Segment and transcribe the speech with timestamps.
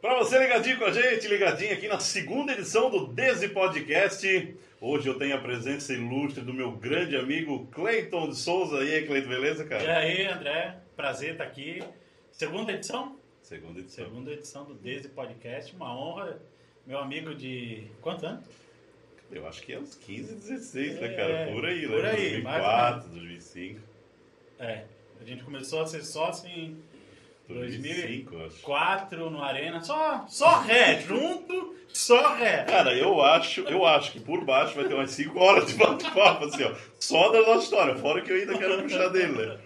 [0.00, 4.56] Para você ligadinho com a gente, ligadinho aqui na segunda edição do Desde Podcast.
[4.80, 8.82] Hoje eu tenho a presença ilustre do meu grande amigo Cleiton de Souza.
[8.82, 9.82] E aí, Cleiton, beleza, cara?
[9.82, 11.82] E aí, André, prazer estar aqui.
[12.32, 13.18] Segunda edição?
[13.42, 14.04] Segunda edição.
[14.06, 16.40] Segunda edição do Desde Podcast, uma honra.
[16.86, 18.44] Meu amigo de quantos anos?
[19.30, 21.52] Eu acho que é uns 15, 16, né, É, cara?
[21.52, 22.10] Por aí, por né?
[22.10, 23.80] aí, mais ou 2004, 2005.
[24.58, 24.84] É,
[25.20, 26.76] a gente começou a ser sócio em
[27.54, 28.62] 2005, eu acho.
[28.62, 32.64] 2004 no Arena, só, só ré, junto, só ré.
[32.64, 36.44] Cara, eu acho, eu acho que por baixo vai ter umas 5 horas de bate-papo,
[36.44, 36.72] assim, ó.
[36.98, 39.58] Só da nossa história, fora que eu ainda quero puxar dele, né?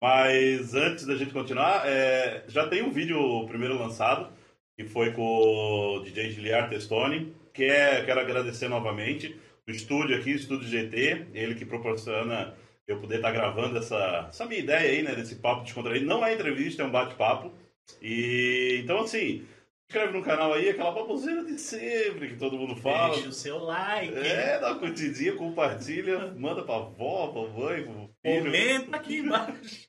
[0.00, 4.32] Mas antes da gente continuar, é, já tem um vídeo primeiro lançado,
[4.76, 10.32] que foi com o DJ Giliar Testoni, que é, quero agradecer novamente, o estúdio aqui,
[10.32, 12.54] o Estúdio GT, ele que proporciona
[12.86, 16.06] eu poder estar gravando essa, essa minha ideia aí, né, desse papo descontraído.
[16.06, 17.52] Não é entrevista, é um bate-papo.
[18.00, 19.44] E então, assim,
[19.88, 23.14] inscreve no canal aí, aquela baboseira de sempre que todo mundo fala.
[23.14, 28.10] Deixa o seu like, É, dá uma curtidinha, compartilha, manda pra avó, pra mãe, pro
[28.22, 28.44] filho.
[28.44, 29.86] comenta aqui embaixo.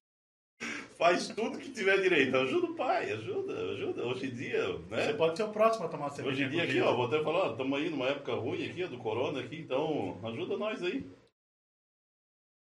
[0.97, 2.37] Faz tudo que tiver direito.
[2.37, 4.05] Ajuda o pai, ajuda, ajuda.
[4.05, 5.13] Hoje em dia, Você né?
[5.13, 7.21] pode ser o próximo a tomar uma Hoje cerveja em dia aqui, ó, vou até
[7.21, 11.05] falar, estamos aí numa época ruim aqui, do corona aqui, então ajuda nós aí.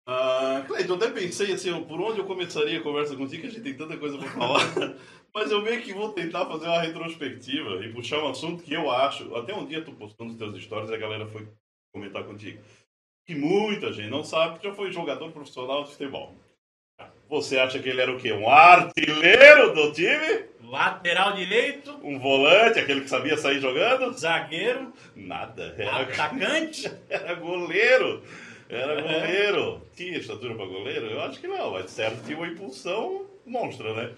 [0.07, 3.51] Ah, Cleiton, até pensei assim, ó, por onde eu começaria a conversa contigo, que a
[3.51, 4.61] gente tem tanta coisa pra falar.
[5.33, 8.89] Mas eu meio que vou tentar fazer uma retrospectiva e puxar um assunto que eu
[8.91, 11.47] acho, até um dia tu postou nos teus stories e a galera foi
[11.93, 12.61] comentar contigo.
[13.25, 16.35] Que muita gente não sabe que já foi jogador profissional de futebol.
[17.29, 18.31] Você acha que ele era o quê?
[18.33, 20.45] Um artilheiro do time?
[20.63, 24.13] Lateral direito, Um volante, aquele que sabia sair jogando?
[24.17, 25.75] zagueiro, Nada.
[25.77, 26.91] Era, atacante.
[27.09, 28.23] era goleiro.
[28.71, 29.81] Era goleiro.
[29.95, 31.07] Tinha estatura pra goleiro?
[31.07, 34.13] Eu acho que não, mas certo tinha uma impulsão monstra, né?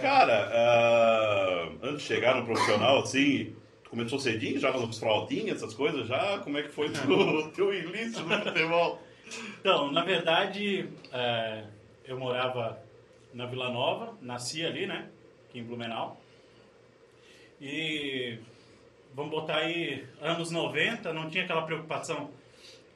[0.00, 3.56] Cara, ah, antes de chegar no profissional, assim,
[3.90, 6.38] começou cedinho, já nos fraldinhas, essas coisas já?
[6.38, 9.02] Como é que foi o teu início no futebol?
[9.60, 11.64] Então, na verdade, é,
[12.04, 12.78] eu morava
[13.34, 15.08] na Vila Nova, nasci ali, né?
[15.48, 16.20] Aqui em Blumenau.
[17.60, 18.38] E
[19.14, 22.30] vamos botar aí anos 90, não tinha aquela preocupação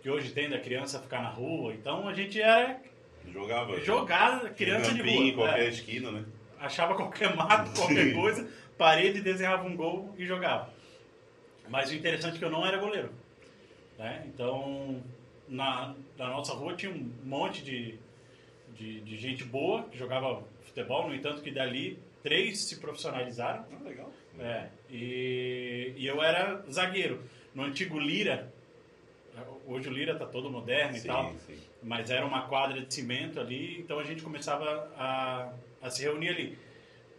[0.06, 1.74] que hoje tem da criança ficar na rua.
[1.74, 2.80] Então a gente era
[3.32, 3.80] Jogava.
[3.80, 5.46] jogar criança de campinho em rua.
[5.48, 5.68] qualquer é.
[5.68, 6.24] esquina, né?
[6.60, 10.72] achava qualquer mato, qualquer coisa, parede, desenhava um gol e jogava.
[11.68, 13.10] Mas o interessante é que eu não era goleiro.
[13.98, 14.22] Né?
[14.28, 15.02] Então,
[15.48, 17.98] na, na nossa rua tinha um monte de,
[18.76, 23.66] de, de gente boa que jogava futebol, no entanto que dali três se profissionalizaram.
[23.72, 24.12] Ah, legal.
[24.38, 27.24] É, e, e eu era zagueiro.
[27.52, 28.54] No antigo Lira,
[29.66, 31.60] hoje o Lira tá todo moderno e tal, Sim, sim.
[31.82, 36.28] mas era uma quadra de cimento ali, então a gente começava a, a se reunir
[36.30, 36.58] ali.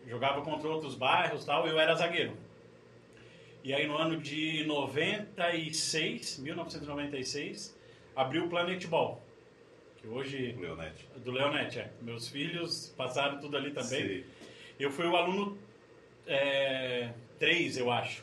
[0.07, 2.37] Jogava contra outros bairros e tal, eu era zagueiro.
[3.63, 7.77] E aí no ano de 96, 1996,
[8.15, 9.21] abriu o Planet Ball,
[9.97, 11.05] que hoje Leonete.
[11.17, 11.91] do Leonete, é.
[12.01, 14.07] Meus filhos passaram tudo ali também.
[14.07, 14.23] Sim.
[14.79, 15.57] Eu fui o aluno
[17.39, 18.21] 3, eu acho.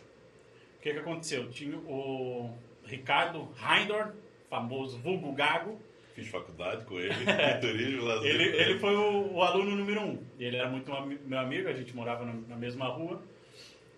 [0.79, 1.51] O que, que aconteceu?
[1.51, 2.51] Tinha o
[2.87, 4.13] Ricardo Heindor,
[4.49, 5.81] famoso vulgo Gago.
[6.15, 8.31] Fiz faculdade com ele, em turismo, lazer.
[8.31, 10.05] Ele, ele foi o, o aluno número 1.
[10.05, 10.19] Um.
[10.39, 10.91] Ele era muito
[11.27, 13.21] meu amigo, a gente morava na, mesma rua.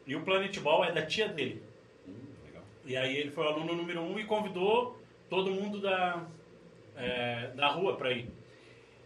[0.06, 1.62] E o Planet Ball é da tia dele.
[2.08, 2.14] Hum,
[2.46, 2.62] legal.
[2.86, 4.98] E aí ele foi o aluno número 1 um e convidou
[5.28, 6.24] todo mundo da,
[6.96, 8.28] é, da rua para ir.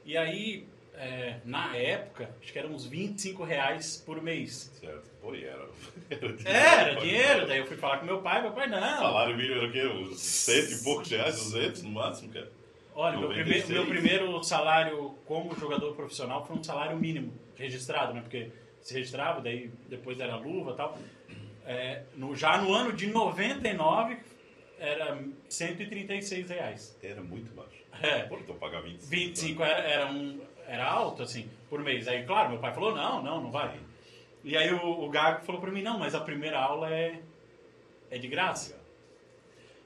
[0.04, 0.66] E aí,
[1.00, 4.70] é, na época, acho que eram uns 25 reais por mês.
[4.78, 5.08] Certo.
[5.22, 5.66] Pô, e era.
[6.10, 6.48] Era dinheiro.
[6.48, 8.78] Era dinheiro, daí eu fui falar com meu pai, meu pai, não.
[8.80, 9.86] Salário mínimo era o quê?
[9.86, 12.50] Uns cento e poucos reais, 200 no máximo, cara?
[12.94, 13.64] Olha, meu 96.
[13.64, 18.20] primeiro, meu primeiro salário como jogador profissional foi um salário mínimo, registrado, né?
[18.20, 18.50] Porque
[18.82, 20.98] se registrava, daí depois era luva e tal.
[21.64, 24.18] É, no, já no ano de 99,
[24.78, 26.98] era 136 reais.
[27.02, 27.80] Era muito baixo.
[28.02, 28.20] É.
[28.24, 29.10] Pô, então pagar 25.
[29.10, 32.06] 25 era, era, um, era alto, assim, por mês.
[32.06, 33.78] Aí, claro, meu pai falou, não, não, não vai.
[34.44, 37.18] E aí o, o Gago falou pra mim, não, mas a primeira aula é,
[38.10, 38.78] é de graça.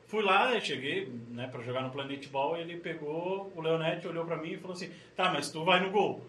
[0.06, 4.36] Fui lá, cheguei, né, pra jogar no Planet Ball, ele pegou o Leonete, olhou pra
[4.36, 6.20] mim e falou assim, tá, mas tu vai no gol.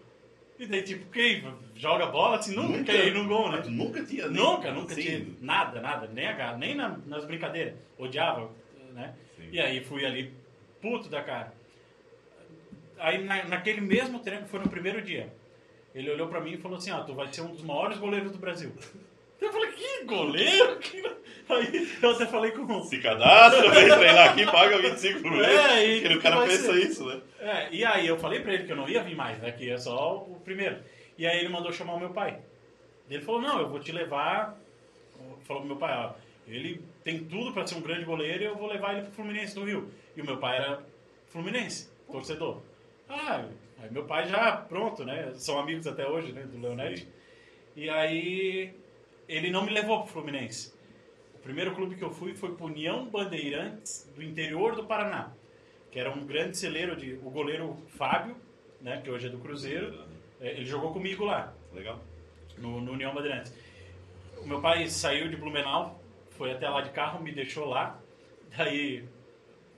[0.58, 1.44] E daí, tipo, quem
[1.76, 3.60] joga bola, assim, nunca, quer ir no gol, né?
[3.60, 5.02] Tu nunca tinha nem- Nunca, nunca Sim.
[5.02, 7.74] tinha nada, nada, nem, a, nem na- nas brincadeiras.
[7.98, 8.50] Odiava,
[8.94, 9.14] né?
[9.36, 9.48] Sim.
[9.52, 10.32] E aí fui ali,
[10.80, 11.52] puto da cara.
[12.98, 15.32] Aí na- naquele mesmo treino, foi no primeiro dia,
[15.94, 18.32] ele olhou pra mim e falou assim, ah, tu vai ser um dos maiores goleiros
[18.32, 18.72] do Brasil.
[19.38, 20.78] Eu falei, que goleiro?
[20.80, 21.16] Que-
[21.48, 22.82] Aí eu até falei com...
[22.82, 25.46] Se cadastra, vem treinar aqui, paga 25 por mês.
[25.46, 26.78] É, e o que cara pensa ser?
[26.80, 27.20] isso, né?
[27.38, 29.52] É, e aí eu falei pra ele que eu não ia vir mais, né?
[29.52, 30.78] Que é só o primeiro.
[31.16, 32.40] E aí ele mandou chamar o meu pai.
[33.08, 34.58] Ele falou, não, eu vou te levar
[35.44, 36.14] falou pro meu pai, ó,
[36.48, 39.54] ele tem tudo para ser um grande goleiro e eu vou levar ele pro Fluminense
[39.54, 39.88] do Rio.
[40.16, 40.80] E o meu pai era
[41.28, 42.60] Fluminense, torcedor.
[43.08, 43.48] Ah,
[43.78, 45.32] aí meu pai já, pronto, né?
[45.34, 46.42] São amigos até hoje, né?
[46.42, 47.08] Do Leonete.
[47.74, 48.72] E aí
[49.28, 50.74] ele não me levou pro Fluminense.
[51.34, 55.30] O primeiro clube que eu fui foi pro União Bandeirantes, do interior do Paraná.
[55.90, 57.14] Que era um grande celeiro de...
[57.24, 58.36] O goleiro Fábio,
[58.80, 59.00] né?
[59.02, 60.04] Que hoje é do Cruzeiro.
[60.40, 62.00] é, Ele jogou comigo lá Legal.
[62.58, 63.54] no, no União Bandeirantes.
[64.38, 66.00] O meu pai saiu de Blumenau,
[66.30, 67.98] foi até lá de carro, me deixou lá.
[68.56, 69.04] Daí,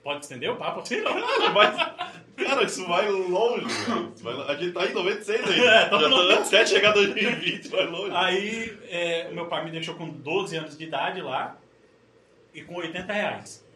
[0.08, 1.02] pode estender o papo assim?
[1.02, 1.12] Não?
[1.12, 1.76] Claro, mas,
[2.34, 4.12] cara, isso vai longe, velho.
[4.14, 5.64] Isso vai A gente tá em 96 ainda.
[5.66, 8.16] É, tá Já tá- até chegar 2020 vai longe.
[8.16, 11.58] Aí, é, o meu pai me deixou com 12 anos de idade lá
[12.55, 13.66] e com 80 reais.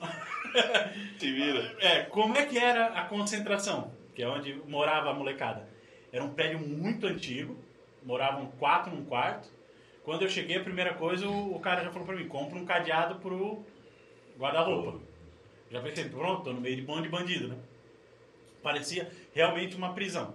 [1.18, 1.76] Te vira.
[1.78, 3.92] É, como é que era a concentração?
[4.14, 5.68] Que é onde morava a molecada.
[6.10, 7.54] Era um prédio muito antigo,
[8.02, 9.46] moravam quatro num quarto.
[10.04, 12.64] Quando eu cheguei, a primeira coisa, o, o cara já falou pra mim, compra um
[12.64, 13.62] cadeado pro
[14.38, 15.07] guarda-roupa.
[15.70, 17.56] Já pensei, pronto, tô no meio de bando de bandido, né?
[18.62, 20.34] Parecia realmente uma prisão.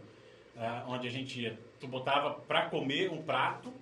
[0.58, 3.74] ah, onde a gente ia, tu botava pra comer um prato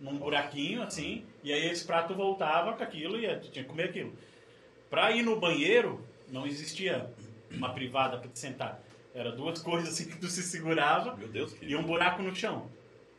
[0.00, 3.84] num buraquinho assim, e aí esse prato voltava com aquilo e tu tinha que comer
[3.84, 4.12] aquilo.
[4.90, 7.10] Pra ir no banheiro, não existia
[7.50, 8.80] uma privada pra te sentar.
[9.14, 11.66] Era duas coisas assim que tu se segurava Meu Deus, que.
[11.66, 12.70] e um buraco no chão.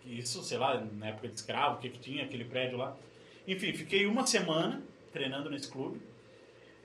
[0.05, 2.95] Isso, sei lá, na época de escravo, o que, que tinha, aquele prédio lá.
[3.47, 4.81] Enfim, fiquei uma semana
[5.11, 5.99] treinando nesse clube.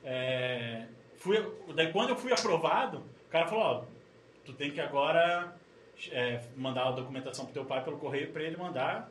[0.03, 0.87] É,
[1.25, 1.43] fui,
[1.75, 3.85] daí quando eu fui aprovado, o cara falou, ó,
[4.45, 5.55] tu tem que agora
[6.13, 9.11] é, mandar a documentação pro teu pai pelo correio para ele mandar,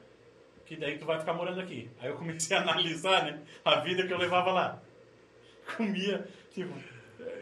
[0.65, 1.89] que daí tu vai ficar morando aqui.
[1.99, 4.79] Aí eu comecei a analisar, né, a vida que eu levava lá.
[5.75, 6.71] Comia, tipo,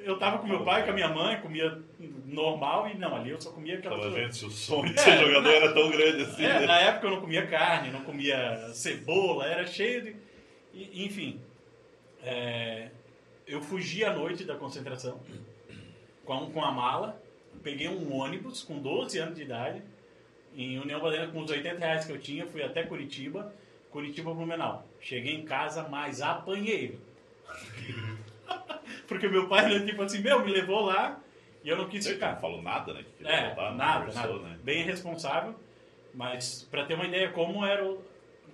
[0.04, 1.78] eu tava com meu pai, com a minha mãe, comia
[2.26, 4.22] normal e não, ali eu só comia aquela Tava coisa.
[4.22, 6.46] vendo se o sonho de ser jogador era tão grande assim.
[6.46, 6.66] É, né?
[6.66, 10.16] na época eu não comia carne, não comia cebola, era cheio de.
[10.74, 11.42] e- Enfim.
[12.24, 12.90] é,
[13.48, 15.20] eu fugi à noite da concentração
[16.26, 17.22] com, com a mala,
[17.64, 19.82] peguei um ônibus com 12 anos de idade,
[20.56, 23.54] em União Bandeira, com os 80 reais que eu tinha, fui até Curitiba,
[23.90, 24.86] Curitiba Blumenau.
[25.00, 27.00] Cheguei em casa, mas apanhei.
[29.08, 31.20] Porque meu pai, né, tipo assim, meu, me levou lá
[31.64, 32.34] e eu não quis Você ficar.
[32.34, 33.06] não falou nada, né?
[33.18, 34.34] Que É, voltar, nada, nada.
[34.40, 34.58] né?
[34.64, 35.56] Bem irresponsável,
[36.14, 38.00] mas pra ter uma ideia como eram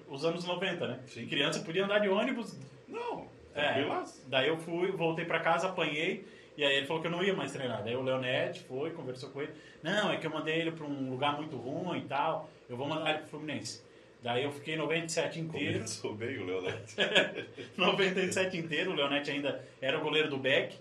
[0.10, 1.00] os anos 90, né?
[1.08, 1.28] Sim.
[1.28, 2.58] Criança podia andar de ônibus.
[2.88, 6.26] Não, É, daí eu fui, voltei pra casa, apanhei,
[6.56, 7.84] e aí ele falou que eu não ia mais treinar.
[7.84, 9.52] Daí o Leonete foi, conversou com ele.
[9.84, 12.88] Não, é que eu mandei ele pra um lugar muito ruim e tal, eu vou
[12.88, 13.86] mandar ele pro Fluminense.
[14.24, 15.76] Daí eu fiquei 97 inteiro.
[15.76, 16.96] Começou bem o Leonete.
[17.78, 20.76] 97 inteiro, o Leonete ainda era o goleiro do Beck,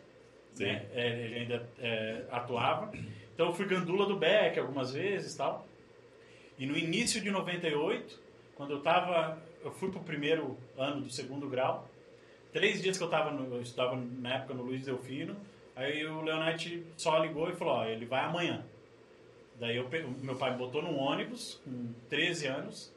[0.54, 0.64] Sim.
[0.64, 0.86] né?
[0.94, 2.92] É, ele ainda é, atuava.
[3.34, 5.66] Então eu fui gandula do Beck algumas vezes e tal.
[6.58, 8.18] E no início de 98,
[8.54, 11.86] quando eu tava, eu fui pro primeiro ano do segundo grau,
[12.56, 15.36] três dias que eu tava, no, eu na época no Luiz Delfino,
[15.74, 18.64] aí o Leonete só ligou e falou, ó, ele vai amanhã.
[19.60, 19.86] Daí eu,
[20.22, 22.92] meu pai me botou num ônibus com 13 anos,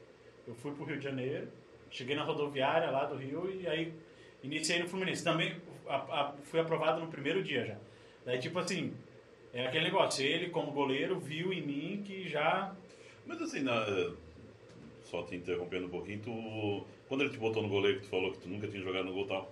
[0.48, 1.48] eu fui pro Rio de Janeiro,
[1.92, 3.94] cheguei na rodoviária lá do Rio e aí
[4.44, 5.24] iniciei no Fluminense.
[5.26, 5.56] Também
[5.88, 7.76] a- a- fui aprovado no primeiro dia já.
[8.26, 8.94] Daí tipo assim,
[9.54, 12.74] é aquele negócio, ele como goleiro viu em mim que já
[13.26, 14.12] Mas assim, na-
[15.04, 18.32] só te interrompendo um pouquinho, tu, quando ele te botou no goleiro, que tu falou
[18.32, 19.52] que tu nunca tinha jogado no gol e tal,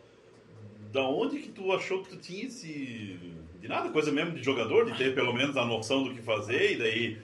[0.94, 3.20] da onde que tu achou que tu tinha esse...
[3.60, 6.74] De nada, coisa mesmo de jogador, de ter pelo menos a noção do que fazer,
[6.74, 7.18] e daí,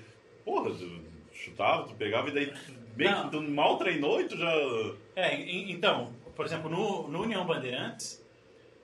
[0.44, 1.00] porra, tu
[1.32, 3.30] chutava, tu pegava, e daí tu, bem, Não.
[3.30, 4.52] tu mal treinou e tu já...
[5.16, 8.24] É, então, por exemplo, no, no União Bandeirantes,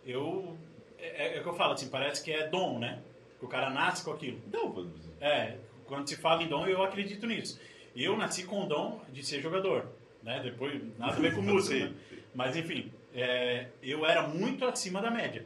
[0.06, 0.56] eu.
[1.00, 3.02] É, é o que eu falo, assim, parece que é dom, né?
[3.40, 4.40] Que o cara nasce com aquilo.
[4.52, 7.60] Não, É, quando se fala em dom, eu acredito nisso.
[7.96, 9.88] Eu nasci com o dom de ser jogador,
[10.24, 10.40] né?
[10.44, 11.94] Depois, nada a ver com música, né?
[12.10, 12.18] Sim.
[12.36, 15.46] Mas, enfim, é, eu era muito acima da média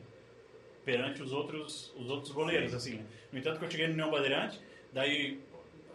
[0.85, 2.95] perante os outros, os outros goleiros, assim.
[2.95, 3.05] né?
[3.31, 4.59] No entanto, que eu cheguei no União Bandeirante,
[4.91, 5.39] daí,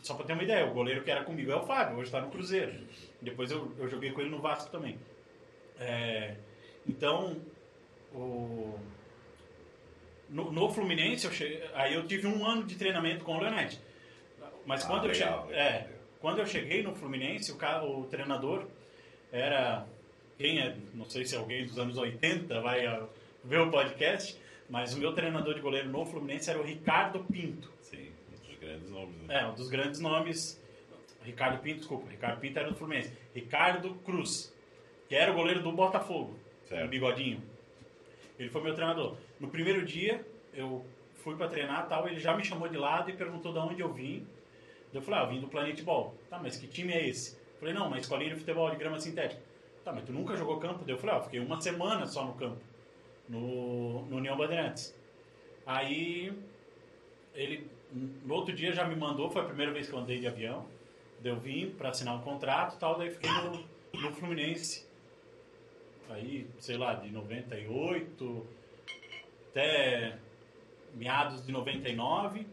[0.00, 2.20] só pra ter uma ideia, o goleiro que era comigo é o Fábio, hoje está
[2.20, 2.72] no Cruzeiro.
[3.20, 4.98] Depois eu, eu joguei com ele no Vasco também.
[5.78, 6.34] É,
[6.88, 7.36] então,
[8.14, 8.78] o,
[10.30, 13.78] no, no Fluminense, eu cheguei, aí eu tive um ano de treinamento com o Leonete.
[14.64, 15.88] Mas Ah, quando, eu legal, cheguei, é,
[16.20, 18.66] quando eu cheguei no Fluminense, o, cara, o treinador
[19.32, 19.86] era.
[20.36, 23.04] Quem é, não sei se alguém dos anos 80 vai ah,
[23.44, 24.38] ver o podcast,
[24.70, 27.70] mas o meu treinador de goleiro no Fluminense era o Ricardo Pinto.
[27.80, 29.40] Sim, um dos grandes nomes, né?
[29.40, 30.62] É, um dos grandes nomes.
[31.24, 33.12] Ricardo Pinto, desculpa, Ricardo Pinto era do Fluminense.
[33.34, 34.54] Ricardo Cruz,
[35.08, 36.86] que era o goleiro do Botafogo, Certo.
[36.86, 37.42] o bigodinho.
[38.38, 39.16] Ele foi meu treinador.
[39.40, 43.12] No primeiro dia, eu fui pra treinar tal, ele já me chamou de lado e
[43.12, 44.26] perguntou de onde eu vim.
[44.92, 46.14] Eu falei, ah, eu vim do Planet Ball.
[46.30, 47.36] Tá, mas que time é esse?
[47.36, 49.40] Eu falei, não, uma escolinha de futebol de grama sintética.
[49.84, 50.84] Tá, mas tu nunca jogou campo?
[50.86, 52.60] Eu falei, ó, fiquei uma semana só no campo,
[53.28, 54.94] no, no União Bandeirantes.
[55.66, 56.32] Aí,
[57.34, 60.26] ele, no outro dia já me mandou, foi a primeira vez que eu andei de
[60.26, 60.66] avião.
[61.20, 63.64] Daí eu vim pra assinar um contrato e tal, daí fiquei no,
[64.00, 64.86] no Fluminense.
[66.08, 68.46] Aí, sei lá, de 98
[69.50, 70.16] até
[70.94, 72.46] meados de 99.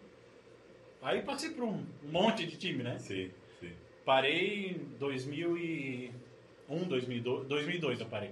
[1.06, 2.98] Aí passei por um monte de time, né?
[2.98, 3.72] Sim, sim.
[4.04, 8.32] Parei em 2001, 2002, 2002 eu parei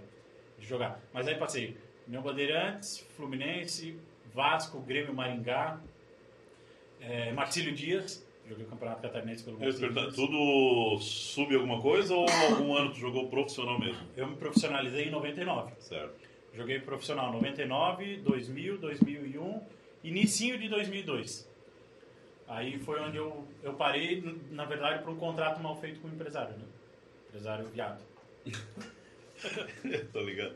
[0.58, 1.00] de jogar.
[1.14, 1.78] Mas aí passei
[2.08, 3.96] União Bandeirantes, Fluminense,
[4.34, 5.80] Vasco, Grêmio Maringá,
[7.00, 10.16] é, Marcílio Dias, joguei o Campeonato Catarinense pelo Marcílio Dias.
[10.16, 14.02] tudo sub alguma coisa ou algum ano tu jogou profissional mesmo?
[14.18, 15.74] Eu me profissionalizei em 99.
[15.78, 16.16] Certo.
[16.56, 19.62] Joguei profissional 99, 2000, 2001,
[20.04, 21.53] inicinho de 2002.
[22.54, 26.12] Aí foi onde eu, eu parei, na verdade, por um contrato mal feito com o
[26.12, 26.66] empresário, né?
[27.30, 28.00] Empresário viado.
[30.14, 30.56] Tô ligado.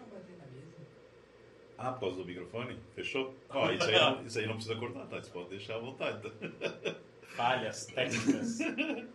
[1.76, 2.78] Ah, por causa do microfone?
[2.96, 3.36] Fechou?
[3.50, 5.18] Ó, isso, aí não, isso aí não precisa cortar, tá?
[5.18, 6.22] Você pode deixar à vontade.
[6.22, 6.96] Tá?
[7.36, 8.60] Falhas técnicas.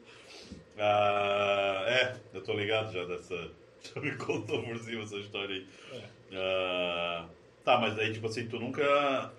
[0.79, 3.51] Ah, é, eu tô ligado já dessa.
[3.83, 5.67] Já me contou por cima essa história aí.
[5.93, 6.09] É.
[6.35, 7.29] Ah,
[7.63, 9.35] tá, mas aí, tipo assim, tu nunca.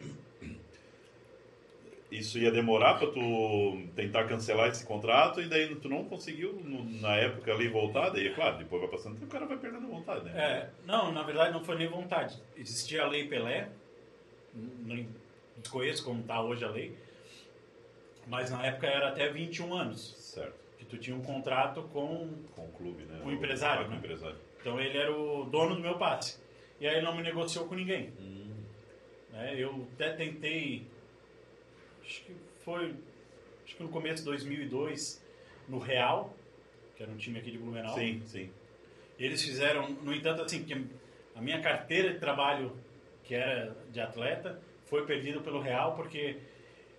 [2.17, 6.83] Isso ia demorar pra tu tentar cancelar esse contrato e daí tu não conseguiu no-
[7.01, 9.87] na época ali voltar, daí, é claro, depois vai passando tempo, o cara vai perdendo
[9.87, 10.31] vontade, né?
[10.35, 12.39] É, não, na verdade não foi nem vontade.
[12.55, 13.69] Existia a Lei Pelé,
[14.53, 15.05] não
[15.57, 16.95] desconheço como está hoje a lei,
[18.27, 20.53] mas na época era até 21 anos, Certo.
[20.77, 23.21] que tu tinha um contrato com Com o clube, né?
[23.25, 23.97] O empresário, Com né?
[23.97, 24.37] empresário.
[24.61, 26.39] Então ele era o dono do meu passe.
[26.79, 28.11] E aí não me negociou com ninguém.
[28.19, 28.53] Hum,
[29.31, 29.53] né?
[29.57, 30.85] Eu até tentei,
[32.05, 32.95] acho que foi,
[33.65, 35.23] acho que no começo de 2002,
[35.67, 36.33] no Real,
[36.95, 37.95] que era um time aqui de Blumenau.
[37.95, 38.49] Sim, sim.
[39.17, 40.73] Eles fizeram, no entanto, assim, que
[41.35, 42.75] a minha carteira de trabalho,
[43.23, 46.37] que era de atleta, foi perdida pelo Real porque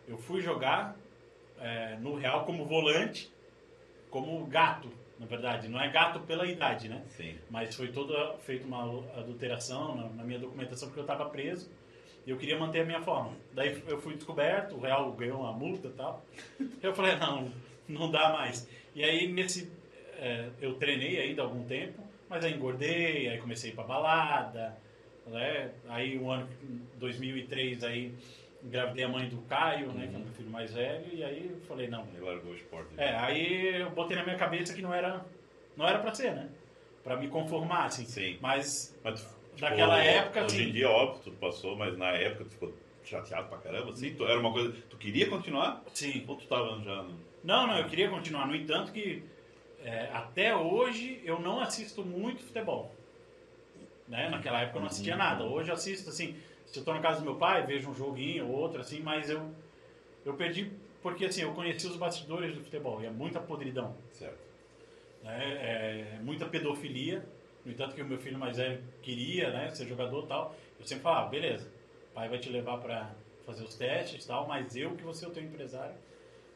[0.08, 0.96] eu fui jogar
[1.60, 3.32] é, no Real como volante,
[4.10, 5.68] como gato, na verdade.
[5.68, 7.04] Não é gato pela idade, né?
[7.08, 7.36] Sim.
[7.50, 8.82] Mas foi toda feita uma
[9.18, 11.70] adulteração na, na minha documentação porque eu estava preso
[12.26, 13.32] e eu queria manter a minha forma.
[13.52, 16.24] Daí eu fui descoberto, o Real ganhou uma multa e tal.
[16.82, 17.50] Eu falei, não,
[17.88, 18.68] não dá mais.
[18.94, 19.70] E aí nesse
[20.18, 23.84] é, eu treinei ainda há algum tempo, mas aí engordei, aí comecei a ir pra
[23.84, 24.76] balada,
[25.26, 25.70] né?
[25.88, 26.48] Aí o ano
[26.98, 28.14] 2003 aí
[28.62, 31.50] engravidei a mãe do Caio, né, que é o meu filho mais velho, e aí
[31.52, 32.88] eu falei, não, Ele largou o esporte.
[32.96, 35.22] é, aí eu botei na minha cabeça que não era,
[35.76, 36.48] não era pra ser, né?
[37.02, 38.06] Pra me conformar, assim.
[38.06, 38.38] Sim.
[38.40, 42.44] Mas, Mas tipo, Daquela época, Hoje assim- em dia, óbvio, tu passou, mas na época
[42.44, 44.14] tu ficou chateado pra caramba, assim?
[44.14, 44.74] Tu, era uma coisa...
[44.88, 45.82] Tu queria continuar?
[45.92, 46.24] sim.
[46.26, 47.02] Ou tu tava já...
[47.02, 47.18] No...
[47.42, 48.46] Não, não, eu queria continuar.
[48.46, 49.22] No entanto que,
[49.84, 52.94] é, até hoje, eu não assisto muito futebol.
[54.08, 54.28] Né?
[54.28, 55.44] Naquela época eu não assistia nada.
[55.44, 58.46] Hoje eu assisto, assim, se eu tô na casa do meu pai, vejo um joguinho
[58.48, 59.50] ou outro, assim, mas eu,
[60.24, 60.70] eu perdi
[61.02, 63.94] porque, assim, eu conheci os bastidores do futebol e é muita podridão.
[64.12, 64.38] Certo.
[65.22, 65.38] né?
[66.16, 67.26] É, muita pedofilia.
[67.64, 70.56] No entanto que o meu filho mais velho queria, né, ser jogador e tal.
[70.78, 71.66] Eu sempre falava, beleza,
[72.10, 73.10] o pai vai te levar para
[73.46, 75.94] fazer os testes e tal, mas eu que vou ser o teu empresário.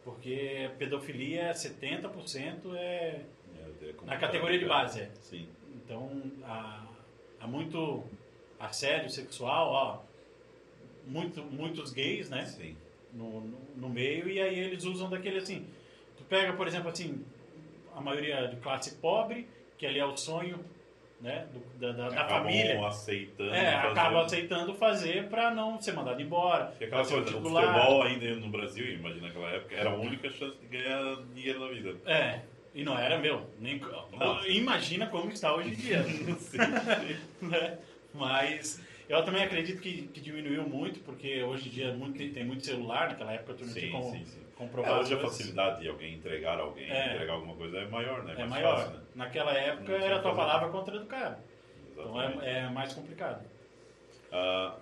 [0.04, 2.78] Porque pedofilia é 70% é...
[2.78, 3.22] É,
[3.82, 5.10] é Na complicado, categoria de base, é.
[5.20, 5.48] Sim.
[5.76, 6.10] Então,
[6.44, 6.86] há,
[7.40, 8.04] há muito
[8.58, 9.98] assédio sexual, ó,
[11.06, 12.44] muito, muitos gays, né?
[12.44, 12.76] Sim.
[13.12, 15.66] no, no, no meio e aí eles usam daquele assim.
[16.16, 17.24] Tu pega, por exemplo, assim,
[17.94, 20.58] a maioria de classe pobre, que ali é o sonho
[21.20, 22.86] né, do- da, da, da família.
[22.86, 23.54] aceitando.
[23.54, 26.72] É, fazer- acaba aceitando fazer para não ser mandado embora.
[26.80, 30.56] E aquela coisa, o futebol ainda no Brasil, imagina naquela época, era a única chance
[30.58, 31.96] de ganhar dinheiro na vida.
[32.06, 32.40] É,
[32.74, 33.48] e não era meu.
[33.58, 33.80] Nem,
[34.18, 34.46] Não.
[34.46, 36.04] Imagina como está hoje em dia.
[37.42, 37.78] né?
[38.14, 42.64] Mas eu também acredito que, que diminuiu muito, porque hoje em dia muito, tem muito
[42.64, 44.40] celular, naquela época tu não tinha como sim, sim.
[44.54, 44.90] comprovar.
[44.90, 47.14] É, hoje a facilidade de alguém entregar alguém, É.
[47.14, 48.32] entregar alguma coisa é maior, né?
[48.34, 48.76] É Mais maior.
[48.76, 49.02] fácil, né?
[49.14, 51.42] Naquela época era a tua palavra contra a do cara.
[51.92, 52.46] Então Exatamente.
[52.46, 53.44] é, é mais complicado.
[54.30, 54.78] Ah,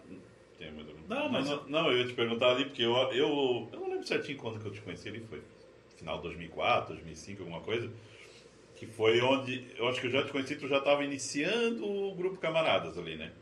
[0.58, 3.68] tem mais alguma Não, mas- não, não, eu ia te perguntar ali, porque eu, eu,
[3.72, 5.40] eu não lembro certinho quando que eu te conheci ali, foi
[5.96, 7.90] final de 2004, 2005, alguma coisa,
[8.74, 12.14] que foi onde, eu acho que eu já te conheci, tu já estava iniciando o
[12.14, 13.32] grupo Camaradas ali, né?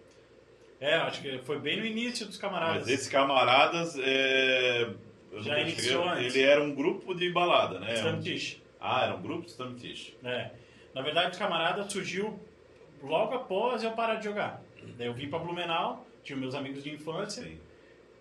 [0.85, 2.83] É, acho que foi bem no início dos camaradas.
[2.83, 4.91] Mas esse Camaradas, é,
[5.38, 6.37] Já iniciou antes.
[6.37, 7.95] ele era um grupo de balada, né?
[7.95, 8.61] Stamtish.
[8.79, 10.14] ah, era um grupo de Stamtish.
[10.23, 10.50] É.
[10.95, 12.38] Na verdade, os camaradas surgiu
[13.03, 14.62] logo após eu parar de jogar.
[14.99, 17.59] Daí eu vim pra Blumenau, tinha meus amigos de infância Sim.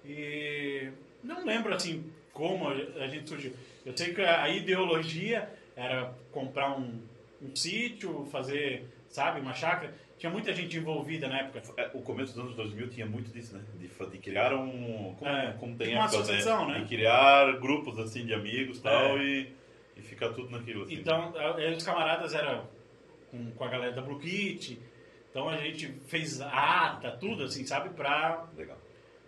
[0.05, 0.87] e
[1.21, 3.51] não lembro assim como a gente surgiu.
[3.85, 6.97] Eu sei que a ideologia era comprar um,
[7.41, 9.39] um sítio, fazer sabe?
[9.39, 9.93] Uma chácara.
[10.23, 11.61] Tinha muita gente envolvida na época.
[11.75, 13.61] É, o começo dos anos 2000 tinha muito disso, né?
[13.77, 15.13] De, de criar um.
[15.19, 16.79] Como, É, como tem uma épocas, associação, né?
[16.79, 19.21] De criar grupos assim de amigos e tal É.
[19.21, 19.53] e,
[19.97, 20.85] e ficar tudo naquilo.
[20.85, 20.93] Assim.
[20.93, 21.33] Então,
[21.75, 22.65] os camaradas eram
[23.29, 24.79] com, com a galera da Blue Kit.
[25.29, 27.89] Então a gente fez ata, tudo assim, sabe?
[27.89, 28.77] Pra, Legal.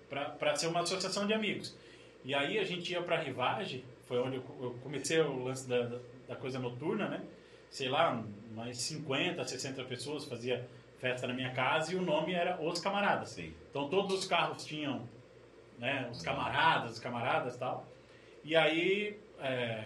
[0.09, 1.77] pra, pra ser uma associação de amigos.
[2.23, 5.97] E aí a gente ia pra Rivage, foi onde eu, comecei o lance da, da,
[6.29, 7.21] da coisa noturna, né?
[7.69, 8.23] Sei lá,
[8.55, 10.65] mais 50, 60 pessoas fazia
[11.05, 13.29] festa na minha casa e o nome era Os Camaradas.
[13.29, 13.53] Sim.
[13.69, 15.07] Então todos os carros tinham
[15.77, 17.85] né, os camaradas, os camaradas e tal.
[18.43, 19.83] E aí, é,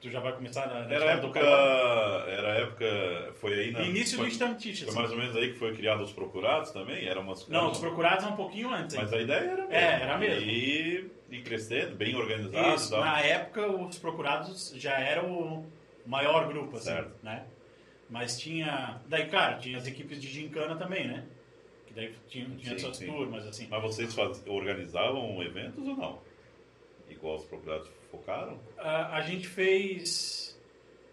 [0.00, 1.38] tu já vai começar na, na Era época.
[1.38, 3.34] Era época.
[3.36, 3.82] Foi aí na.
[3.82, 4.84] Início foi, do Instantiche.
[4.84, 7.06] Foi mais ou menos aí que foi criado os procurados também?
[7.06, 8.96] Era umas Não, os procurados é um pouquinho antes.
[8.96, 9.72] Mas a ideia era mesmo.
[9.72, 10.50] É, era mesmo.
[10.50, 15.64] E, e crescendo, bem organizado Isso, na época os procurados já era o
[16.04, 17.12] maior grupo, assim, Certo.
[17.22, 17.44] né?
[18.08, 19.00] Mas tinha...
[19.06, 21.26] Daí, claro, tinha as equipes de gincana também, né?
[21.86, 23.06] Que daí tinha, tinha Sim, suas sim.
[23.06, 23.66] turmas, assim.
[23.68, 24.42] Mas vocês faz...
[24.46, 26.18] organizavam eventos ou não?
[27.08, 28.58] Igual os procurados focaram?
[28.76, 30.58] A, a gente fez.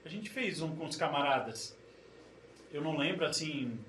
[0.04, 1.78] A gente fez um com os camaradas.
[2.72, 3.80] Eu não lembro assim.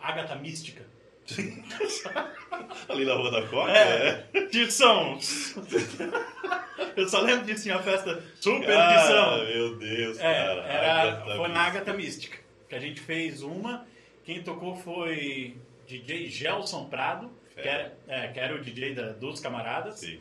[0.00, 0.84] Agatha Mística.
[2.88, 3.70] Ali na Rua da Coca?
[3.72, 5.18] É, Tição!
[6.96, 9.44] Eu só lembro disso, tinha uma festa super Ah, Tição.
[9.46, 10.62] meu Deus, É, cara.
[10.62, 11.60] era, Agatha foi na.
[11.60, 12.38] Agatha Mística.
[12.68, 13.86] Que a gente fez uma.
[14.24, 15.56] Quem tocou foi
[15.86, 20.00] DJ Gelson Prado, que era, é, que era o DJ da- dos camaradas.
[20.00, 20.20] Sim.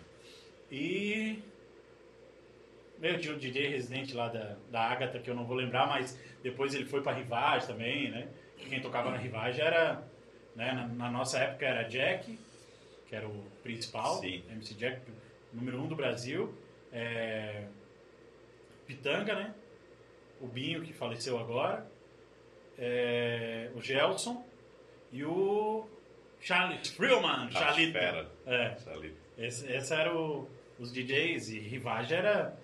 [0.72, 1.40] E.
[3.00, 6.20] Meu, tinha o DJ residente lá da, da Agatha, que eu não vou lembrar, mas
[6.42, 8.28] depois ele foi pra Rivage também, né?
[8.58, 10.02] Que Quem tocava na Rivage era.
[10.58, 12.38] Né, na, na nossa época era Jack,
[13.08, 14.44] que era o principal, Sim.
[14.50, 15.02] MC Jack,
[15.54, 16.52] número um do Brasil.
[16.92, 17.68] É,
[18.88, 19.54] Pitanga, né?
[20.42, 21.86] O Binho, que faleceu agora.
[22.78, 24.44] É, o Gelson.
[25.12, 25.88] E o
[26.42, 27.88] Charles Freeman, Ah, Charlito.
[27.98, 28.30] espera.
[28.46, 28.76] É.
[29.38, 32.58] Esse era o, os DJs e Rivage era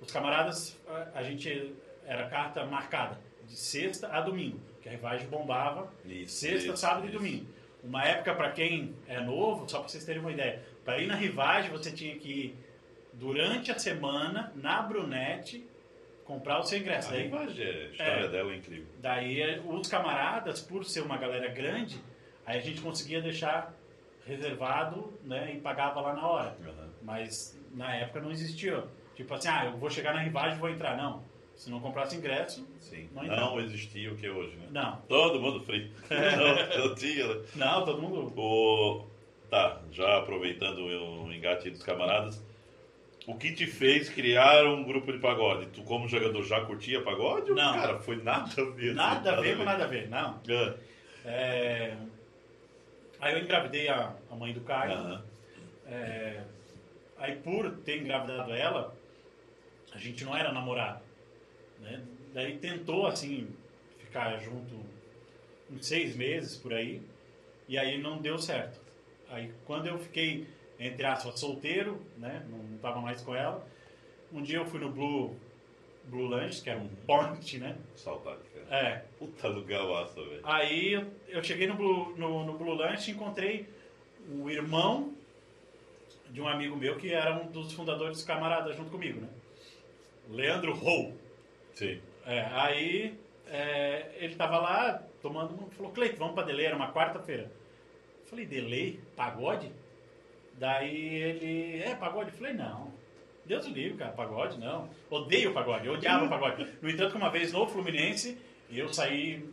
[0.00, 1.74] os camaradas a, a gente
[2.06, 7.06] era carta marcada de sexta a domingo que a Rivage bombava Isso, sexta isso, sábado
[7.06, 7.16] e isso.
[7.18, 7.46] domingo
[7.82, 11.16] uma época para quem é novo só para vocês terem uma ideia para ir na
[11.16, 12.56] Rivage você tinha que ir
[13.14, 15.66] durante a semana na Brunete
[16.24, 18.28] comprar o seu ingresso A daí Rivage, a história É.
[18.28, 18.86] dela é incrível.
[18.98, 21.98] Daí eh, os camaradas, por ser uma galera grande,
[22.46, 23.74] aí a gente conseguia deixar
[24.26, 26.56] reservado, né, e pagava lá na hora.
[26.66, 26.90] Aham.
[27.02, 28.84] Mas na época não existia.
[29.14, 30.96] Tipo assim, ah, eu vou chegar na rivagem e vou entrar.
[30.96, 31.22] Não.
[31.56, 33.08] Se não comprasse ingresso, Sim.
[33.12, 34.66] Não Não, existia o que é hoje, né?
[34.70, 34.96] não.
[35.08, 35.90] Todo mundo free.
[36.10, 37.42] não, não tinha, né?
[37.54, 38.32] Não, todo mundo.
[38.38, 39.06] O...
[39.50, 42.42] Tá, já aproveitando o engate dos camaradas,
[43.26, 45.66] o que te fez criar um grupo de pagode?
[45.66, 47.50] Tu, como jogador, já curtia pagode?
[47.50, 47.72] ou, Não.
[47.74, 48.94] Cara, foi nada a ver.
[48.94, 50.40] Nada a ver com nada a ver, não.
[50.48, 50.74] Ah,
[51.24, 51.96] É,
[53.20, 55.22] Aí eu engravidei a, a mãe do Caio.
[55.86, 56.42] É,
[57.16, 58.94] Aí por ter engravidado ela,
[59.94, 61.00] a gente não era namorado.
[61.84, 62.02] Né?
[62.32, 63.46] Daí tentou, assim,
[63.98, 64.74] ficar junto
[65.70, 67.00] uns seis meses por aí,
[67.68, 68.80] e aí não deu certo.
[69.28, 70.46] Aí quando eu fiquei,
[70.78, 72.44] entre aspas, solteiro, né?
[72.50, 73.66] não estava mais com ela,
[74.32, 75.36] um dia eu fui no Blue,
[76.04, 77.76] Blue Lunch, que era um point, né?
[77.94, 78.66] Saudade, cara.
[78.86, 80.40] É, Puta lugar massa, velho.
[80.42, 80.92] Aí
[81.28, 83.66] eu- cheguei no Blue, no, no Blue Lunch e encontrei
[84.30, 85.14] o irmão
[86.30, 89.28] de um amigo meu que era um dos fundadores dos camaradas junto comigo, né?
[90.30, 91.14] Leandro Rou.
[91.74, 92.00] Sim.
[92.26, 96.92] É, aí é, ele tava lá tomando, uma- falou, Cleito, vamos pra Delay, era uma
[96.92, 97.50] quarta-feira.
[98.26, 99.00] Falei, Delay?
[99.16, 99.70] Pagode?
[100.58, 102.30] Daí ele, é, pagode?
[102.32, 102.92] Falei, não.
[103.44, 104.88] Deus livre, cara, pagode não.
[105.10, 106.66] Odeio pagode, eu odiava pagode.
[106.80, 108.38] No entanto, uma vez no Fluminense,
[108.70, 109.44] eu saí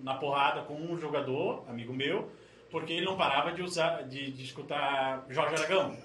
[0.00, 2.30] na porrada com um jogador, amigo meu,
[2.70, 5.96] porque ele não parava de usar, de, de escutar Jorge Aragão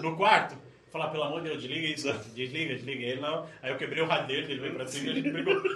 [0.00, 0.56] no quarto.
[0.92, 3.04] Falar, pelo amor de Deus, desliga isso, desliga, desliga.
[3.04, 3.46] Ele não.
[3.62, 5.54] Aí eu quebrei o dele, ele veio pra cima e a gente brigou.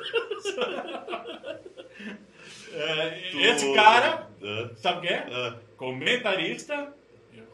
[2.74, 5.26] É, esse cara, Ah, sabe o que é?
[5.30, 5.56] ah.
[5.76, 6.92] Comentarista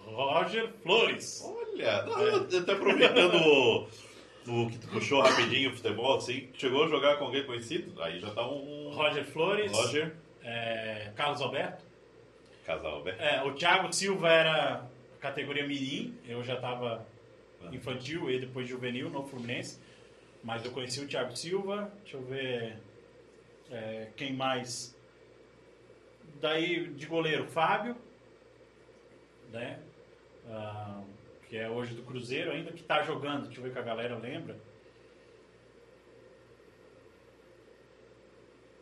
[0.04, 1.42] Roger Flores.
[1.44, 3.88] Olha, eu- até aproveitando o,
[4.46, 8.00] o que tu puxou rapidinho o futebol, assim, chegou a jogar com alguém conhecido?
[8.02, 8.90] Aí já tá um.
[8.94, 9.72] Roger Flores.
[9.72, 10.14] Roger.
[10.44, 11.84] é, Carlos Alberto.
[12.64, 13.16] Casal, né?
[13.18, 14.86] É, o Thiago Silva era
[15.20, 17.04] categoria mirim, eu já estava
[17.72, 19.80] infantil e depois juvenil no Fluminense.
[20.42, 22.78] Mas eu conheci o Thiago Silva, deixa eu ver
[23.70, 24.96] é, quem mais.
[26.40, 27.96] Daí de goleiro, Fábio,
[29.50, 29.80] né?
[30.48, 31.02] Ah,
[31.48, 34.16] que é hoje do Cruzeiro ainda, que está jogando, deixa eu ver que a galera
[34.16, 34.56] lembra.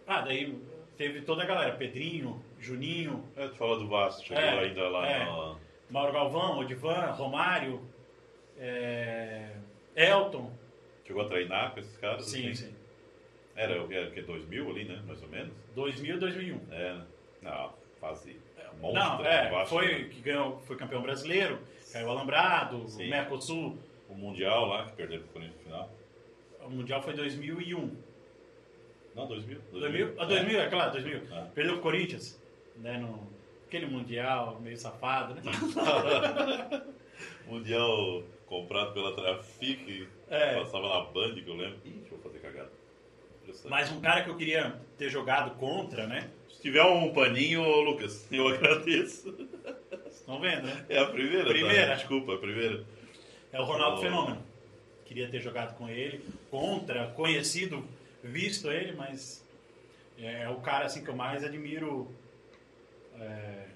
[0.06, 0.56] Ah, daí
[0.96, 5.06] teve toda a galera, Pedrinho, Juninho, É, tu fala do Vasco, chegou É, ainda lá
[5.08, 5.24] é.
[5.24, 5.56] na...
[5.90, 7.80] Mauro Galvão, Odivan, Romário,
[8.58, 9.50] é,
[9.94, 10.50] Elton.
[11.06, 12.26] Chegou a treinar com esses caras?
[12.26, 12.66] Sim, assim?
[12.66, 12.74] sim.
[13.54, 13.94] Era o que?
[13.94, 14.22] Era o que?
[14.22, 15.02] 2000 ali, né?
[15.06, 15.52] Mais ou menos?
[15.74, 16.60] 2000 2001.
[16.70, 17.06] É, né?
[17.42, 18.36] Não, fase.
[18.80, 20.08] Monstro, Não, é, Vasco, foi né?
[20.10, 21.58] que ganhou, foi campeão brasileiro,
[21.92, 23.08] caiu Alambrado, Sim.
[23.08, 23.78] Mercosul.
[24.08, 25.90] O Mundial lá, que perderam pro Corinthians no final.
[26.60, 27.96] O Mundial foi 2001.
[29.14, 29.58] Não, 2000.
[29.72, 30.14] 2000?
[30.18, 31.22] Ah, 2000, é claro, 2000.
[31.32, 31.48] Ah.
[31.54, 32.40] Perdeu pro Corinthians,
[32.76, 33.26] né, no,
[33.66, 35.42] aquele Mundial meio safado, né?
[37.48, 40.54] Mundial comprado pela Trafic, É.
[40.60, 41.78] passava na Band, que eu lembro.
[41.84, 42.70] Ih, deixa eu fazer cagada.
[43.66, 46.30] Mas um cara que eu queria ter jogado contra, né?
[46.50, 49.34] Se tiver um paninho, Lucas, eu agradeço.
[50.10, 50.84] Estão vendo, né?
[50.88, 51.50] É a primeira, tá?
[51.50, 51.94] Primeira.
[51.96, 52.84] Desculpa, a primeira.
[53.52, 54.02] É o Ronaldo Oh.
[54.02, 54.42] Fenômeno.
[55.04, 57.84] Queria ter jogado com ele, contra, conhecido,
[58.24, 59.44] visto ele, mas
[60.18, 62.10] é o cara assim que eu mais admiro
[63.20, 63.66] é,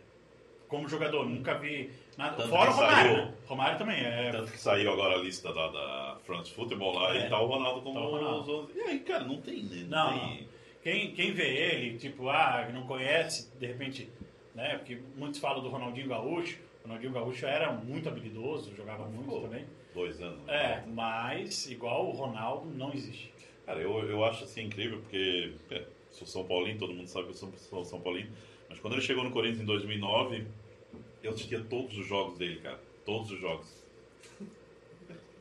[0.67, 1.25] como jogador.
[1.29, 2.47] Nunca vi nada.
[2.49, 3.11] Fora o Romário.
[3.13, 3.35] saiu- né?
[3.47, 4.31] Romário também é.
[4.31, 7.27] Tanto que saiu agora a lista da, da France Football lá É.
[7.27, 8.41] e tá o Ronaldo como Tá o Ronaldo.
[8.41, 8.79] os 11.
[8.79, 9.63] E aí, cara, não tem.
[9.65, 9.87] né?
[9.89, 10.49] Não, tem...
[10.83, 14.09] Quem, quem vê ele, tipo, ah, não conhece, de repente,
[14.55, 14.79] né?
[14.79, 16.59] Porque muitos falam do Ronaldinho Gaúcho.
[16.83, 19.67] O Ronaldinho Gaúcho era muito habilidoso, jogava muito também.
[19.95, 20.43] Dois anos.
[20.47, 20.55] né?
[20.55, 23.31] É, mas igual o Ronaldo não existe.
[23.67, 27.31] Cara, eu, eu acho assim incrível porque é, sou São Paulino, todo mundo sabe que
[27.33, 28.31] eu sou, sou São Paulino.
[28.69, 30.47] Mas quando ele chegou no Corinthians em 2009,
[31.23, 32.81] eu assistia todos os jogos dele, cara.
[33.05, 33.67] Todos os jogos.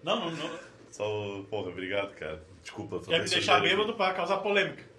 [0.03, 0.59] Não, não, não.
[0.91, 2.41] Só, porra, obrigado, cara.
[2.61, 4.81] Desculpa, Quer me deixa deixar bêbado pra causar polêmica.
[4.81, 4.89] aqui.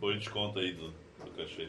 [0.00, 1.68] Põe desconto aí do, do cachê.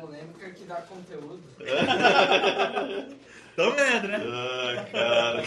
[0.00, 1.42] Polêmica que dá conteúdo.
[3.56, 4.18] Tão vendo, né?
[4.26, 5.42] Ah, cara.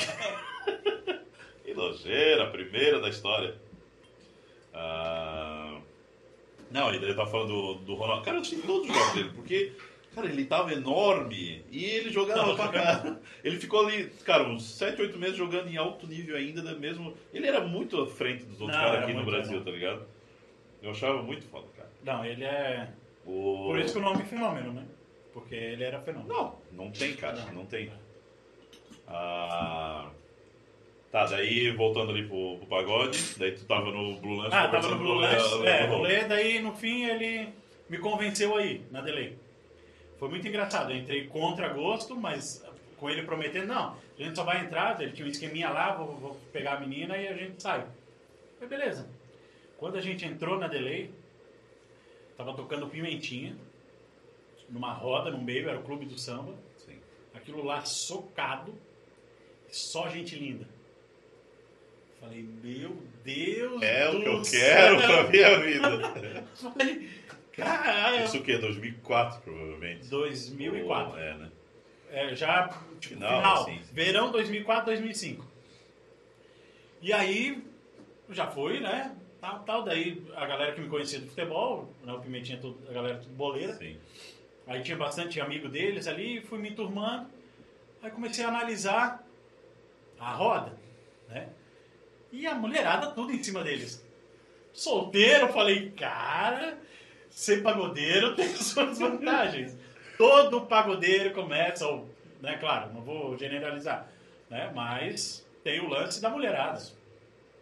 [1.64, 3.56] que nojeira, a primeira da história.
[4.74, 5.80] Ah,
[6.70, 8.24] não, e eu tava falando do, do Ronaldo.
[8.24, 9.72] Cara, eu assisti todos os jogos dele, porque,
[10.16, 13.18] cara, ele tava enorme e ele jogava pra cá.
[13.44, 17.14] Ele ficou ali, cara, uns 7, 8 meses jogando em alto nível ainda, né, mesmo.
[17.34, 19.66] Ele era muito à frente dos outros Não, caras aqui no Brasil, bom.
[19.66, 20.06] tá ligado?
[20.82, 21.90] Eu achava muito foda, cara.
[22.04, 22.90] Não, ele é.
[23.26, 23.66] O...
[23.68, 24.84] Por isso que o nome é fenômeno, né?
[25.34, 26.34] Porque ele era fenômeno.
[26.34, 27.54] Não, não tem, cara, Não.
[27.54, 27.92] não tem.
[29.08, 30.10] Ah,
[31.12, 34.90] tá, daí voltando ali pro, pro pagode, daí tu tava no Blue Lance Ah, tava
[34.90, 35.56] no Blue Lance.
[35.56, 36.04] Léo- É, Léo o Rolo.
[36.04, 37.50] Lê, daí no fim ele
[37.90, 39.38] me convenceu aí, na delay.
[40.20, 40.92] Foi muito engraçado.
[40.92, 42.64] Eu entrei contra gosto, mas
[42.98, 46.16] com ele prometendo, não, a gente só vai entrar, ele tinha um esqueminha lá, vou,
[46.16, 47.86] vou pegar a menina e a gente sai.
[48.58, 49.08] Foi beleza.
[49.78, 51.12] Quando a gente entrou na delay,
[52.38, 53.56] tava tocando Pimentinha,
[54.70, 56.56] numa roda no meio, era o clube do samba.
[56.78, 56.98] Sim.
[57.34, 58.74] Aquilo lá socado,
[59.70, 60.66] só gente linda.
[62.22, 64.98] Falei, meu Deus É do o que eu céu.
[64.98, 66.46] quero pra minha vida.
[66.56, 67.10] Falei,
[67.56, 68.26] caralho.
[68.26, 68.58] Isso o quê?
[68.58, 70.08] 2004, provavelmente.
[70.08, 71.12] 2004.
[71.14, 71.52] Ou- É, né?
[72.12, 72.68] É, já,
[73.00, 73.62] tipo, Final, final.
[73.64, 73.80] assim.
[73.92, 75.46] Verão 2004, 2005.
[77.02, 77.64] E aí,
[78.30, 79.16] já foi, né?
[79.42, 79.84] Tal, tal.
[79.84, 83.34] Daí, a galera que me conhecia do futebol, né, o Pimentinha, tudo- a galera tudo
[83.36, 83.74] boleira.
[83.74, 83.98] Sim.
[84.68, 87.28] Aí tinha bastante amigo deles ali, fui me turmando.
[88.02, 89.24] Aí comecei a analisar
[90.20, 90.74] a roda,
[91.30, 91.50] né?
[92.32, 94.04] E a mulherada tudo em cima deles.
[94.74, 96.78] Solteiro, falei, cara,
[97.36, 99.78] ser pagodeiro tem suas vantagens.
[100.18, 102.08] Todo pagodeiro começa, ou,
[102.42, 104.10] né, claro, não vou generalizar,
[104.50, 104.72] né?
[104.74, 106.82] Mas tem o lance da mulherada,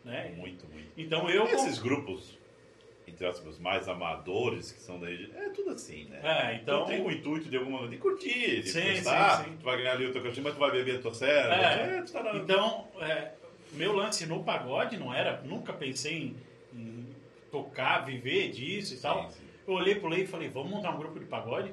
[0.06, 0.32] né?
[0.38, 0.90] Muito, muito.
[0.96, 1.46] Então eu...
[1.48, 2.38] Esses grupos,
[3.08, 6.20] entre aspas, mais amadores, que são daí, é tudo assim, né?
[6.24, 6.86] É, então...
[6.86, 9.58] Tem o intuito de alguma de curtir, de Sim, sim, sim.
[9.58, 11.56] tu vai ganhar ali o teu cachê, mas tu vai beber a tua serva.
[11.56, 11.98] É.
[11.98, 12.36] É, tá na...
[12.36, 13.32] Então, é,
[13.72, 16.38] meu lance no pagode não era, nunca pensei em,
[16.78, 17.08] em
[17.50, 19.24] tocar, viver disso e tal.
[19.24, 19.43] Sim, sim.
[19.68, 21.72] Eu olhei pro Lei e falei, vamos montar um grupo de pagode?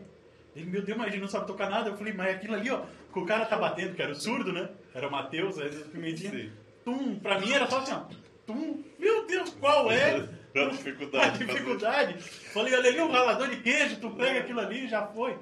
[0.54, 1.90] Ele, meu Deus, mas a gente não sabe tocar nada.
[1.90, 4.52] Eu falei, mas aquilo ali, ó, que o cara tá batendo, que era o surdo,
[4.52, 4.68] né?
[4.94, 6.30] Era o Matheus, aí o Pimentinha.
[6.30, 6.52] Sim.
[6.84, 8.02] Tum, pra mim era só assim, ó.
[8.46, 10.28] Tum, meu Deus, qual é?
[10.56, 11.38] A A dificuldade.
[11.38, 11.52] de fazer.
[11.58, 12.18] dificuldade.
[12.22, 15.38] Falei, olha ali o ralador de queijo, tu pega aquilo ali já foi.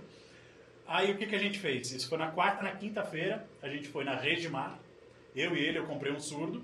[0.86, 1.90] Aí o que, que a gente fez?
[1.92, 4.78] Isso foi na quarta, na quinta-feira, a gente foi na Regimar,
[5.34, 6.62] eu e ele, eu comprei um surdo.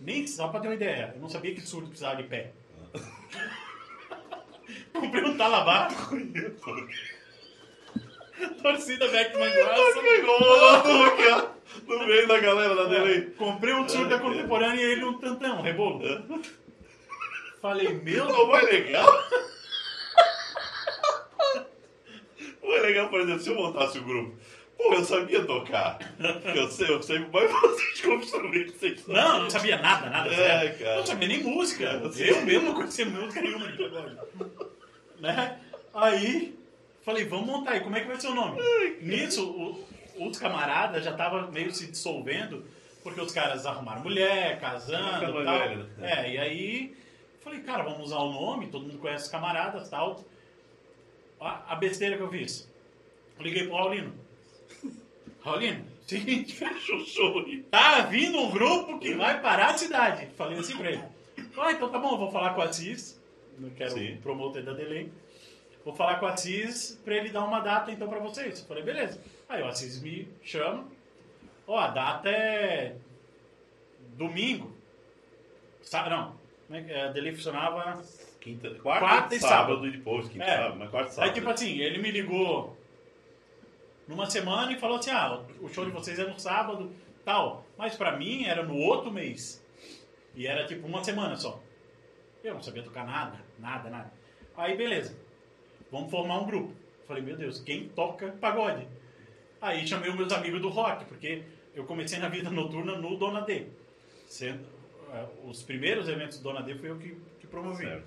[0.00, 2.50] Nem só pra ter uma ideia, eu não sabia que surdo precisava de pé.
[5.00, 5.88] comprei um talabar,
[8.62, 9.08] torcida
[11.06, 11.48] aqui, ó,
[11.86, 13.22] no meio da galera da delay.
[13.36, 16.00] Comprei um surdo da contemporânea e ele um tantão, um rebolo.
[17.60, 19.24] Falei, meu Não, foi legal.
[22.60, 24.36] Foi legal, por exemplo, se eu montasse o grupo
[24.78, 25.98] Pô, eu sabia tocar.
[26.54, 29.16] Eu sei, eu sei mais vocês como instrumento vocês sabem.
[29.16, 30.32] Não, não sabia nada, nada.
[30.32, 30.96] É, cara.
[30.98, 31.84] Não sabia nem música.
[31.84, 32.12] Eu.
[32.12, 34.77] Eu mesmo não conhecia música nenhuma de.
[35.20, 35.58] Né?
[35.94, 36.58] Aí,
[37.02, 38.60] falei, vamos montar aí, como é que vai ser o nome?
[39.00, 39.88] Nisso, o-
[40.28, 42.64] os camaradas já estavam meio se dissolvendo,
[43.02, 45.58] porque os caras arrumaram mulher, casando e tal.
[45.58, 46.12] velho, né?
[46.26, 46.96] É, e aí,
[47.40, 50.24] falei, cara, vamos usar o nome, todo mundo conhece os camaradas e tal.
[51.40, 52.68] A, a besteira que eu fiz.
[53.38, 54.12] Liguei pro Raulino.
[55.42, 57.62] Raulino, seguinte, Fecha o show aí.
[57.70, 60.28] Tá vindo um grupo que vai parar a cidade.
[60.36, 61.02] Falei assim pra ele.
[61.56, 63.17] Ah, então tá bom, vou falar com a Assis,
[63.76, 64.14] que era Sim.
[64.14, 65.10] o promotor da Delay.
[65.84, 68.60] Vou falar com a Assis pra ele dar uma data então pra vocês.
[68.62, 69.20] Falei, beleza.
[69.48, 70.86] Aí o Assis me chama.
[71.66, 72.96] Ó, a data é
[74.16, 74.72] domingo.
[75.82, 76.34] Sa não,
[76.70, 77.02] é é?
[77.04, 78.02] a Delay funcionava
[78.40, 79.86] Quinta, quarta, Quarta e sábado, sábado.
[79.86, 80.56] e depois, quinta, É.
[80.56, 81.28] sábado, mas quarta e sábado.
[81.28, 82.76] Aí, tipo assim, ele me ligou
[84.06, 86.92] numa semana e falou assim: ah, o show de vocês é no sábado,
[87.24, 87.64] tal.
[87.76, 89.64] Mas pra mim era no outro mês.
[90.34, 91.60] E era tipo uma semana só.
[92.44, 94.12] Eu não sabia tocar nada, nada, nada.
[94.56, 95.16] Aí, beleza.
[95.90, 96.72] Vamos formar um grupo.
[97.06, 98.86] Falei, meu Deus, quem toca pagode?
[99.60, 101.42] Aí chamei os meus amigos do rock, porque
[101.74, 103.66] eu comecei na vida noturna no Dona D.
[104.26, 104.64] Sendo,
[105.12, 107.84] eh, os primeiros eventos do Dona D foi eu que, que promovi.
[107.84, 108.06] Certo.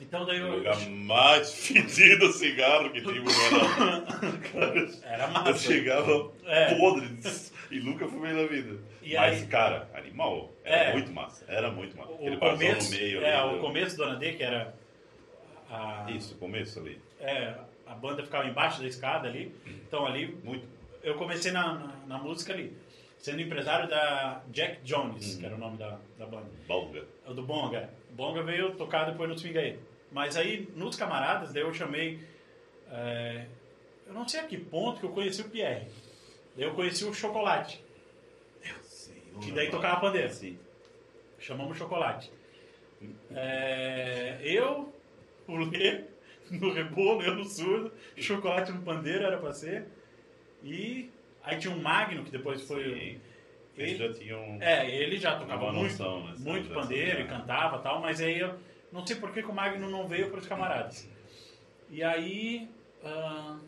[0.00, 0.56] Então daí O eu.
[0.56, 3.22] lugar mais fedido cigarro que tinha
[5.04, 5.58] Era eu massa.
[5.58, 6.74] chegava É.
[6.76, 7.08] podre
[7.72, 8.78] e nunca fumei na vida.
[9.02, 10.50] E Mas, aí- cara, animal.
[10.64, 10.92] Era É.
[10.92, 11.44] muito massa.
[11.48, 12.12] Era muito massa.
[12.12, 13.56] O barzão começo, no meio é, ali.
[13.56, 14.74] o começo do Dona D, que era
[15.70, 17.00] a, Isso, o começo ali.
[17.20, 17.54] é,
[17.86, 19.54] a banda ficava embaixo da escada ali.
[19.66, 20.66] Então ali Muito.
[21.02, 22.76] eu comecei na, na, na música ali,
[23.18, 25.40] sendo empresário da Jack Jones, Uhum.
[25.40, 26.50] que era o nome da, da banda.
[26.68, 27.04] Balga.
[27.26, 27.88] O do Bonga.
[28.10, 29.78] O Bonga veio tocar depois no Swing aí.
[30.10, 32.20] Mas aí, nos camaradas, daí eu chamei.
[32.90, 33.46] é,
[34.06, 35.86] eu não sei a que ponto que eu conheci o Pierre.
[36.56, 37.82] Eu conheci o Chocolate.
[38.82, 40.30] Sim, Que daí tocava pandeiro.
[40.32, 40.58] Sim.
[41.38, 42.30] Chamamos Chocolate.
[43.34, 44.92] É, eu,
[45.48, 46.04] o Lê,
[46.50, 49.86] no rebolo, eu no surdo, Chocolate no pandeiro era pra ser.
[50.62, 51.10] E
[51.42, 52.84] aí tinha um Magno, que depois foi.
[52.84, 53.20] Sim.
[53.76, 54.58] Eles Ele- já tinham.
[54.60, 56.34] É, ele já tocava muito, noção, né?
[56.38, 58.54] muito Já pandeiro e cantava tal, mas aí eu
[58.92, 61.08] não sei por que, que o Magno não veio para os camaradas.
[61.90, 62.68] E aí,
[63.02, 63.58] ah,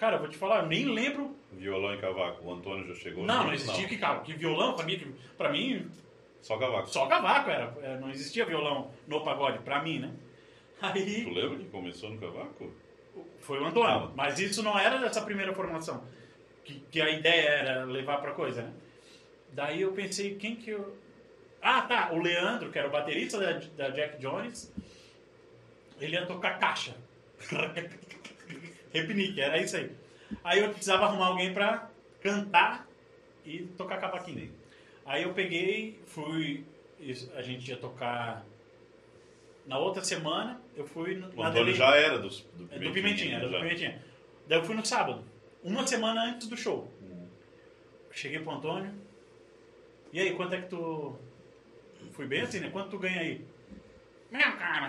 [0.00, 1.36] cara, eu vou te falar, eu nem lembro.
[1.52, 2.44] Violão e cavaco.
[2.44, 3.24] O Antônio já chegou.
[3.24, 5.88] Não, não existia que, cara, que violão, pra mim, que- pra mim,
[6.40, 6.88] Só cavaco.
[6.88, 7.72] só cavaco era.
[7.82, 10.12] é, Não existia violão no pagode, pra mim, né?
[10.80, 12.72] Tu Aí lembra que começou no cavaco?
[13.40, 14.12] foi o Antônio, Ah.
[14.16, 16.02] mas isso não era dessa primeira formação.
[16.64, 18.72] Que, que a ideia era levar pra coisa, né?
[19.52, 20.96] Daí eu pensei, quem que eu.
[21.60, 24.72] Ah, tá, o Leandro, que era o baterista da, da Jack Jones,
[26.00, 26.94] ele ia tocar caixa.
[28.92, 29.90] Repinique, era isso aí.
[30.44, 32.86] Aí eu precisava arrumar alguém pra cantar
[33.44, 34.52] e tocar cavaquinho.
[35.04, 36.64] Aí eu peguei, fui.
[37.34, 38.44] A gente ia tocar.
[39.66, 43.36] Na outra semana, eu fui no- O Antônio já era dos, do é do Pimentinha,
[43.36, 43.58] era do.
[43.58, 44.02] Pimentinha.
[44.48, 45.24] Daí eu fui no sábado,
[45.62, 46.90] uma semana antes do show.
[48.12, 48.92] Cheguei pro Antônio.
[50.12, 51.16] E aí, quanto é que tu.
[52.12, 52.70] Fui bem assim, né?
[52.70, 53.44] Quanto tu ganha aí?
[54.30, 54.88] Meu cara,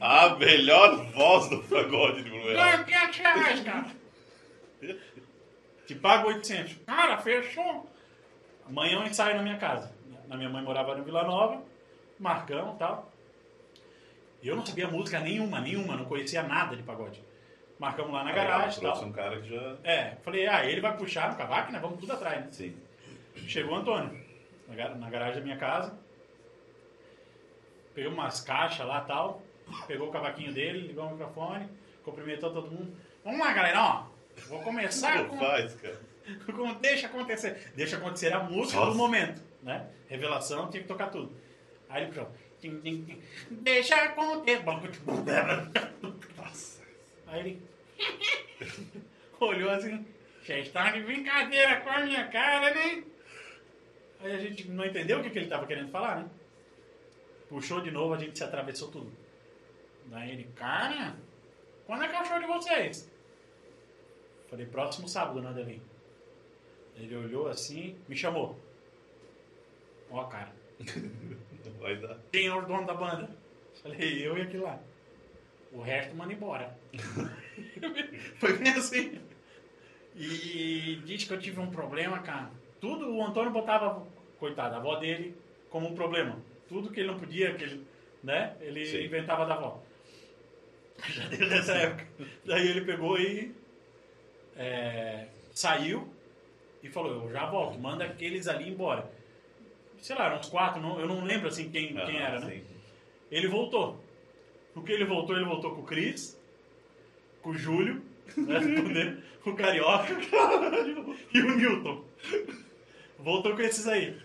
[0.00, 2.54] A melhor voz do pagode de Blumenau.
[2.54, 3.86] ganho 500 reais, cara.
[5.86, 6.76] Te pago 800.
[6.86, 7.90] Cara, fechou.
[8.66, 9.92] Amanhã eu ensaio na minha casa.
[10.28, 11.62] Na minha mãe morava no Vila Nova,
[12.18, 13.10] Marcão e tal.
[14.42, 17.20] E eu não sabia música nenhuma, nenhuma, não conhecia nada de pagode.
[17.78, 19.08] Marcamos lá na garagem e Trouxe tal.
[19.08, 19.76] um cara que já.
[19.82, 21.78] É, falei, ah, ele vai puxar no cavaco, né?
[21.80, 22.48] Vamos tudo atrás, né?
[22.52, 22.76] Sim.
[23.48, 24.20] Chegou o Antônio,
[24.68, 25.98] na ga- na garagem da minha casa.
[27.94, 29.42] Pegou umas caixas lá e tal.
[29.86, 31.68] Pegou o cavaquinho dele, ligou o microfone,
[32.04, 32.94] cumprimentou todo mundo.
[33.24, 34.06] Vamos lá, galera, ó.
[34.48, 36.00] Vou começar com, faz, cara.
[36.54, 37.72] com Deixa Acontecer.
[37.74, 38.92] Deixa Acontecer a música Nossa.
[38.92, 39.86] do momento, né?
[40.08, 41.32] Revelação, tinha que tocar tudo.
[41.88, 42.12] Aí ele
[42.60, 44.62] tim, Deixa acontecer.
[46.36, 46.82] Nossa.
[47.26, 47.62] Aí ele
[49.40, 50.04] olhou assim,
[50.44, 53.04] já está de brincadeira com a minha cara, né?
[54.20, 56.28] Aí a gente não entendeu o que, que ele estava querendo falar, né?
[57.48, 59.12] Puxou de novo, a gente se atravessou tudo.
[60.10, 61.16] Daí ele, cara,
[61.86, 63.10] quando é que é o show de vocês?
[64.48, 65.82] Falei, próximo sábado, né, Adelim?
[66.96, 68.58] Ele olhou assim, me chamou.
[70.10, 72.18] Ó, cara, Não vai dar.
[72.32, 73.28] quem é o dono da banda?
[73.82, 74.80] Falei, eu e aquele lá.
[75.72, 76.76] O resto manda embora.
[78.38, 79.20] Foi bem assim.
[80.16, 82.50] E disse que eu tive um problema, cara.
[82.80, 84.06] Tudo o Antônio botava,
[84.38, 85.36] coitado, a avó dele
[85.68, 86.40] como um problema.
[86.68, 87.86] Tudo que ele não podia, que ele,
[88.24, 88.56] né?
[88.60, 89.04] Ele Sim.
[89.04, 89.82] inventava da avó.
[91.06, 92.06] Já desde essa época.
[92.44, 93.52] Daí ele pegou e
[94.56, 96.08] é, saiu
[96.82, 99.10] e falou, eu já volto, manda aqueles ali embora.
[100.00, 102.50] Sei lá, eram uns quatro, não- eu não lembro assim quem, quem Ah, era, né?
[102.56, 102.62] sim.
[103.30, 104.02] Ele voltou.
[104.74, 105.36] O que ele voltou?
[105.36, 106.38] Ele voltou com o Cris,
[107.42, 108.00] com o Júlio,
[108.36, 110.12] né, com o Carioca
[111.34, 112.04] e o Newton.
[113.18, 114.16] Voltou com esses aí.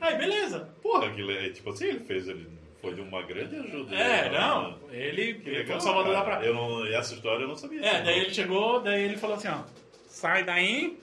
[0.00, 0.74] Aí, beleza.
[0.82, 2.46] Porra, que le- tipo assim, ele fez, ele
[2.86, 3.96] foi de uma grande ajuda.
[3.96, 4.38] É, né?
[4.38, 6.36] não, ele, Que ele legal, Salvador da cara.
[6.36, 6.46] Praia.
[6.46, 7.80] Eu não, essa história eu não sabia.
[7.80, 8.22] É, assim, daí não.
[8.22, 9.64] ele chegou, daí ele falou assim, ó,
[10.08, 10.96] sai daí,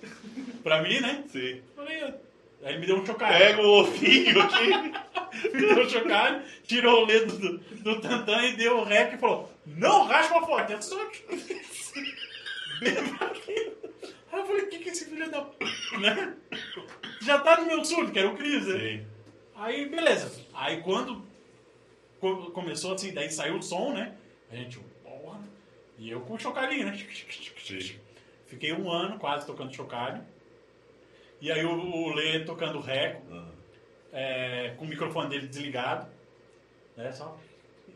[0.64, 1.26] pra mim, né?
[1.28, 1.62] Sim.
[1.76, 2.14] Falei, aí
[2.64, 3.38] ele me deu um chocalho.
[3.38, 4.94] Pega o ovinho aqui.
[5.52, 9.18] Me deu um chocalho, tirou o dedo do, do tantã e deu o rec e
[9.18, 10.96] falou, não raspa a foto, é só...
[14.32, 15.44] Aí eu falei, o que que esse filho da...
[16.00, 16.34] Né?
[17.22, 18.78] Já tá no meu surdo, que era o Cris, né?
[18.78, 19.06] Sim.
[19.56, 20.32] Aí, beleza.
[20.54, 21.26] Aí quando
[22.52, 24.16] começou assim, daí saiu o som, né?
[24.52, 25.40] A gente, porra.
[25.98, 26.98] E eu com o chocalhinho, né?
[27.58, 28.00] Sim.
[28.48, 30.22] Fiquei um ano quase tocando chocalho.
[31.42, 33.50] E aí o, o Lê tocando reco, Ah,
[34.12, 36.08] é, com o microfone dele desligado.
[36.96, 37.38] Né, só.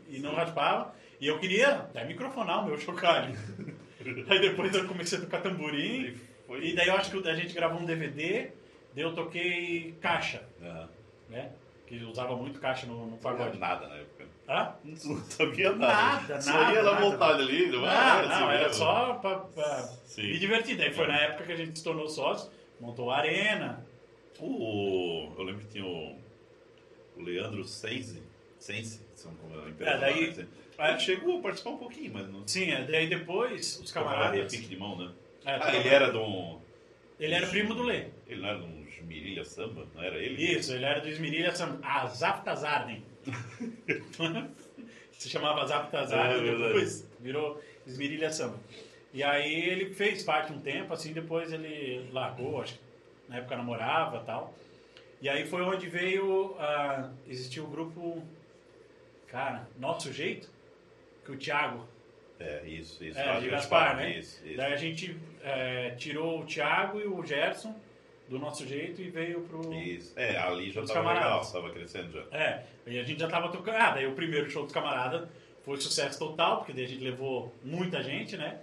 [0.08, 0.94] E não raspava.
[1.20, 3.34] E eu queria até microfonar o meu chocalho.
[4.28, 6.16] aí depois eu comecei a tocar tamborim.
[6.62, 8.50] E daí eu acho que a gente gravou um DVD,
[8.94, 10.88] daí eu toquei caixa, Ah,
[11.28, 11.52] né?
[11.88, 13.58] Que usava muito caixa no, no não sabia pagode.
[13.58, 14.26] nada na época.
[14.48, 14.74] Hã?
[14.84, 16.20] Não sabia nada.
[16.28, 17.66] Nada, Só nada, ia na vontade ali.
[17.68, 18.74] Não, Não, era não, assim era mesmo.
[18.74, 20.22] só pra, pra Sim.
[20.22, 20.76] me divertir.
[20.76, 23.86] Daí foi na época que a gente se tornou sócio, montou a arena.
[24.38, 26.16] O, eu lembro que tinha o,
[27.16, 28.22] o Leandro Sense.
[28.58, 30.90] Sense, são como é a empresa É, daí- lá, né?
[30.90, 34.36] Ele chegou a participar um pouquinho, mas não Sim, é, daí depois os camaradas.
[34.52, 35.10] repique de mão, né?
[35.44, 36.60] É, Ah, ele era de um.
[37.18, 38.06] Ele era primo do Lê.
[38.26, 39.86] Ele não era um Mirilha Samba?
[39.94, 40.42] Não era ele?
[40.42, 41.80] Isso, ele era do Esmirilha Sam...
[41.82, 43.02] Azaptazarden.
[45.12, 48.58] Se chamava Azaptazarden, É, depois virou Esmirilha Samba.
[49.12, 52.80] E aí ele fez parte um tempo, assim, depois ele largou, acho que
[53.28, 54.54] na época namorava e tal.
[55.20, 58.22] E aí foi onde veio, ah, existiu o grupo,
[59.26, 60.48] cara, Nosso Jeito,
[61.24, 61.88] que o Thiago,
[62.40, 63.18] É, isso, isso.
[63.18, 64.18] é, de Gaspar, né?
[64.18, 64.56] Isso, isso.
[64.56, 67.74] Daí a gente é, tirou o Thiago e o Gerson
[68.28, 69.72] do Nosso Jeito e veio pro...
[69.74, 70.12] Isso.
[70.16, 71.52] É, ali já tava legal, camaradas.
[71.52, 72.36] tava crescendo já.
[72.36, 73.76] É, e a gente já tava tocando.
[73.76, 75.28] Ah, daí o primeiro show dos camaradas
[75.64, 78.60] foi sucesso total, porque daí a gente levou muita gente, né?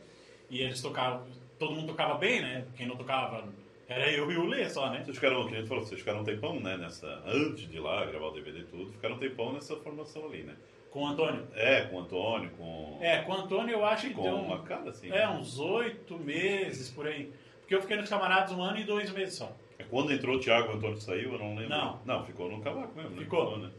[0.49, 1.27] E eles tocavam,
[1.59, 2.65] todo mundo tocava bem, né?
[2.77, 3.47] Quem não tocava
[3.87, 5.03] era eu e o Lê só, né?
[5.03, 7.79] Vocês ficaram, que a gente falou, vocês ficaram um tempão, né, nessa, antes de ir
[7.79, 10.55] lá gravar o DVD e tudo, ficaram um tempão nessa formação ali, né?
[10.95, 11.45] Com o Antônio.
[11.53, 14.63] É, com o Antônio, com, É, com o Antônio eu acho que com deu uma
[14.63, 15.07] cara assim.
[15.07, 15.27] é, né?
[15.27, 17.33] uns oito meses por aí.
[17.59, 19.53] Porque eu fiquei nos camaradas um ano e dois meses só.
[19.77, 21.67] É Quando entrou o Thiago e o Antônio saiu, eu não lembro.
[21.67, 21.99] Não.
[22.05, 23.23] Não, ficou no cavaco mesmo, né?
[23.23, 23.57] Ficou.
[23.57, 23.71] né?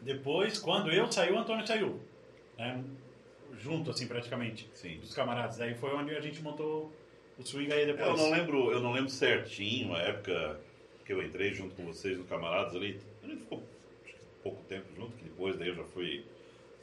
[0.00, 2.00] Depois, quando eu saí, o Antônio saiu.
[2.58, 2.82] Né?
[3.56, 4.68] Junto, assim, praticamente.
[4.74, 4.98] Sim.
[4.98, 5.58] Dos camaradas.
[5.58, 6.92] Daí foi onde a gente montou
[7.38, 8.08] o swing aí depois.
[8.08, 10.58] Eu não lembro, eu não lembro certinho a época
[11.04, 13.00] que eu entrei junto com vocês no Camaradas ali.
[13.22, 13.62] A gente ficou
[14.42, 16.22] pouco tempo junto, que depois daí eu já fui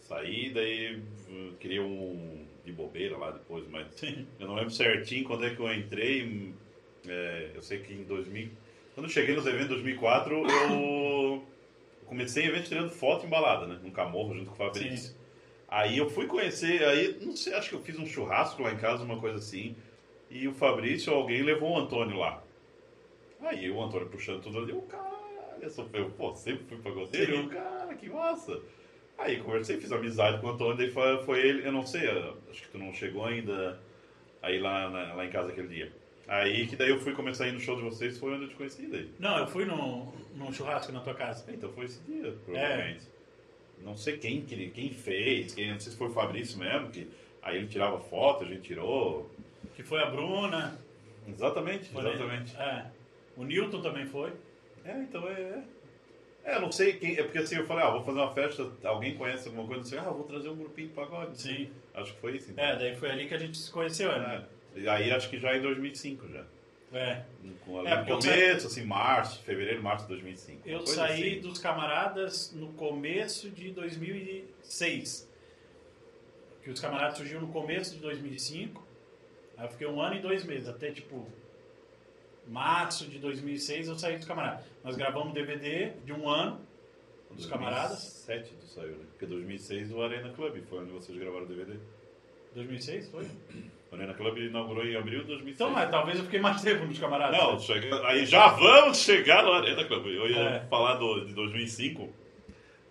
[0.02, 3.86] sair, daí uh, queria um de bobeira lá depois, mas
[4.40, 6.24] eu não lembro certinho quando é que eu entrei.
[6.24, 6.54] hum,
[7.08, 8.50] é, eu sei que em 2000,
[8.96, 11.46] quando eu cheguei nos eventos em 2004, eu, eu
[12.08, 13.80] comecei em evento tirando foto embalada, né?
[13.82, 15.12] Num camorro junto com o Fabrício.
[15.12, 15.16] Sim.
[15.70, 18.78] Aí eu fui conhecer, aí não sei, acho que eu fiz um churrasco lá em
[18.78, 19.76] casa, uma coisa assim,
[20.32, 22.42] e o Fabrício, alguém levou o Antônio lá.
[23.42, 25.17] Aí o Antônio puxando tudo ali, o cara,
[25.62, 28.60] eu sou eu, pô, sempre fui pagodeiro, eu, cara, que massa.
[29.18, 32.08] Aí conversei, fiz amizade com o Antônio, daí foi, foi ele, eu não sei,
[32.50, 33.80] acho que tu não chegou ainda
[34.42, 35.92] aí lá, na- lá em casa aquele dia.
[36.28, 38.50] Aí que daí eu fui começar a ir no show de vocês, foi onde eu
[38.50, 39.10] te conheci daí.
[39.18, 41.46] Não, eu fui no, num churrasco na tua casa.
[41.52, 43.06] Então foi esse dia, provavelmente.
[43.84, 47.08] Não sei quem, que- quem fez, quem, não sei se foi o Fabrício mesmo, que
[47.42, 49.32] aí ele tirava foto, a gente tirou.
[49.76, 50.78] Que foi a Bruna.
[51.28, 52.56] Exatamente, foi- exatamente.
[52.58, 52.86] É.
[53.36, 54.32] O Newton também foi.
[54.88, 55.64] É, então é.
[56.46, 57.18] É, eu não sei quem.
[57.18, 59.98] É porque assim, eu falei, ah, vou fazer uma festa, alguém conhece alguma coisa, assim,
[59.98, 61.42] ah, vou trazer um grupinho de pagode.
[61.42, 61.70] Sim.
[61.94, 62.52] Acho que foi isso.
[62.52, 62.64] Então.
[62.64, 64.46] É, daí foi ali que a gente se conheceu, né?
[64.76, 64.80] É.
[64.80, 66.46] E aí acho que já em 2005 já.
[66.94, 67.24] É.
[67.66, 70.62] Com, É, começo, assim, março, fevereiro, março de 2005.
[70.66, 71.42] Eu saí assim.
[71.42, 75.30] dos camaradas no começo de 2006.
[76.64, 78.88] Que os camaradas surgiram no começo de 2005.
[79.58, 81.28] Aí eu fiquei um ano e dois meses, até tipo
[82.50, 84.64] março de 2006 eu saí dos camaradas.
[84.84, 86.60] Nós gravamos um DVD de um ano
[87.32, 88.24] dos camaradas.
[88.28, 89.06] 2007 tu saiu, né?
[89.12, 91.74] Porque 2006 o Arena Club foi onde vocês gravaram o DVD.
[92.56, 93.26] 2006 foi?
[93.92, 95.56] O Arena Club inaugurou em abril de 2006.
[95.56, 97.38] Então, mas talvez eu fiquei mais tempo nos camaradas.
[97.38, 100.08] Não, chega- aí já vamos chegar no Arena Club.
[100.08, 100.60] Eu ia É.
[100.68, 102.10] falar do, de 2005.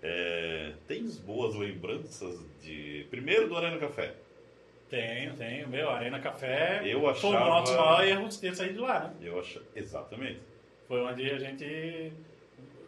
[0.03, 3.07] É, tens boas lembranças de.
[3.11, 4.15] Primeiro do Arena Café.
[4.91, 5.69] Tenho, tenho.
[5.69, 6.83] Meu, Arena Café.
[6.85, 9.11] Eu Foi o achava- nosso maior erro ter saído de lá, né?
[9.21, 9.61] Eu acho.
[9.75, 10.41] Exatamente.
[10.87, 12.13] Foi onde a gente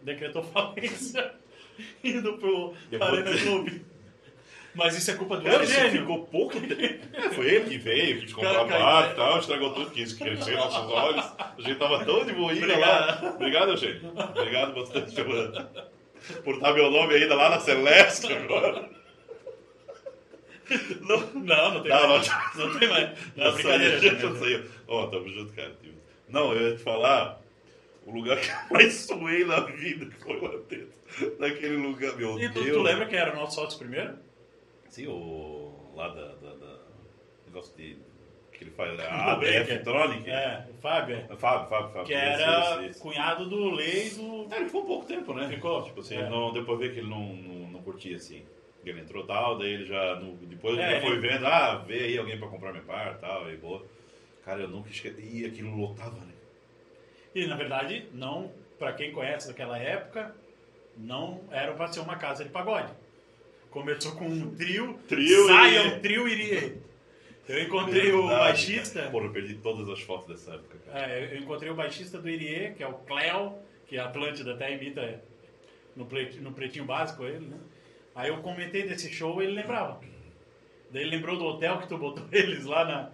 [0.02, 1.32] decretou falência
[2.04, 3.84] indo pro Eu Arena Clube.
[4.74, 5.90] Mas isso é culpa do Cara, Eugênio.
[6.02, 7.04] ficou pouco tempo.
[7.12, 10.54] É, foi ele que veio, comprar Cara, cara, bar e tal, estragou tudo, quis crescer
[10.54, 11.24] nossos olhos.
[11.36, 13.24] A gente tava tão de boinha Obrigado.
[13.24, 13.30] lá.
[13.34, 14.12] Obrigado, Eugênio.
[14.14, 18.88] Obrigado bastante por, por estar meu nome ainda lá na Celeste agora.
[21.00, 22.28] Não, Não, não tem Não, mais.
[22.56, 22.66] não.
[22.68, 23.18] Não tem mais.
[23.36, 24.00] Não, não brincadeira.
[24.00, 24.64] saiu, já saiu.
[24.86, 25.72] Ó, tamo junto, cara.
[26.28, 27.40] Não, eu ia te falar
[28.04, 30.98] o lugar que eu mais suei na vida, que foi lá dentro.
[31.38, 32.76] Naquele lugar, meu E tu, Deus.
[32.76, 34.14] tu lembra quem era o nosso sócio primeiro?
[34.90, 35.72] Sim, o.
[35.94, 36.26] lá da.
[36.34, 36.78] da, da
[37.46, 37.96] negócio de.
[38.52, 38.94] que ele faz.
[38.94, 39.32] Do A.
[39.32, 40.28] ABF Tronic.
[40.28, 41.16] É, o Fábio.
[41.16, 41.36] é.
[41.36, 42.04] Fábio, Fábio, Fábio.
[42.04, 43.00] Que Esse, era esse, esse.
[43.00, 44.46] cunhado do Lei do.
[44.52, 45.48] É, ele ficou pouco tempo, né?
[45.48, 45.82] Ficou.
[45.82, 46.28] Tipo assim, É.
[46.28, 48.42] não, depois ver que ele não, não, não curtia assim.
[48.84, 50.16] Ele entrou tal, daí ele já.
[50.16, 53.18] no- depois É, ele já foi vendo, ah, vê aí alguém pra comprar minha par
[53.18, 53.84] tal, e boa.
[54.44, 55.20] Cara, eu nunca esqueci.
[55.42, 56.32] E aquilo lotava, né?
[57.34, 60.34] E na verdade, não, pra quem conhece daquela época,
[60.96, 62.92] não era pra ser uma casa de pagode.
[63.70, 66.78] Começou com um trio, Trio saia um trio irie.
[67.46, 69.10] Eu encontrei o Verdade, baixista, cara.
[69.10, 71.10] Porra, eu perdi todas as fotos dessa época, cara.
[71.12, 73.54] é, eu encontrei o baixista do Irie, que é o Cleo,
[73.86, 75.22] que a Atlântida até imita
[75.96, 76.06] no,
[76.42, 77.56] no pretinho básico ele, né?
[78.18, 80.00] Aí eu comentei desse show e ele lembrava.
[80.90, 83.10] Daí ele lembrou do hotel que tu botou eles lá na,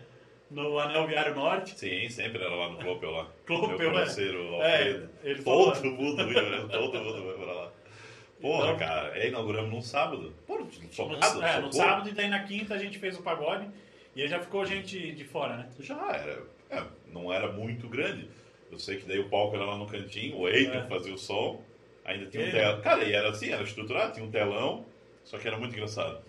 [0.51, 1.79] no Anel Viário Norte.
[1.79, 3.29] Sim, sempre era lá no Clopel lá.
[3.45, 3.93] Clopel, Meu é.
[3.93, 5.11] parceiro, É, Alfredo.
[5.23, 6.69] ele falou- todo mundo ia, né?
[6.71, 7.73] todo mundo vai pra lá.
[8.41, 10.33] Porra, Então- cara, é, inauguramos num sábado.
[10.47, 13.69] Porra, No, socado, é, no sábado e daí na quinta a gente fez o pagode
[14.17, 15.69] e aí já ficou gente de fora, né?
[15.81, 16.43] Já era.
[16.71, 16.83] É,
[17.13, 18.27] não era muito grande.
[18.73, 20.87] Eu sei que daí o palco era lá no cantinho, o Eitan É.
[20.89, 21.63] fazia o som,
[22.05, 22.81] ainda tinha um telão.
[22.81, 24.85] Cara, e era assim, era estruturado, tinha um telão,
[25.25, 26.21] só que era muito engraçado.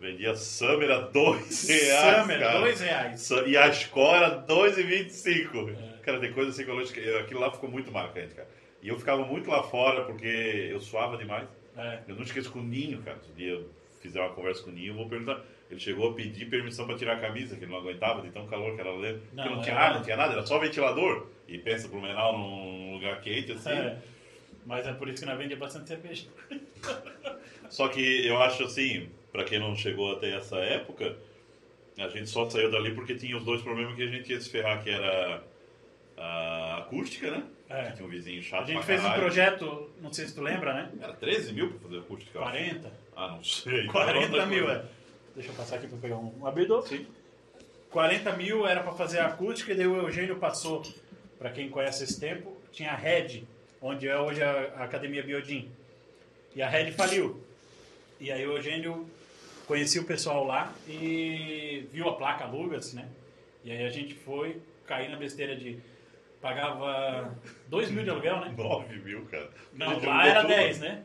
[0.00, 2.20] Vendia Summer a dois reais.
[2.22, 2.60] Summer, cara.
[2.60, 3.20] dois reais.
[3.20, 5.70] Sa- E a escola era 2,25.
[5.70, 5.98] É.
[6.02, 8.48] Cara, tem coisa assim acho que aquilo lá ficou muito marcante, cara.
[8.82, 11.48] E eu ficava muito lá fora porque eu suava demais.
[11.76, 11.98] É.
[12.08, 13.18] Eu não esqueço com o Ninho, cara.
[13.24, 13.68] Se um dia eu
[14.00, 15.40] fizer uma conversa com o Ninho, eu vou perguntar.
[15.70, 18.46] Ele chegou a pedir permissão para tirar a camisa, que ele não aguentava de tão
[18.46, 19.22] calor que era lá dentro.
[19.34, 21.26] Não, não tinha era- ar, não tinha nada, era só ventilador.
[21.48, 23.70] E pensa Blumenau num lugar quente assim.
[23.70, 23.98] É.
[24.64, 26.26] Mas é por isso que nós vendíamos bastante cerveja.
[27.70, 31.16] Só que eu acho assim, para quem não chegou até essa época,
[31.98, 34.48] a gente só saiu dali porque tinha os dois problemas que a gente ia se
[34.48, 35.42] ferrar, que era
[36.16, 37.44] a acústica, né?
[37.68, 37.90] É.
[37.90, 40.72] Tinha um vizinho chato A gente pra fez um projeto, não sei se tu lembra,
[40.72, 40.90] né?
[41.00, 42.38] Era 13 mil pra fazer acústica?
[42.38, 42.52] eu acho.
[42.52, 42.92] 40.
[43.14, 43.86] Ah, não sei.
[43.88, 44.84] 40 Outra mil, é.
[45.34, 46.86] Deixa eu passar aqui para pegar um, abridor.
[46.86, 47.06] Sim.
[47.90, 50.82] 40 mil era para fazer a acústica e daí o Eugênio passou,
[51.38, 53.44] para quem conhece esse tempo, tinha a Red,
[53.80, 55.70] onde é hoje a, a Academia Biodin.
[56.54, 57.42] E a Red faliu.
[58.20, 59.08] E aí o Eugênio
[59.66, 63.08] conhecia o pessoal lá e viu a placa Lugas, né?
[63.64, 64.56] E aí a gente foi
[64.86, 65.78] cair na besteira de
[66.40, 67.36] pagava
[67.68, 68.54] 2 mil de aluguel, né?
[68.56, 69.50] 9 mil, cara.
[69.74, 70.50] Não, lá era tudo.
[70.54, 71.02] 10, né?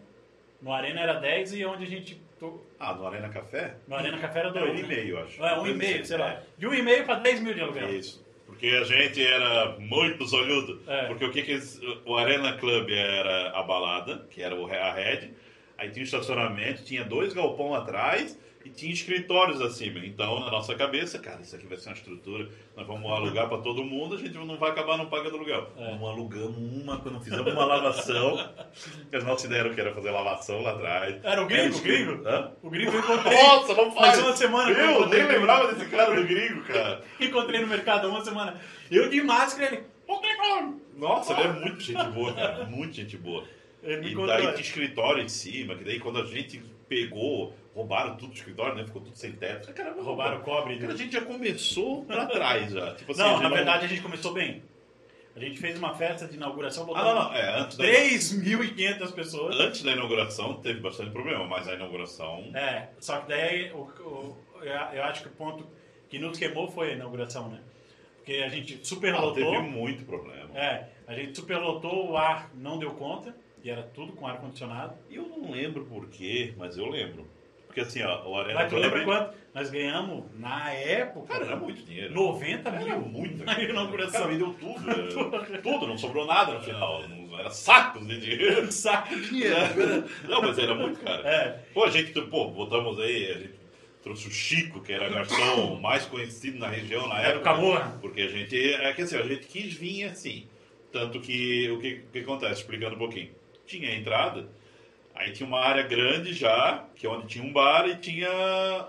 [0.62, 2.22] No Arena era 10 e onde a gente.
[2.40, 3.76] to- Ah, no Arena Café?
[3.88, 4.84] No Arena Café era É 2.
[4.84, 5.44] um meio, acho.
[5.44, 6.30] É, um e meio, sei lá.
[6.32, 6.44] É.
[6.58, 7.90] De um e meio para 10 mil de aluguel.
[7.94, 8.24] Isso.
[8.46, 10.82] Porque a gente era muito zolhudo.
[10.88, 11.08] É.
[11.08, 15.32] Porque o que que eles- o Arena Club era a balada, que era a Red.
[15.78, 20.00] Aí tinha um estacionamento, tinha dois galpão atrás e tinha escritórios acima.
[20.00, 23.58] Então, na nossa cabeça, cara, isso aqui vai ser uma estrutura, nós vamos alugar para
[23.58, 25.70] todo mundo, a gente não vai acabar não pagando aluguel.
[25.78, 25.96] É.
[25.96, 28.38] Não alugamos uma, quando fizemos uma lavação,
[29.10, 31.20] que a nossa ideia era que era fazer lavação lá atrás.
[31.24, 32.28] Era o gringo, Era o gringo?
[32.28, 32.52] Hã?
[32.62, 33.44] O gringo eu encontrei.
[33.44, 34.16] Nossa, não faz!
[34.16, 37.02] Faz uma semana eu Eu nem lembrava desse cara do gringo, cara.
[37.20, 38.60] Encontrei no mercado há uma semana.
[38.90, 39.84] Eu de máscara, ele.
[40.96, 42.66] Nossa, ele é muito gente boa, cara.
[42.66, 43.44] Muito gente boa.
[43.84, 48.30] Ele E daí tinha escritório em cima, que daí quando a gente pegou, roubaram tudo
[48.32, 48.86] do escritório, né?
[48.86, 49.74] Ficou tudo sem teto.
[49.74, 50.78] Caramba, Roubaram o cobre.
[50.78, 52.94] Cara, a gente já começou pra trás já.
[52.96, 54.64] Tipo assim, Não, na verdade a gente começou bem.
[55.36, 57.34] A gente fez uma festa de inauguração, Ah, botamos não, não.
[57.36, 59.60] É, antes da, 3.500 pessoas.
[59.60, 62.52] antes da inauguração teve bastante problema, mas a inauguração.
[62.54, 64.38] É, só que daí o, o-
[64.94, 65.66] eu, acho que o ponto
[66.08, 67.60] que nos queimou foi a inauguração, né?
[68.18, 69.34] Porque a gente Ah, superlotou.
[69.34, 70.50] teve muito problema.
[70.56, 74.94] É, a gente superlotou, o ar não deu conta, e era tudo com ar-condicionado.
[75.10, 77.28] E eu não lembro porquê, mas eu lembro.
[77.68, 78.84] Porque assim, ó, o Arena Mas tu Club.
[78.84, 79.34] lembra quanto?
[79.56, 82.14] Nós ganhamos, na época, Cara, era muito dinheiro.
[82.14, 83.42] 90 Era mil muito.
[83.46, 84.22] na inauguração.
[84.22, 84.90] Cara, vendeu tudo.
[85.50, 87.08] era- tudo, não sobrou nada no final.
[87.08, 88.70] Não, era sacos de dinheiro.
[88.72, 89.56] Saco de dinheiro.
[90.28, 91.26] Não, mas era muito caro.
[91.28, 93.54] É, Pô, a gente, pô, botamos aí, a gente
[94.04, 97.44] trouxe o Chico, que era garçom mais conhecido na região na era o época.
[97.56, 97.98] Camorra.
[98.02, 100.46] Porque a gente, é que assim, a gente quis vir assim.
[100.92, 103.30] Tanto que, o que, o que acontece, explicando um pouquinho.
[103.80, 104.48] Tinha a entrada,
[105.16, 108.30] aí tinha uma área grande já, que é onde tinha um bar e tinha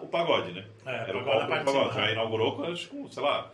[0.03, 0.65] o pagode, né?
[0.85, 1.95] É, Era o palco do pagode.
[1.95, 3.51] Já inaugurou com, acho, com, sei lá,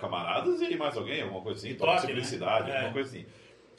[0.00, 1.98] camaradas e mais alguém, alguma coisa assim, toque né?
[1.98, 2.76] simplicidade, É.
[2.76, 3.26] alguma coisa assim.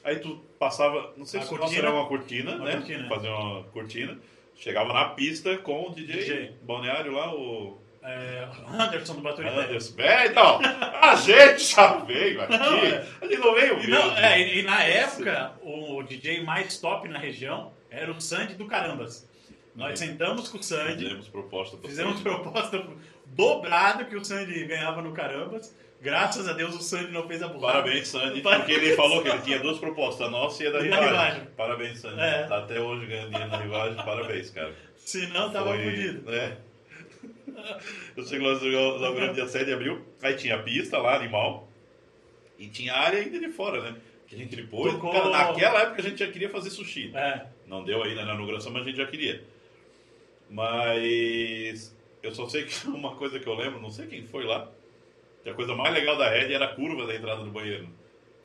[0.04, 1.66] Aí tu passava, não sei A se cortina.
[1.68, 2.72] cortina, era uma cortina, Uma né?
[2.76, 3.08] cortina.
[3.08, 4.18] Fazer uma cortina.
[4.54, 6.52] Chegava na pista com o DJ, DJ.
[6.62, 9.52] balneário lá, o É, Anderson do Baturité.
[9.54, 9.94] Anderson.
[10.00, 10.60] É, então,
[11.02, 12.56] a gente já veio aqui.
[12.56, 13.06] Não, é.
[13.20, 17.08] A gente não veio E, não, é, e, e na época, o DJ mais top
[17.08, 19.28] na região era o Sandy do Carambas.
[19.74, 22.22] Nós sentamos com o Sandy, Fizemos proposta fizemos você.
[22.22, 22.86] proposta
[23.26, 25.74] dobrado que o Sandy ganhava no Carambas.
[26.00, 27.80] Graças a Deus o Sandy não fez a burrada.
[27.82, 28.66] Parabéns, Sandy, Parabéns.
[28.68, 31.44] porque ele falou que ele tinha duas propostas, a nossa e a da rivagem.
[31.56, 32.20] Parabéns, Sandy.
[32.20, 32.44] É.
[32.44, 34.72] Tá até hoje ganhando dinheiro na rivagem, parabéns, cara.
[34.94, 36.32] Senão tava Foi- fudido.
[36.32, 36.56] É.
[38.16, 41.68] Eu sei que nós inauguramos dia 7 de abril, aí tinha a pista lá, animal,
[42.58, 43.96] e tinha a área ainda de fora, né?
[44.26, 44.92] Que a gente depois.
[44.94, 47.12] Tocou- Cara, naquela época a gente já queria fazer sushi.
[47.14, 49.42] É, Não deu ainda na inauguração, mas a gente já queria.
[50.48, 54.68] Mas eu só sei que uma coisa que eu lembro, não sei quem foi lá,
[55.42, 57.88] que a coisa mais legal da Red era a curva da entrada do banheiro.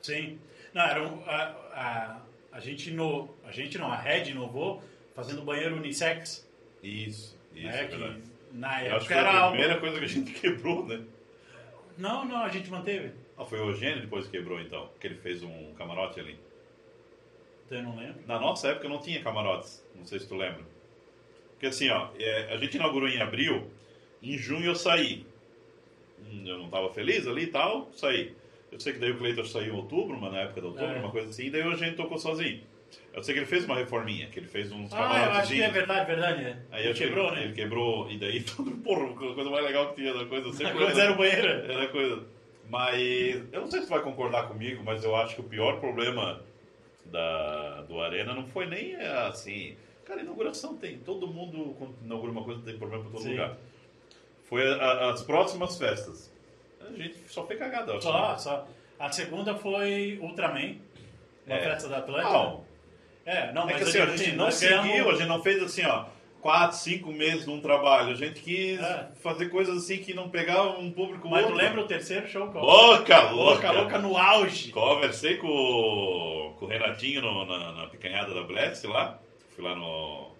[0.00, 0.38] sim.
[0.72, 1.42] Não, era um, a,
[1.74, 4.82] a, a gente no, a gente não, a Red inovou
[5.14, 6.48] fazendo banheiro unissex.
[6.82, 8.22] Isso, isso, né, é que verdade.
[8.52, 9.56] Na Eu acho que época foi era a algo.
[9.56, 11.00] primeira coisa que a gente quebrou, né?
[11.98, 13.12] Não, não, a gente manteve.
[13.36, 16.38] Ah, foi o Eugênio depois que quebrou então, que ele fez um camarote ali.
[17.70, 18.22] Eu não lembro.
[18.26, 20.62] Na nossa época não tinha camarotes, não sei se tu lembra.
[21.52, 23.70] Porque assim, ó, é, a gente inaugurou em abril,
[24.22, 25.26] em junho eu saí.
[26.20, 28.34] Hum, Eu não estava feliz ali e tal, saí.
[28.70, 30.98] Eu sei que daí o Cleiton saiu em outubro, mas na época de outubro, É.
[30.98, 32.62] uma coisa assim, e daí a gente tocou sozinho.
[33.14, 35.62] Eu sei que ele fez uma reforminha, que ele fez uns Ah, eu acho que
[35.62, 36.42] é verdade, verdade.
[36.44, 36.62] né?
[36.70, 37.44] Aí Ele quebrou, né?
[37.44, 40.72] Ele quebrou, e daí tudo, porra, a coisa mais legal que tinha da coisa sempre
[40.74, 41.48] coisa era o banheiro.
[41.48, 42.24] era coisa.
[42.70, 45.78] Mas eu não sei se tu vai concordar comigo, mas eu acho que o pior
[45.78, 46.40] problema
[47.04, 49.76] da, do Arena não foi nem é, assim.
[50.06, 50.98] Cara, inauguração tem.
[50.98, 53.32] Todo mundo, quando inaugura uma coisa, tem problema por todo Sim.
[53.32, 53.56] lugar.
[54.44, 56.32] Foi a- as próximas festas.
[56.80, 58.00] A gente só foi cagada.
[58.00, 58.68] Só, só.
[58.98, 60.76] A segunda foi Ultraman,
[61.46, 61.60] uma É.
[61.60, 62.32] festa da Atlântica.
[62.32, 62.64] Não,
[63.24, 65.62] É, não, é mas que assim, a gente assim, não seguiu, a gente não fez
[65.62, 66.04] assim, ó.
[66.40, 68.10] Quatro, cinco meses num trabalho.
[68.10, 69.08] A gente quis É.
[69.22, 71.64] fazer coisas assim que não pegavam um público Mas tu outro.
[71.64, 72.48] lembra o terceiro show?
[72.48, 72.64] Qual?
[72.64, 73.30] Louca, louca.
[73.30, 74.72] Louca, louca no auge.
[74.72, 79.20] Conversei com, o- com o Renatinho no- na, na picanhada da Bless lá.
[79.54, 80.32] Fui lá no,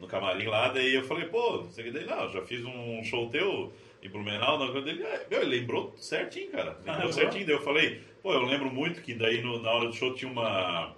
[0.00, 2.64] no camarim lá, daí eu falei, pô, não sei o que daí, não, já fiz
[2.64, 3.72] um show teu
[4.02, 6.70] em Blumenau, na coisa dele, é, meu, ele lembrou certinho, cara.
[6.78, 7.12] Lembrou lembrou?
[7.12, 7.46] certinho.
[7.46, 10.30] Daí eu falei, pô, eu lembro muito que daí no- na hora do show tinha
[10.30, 10.92] uma,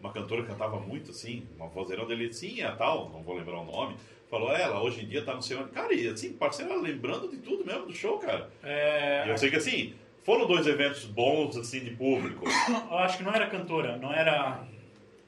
[0.00, 3.60] uma cantora que cantava muito assim, uma vozeirão dele, sim, a tal, não vou lembrar
[3.60, 3.96] o nome.
[4.30, 5.66] Falou, é, ela hoje em dia tá no seu.
[5.68, 8.50] Cara, e assim, parceiro, ela lembrando de tudo mesmo do show, cara.
[8.62, 12.44] É, E eu sei que assim, foram dois eventos bons, assim, de público.
[12.90, 14.62] eu acho que não era cantora, não era.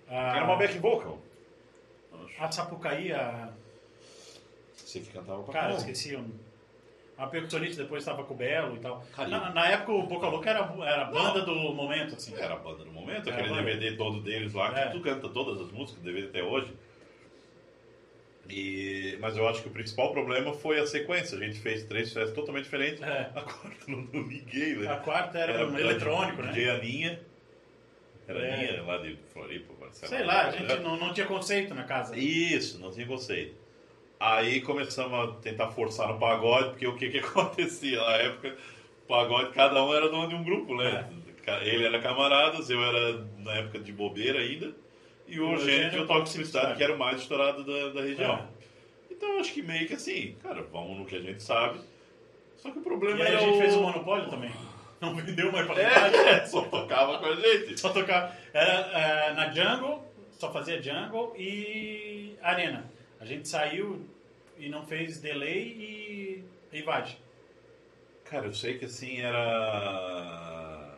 [0.09, 1.19] A, Era uma back vocal.
[2.39, 3.53] A Sapucaí, a.
[4.77, 6.25] Você que cantava pra Cara, esqueci o.
[7.21, 9.05] A percussionista depois estava com o Belo e tal.
[9.29, 12.35] Na, na época o Boca Louca era, era a banda do momento, assim.
[12.35, 13.55] Era a banda do momento, Era aquele.
[13.63, 14.87] DVD todo deles lá, que É.
[14.87, 16.73] tu canta todas as músicas, DVD até hoje.
[18.49, 21.37] E, mas eu acho que o principal problema foi a sequência.
[21.39, 23.03] A gente fez três festas totalmente diferentes.
[23.03, 23.31] É.
[23.37, 24.91] A quarta não, liguei, né?
[24.91, 26.53] A quarta era, um eletrônico, né?
[26.53, 27.21] DJ Aninha.
[28.27, 28.55] Era É.
[28.55, 30.09] Aninha lá de Floripa, Marcelo.
[30.11, 32.19] Sei lá, a gente não, não tinha conceito na casa.
[32.19, 33.60] Isso, não tinha conceito.
[34.21, 38.55] Aí começamos a tentar forçar no pagode, porque o que que acontecia na época?
[39.09, 41.11] Pagode, cada um era dono de um grupo, né?
[41.47, 41.67] É.
[41.67, 44.73] Ele era camaradas, eu era na época de bobeira ainda,
[45.27, 47.65] e o O Eugênio Eugênio tinha o é Toque Simplicidade, que era o mais estourado
[47.65, 48.35] da, da região.
[48.37, 48.45] É.
[49.11, 51.81] Então eu acho que meio que assim, cara, vamos no que a gente sabe.
[52.59, 53.59] Só que o problema E aí era a gente o...
[53.59, 54.51] fez o monopólio também.
[55.01, 56.17] Não vendeu mais pra cidade.
[56.17, 57.81] É, só tocava com a gente.
[57.81, 58.37] Só tocava.
[58.53, 62.90] Era é, na Jungle, só fazia Jungle e Arena.
[63.21, 64.01] A gente saiu
[64.59, 66.43] e não fez delay
[66.73, 67.19] e invade.
[68.25, 70.95] Cara, eu sei que assim era.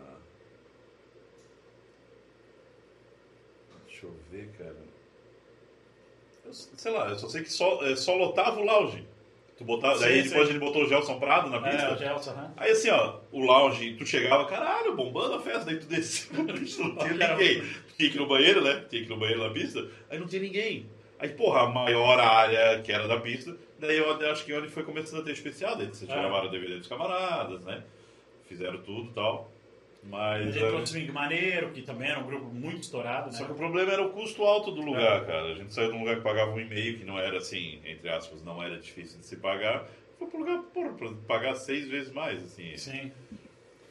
[3.86, 4.76] Deixa eu ver, cara.
[6.44, 9.04] Eu, sei lá, eu só sei que só, é, só lotava o lounge.
[9.56, 10.28] Tu botava, Sim, daí sim.
[10.28, 11.86] depois a gente botou o Gelson Prado na pista.
[11.86, 12.52] É, o Gelson.
[12.56, 16.46] Aí assim, ó, o lounge, tu chegava, caralho, bombando a festa, daí tu descia não
[16.96, 17.62] tinha ninguém.
[17.96, 18.84] Tinha que ir no banheiro, né?
[18.88, 20.88] Tinha que ir no banheiro na pista, aí não tinha ninguém.
[21.22, 24.82] Aí, porra, a maior área que era da pista, daí eu acho que onde foi
[24.82, 26.16] começando a ter especial, daí vocês Ah.
[26.16, 27.82] gravaram o DVD dos camaradas, né?
[28.48, 29.50] Fizeram tudo e tal.
[30.04, 30.46] A Mas.
[30.52, 33.32] gente é, trouxe Swing Maneiro, que também era um grupo muito estourado, né?
[33.38, 35.24] Só que o problema era o custo alto do lugar, É.
[35.24, 35.52] cara.
[35.52, 38.08] A gente saiu de um lugar que pagava um e-mail, que não era assim, entre
[38.08, 39.86] aspas, não era difícil de se pagar.
[40.18, 42.76] Foi pro lugar, porra, pra pagar seis vezes mais, assim.
[42.76, 43.12] Sim.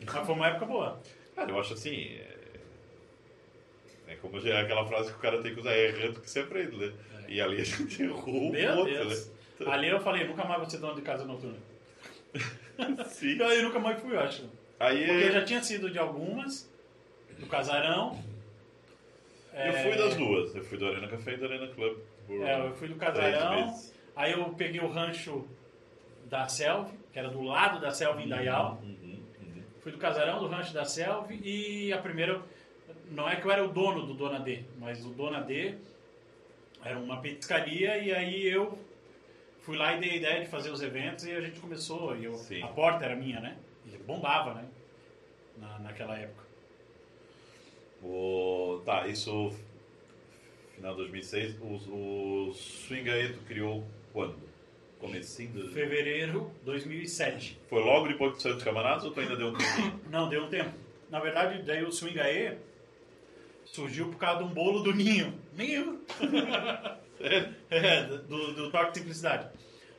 [0.05, 1.01] Mas foi uma época boa.
[1.33, 2.17] Cara, eu acho assim.
[2.17, 2.31] é,
[4.09, 6.29] É como já é aquela frase que o cara tem que usar, é errando que
[6.29, 6.91] você aprende, né?
[7.31, 7.35] É.
[7.35, 9.27] E ali a gente errou Meu Deus.
[9.27, 9.71] né?
[9.71, 11.57] Ali eu falei, nunca mais vou ser dono de casa noturna.
[13.05, 13.37] Sim.
[13.37, 14.49] E aí eu nunca mais fui, eu acho.
[14.79, 16.69] Aí Porque eu já tinha sido de algumas,
[17.37, 18.19] do casarão.
[19.53, 20.55] eu fui das duas.
[20.55, 21.99] Eu fui do Arena Café e do Arena Club.
[22.29, 23.75] É, eu fui do casarão.
[24.15, 25.47] Aí eu peguei o rancho
[26.25, 28.79] da Selvi, que era do lado da Selvi em Dayal.
[28.81, 29.63] Uhum, uhum.
[29.81, 32.41] Fui do casarão, do rancho da Selvi e a primeira.
[33.11, 35.75] Não é que eu era o dono do Dona D, mas o Dona D
[36.83, 38.77] era uma petiscaria e aí eu
[39.61, 42.15] fui lá e dei a ideia de fazer os eventos e a gente começou.
[42.17, 42.61] E eu, Sim.
[42.61, 43.57] a porta era minha, né?
[43.85, 44.65] E bombava, né?
[45.57, 46.43] Na, naquela época.
[48.03, 48.81] O...
[48.85, 49.55] Tá, isso.
[50.75, 51.55] Final de 2006.
[51.61, 54.35] O, o tu criou quando?
[54.99, 55.71] Comecinho de...
[55.71, 57.59] Fevereiro 2007.
[57.69, 59.99] Foi logo depois que saiu dos camaradas ou tu ainda deu um tempinho?
[60.09, 60.71] Não, deu um tempo.
[61.09, 62.57] Na verdade, daí o Swing Aê
[63.71, 65.33] surgiu por causa de um bolo do Ninho.
[65.53, 66.01] Ninho!
[67.69, 69.47] é, do, do Toque de Simplicidade.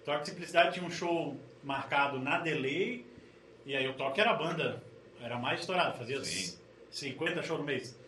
[0.02, 3.06] O Toque de Simplicidade tinha um show marcado na Delay,
[3.64, 4.82] e aí o Toque era a banda,
[5.20, 6.58] era mais estourado, fazia Sim.
[6.90, 7.98] 50 shows no mês.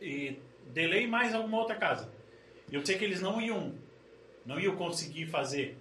[0.00, 0.38] E
[0.72, 2.08] Delay mais alguma outra casa.
[2.70, 3.74] E eu sei que eles não iam,
[4.46, 5.76] não iam conseguir fazer,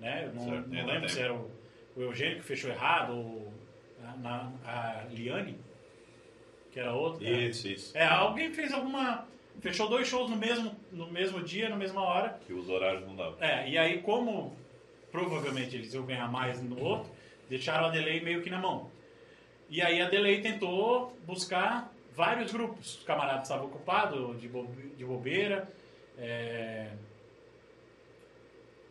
[0.00, 0.24] né?
[0.26, 1.50] Eu Não, Certo, não ainda lembro se era o,
[1.96, 3.52] o Eugênio que fechou errado, ou
[4.02, 5.58] a, na- a Liane,
[6.74, 7.24] que era outra.
[7.24, 7.96] Isso, isso.
[7.96, 9.26] É, alguém fez alguma.
[9.60, 12.40] Fechou dois shows no mesmo, no mesmo dia, na mesma hora.
[12.44, 13.36] Que os horários não davam.
[13.40, 14.54] É, e aí, como
[15.12, 17.08] provavelmente eles iam ganhar mais no outro,
[17.48, 18.90] deixaram a Delay meio que na mão.
[19.70, 22.96] E aí a Delay tentou buscar vários grupos.
[22.98, 25.72] Os camaradas estavam ocupados, de, de bobeira.
[26.18, 26.88] é,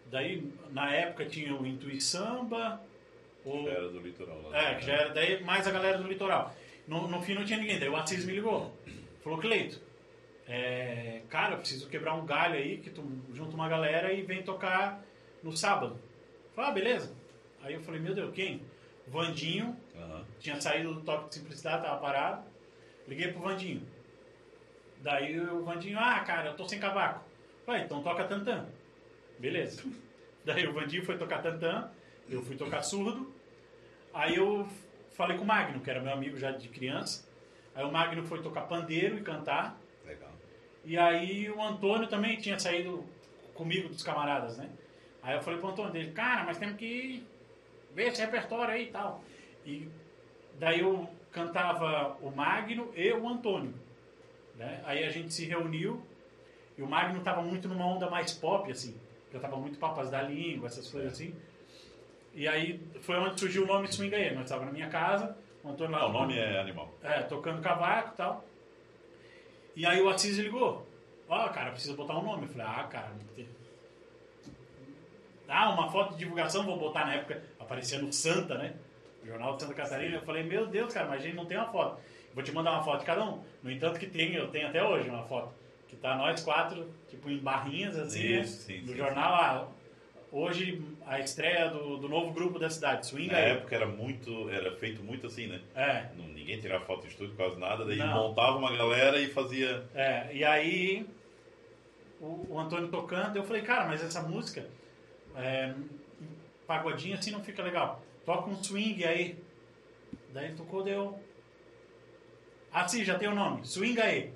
[0.10, 2.80] Daí, na época, tinha o Intui Samba.
[3.44, 3.68] O...
[3.68, 4.58] Era do litoral lá.
[4.58, 6.56] É, que já era daí mais a galera do litoral.
[6.88, 8.76] No, no fim não tinha ninguém, daí o Assis me ligou.
[9.24, 9.82] Falou, Cleito,
[10.48, 13.04] é, cara, eu preciso quebrar um galho aí, que tu
[13.34, 15.04] junta uma galera e vem tocar
[15.42, 15.98] no sábado.
[16.54, 17.16] Falei, ah, beleza.
[17.62, 18.62] Aí eu falei, meu Deus, quem?
[19.08, 20.26] Vandinho, Aham.
[20.40, 22.44] tinha saído do Toque de Simplicidade, tava parado.
[23.08, 23.82] Liguei pro Vandinho.
[25.02, 27.24] Daí o Vandinho, ah, cara, eu tô sem cavaco.
[27.66, 28.66] Falei, então toca tantã.
[29.40, 29.84] Beleza.
[30.46, 31.90] Daí o Vandinho foi tocar tantã,
[32.30, 33.34] eu fui tocar surdo.
[34.14, 34.68] Aí eu
[35.14, 37.28] falei com o Magno, que era meu amigo já de criança.
[37.76, 39.80] Aí o Magno foi tocar pandeiro e cantar.
[40.06, 40.32] Legal.
[40.86, 43.04] E aí o Antônio também tinha saído
[43.54, 44.70] comigo dos camaradas, né?
[45.22, 47.26] Aí eu falei pro Antônio dele, cara, mas temos que
[47.96, 49.24] ver esse repertório aí e tal.
[49.66, 49.88] E
[50.60, 53.74] daí eu cantava o Magno e o Antônio.
[54.56, 54.82] Né?
[54.86, 56.04] Aí a gente se reuniu
[56.78, 58.96] e o Magno tava muito numa onda mais pop, assim.
[59.32, 61.34] Cantava muito Papas da Língua, essas coisas assim.
[62.34, 64.34] E aí foi onde surgiu o nome Swing Aí.
[64.34, 66.92] Nós estávamos na minha casa, o Antônio lá Não, o nome é animal.
[67.04, 68.46] é, tocando cavaco e tal.
[69.76, 70.88] E aí o Assis ligou.
[71.28, 72.44] Ó, cara, precisa botar um nome.
[72.44, 73.48] Eu falei, ah, cara, não tem.
[75.48, 78.74] Ah, uma foto de divulgação, vou botar na época, aparecia no Santa, né?
[79.26, 80.18] Jornal de Santa Catarina.
[80.18, 82.02] Eu falei, meu Deus, cara, mas a gente não tem uma foto.
[82.34, 83.44] Vou te mandar uma foto de cada um.
[83.62, 85.54] No entanto, que tem, eu tenho até hoje uma foto.
[85.88, 88.42] Que tá nós quatro, tipo, em barrinhas, assim, né?
[88.42, 89.34] Isso, sim, no sim, jornal.
[89.34, 89.68] Ah,
[90.34, 93.52] hoje, a estreia do, do novo grupo da cidade, Swing Na Aí.
[93.52, 95.62] época era muito, era feito muito assim, né?
[95.76, 98.28] É, Não- Ninguém tirava foto de estúdio, quase nada, daí Não.
[98.28, 99.86] montava uma galera e fazia.
[99.96, 101.06] É, e aí
[102.20, 104.68] o, o Antônio tocando, eu falei, cara, mas essa música,
[105.38, 105.74] é,
[106.68, 108.04] pagodinho assim não fica legal.
[108.26, 109.38] Toca um swing aí.
[110.34, 111.18] Daí ele tocou, deu.
[112.72, 113.66] Ah, sim, já tem o nome.
[113.66, 114.32] Swing aí.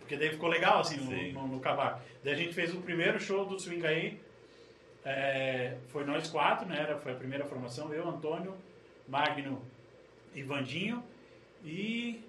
[0.00, 1.32] Porque daí ficou legal assim Sim.
[1.32, 2.00] no, no, no cavaco.
[2.24, 4.20] Daí a gente fez o primeiro show do Swing aí.
[5.08, 6.80] É, foi nós quatro, né?
[6.80, 8.56] Era, foi a primeira formação, eu, Antônio,
[9.06, 9.62] Magno
[10.34, 11.00] e Vandinho.
[11.64, 12.20] E,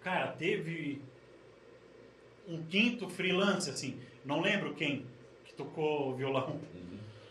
[0.00, 1.02] cara, teve
[2.48, 4.00] um quinto freelance, assim.
[4.24, 5.04] Não lembro quem
[5.44, 6.58] que tocou violão.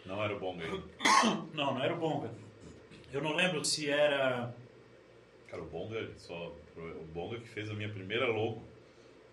[0.05, 0.69] Não era o bom aí.
[1.55, 2.29] Não, não era o Bonga.
[3.11, 4.53] Eu não lembro se era.
[5.47, 6.53] Cara, o Bonga, só.
[6.77, 8.61] O Bonga que fez a minha primeira logo.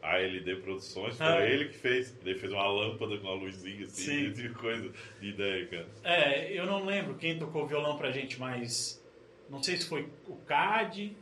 [0.03, 1.47] A LD Produções, foi Ah.
[1.47, 2.17] ele que fez.
[2.25, 4.33] Ele fez uma lâmpada com uma luzinha assim, Sim.
[4.33, 5.87] de coisa, de ideia, cara.
[6.03, 9.01] É, eu não lembro quem tocou violão pra gente, mas.
[9.49, 11.15] Não sei se foi o Cad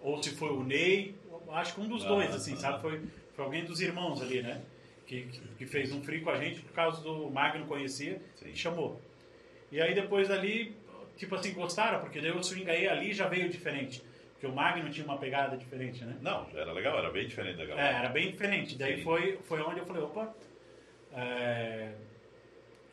[0.00, 1.14] ou se foi o Ney.
[1.50, 2.56] Acho que um dos Ah, dois, assim, ah.
[2.56, 2.80] sabe?
[2.80, 3.00] Foi,
[3.34, 4.62] foi alguém dos irmãos ali, né?
[5.06, 5.26] Que,
[5.58, 8.50] que, fez um free com a gente por causa do Magno conhecia Sim.
[8.50, 9.00] e chamou.
[9.72, 10.74] E aí depois dali,
[11.16, 14.02] tipo assim, gostaram, porque daí o swing aí ali já veio diferente.
[14.40, 16.16] Porque o Magno tinha uma pegada diferente, né?
[16.22, 17.98] Não, era legal, era bem diferente da É, galera.
[17.98, 18.74] era bem diferente.
[18.78, 19.02] Daí Sim.
[19.02, 20.34] foi, foi onde eu falei, opa.
[21.12, 21.92] é,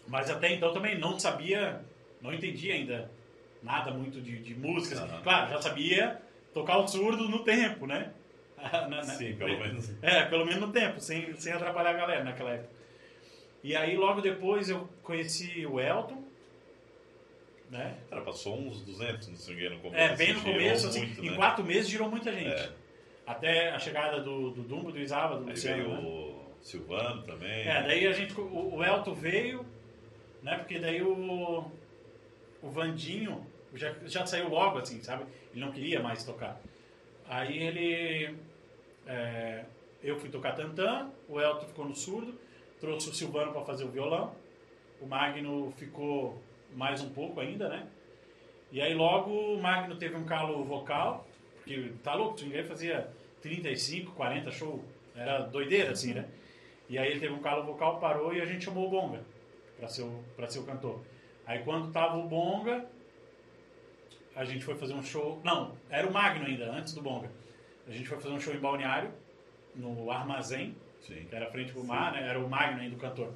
[0.10, 1.82] Mas até então também não sabia,
[2.22, 3.10] não entendia ainda
[3.64, 4.96] nada muito de, de música.
[4.96, 5.06] assim.
[5.10, 5.22] Aham.
[5.22, 6.22] Claro, já sabia
[6.54, 8.12] tocar o surdo no tempo, né?
[8.58, 9.90] Na- na- Sim, pelo menos.
[10.04, 12.76] É, pelo menos no tempo, sem, sem atrapalhar a galera naquela época.
[13.64, 16.27] E aí logo depois eu conheci o Elton,
[17.70, 17.98] né?
[18.10, 20.14] Cara, passou uns 200 no swing no começo.
[20.14, 21.36] É, bem no começo, assim, muito, em né?
[21.36, 22.50] quatro meses girou muita gente.
[22.50, 22.72] É.
[23.26, 25.84] Até a chegada do, do Dumbo, do Isaba, do Aí Luciano.
[25.84, 26.08] veio né?
[26.08, 27.68] o Silvano também.
[27.68, 28.40] É, daí a gente.
[28.40, 29.66] O, o Elton veio,
[30.42, 30.58] né?
[30.58, 31.70] Porque daí o.
[32.62, 33.46] O Vandinho
[33.76, 35.26] já, já saiu logo, assim, sabe?
[35.52, 36.60] Ele não queria mais tocar.
[37.28, 38.36] Aí ele.
[39.06, 39.66] é,
[40.04, 42.34] eu fui tocar tantã, o Elton ficou no surdo,
[42.80, 44.34] trouxe o Silvano para fazer o violão,
[45.02, 46.42] o Magno ficou
[46.76, 47.88] mais um pouco ainda, né?
[48.72, 53.10] E aí logo o Magno teve um calo vocal, porque tá louco, ninguém fazia
[53.42, 54.84] 35, 40 show,
[55.16, 56.26] era doideira assim, né?
[56.90, 59.22] E aí ele teve um calo vocal, parou e a gente chamou o Bonga
[59.78, 61.02] para ser, o- pra ser o cantor.
[61.46, 62.86] Aí quando tava o Bonga,
[64.36, 65.42] a gente foi fazer um show.
[65.44, 67.30] Não, era o Magno ainda, antes do Bonga.
[67.88, 69.12] A gente foi fazer um show em Balneário,
[69.76, 71.26] no Armazém, Sim.
[71.30, 72.28] que era frente pro mar, né?
[72.28, 73.34] Era o Magno ainda, o cantor.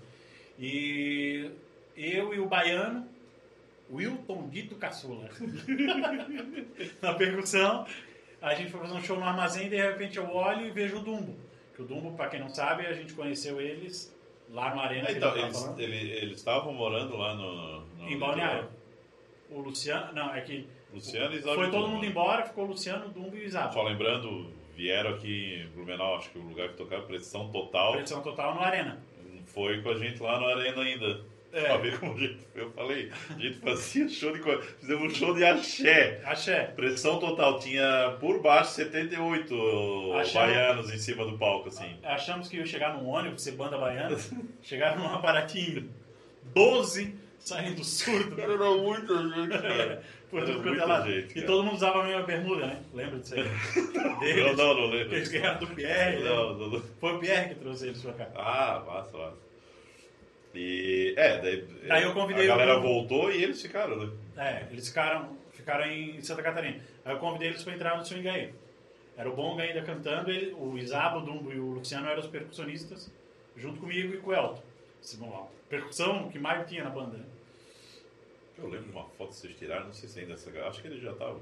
[0.59, 1.49] E
[1.95, 3.07] eu e o baiano,
[3.91, 5.29] Wilton Guito Caçula,
[7.01, 7.85] na percussão.
[8.41, 10.97] A gente foi fazer um show no Armazém e de repente eu olho e vejo
[10.97, 11.35] o Dumbo.
[11.75, 14.15] Que o Dumbo, pra quem não sabe, a gente conheceu eles
[14.49, 15.11] lá no Arena.
[15.11, 17.81] Então, eles ele- eles estavam morando lá no.
[17.97, 18.67] no Em Balneário.
[19.49, 21.55] O Luciano, não, é que Luciano e Isabel.
[21.55, 23.71] foi todo mundo embora, ficou o Luciano, o Dumbo e o Isabel.
[23.73, 27.93] Só lembrando, vieram aqui em Blumenau, acho que o lugar que tocaram, Pressão Total.
[27.93, 28.99] Pressão total no Arena.
[29.47, 31.21] Foi com a gente lá no Arena ainda.
[31.53, 31.61] É.
[31.65, 34.61] Pra ver como a gente, eu falei, a gente fazia show de coisa.
[34.79, 36.21] Fizemos um show de axé.
[36.25, 36.63] Axé.
[36.75, 40.33] Pressão total, tinha por baixo 78 Axé.
[40.33, 41.97] baianos em cima do palco, assim.
[42.03, 44.15] Achamos que ia chegar num ônibus, ser banda baiana.
[44.63, 45.89] Chegaram num aparatinho
[46.53, 48.39] 12 saindo surdo.
[48.39, 50.03] Era muita gente, cara.
[50.29, 51.11] Por Era tudo quanto é muita lado.
[51.11, 52.79] gente, E todo mundo usava a mesma bermuda, né?
[52.93, 53.43] Lembra disso aí?
[53.93, 54.57] Não, Deles.
[54.57, 55.15] não, não lembro.
[55.15, 56.19] Eles ganharam do Pierre.
[56.23, 56.29] né?
[56.29, 56.81] Não, não, não.
[56.99, 58.29] Foi o Pierre que trouxe eles pra cá.
[58.35, 59.50] Ah, massa, massa.
[60.53, 64.11] E, é, daí, Daí eu convidei a galera voltou e eles ficaram, né?
[64.37, 66.79] É, eles ficaram, ficaram em Santa Catarina.
[67.05, 68.53] Aí eu convidei eles para entrar no swing aí.
[69.17, 72.27] Era o Bonga ainda cantando, ele, o Isabo, o Dumbo e o Luciano eram os
[72.27, 73.11] percussionistas,
[73.55, 74.61] junto comigo e com o Elton.
[75.33, 77.25] A percussão que mais tinha na banda, né?
[78.57, 80.87] Eu lembro de uma foto que vocês tiraram, não sei se ainda essa Acho que
[80.87, 81.39] ele já tava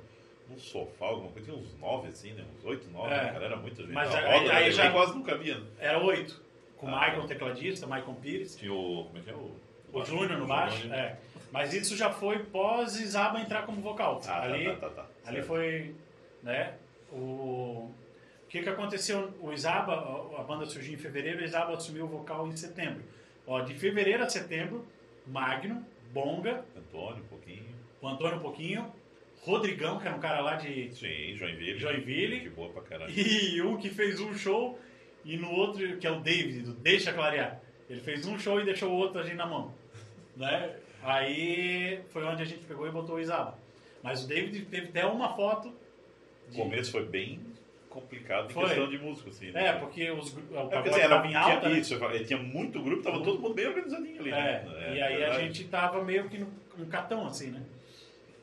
[0.50, 1.52] num sofá, alguma coisa.
[1.52, 2.44] Tinha uns nove assim, né?
[2.58, 3.24] Uns oito, nove, É.
[3.24, 3.46] né, cara?
[3.46, 3.92] Era muita gente.
[3.94, 4.72] Mas a aí- roda, aí né?
[4.72, 5.58] já- quase não cabia.
[5.58, 5.68] né?
[5.80, 6.42] Era oito.
[6.80, 7.28] Com o Ah, tá.
[7.28, 9.06] tecladista, Maicon Pires, Tinha o.
[9.06, 9.34] Como é que é?
[9.34, 9.52] O,
[9.94, 10.78] o Júnior no baixo.
[10.84, 10.98] Júnior.
[10.98, 11.18] É.
[11.52, 14.22] Mas isso já foi pós Isaba entrar como vocal.
[14.28, 15.08] Ah, ali tá, tá, tá, tá.
[15.26, 15.48] ali Certo.
[15.48, 15.96] foi,
[16.44, 16.74] né?
[17.12, 17.96] O, o
[18.48, 19.34] que que aconteceu?
[19.42, 19.94] O Isaba,
[20.40, 23.04] a- banda surgiu em fevereiro, o Isaba assumiu o vocal em setembro.
[23.48, 24.86] Ó, de fevereiro a setembro,
[25.26, 27.66] Magno, Bonga, Antônio, um pouquinho.
[28.02, 28.94] o Antônio um pouquinho,
[29.42, 30.92] Rodrigão, que era um cara lá de.
[30.94, 31.80] Sim, Joinville.
[31.80, 32.40] Joinville.
[32.42, 33.12] Que boa pra caralho.
[33.12, 34.78] E um que fez um show,
[35.26, 37.60] e no outro, que é o David, do Deixa Clarear.
[37.90, 39.74] Ele fez um show e deixou o outro a gente na mão.
[40.36, 40.76] Né?
[41.04, 43.58] Aí foi onde a gente pegou e botou o Isaba.
[44.04, 45.70] Mas o David teve até uma foto.
[46.48, 47.40] O de- começo foi bem
[47.90, 48.66] complicado em Foi.
[48.66, 49.52] questão de músico, assim.
[49.52, 49.68] né?
[49.68, 51.80] É, porque os, o É, pagode quer dizer, era, em alta, tinha, né?
[51.80, 54.30] isso, falei, tinha muito grupo, tava todo mundo bem organizadinho ali.
[54.32, 54.96] É, né?
[54.96, 56.48] e aí a gente tava meio que no,
[56.78, 57.64] um catão, assim, né?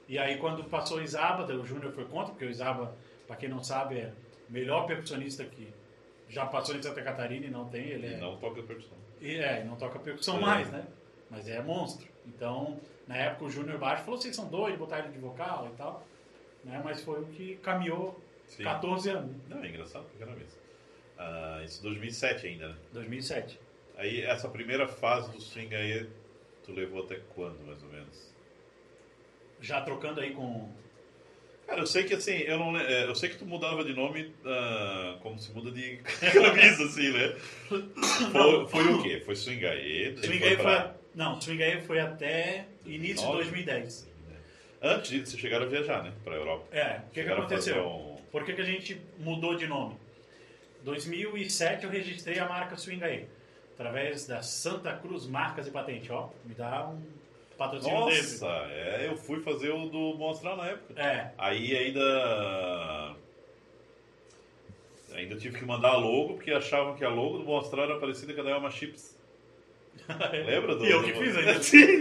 [0.08, 2.94] E aí quando passou o Isaba, o Júnior foi contra, porque o Isaba,
[3.26, 4.12] pra quem não sabe, é
[4.48, 5.68] o melhor percussionista que
[6.28, 8.16] já passou em Santa Catarina e não tem, ele é...
[8.18, 8.96] não toca percussão.
[9.20, 10.40] E, é, não toca percussão É.
[10.40, 10.86] mais, né?
[11.30, 12.06] Mas é monstro.
[12.26, 15.76] Então, na época o Júnior Baixo falou, vocês são doidos, botar ele de vocal e
[15.76, 16.06] tal.
[16.64, 16.80] Né?
[16.84, 18.64] Mas foi o que caminhou Sim.
[18.64, 20.58] 14 anos, Não, é engraçado pra caramba isso.
[21.18, 22.76] Ah, isso 2007 ainda, né?
[22.92, 23.58] 2007.
[23.96, 26.08] Aí essa primeira fase do swing aí,
[26.64, 28.34] tu levou até quando, mais ou menos?
[29.60, 30.68] Já trocando aí com...
[31.66, 34.32] Cara, eu sei que assim, eu não é, eu sei que tu mudava de nome
[34.44, 35.96] ah, como se muda de
[36.32, 37.34] camisa, assim, né?
[37.68, 39.20] Foi, foi o quê?
[39.24, 40.12] Foi Swingaê?
[40.12, 40.64] daí Swing aí foi...
[40.64, 43.42] pra- a- Não, Swing aí foi até início de 2009?
[43.82, 44.06] 2010.
[44.82, 46.12] Antes disso, vocês chegaram a viajar, né?
[46.22, 46.66] Pra Europa.
[46.76, 47.84] É, o que, que aconteceu?
[47.86, 49.96] um- Por que, que a gente mudou de nome?
[50.84, 53.26] 2007 eu registrei a marca Swing aí,
[53.74, 56.12] através da Santa Cruz Marcas e Patente.
[56.12, 57.02] Ó, me dá um
[57.56, 58.42] patrocínio desse.
[58.42, 61.00] Nossa, é, eu fui fazer o do Monstral na época.
[61.00, 63.16] É, Aí ainda.
[65.14, 68.34] Ainda tive que mandar a logo, porque achavam que a logo do Monstral era parecida
[68.34, 69.16] com a da Elma Chips.
[70.46, 70.84] Lembra do.
[70.84, 71.60] E eu que fiz ainda.
[71.62, 71.98] Sim!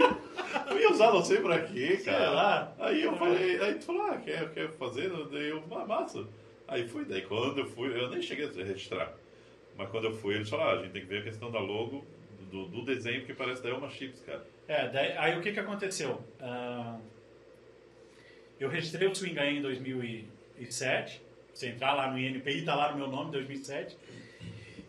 [0.70, 2.74] Eu ia usar não sei pra quê, cara.
[2.78, 5.10] Aí eu falei, aí tu falou, ah, quer, quer fazer?
[5.30, 6.26] Daí eu, ah, massa.
[6.68, 9.14] Aí fui, daí quando eu fui, eu nem cheguei a registrar.
[9.76, 11.60] Mas quando eu fui, eles falaram, ah, a gente tem que ver a questão da
[11.60, 12.04] logo,
[12.50, 14.44] do, do desenho, que parece da Elma Chips, cara.
[14.68, 16.20] É, daí- aí o que que aconteceu?
[16.40, 16.98] Ah,
[18.58, 22.98] eu registrei o Swing aí em 2007, Você entrar lá no INPI, tá lá no
[22.98, 23.96] meu nome, 2007.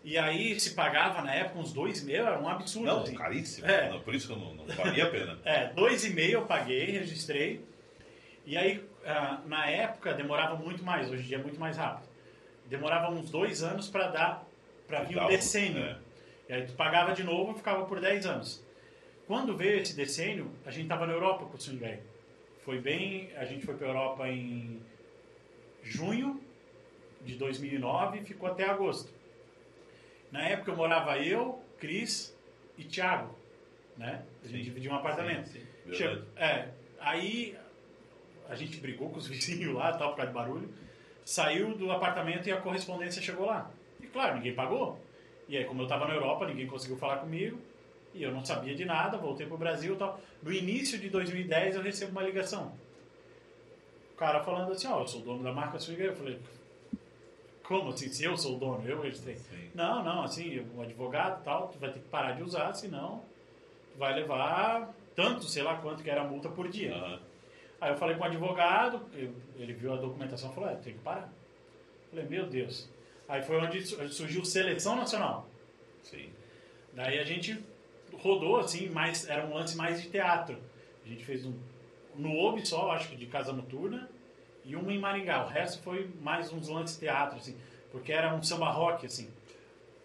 [0.04, 2.86] E aí se pagava na época uns dois mil, era um absurdo.
[2.86, 3.14] Não, assim.
[3.14, 3.66] caríssimo.
[3.66, 3.88] É.
[3.88, 5.38] Não, por isso que eu não, não valia a pena.
[5.46, 7.64] É, dois e meio eu paguei, registrei.
[8.44, 11.10] E aí, ah, na época, demorava muito mais.
[11.10, 12.06] Hoje em dia é muito mais rápido.
[12.66, 14.46] Demorava uns dois anos para dar,
[14.86, 15.82] para vir um decênio.
[15.82, 15.96] é.
[16.50, 18.62] E aí tu pagava de novo e ficava por 10 anos.
[19.28, 22.00] Quando veio esse decênio, a gente estava na Europa com o Swing Bag.
[22.64, 24.82] Foi bem, a gente foi para Europa em
[25.82, 26.42] junho
[27.24, 29.12] de 2009 e ficou até agosto.
[30.32, 32.34] Na época eu morava eu, Cris
[32.76, 33.34] e Thiago,
[33.98, 34.24] né?
[34.42, 34.64] A gente Sim.
[34.64, 35.46] dividia um apartamento.
[35.48, 35.94] Sim, sim.
[35.94, 36.68] Chegou- é,
[36.98, 37.54] aí
[38.48, 40.68] a gente brigou com os vizinhos lá, tal, por causa de barulho.
[41.22, 43.70] Saiu do apartamento e a correspondência chegou lá.
[44.00, 44.98] E claro, ninguém pagou.
[45.46, 47.60] E aí, como eu estava na Europa, ninguém conseguiu falar comigo.
[48.18, 50.20] E eu não sabia de nada, voltei pro Brasil e tal.
[50.42, 52.72] No início de 2010 eu recebo uma ligação.
[54.14, 56.02] O cara falando assim, ó, eu sou dono da marca Swing.
[56.02, 56.38] Eu falei,
[57.62, 58.08] como assim?
[58.08, 59.36] Se eu sou o dono, eu registrei.
[59.36, 59.70] Sim.
[59.74, 63.22] Não, não, assim, o advogado e tal, tu vai ter que parar de usar, senão
[63.92, 66.94] tu vai levar tanto, sei lá quanto que era a multa por dia.
[66.94, 67.20] Aham.
[67.80, 69.06] Aí eu falei com o advogado,
[69.56, 71.32] ele viu a documentação e falou, é, tem que parar.
[72.06, 72.88] Eu falei, meu Deus.
[73.28, 75.46] Aí foi onde su- surgiu Seleção Nacional.
[76.02, 76.30] Sim.
[76.94, 77.62] Daí a gente
[78.14, 80.56] rodou, assim, mais, era um lance mais de teatro.
[81.04, 81.54] A gente fez um
[82.16, 84.08] no OB só, acho que de Casa Noturna,
[84.64, 85.44] e uma em Maringá.
[85.44, 87.56] O resto foi mais uns lances de teatro, assim,
[87.92, 89.28] porque era um samba rock, assim.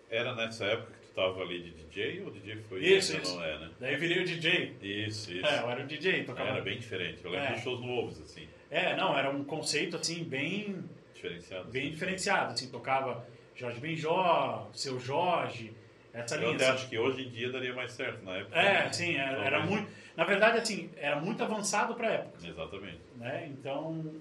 [0.10, 3.36] Era nessa época que tu tava ali de DJ ou o DJ foi Isso, isso.
[3.36, 3.72] não é, né?
[3.80, 4.76] Daí eu virei o DJ.
[4.82, 5.46] Isso, isso.
[5.46, 6.50] É, eu era o DJ, tocava.
[6.50, 7.20] Era bem diferente.
[7.24, 7.54] Eu lembro É.
[7.56, 10.84] de shows novos, assim, É, não, era um conceito, assim, bem
[11.16, 11.72] diferenciados.
[11.72, 11.92] bem assim.
[11.92, 13.26] diferenciado, assim, tocava
[13.56, 15.74] Jorge Benjó, Seu Jorge,
[16.14, 16.56] essa Eu linha.
[16.56, 16.74] até assim.
[16.76, 18.60] acho que hoje em dia daria mais certo, na época.
[18.60, 18.94] É, né?
[18.94, 19.48] sim, era, Talvez.
[19.48, 19.92] era muito.
[20.16, 23.00] Na verdade, assim, era muito avançado para época, Exatamente.
[23.18, 23.48] né?
[23.48, 24.14] Então,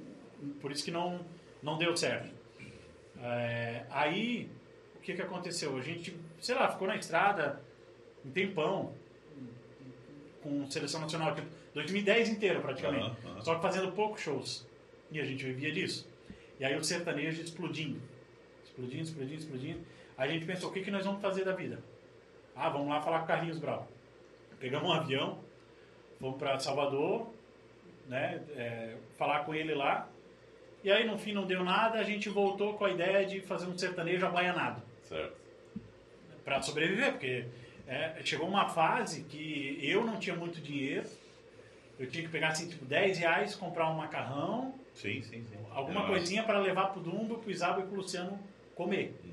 [0.60, 1.20] por isso que não
[1.62, 2.32] não deu certo.
[3.22, 4.50] É, aí,
[4.96, 5.76] o que que aconteceu?
[5.76, 7.60] A gente, sei lá, ficou na estrada
[8.24, 8.94] um tempão
[10.42, 13.12] com seleção nacional, tipo, 2010 inteiro praticamente,
[13.42, 14.66] só que fazendo poucos shows.
[15.10, 16.08] E a gente vivia disso.
[16.58, 18.00] E aí o sertanejo explodindo,
[18.64, 19.80] explodindo, explodindo, explodindo.
[20.16, 21.78] A gente pensou, o que, que nós vamos fazer da vida?
[22.54, 23.88] Ah, vamos lá falar com o Carlinhos Brau.
[24.60, 25.38] Pegamos um avião,
[26.20, 27.28] fomos para Salvador,
[28.08, 30.08] né, é, falar com ele lá.
[30.84, 33.66] E aí no fim não deu nada, a gente voltou com a ideia de fazer
[33.66, 35.36] um sertanejo abaianado Certo.
[36.44, 37.46] para sobreviver, porque
[37.86, 41.08] é, chegou uma fase que eu não tinha muito dinheiro,
[41.98, 45.56] eu tinha que pegar assim, tipo, 10 reais, comprar um macarrão, Sim, sim, sim.
[45.70, 48.38] alguma Era- coisinha para levar pro Dumbo, pro Isabo e pro Luciano
[48.74, 49.14] comer.
[49.24, 49.31] Uhum.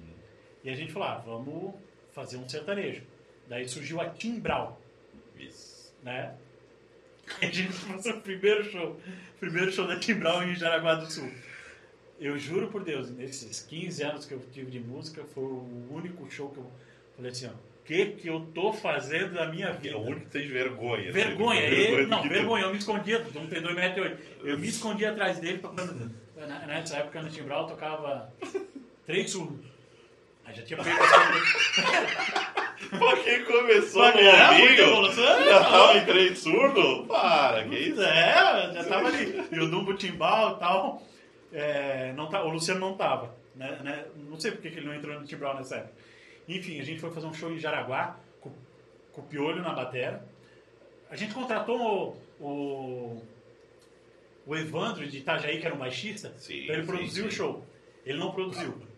[0.64, 1.74] E a gente falou, ah, vamos
[2.14, 3.02] fazer um sertanejo.
[3.48, 4.80] Daí surgiu a Timbral,
[5.38, 5.94] Isso.
[6.04, 6.34] né?
[7.42, 9.00] A gente fez o primeiro show,
[9.40, 11.30] primeiro show da Timbral em Jaraguá do Sul.
[12.20, 16.30] Eu juro por Deus, nesses 15 anos que eu tive de música, foi o único
[16.30, 16.70] show que eu
[17.16, 19.98] falei assim, ó, o que que eu tô fazendo da minha É vida?
[19.98, 21.12] o único que tem vergonha.
[21.12, 24.18] Vergonha, assim, ele, do não, vergonha, eu me escondia, não tem 2,8m.
[24.44, 26.12] Eu me escondia atrás dele tocando.
[26.36, 28.34] na- Nessa época no Timbral eu tocava
[29.06, 29.69] três surdos.
[30.50, 30.98] Aí já tinha pego
[32.90, 37.06] Pra quem começou Pra no ouvido, já tava em trem surdo?
[37.06, 38.02] Para, que isso?
[38.02, 39.48] É, já tava ali.
[39.52, 41.04] E o Dumbo Timbal e tal.
[41.54, 43.36] é, não tá, o Luciano não tava.
[43.56, 44.06] Né, né?
[44.28, 45.94] Não sei porque que ele não entrou no Timbral nessa época.
[46.48, 48.52] Enfim, a gente foi fazer um show em Jaraguá com,
[49.12, 50.26] com o Piolho na batera.
[51.12, 53.24] A gente contratou o, o,
[54.48, 57.38] o Evandro de Itajaí, que era um baixista, Sim, para ele sim, produzir o sim.
[57.38, 57.64] show.
[58.04, 58.89] Ele não produziu.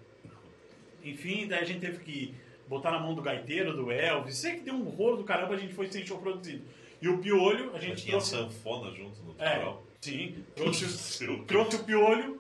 [1.04, 2.34] Enfim, daí a gente teve que
[2.68, 4.38] botar na mão do gaiteiro, do Elvis.
[4.38, 6.64] Sei que deu um rolo do caramba, a gente foi sem show produzido.
[7.02, 9.84] E o Piolho, a gente tinha sanfona junto no É, tutorial.
[10.02, 10.44] sim.
[10.56, 12.40] Trouxe, trouxe o Piolho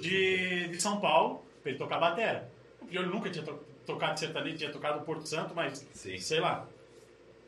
[0.00, 2.50] de, de São Paulo pra ele tocar batera.
[2.80, 6.18] O Piolho nunca tinha to- tocado sertanejo, tinha tocado Porto Santo, mas Sim.
[6.18, 6.68] sei lá.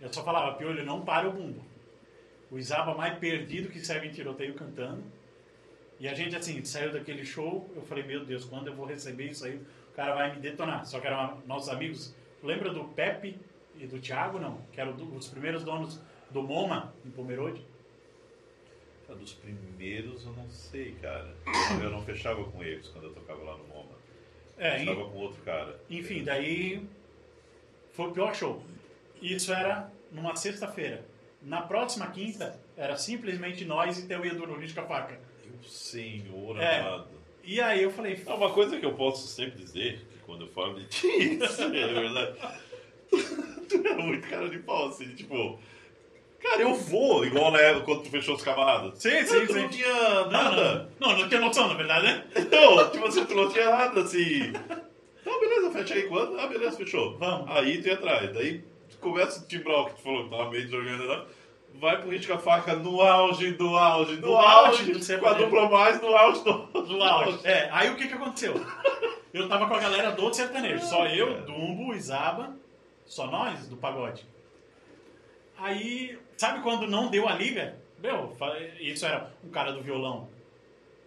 [0.01, 1.63] Eu só falava, Piolho, não para o bumbo.
[2.51, 5.03] O Isaba mais perdido que segue em tiroteio cantando.
[6.01, 9.27] E a gente, assim, saiu daquele show, eu falei, meu Deus, quando eu vou receber
[9.31, 9.61] isso aí,
[10.01, 10.87] cara vai me detonar.
[10.87, 12.15] Só que eram nossos amigos.
[12.43, 13.39] Lembra do Pepe
[13.77, 14.59] e do Thiago, não?
[14.73, 17.63] Que eram do- os primeiros donos do MoMA, em Pomerode.
[19.09, 21.35] Dos primeiros eu não sei, cara.
[21.83, 23.91] Eu não fechava com eles quando eu tocava lá no MoMA.
[24.57, 25.81] É, e- fechava com outro cara.
[25.91, 26.87] Enfim, daí
[27.93, 28.63] foi o pior show.
[29.21, 31.05] Isso era numa sexta-feira.
[31.43, 35.19] Na próxima quinta, era simplesmente nós e Teu Edu no Risco a Faca.
[35.45, 36.79] Meu senhor É.
[36.81, 37.09] amado.
[37.45, 40.49] E aí eu falei, É uma coisa que eu posso sempre dizer, que quando eu
[40.49, 42.37] falo de ti, isso é verdade.
[43.69, 45.59] tu é muito cara de pau, assim, tipo.
[46.41, 48.99] Cara, eu vou, igual na época quando tu fechou os camaradas.
[48.99, 49.61] Sim, sim, tu sim.
[49.61, 50.91] não tinha Não, nada.
[50.99, 52.25] não, não, não tinha noção, na verdade, né?
[52.51, 54.53] Não, tipo assim, tu não tinha nada assim.
[55.21, 56.39] Então, beleza, fecha aí quando?
[56.41, 57.19] Ah, beleza, fechou.
[57.19, 57.51] Vamos.
[57.51, 58.33] Aí tu ia atrás.
[58.33, 61.27] Daí tu começa o que tu falou que tava meio desorganizado.
[61.75, 65.19] Vai pro Risca Faca no auge do auge do No auge auge.
[65.19, 66.53] com a dupla mais no auge do,
[66.83, 67.41] Do auge.
[67.47, 68.55] É, aí o que que aconteceu?
[69.33, 71.41] Eu tava com a galera do sertanejo, só eu, cara.
[71.43, 72.55] Dumbo, Isaba,
[73.07, 74.27] só nós do pagode.
[75.57, 77.77] Aí, sabe quando não deu a liga?
[77.99, 78.35] Meu,
[78.81, 80.29] isso era um cara do violão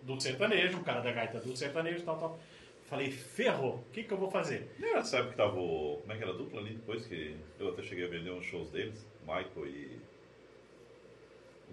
[0.03, 2.39] do sertanejo, um cara da gaita do sertanejo, tal, tal.
[2.85, 4.71] Falei, ferrou, o que que eu vou fazer?
[4.77, 5.97] Não era sabe que tava o.
[6.01, 8.45] Como é que era a dupla ali depois que eu até cheguei a vender uns
[8.45, 9.07] shows deles?
[9.21, 9.99] Michael e.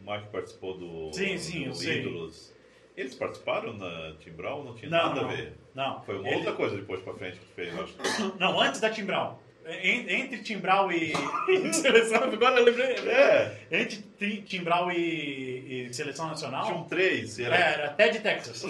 [0.00, 1.12] O Michael participou do.
[1.12, 1.82] Sim, sim, do.
[1.84, 2.52] Ídolos.
[2.96, 5.52] Eles participaram na Tim Brown ou não tinha Não, nada não, a ver?
[5.74, 6.02] não.
[6.02, 7.94] Foi uma Ele- outra coisa depois pra frente que fez, acho.
[8.38, 9.40] Não, antes da Timbral.
[9.66, 11.12] En- Entre Timbral e,
[11.48, 12.86] e Seleção, agora eu lembrei.
[13.08, 16.64] É, Entre Ti- Timbral e, e Seleção Nacional.
[16.66, 17.38] tinham três.
[17.38, 17.56] É, Era...
[17.56, 18.66] era Ted Texas.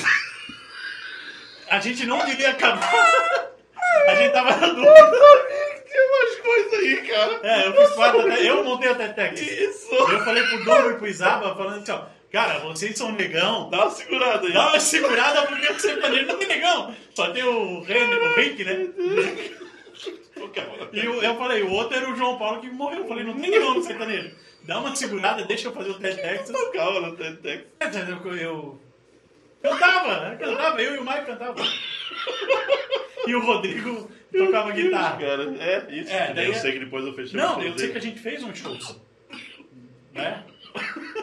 [1.69, 2.83] A gente não devia acabar.
[4.09, 5.13] A gente tava na dúvida.
[5.91, 7.41] Tem umas coisas aí, cara.
[7.43, 8.49] É, eu fiz parte até.
[8.51, 9.49] Eu montei o Ted Texas.
[9.49, 9.95] Isso!
[9.95, 12.03] Eu falei pro Domo e pro Isaba, falando assim, ó.
[12.31, 13.69] Cara, vocês são negão.
[13.71, 14.53] Dá uma segurada aí.
[14.53, 16.95] Dá uma segurada porque o sertanejo não tem negão.
[17.13, 18.89] Só tem o Ren, o Rick, né?
[20.93, 23.01] E eu, eu falei, o outro era o João Paulo que morreu.
[23.01, 24.31] Eu falei, não tem negão no sertanejo.
[24.63, 26.57] Dá uma segurada, deixa eu fazer o Ted Texas.
[26.73, 27.65] Calma, não tem tem-
[28.41, 28.81] Eu,
[29.63, 31.61] eu cantava, eu cantava, eu e o Mike cantava.
[33.27, 35.19] E o Rodrigo tocava guitarra.
[35.19, 36.11] Cara, é isso.
[36.13, 38.01] É, daí eu é- sei que depois eu fechei o Não, eu sei que a
[38.01, 38.77] gente fez um show.
[40.13, 40.45] Né?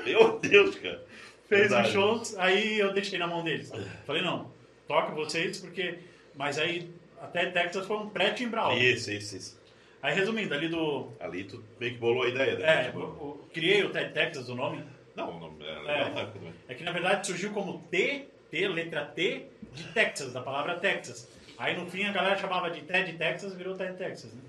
[0.06, 1.04] Meu Deus, cara.
[1.48, 1.92] Fez um Verdade.
[1.94, 3.72] show, aí eu deixei na mão deles.
[4.06, 4.52] Falei, não,
[4.88, 6.00] toca vocês, porque.
[6.36, 6.90] Mas aí
[7.22, 8.78] até Texas foi um pré-timbral.
[8.78, 9.62] Isso, isso, isso.
[10.02, 11.10] Aí resumindo, ali do.
[11.20, 12.82] Ali tu meio que bolou a ideia, né?
[12.82, 14.84] É, Tipo, o- o- criei o Ted Texas, o nome.
[15.16, 15.84] Não, não era É.
[16.14, 16.54] na época também.
[16.68, 21.28] É que na verdade surgiu como T, T, letra T, de Texas, da palavra Texas.
[21.58, 24.42] Aí no fim a galera chamava de Ted Texas, virou Ted Texas, né?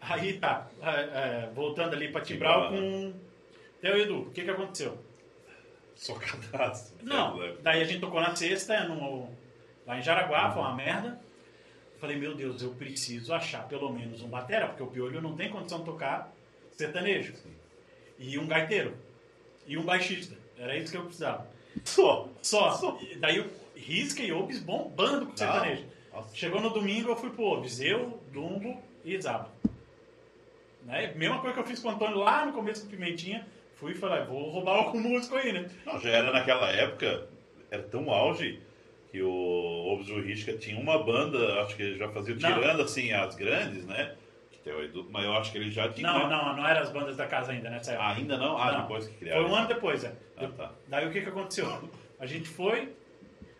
[0.00, 3.14] Aí tá, é, é, voltando ali pra Timbral Timbral, com
[3.80, 4.98] Teu Edu, o que que aconteceu?
[5.94, 6.96] Só cadastro.
[7.02, 7.54] Não, né?
[7.60, 9.28] daí a gente tocou na sexta, no,
[9.86, 11.20] lá em Jaraguá, foi uma merda.
[12.00, 15.50] Falei, meu Deus, eu preciso achar pelo menos um batera, porque o Piolho não tem
[15.50, 16.32] condição de tocar
[16.70, 17.34] sertanejo.
[18.18, 18.96] E um gaiteiro.
[19.66, 20.36] E um baixista.
[20.56, 21.46] Era isso que eu precisava.
[21.84, 22.28] Só.
[22.40, 22.72] Só.
[22.72, 22.98] Só.
[23.18, 25.36] Daí o Risca e Obis bombando com Não.
[25.36, 25.84] sertanejo.
[26.34, 27.80] Chegou no domingo, eu fui pro Obis.
[27.80, 29.50] Eu, Dumbo e Zaba.
[30.84, 31.12] Né?
[31.16, 33.46] Mesma coisa que eu fiz com o Antônio lá no começo do Pimentinha.
[33.74, 35.68] Fui e falei, vou roubar algum músico aí, né?
[35.86, 37.28] Não, já era naquela época,
[37.70, 38.60] era tão auge
[39.12, 39.30] que o
[39.92, 42.54] Obso Risca tinha uma banda, acho que ele já fazia Não.
[42.54, 44.14] tirando assim as grandes, né?
[44.50, 46.10] Que tem o Edu, mas eu acho que ele já tinha.
[46.10, 48.08] Não, não, não eram as bandas da casa ainda nessa época.
[48.08, 48.58] Ainda não?
[48.58, 48.80] Ah, Não.
[48.82, 49.42] depois que criaram.
[49.42, 50.12] Foi um ano depois, é.
[50.36, 50.72] Ah, tá.
[50.88, 51.88] Daí o que, que aconteceu?
[52.18, 52.92] A gente foi.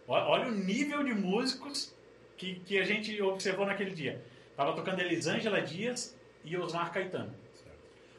[0.09, 1.95] Olha o nível de músicos
[2.39, 4.25] que, que a gente observou naquele dia.
[4.57, 7.35] Tava tocando Elisângela Dias e Osmar Caetano.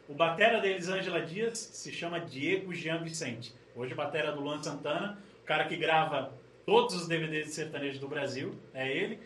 [0.08, 3.54] O batera da Elisângela Dias se chama Diego Jean Vicente.
[3.76, 6.34] Hoje batera do Luan Santana, o cara que grava
[6.66, 9.20] todos os DVDs de sertanejo do Brasil, é ele.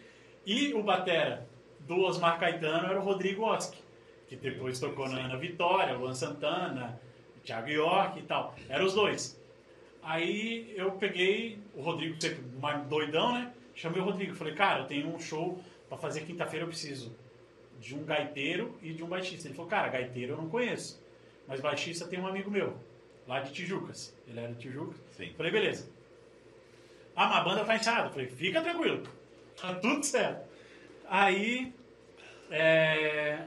[0.46, 1.48] E o batera
[1.80, 3.82] do Osmar Caetano era o Rodrigo Oski,
[4.28, 7.00] que depois tocou na Ana Vitória, Luan Santana,
[7.44, 8.56] Thiago York e tal.
[8.70, 9.42] Eram os dois.
[10.02, 13.54] Aí eu peguei, o Rodrigo sempre mais doidão, né?
[13.76, 17.16] Chamei o Rodrigo, falei, cara, eu tenho um show pra fazer quinta-feira, eu preciso
[17.80, 19.48] de um gaiteiro e de um baixista.
[19.48, 21.02] Ele falou, cara, gaiteiro eu não conheço,
[21.48, 22.78] mas baixista tem um amigo meu,
[23.28, 24.16] lá de Tijucas.
[24.28, 24.96] Ele era de Tijucas.
[25.12, 25.34] Sim.
[25.36, 25.90] Falei, beleza.
[27.16, 28.10] Ah, mas a banda tá ensaiada.
[28.10, 29.04] Falei, fica tranquilo,
[29.60, 30.48] tá tudo certo.
[31.08, 31.74] Aí,
[32.50, 33.46] é...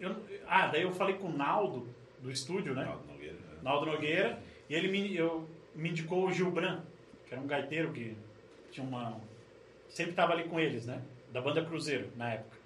[0.00, 1.88] eu- ah, daí eu falei com o Naldo,
[2.20, 2.84] do estúdio, né?
[2.84, 3.58] Não, Nogueira, né?
[3.62, 6.82] Naldo Nogueira, e ele me, eu, me indicou o Gilbran,
[7.26, 8.16] que era um gaiteiro que
[8.72, 9.20] tinha uma.
[9.88, 11.00] Sempre estava ali com eles, né?
[11.30, 12.56] Da banda Cruzeiro, na época.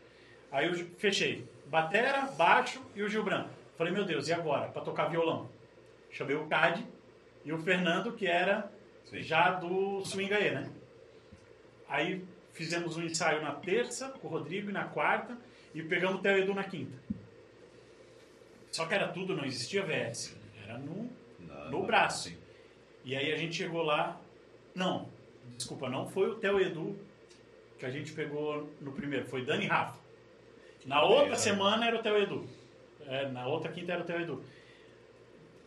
[0.50, 1.46] Aí eu fechei.
[1.66, 3.46] Batera, baixo e o Gilbran.
[3.76, 4.68] Falei, meu Deus, e agora?
[4.68, 5.50] Para tocar violão.
[6.10, 6.86] Chamei o Cade
[7.44, 8.70] e o Fernando, que era
[9.04, 9.20] Sim.
[9.22, 10.70] já do Swingaê, né?
[11.88, 15.36] Aí fizemos um ensaio na terça com o Rodrigo e na quarta
[15.74, 16.96] e pegamos o Theo Edu na quinta.
[18.70, 20.36] Só que era tudo, não existia VS.
[20.64, 22.28] Era no, Não, no braço.
[22.30, 22.36] sim.
[23.04, 24.18] E aí a gente chegou lá.
[24.74, 25.08] Não,
[25.56, 26.96] desculpa, não foi o Theo Edu
[27.78, 29.98] que a gente pegou no primeiro, foi Dani Rafa.
[30.86, 31.36] Na outra É.
[31.36, 32.46] semana era o Theo Edu.
[33.06, 34.44] É, na outra quinta era o Theo Edu.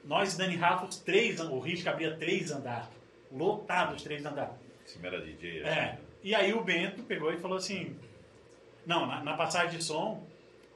[0.03, 2.87] Nós, Dani Rafa, os três, o Risco abria três andares.
[3.31, 4.53] Lotado os três andares.
[4.85, 5.59] Esse era DJ.
[5.59, 5.63] É.
[5.63, 5.99] assim, né?
[6.23, 7.95] E aí o Bento pegou e falou assim.
[8.85, 10.25] Não, na, na passagem de som,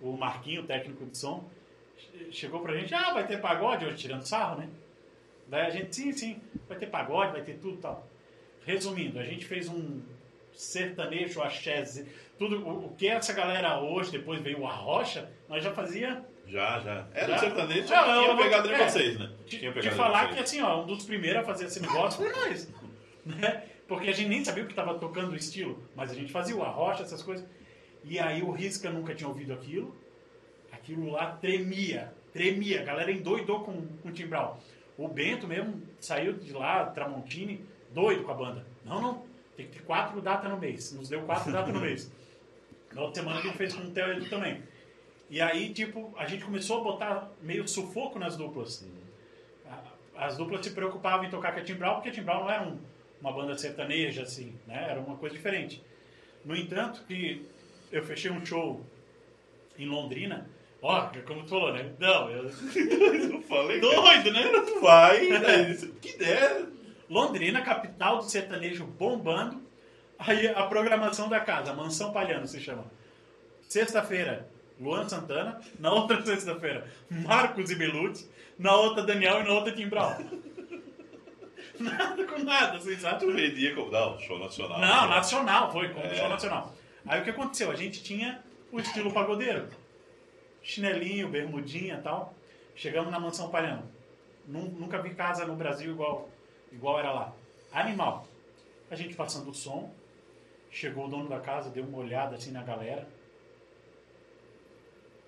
[0.02, 1.50] o Marquinho, o técnico de som,
[1.98, 4.70] che- chegou pra gente, ah, vai ter pagode hoje, tirando sarro, né?
[5.48, 8.08] Daí a gente, sim, sim, vai ter pagode, vai ter tudo e tal.
[8.66, 10.02] Resumindo, a gente fez um
[10.54, 12.06] sertanejo, axé, ze-
[12.38, 16.80] tudo, o, o que essa galera hoje, depois veio o Arrocha, nós já fazia Já,
[16.80, 17.08] já.
[17.14, 17.36] Era Já?
[17.36, 18.88] o sertanejo, já tinha vou- pegado em é.
[18.90, 19.32] vocês, né?
[19.46, 20.44] de, Tinha de em falar que vocês.
[20.50, 22.70] assim, ó, um dos primeiros a fazer esse negócio foi nós.
[23.26, 23.64] Né?
[23.88, 26.54] Porque a gente nem sabia o que estava tocando o estilo, mas a gente fazia
[26.58, 27.46] o arrocha, essas coisas.
[28.04, 29.96] E aí o Risca nunca tinha ouvido aquilo.
[30.74, 32.82] Aquilo lá tremia, tremia.
[32.82, 34.60] A galera endoidou com, com o Timbral.
[34.98, 37.64] O Bento mesmo saiu de lá, Tramontini,
[37.94, 38.66] doido com a banda.
[38.86, 39.26] Não, não,
[39.56, 40.92] tem que ter quatro datas no mês.
[40.94, 42.12] Nos deu quatro datas no mês.
[42.94, 44.62] Na outra semana ele fez com o Theo Edu também.
[45.30, 48.86] E aí, tipo, a gente começou a botar meio sufoco nas duplas.
[49.68, 52.42] A- As duplas se preocupavam em tocar com a Tim Brown, porque a Tim Brown
[52.42, 52.78] não era um-
[53.20, 54.88] uma banda sertaneja, assim, né?
[54.90, 55.82] Era uma coisa diferente.
[56.46, 57.44] No entanto, que
[57.92, 58.86] eu fechei um show
[59.80, 60.48] em Londrina,
[60.82, 61.92] ó, como tu falou, né?
[61.98, 62.44] Não, eu...
[63.34, 64.44] Eu falei, Doido, né?
[64.82, 65.76] vai, né?
[66.02, 66.66] que der.
[67.14, 69.62] Londrina, capital do sertanejo bombando.
[70.18, 72.86] Aí a programação da casa, Mansão Palhano se chama.
[73.70, 74.48] Sexta-feira,
[74.80, 75.62] Luan Santana.
[75.80, 78.30] Na outra sexta-feira, Marcos e Belucci.
[78.58, 80.16] Na outra, Daniel e na outra, Tim Brown.
[81.80, 83.20] nada com nada, assim, sabe?
[83.26, 83.92] Tu vendia como.
[83.92, 84.80] Não, show nacional.
[84.80, 86.16] Não, nacional, foi como É.
[86.16, 86.74] show nacional.
[87.06, 87.70] Aí o que aconteceu?
[87.72, 88.42] A gente tinha
[88.72, 89.68] o estilo pagodeiro.
[90.62, 92.34] Chinelinho, bermudinha e tal.
[92.76, 93.84] Chegamos na Mansão Palhano.
[94.48, 96.30] Nun- Nunca vi casa no Brasil igual,
[96.74, 97.34] igual era lá.
[97.72, 98.28] Animal.
[98.90, 99.94] A gente passando o som.
[100.70, 103.08] Chegou o dono da casa, deu uma olhada assim na galera.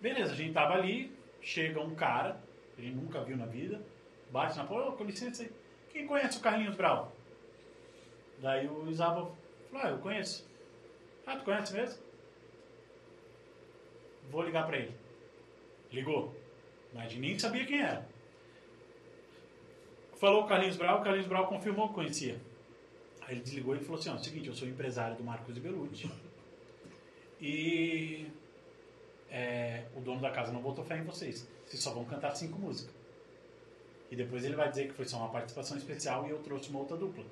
[0.00, 1.12] beleza, a gente tava ali,
[1.42, 2.40] chega um cara,
[2.74, 3.80] que a gente nunca viu na vida,
[4.30, 5.50] bate na porta, "Ô, com licença aí,
[5.92, 7.12] quem conhece o Carlinhos Brau?
[8.38, 9.30] Daí o Isaba
[9.70, 10.48] falou, ah, eu conheço.
[11.26, 12.02] Ah, tu conhece mesmo?
[14.30, 14.94] Vou ligar pra ele.
[15.92, 16.34] Ligou.
[16.94, 18.08] Mas nem sabia quem era.
[20.20, 22.38] Falou o Carlinhos Brau, o Carlinhos Brau confirmou que conhecia.
[23.22, 26.10] Aí ele desligou e falou assim, ó, seguinte, eu sou empresário do Marcos de Belucci.
[27.40, 28.26] E
[29.30, 31.48] é, o dono da casa não botou fé em vocês.
[31.64, 32.94] Vocês só vão cantar cinco músicas.
[34.10, 36.80] E depois ele vai dizer que foi só uma participação especial e eu trouxe uma
[36.80, 37.24] outra dupla.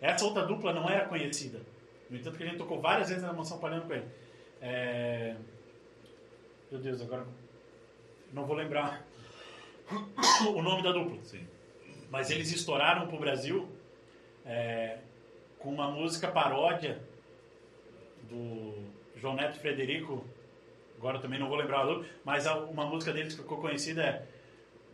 [0.00, 1.60] Essa outra dupla não era conhecida.
[2.08, 4.08] No entanto, que a gente tocou várias vezes na Mansão Palhano com ele.
[4.58, 5.36] É...
[6.70, 7.26] Meu Deus, agora
[8.32, 9.06] não vou lembrar
[10.48, 11.22] o nome da dupla.
[11.24, 11.46] Sim.
[12.12, 13.66] Mas eles estouraram pro Brasil
[14.44, 14.98] é,
[15.58, 17.00] com uma música paródia
[18.28, 18.74] do
[19.16, 20.22] João Neto Frederico.
[20.98, 24.22] Agora também não vou lembrar o nome, mas uma música deles que ficou conhecida é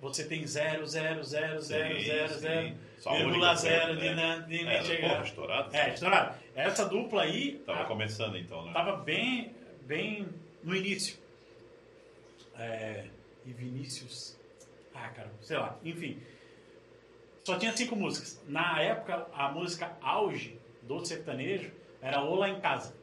[0.00, 2.38] Você tem zero, zero, zero, zero, Sim, zero, sim.
[2.38, 4.00] zero, Só a vírgula única, zero né?
[4.00, 5.08] de, na- de É, chegar.
[5.10, 5.74] porra, estourado.
[5.76, 6.34] É, estouraram.
[6.54, 8.72] Essa dupla aí Tava a- começando então, né?
[8.72, 9.52] tava bem,
[9.82, 10.28] bem
[10.62, 11.18] no início.
[12.56, 13.06] É,
[13.44, 14.36] e Vinícius.
[14.94, 15.76] Ah, cara, sei lá.
[15.84, 16.22] Enfim.
[17.48, 18.38] Só tinha cinco músicas.
[18.46, 21.72] Na época, a música auge do sertanejo
[22.02, 22.94] era Ola em Casa.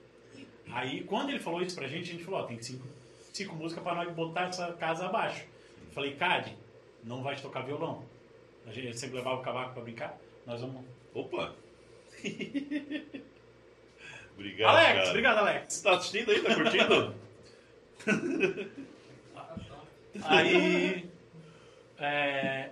[0.71, 2.87] Aí, quando ele falou isso pra gente, a gente falou: ó, tem cinco,
[3.33, 5.47] cinco músicas pra nós botar essa casa abaixo.
[5.87, 6.55] Eu falei, Cade,
[7.03, 8.05] não vai tocar violão.
[8.67, 10.15] A gente sempre levava o cavaco pra brincar.
[10.45, 10.85] Nós vamos.
[11.15, 11.55] Opa!
[14.35, 15.09] obrigado, Alex, cara.
[15.09, 15.73] obrigado, Alex.
[15.73, 16.43] Você tá assistindo aí?
[16.43, 17.15] Tá curtindo?
[20.23, 21.09] Aí
[21.97, 22.69] é,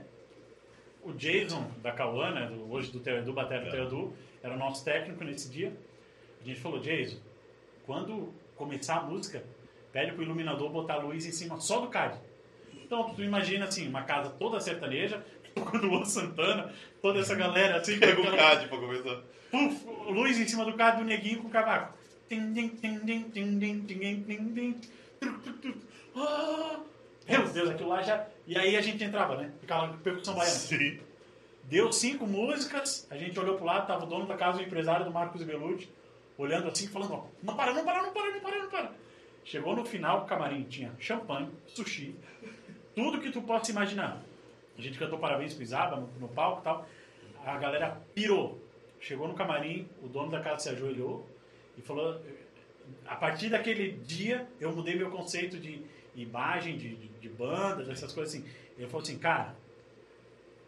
[1.06, 3.72] o Jason da Cauã, né, do, hoje do Teodu, batera do é.
[3.72, 5.74] Teodu, era o nosso técnico nesse dia.
[6.42, 7.18] A gente falou, Jason,
[7.86, 9.44] quando começar a música,
[9.92, 12.20] pede pro iluminador botar a luz em cima só do CAD.
[12.74, 15.24] Então, tu imagina assim, uma casa toda sertaneja,
[15.54, 18.00] quando o Santana, toda essa galera assim.
[18.00, 19.22] Pega o CAD pra começar.
[19.52, 21.98] Puf, luz em cima do CAD do neguinho com o cavaco.
[27.30, 29.52] Meu Deus, aquilo lá já e aí a gente entrava, né?
[29.62, 30.56] Ficava percussão baiana.
[30.56, 31.00] Sim.
[31.66, 35.06] Deu cinco músicas, a gente olhou pro lado, tava o dono da casa, o empresário
[35.06, 35.90] do Marcos Belucci,
[36.38, 38.92] olhando assim, falando, ó, não para, não para, não para, não para, não para.
[39.46, 42.16] Chegou no final, o camarim tinha champanhe, sushi,
[42.94, 44.22] tudo que tu possa imaginar.
[44.78, 46.88] A gente cantou parabéns pro Isaba no, no palco e tal.
[47.46, 48.62] A galera pirou.
[49.00, 51.28] Chegou no camarim, o dono da casa se ajoelhou
[51.78, 52.22] e falou:
[53.06, 55.84] a partir daquele dia eu mudei meu conceito de,
[56.16, 58.46] imagem de, de, de bandas, essas coisas assim.
[58.78, 59.56] Ele falou assim, cara,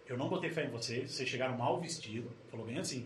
[0.07, 2.31] eu não botei fé em vocês, vocês chegaram mal vestidos.
[2.49, 3.05] Falou bem assim,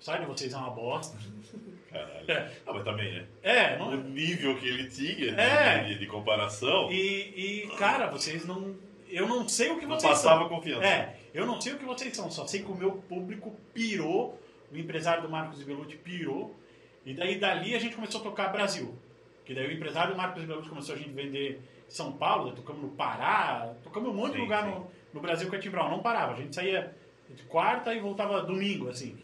[0.00, 1.16] o site de vocês é uma bosta.
[1.90, 2.30] Caralho.
[2.30, 2.52] É.
[2.66, 3.26] Ah, mas também, né?
[3.42, 5.84] É, O não, nível que ele tinha É.
[5.84, 8.74] de, de comparação e, e, cara, vocês não...
[9.08, 10.48] Eu não sei o que não vocês passava são.
[10.48, 10.86] confiança.
[10.86, 14.40] É, eu não sei o que vocês são, só sei que o meu público pirou,
[14.72, 16.56] o empresário do Marcos Belucci pirou,
[17.04, 18.96] e daí dali a gente começou a tocar Brasil.
[19.44, 21.60] Que daí o empresário do Marcos Belucci começou a gente vender
[21.96, 24.70] São Paulo, tocamos no Pará, tocamos um monte de Sim, lugar sim.
[24.70, 26.94] no, no Brasil com a Tim Brown, não parava, a gente saía
[27.28, 29.18] de quarta e voltava domingo, assim.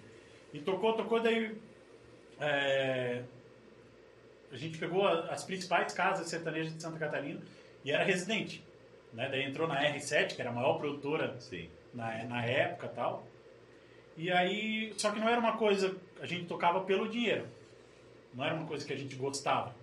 [0.53, 1.57] E tocou, tocou, daí
[2.40, 3.23] é,
[4.53, 7.40] a gente pegou a- as principais casas sertanejas de Santa Catarina
[7.85, 8.65] e era residente.
[9.12, 9.28] Né?
[9.28, 11.69] Daí entrou na R7, que era a maior produtora Sim.
[11.95, 13.27] na, na época e tal.
[14.16, 17.47] E aí, só que não era uma coisa, a gente tocava pelo dinheiro.
[18.35, 19.74] Não era uma coisa que a gente gostava.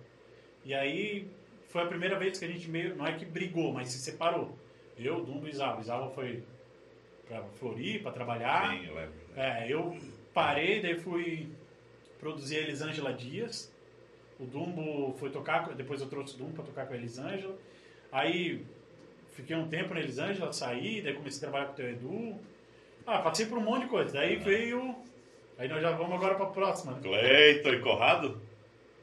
[0.64, 1.28] E aí,
[1.76, 4.56] foi a primeira vez que a gente meio, não é que brigou, mas se separou.
[4.98, 5.78] Eu, Dumbo e Isava.
[5.82, 6.42] Isava foi
[7.28, 8.70] pra Floripa trabalhar.
[8.70, 9.12] Sim, eu lembro.
[9.36, 9.98] É, eu
[10.32, 11.50] parei, daí fui
[12.18, 13.70] produzir a Elisângela Dias.
[14.40, 17.54] O Dumbo foi tocar, depois eu trouxe o Dumbo para tocar com a Elisângela.
[18.10, 18.64] Aí
[19.34, 22.40] fiquei um tempo na Elisângela, saí, daí comecei a trabalhar com o teu Edu.
[23.06, 24.14] Ah, passei por um monte de coisa.
[24.14, 24.96] Daí veio.
[25.58, 26.92] Aí nós já vamos agora para a próxima.
[26.92, 27.00] né?
[27.02, 28.40] Cleiton e Conrado?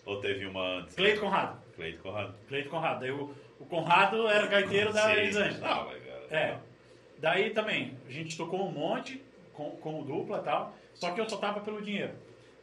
[0.07, 0.95] Ou teve uma antes?
[0.95, 1.62] Cleito Conrado.
[1.75, 2.35] Cleiton e Conrado.
[2.47, 2.99] Cleito Conrado.
[2.99, 5.15] Daí o, o Conrado era gaiteiro da.
[5.15, 5.59] Elisângela.
[5.59, 6.59] Não, cara, É.
[7.17, 9.21] Daí também, a gente tocou um monte
[9.53, 12.13] com, com o dupla e tal, só que eu só tava pelo dinheiro.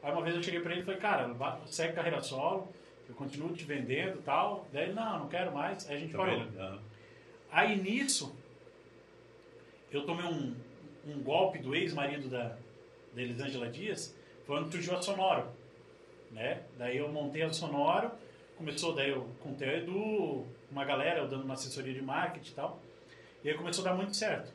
[0.03, 1.35] Aí uma vez eu cheguei pra ele e falei, cara,
[1.67, 2.69] segue carreira solo,
[3.09, 4.67] eu continuo te vendendo e tal.
[4.73, 5.89] Daí ele, não, não quero mais.
[5.89, 6.39] Aí a gente parou.
[6.39, 6.79] Também, aham.
[7.53, 8.37] Aí nisso,
[9.91, 10.55] eu tomei um,
[11.07, 12.57] um golpe do ex-marido da,
[13.13, 14.17] da Elisângela Dias,
[14.47, 15.49] foi onde surgiu a Sonoro.
[16.31, 16.61] Né?
[16.79, 18.11] Daí eu montei a Sonoro,
[18.61, 22.51] começou daí eu com o Theo Edu, uma galera, eu dando uma assessoria de marketing
[22.51, 22.79] e tal.
[23.43, 24.53] E aí começou a dar muito certo.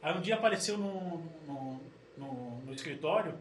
[0.00, 1.80] Aí um dia apareceu no, no,
[2.16, 3.34] no, no escritório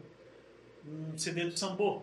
[0.87, 2.01] um CD do Sambô,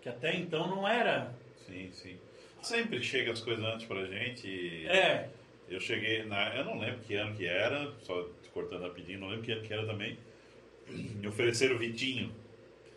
[0.00, 1.34] que até então não era.
[1.66, 2.16] Sim, sim.
[2.62, 4.46] Sempre chega as coisas antes pra gente.
[4.46, 5.28] e É,
[5.68, 6.54] Eu cheguei na.
[6.54, 9.72] Eu não lembro que ano que era, só cortando rapidinho, não lembro que ano que
[9.72, 10.16] era também.
[10.88, 12.32] Me ofereceram o Vitinho.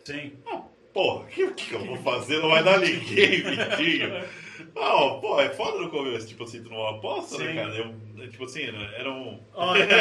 [0.04, 0.34] sim.
[0.46, 0.62] Ah,
[0.92, 2.38] porra, o que, que eu vou fazer?
[2.38, 4.24] Não vai dar ninguém, Vitinho.
[4.74, 7.54] Não, pô, é foda no começo, tipo assim, tu não aposta, né, Sim.
[7.54, 7.76] cara?
[7.76, 9.40] Eu, tipo assim, era um.
[9.54, 9.86] Olha,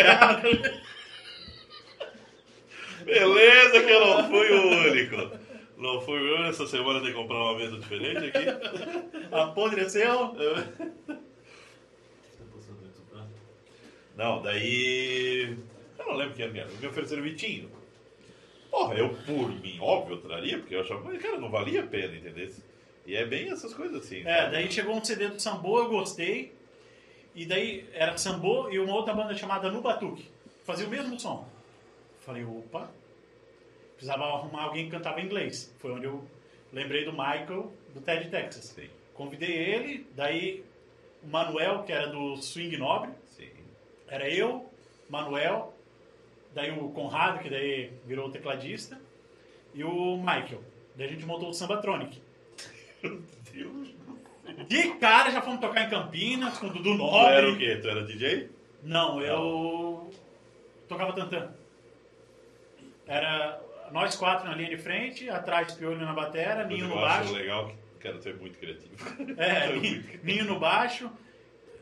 [3.03, 5.39] Beleza que eu não fui o único.
[5.77, 8.45] Não fui o único, essa semana tem que comprar uma mesa diferente aqui.
[9.33, 10.35] apodreceu.
[14.15, 15.57] Não, daí.
[15.97, 16.69] Eu não lembro que ano que era.
[16.79, 17.80] Me ofereceram o Vitinho.
[18.71, 21.87] Porra, eu por mim, óbvio, eu traria, porque eu achava, mas cara, não valia a
[21.87, 22.49] pena, entendeu?
[23.05, 24.21] E é bem essas coisas assim.
[24.21, 24.51] É, sabe?
[24.53, 26.55] daí chegou um CD do Sambô, eu gostei.
[27.35, 30.29] E daí era Sambô e uma outra banda chamada No Batuque.
[30.63, 31.47] Fazia o mesmo som.
[32.21, 32.89] Falei, opa,
[33.95, 35.73] precisava arrumar alguém que cantava inglês.
[35.79, 36.23] Foi onde eu
[36.71, 38.65] lembrei do Michael, do Ted Texas.
[38.65, 40.63] Sim, Convidei ele, daí
[41.21, 43.49] o Manuel, que era do Swing Nobre, sim.
[44.07, 44.69] era eu,
[45.09, 45.73] Manuel,
[46.53, 48.99] daí o Conrado, que daí virou o tecladista,
[49.73, 50.61] e o Michael.
[50.95, 52.21] Daí a gente montou o Sambatronic.
[53.03, 53.21] Meu
[53.53, 53.89] Deus.
[54.67, 57.65] De cara já fomos tocar em Campinas com o Dudu Tu era o Nobre.
[57.65, 57.75] quê?
[57.81, 58.49] Tu era DJ?
[58.83, 60.11] Não, eu
[60.87, 61.53] tocava tantã.
[63.07, 63.61] Era
[63.91, 67.33] nós quatro na linha de frente, atrás Piolho na batera, Ninho no baixo.
[67.33, 68.93] legal que quero ser muito criativo.
[69.37, 70.19] É, criativo.
[70.23, 71.09] Ninho no baixo.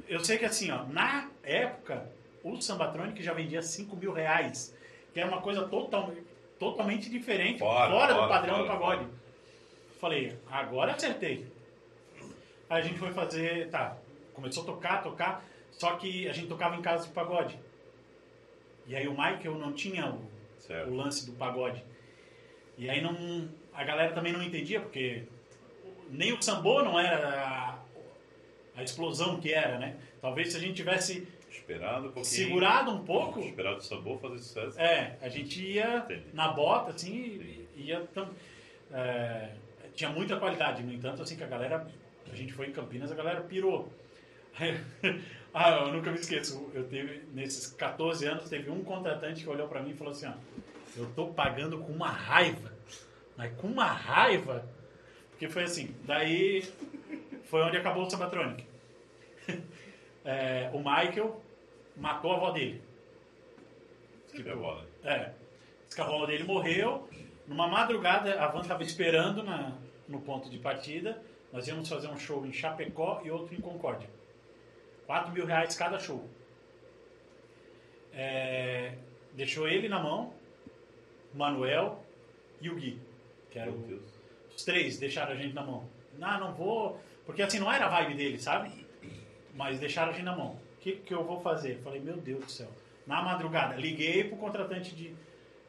[0.08, 2.10] Eu sei que assim, ó, na época,
[2.44, 4.76] o Sambatronic já vendia 5 mil reais,
[5.14, 6.12] que era uma coisa total,
[6.58, 9.08] totalmente diferente, Fora, fora, do fora, padrão fora, do pagode.
[10.00, 11.48] Falei, agora acertei.
[12.70, 13.98] Aí a gente foi fazer, tá,
[14.34, 17.60] começou a tocar, tocar, só que a gente tocava em casa de pagode.
[18.86, 21.84] E aí o Michael não tinha o, o lance do pagode.
[22.78, 25.24] E aí não, a galera também não entendia, porque
[26.10, 27.80] nem o sambô não era a,
[28.80, 29.96] a explosão que era, né?
[30.22, 31.28] Talvez se a gente tivesse
[31.72, 32.26] Esperado um pouquinho.
[32.26, 34.80] segurado um pouco, Esperado o sabor fazer sucesso.
[34.80, 36.26] é, a gente ia Entendi.
[36.34, 38.02] na bota, assim, e ia...
[38.14, 38.30] tam-
[38.92, 39.52] é,
[39.94, 41.88] tinha muita qualidade, no entanto, assim, que a galera...
[42.32, 43.92] A gente foi em Campinas, a galera pirou.
[45.54, 46.70] ah, eu nunca me esqueço.
[46.74, 50.28] Eu teve, nesses 14 anos, teve um contratante que olhou pra mim e falou assim,
[50.28, 50.34] ó,
[50.98, 52.72] eu tô pagando com uma raiva,
[53.38, 54.68] mas com uma raiva,
[55.32, 56.64] porque foi assim, daí
[57.46, 58.64] foi onde acabou o Sabatronic.
[60.26, 61.42] É, o Michael
[62.00, 62.82] matou a avó dele.
[64.28, 64.86] Sempre é bola.
[65.04, 65.32] É.
[65.86, 67.08] Diz que a avó dele morreu.
[67.48, 69.74] Numa madrugada, a van estava esperando na,
[70.08, 71.22] no ponto de partida.
[71.52, 74.10] Nós íamos fazer um show em Chapecó e outro em Concórdia.
[75.08, 76.24] 4 mil reais cada show.
[78.14, 78.94] É,
[79.34, 80.34] deixou ele na mão,
[81.34, 82.04] o Manuel
[82.62, 83.00] e o Gui,
[83.50, 84.04] que era Meu o, Deus.
[84.56, 85.90] os três deixaram a gente na mão.
[86.18, 87.00] Não, não vou.
[87.26, 88.86] Porque assim, não era a vibe dele, sabe?
[89.56, 90.60] Mas deixaram a gente na mão.
[90.80, 91.80] O que, que eu vou fazer?
[91.84, 92.70] Falei, meu Deus do céu.
[93.06, 95.14] Na madrugada, liguei pro contratante de,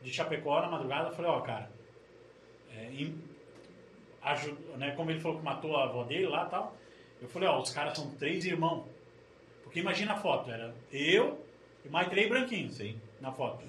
[0.02, 1.10] de Chapecó na madrugada.
[1.10, 1.70] Falei, ó, cara,
[2.72, 3.20] é, em-
[4.22, 6.76] aju- né, como ele falou que matou a avó dele lá e tal.
[7.20, 8.86] Eu falei, ó, os caras são três irmãos.
[9.64, 11.44] Porque imagina a foto, era eu
[11.84, 12.96] e mais três branquinhos Sim.
[13.20, 13.64] na foto.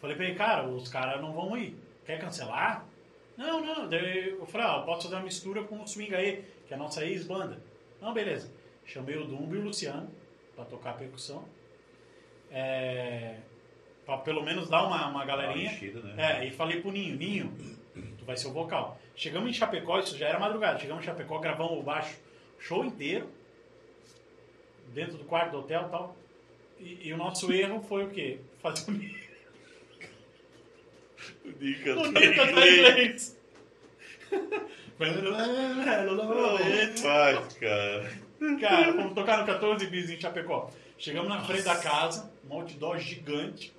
[0.00, 1.74] Falei pra ele, cara, os caras não vão ir.
[2.04, 2.84] Quer cancelar?
[3.36, 3.88] Não, não.
[3.88, 6.76] Daí eu falei, ah, eu posso fazer uma mistura com o Swing aí, que é
[6.76, 7.58] a nossa ex-banda.
[8.00, 8.50] Não, beleza.
[8.86, 10.08] Chamei o Dumbo e o Luciano
[10.54, 11.44] pra tocar a percussão.
[12.50, 13.36] É,
[14.04, 15.70] pra pelo menos dar uma, uma galerinha.
[15.70, 16.42] Mexida, né?
[16.42, 17.52] É, e falei pro Ninho, Ninho,
[18.18, 18.98] tu vai ser o vocal.
[19.14, 20.78] Chegamos em Chapecó, isso já era madrugada.
[20.78, 22.16] Chegamos em Chapecó, gravamos o baixo
[22.58, 23.28] show inteiro.
[24.94, 26.16] Dentro do quarto do hotel e tal.
[26.78, 28.38] E, e o nosso erro foi o quê?
[28.62, 29.26] Fazer o Ninho
[31.44, 33.36] o Ninho cantar inglês.
[37.02, 38.25] Faz, cara.
[38.60, 40.70] Cara, fomos tocar no 14 bis em Chapecó.
[40.98, 43.72] Chegamos na frente da casa, um outdoor gigante,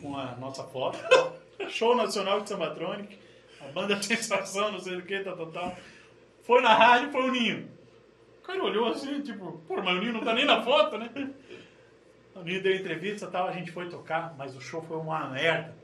[0.00, 0.98] com a nossa foto.
[1.68, 3.18] Show nacional de Sambatronic,
[3.60, 5.76] a banda Sensação, não sei o que, tal, tal, tal.
[6.42, 7.68] Foi na rádio, foi o Ninho.
[8.42, 11.10] O cara olhou assim, tipo, pô, mas o Ninho não tá nem na foto, né?
[12.34, 15.74] O Ninho deu entrevista tal, a gente foi tocar, mas o show foi uma merda.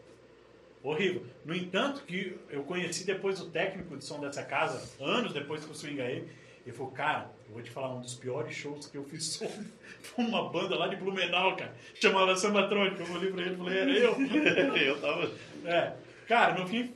[0.82, 1.24] Horrível.
[1.44, 5.70] No entanto, que eu conheci depois o técnico de som dessa casa, anos depois que
[5.70, 6.28] eu swing ele,
[6.64, 9.36] ele falou, cara, eu vou te falar, um dos piores shows que eu fiz
[10.02, 13.02] foi uma banda lá de Blumenau, cara, chamava Sambatrônica.
[13.02, 14.16] Eu olhei pra ele e falei, era eu.
[14.76, 15.30] Eu tava.
[15.64, 15.92] É,
[16.26, 16.94] cara, no fim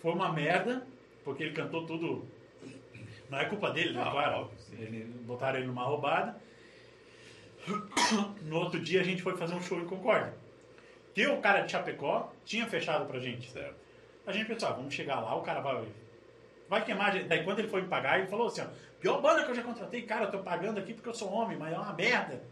[0.00, 0.86] foi uma merda,
[1.24, 2.26] porque ele cantou tudo.
[3.28, 4.04] Não é culpa dele, né?
[4.04, 4.40] Não, claro.
[4.42, 4.58] óbvio.
[4.78, 6.36] Ele, botaram ele numa roubada.
[8.42, 10.32] No outro dia a gente foi fazer um show em Concórdia.
[11.14, 13.50] Que o cara de Chapecó tinha fechado pra gente.
[13.50, 13.74] Certo.
[14.26, 15.84] A gente pensou, ah, vamos chegar lá, o cara vai.
[16.68, 17.24] Vai queimar.
[17.24, 18.66] Daí quando ele foi me pagar, ele falou assim: ó,
[19.00, 21.56] pior banda que eu já contratei, cara, eu tô pagando aqui porque eu sou homem,
[21.56, 22.42] mas é uma merda.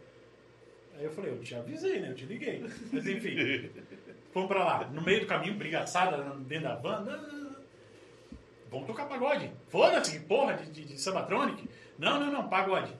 [0.97, 2.09] Aí eu falei, eu te avisei, né?
[2.09, 2.65] Eu te liguei.
[2.91, 3.69] Mas enfim.
[4.33, 4.85] Fomos pra lá.
[4.85, 7.01] No meio do caminho, brigaçada dentro da van.
[7.01, 7.55] Não.
[8.69, 9.49] Vamos tocar pagode.
[9.69, 11.69] Foda-se, porra, de, de, de Sambatronic.
[11.97, 12.93] Não, não, não, pagode.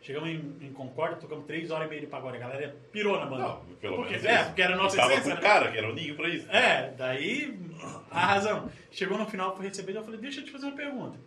[0.00, 2.36] Chegamos em, em Concórdia, tocamos três horas e meia de pagode.
[2.36, 3.42] A galera pirou na banda.
[3.42, 4.26] Não, pelo porque, menos.
[4.26, 4.44] É, isso.
[4.46, 5.48] porque era a nossa Tava essência, com né?
[5.48, 6.50] cara, que era o Ninho pra isso.
[6.50, 7.58] É, daí
[8.10, 8.70] a razão.
[8.90, 11.18] Chegou no final, fui receber, eu falei, deixa eu te fazer uma pergunta.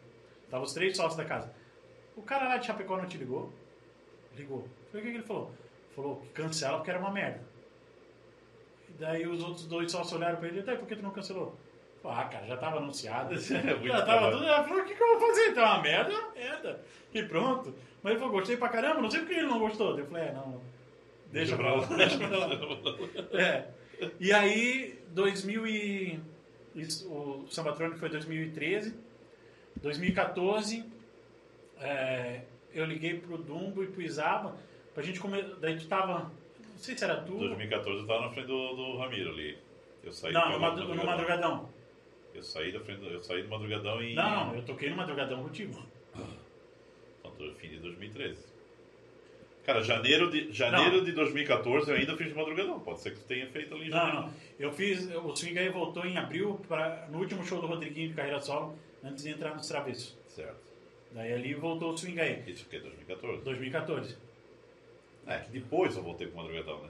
[0.50, 1.52] Tava os três sócios da casa.
[2.16, 3.54] O cara lá de Chapecó não te ligou?
[4.36, 4.68] Ligou.
[4.92, 5.52] Falei, o que, ele falou?
[5.96, 7.42] Falou que cancela porque era uma merda.
[8.90, 11.56] E daí os outros dois sócios olharam pra ele, daí por que tu não cancelou?
[12.02, 13.34] Falei, ah, cara, já tava anunciado.
[13.36, 14.44] É já tava tudo.
[14.44, 15.50] Ela falou, o que, que eu vou fazer?
[15.50, 16.82] Então, uma merda, é uma merda.
[17.14, 17.76] E pronto.
[18.02, 19.98] Mas ele falou, gostei pra caramba, não sei por que ele não gostou.
[19.98, 20.62] Eu falei, é, não.
[21.32, 22.50] Deixa pra lá, deixa pra lá.
[23.34, 23.68] É.
[24.20, 26.20] E aí, 2000 e...
[26.76, 29.07] isso, o Sambatrônico foi 2013.
[29.82, 30.86] 2014,
[31.80, 32.42] é,
[32.74, 34.56] eu liguei pro Dumbo e pro Isaba
[34.94, 35.56] pra gente comer...
[35.60, 36.20] Daí tu tava...
[36.60, 37.34] Não sei se era tu...
[37.36, 39.58] Em 2014 eu tava na frente do, do Ramiro ali.
[40.04, 41.70] Eu saí Não, no, madru- no Madrugadão.
[42.34, 44.96] Eu saí da frente, do- eu saí do madrugadão em Não, não, eu toquei no
[44.96, 45.74] Madrugadão contigo.
[47.22, 47.54] Quanto?
[47.56, 48.38] fim de 2013.
[49.66, 51.04] Cara, janeiro de janeiro Não.
[51.04, 52.80] de 2014 eu ainda fiz madrugadão.
[52.80, 54.22] Pode ser que tu tenha feito ali em Não, janeiro.
[54.22, 54.34] não.
[54.60, 55.08] Eu fiz...
[55.16, 58.78] O Swing aí voltou em abril pra, no último show do Rodriguinho de carreira solo,
[59.04, 60.18] antes de entrar nos Travessos.
[60.30, 60.58] Certo.
[61.12, 62.44] Daí ali voltou o Swing aí.
[62.48, 63.44] Isso que é 2014.
[63.44, 64.18] 2014.
[65.26, 66.90] É, que depois eu voltei pro madrugadão, né?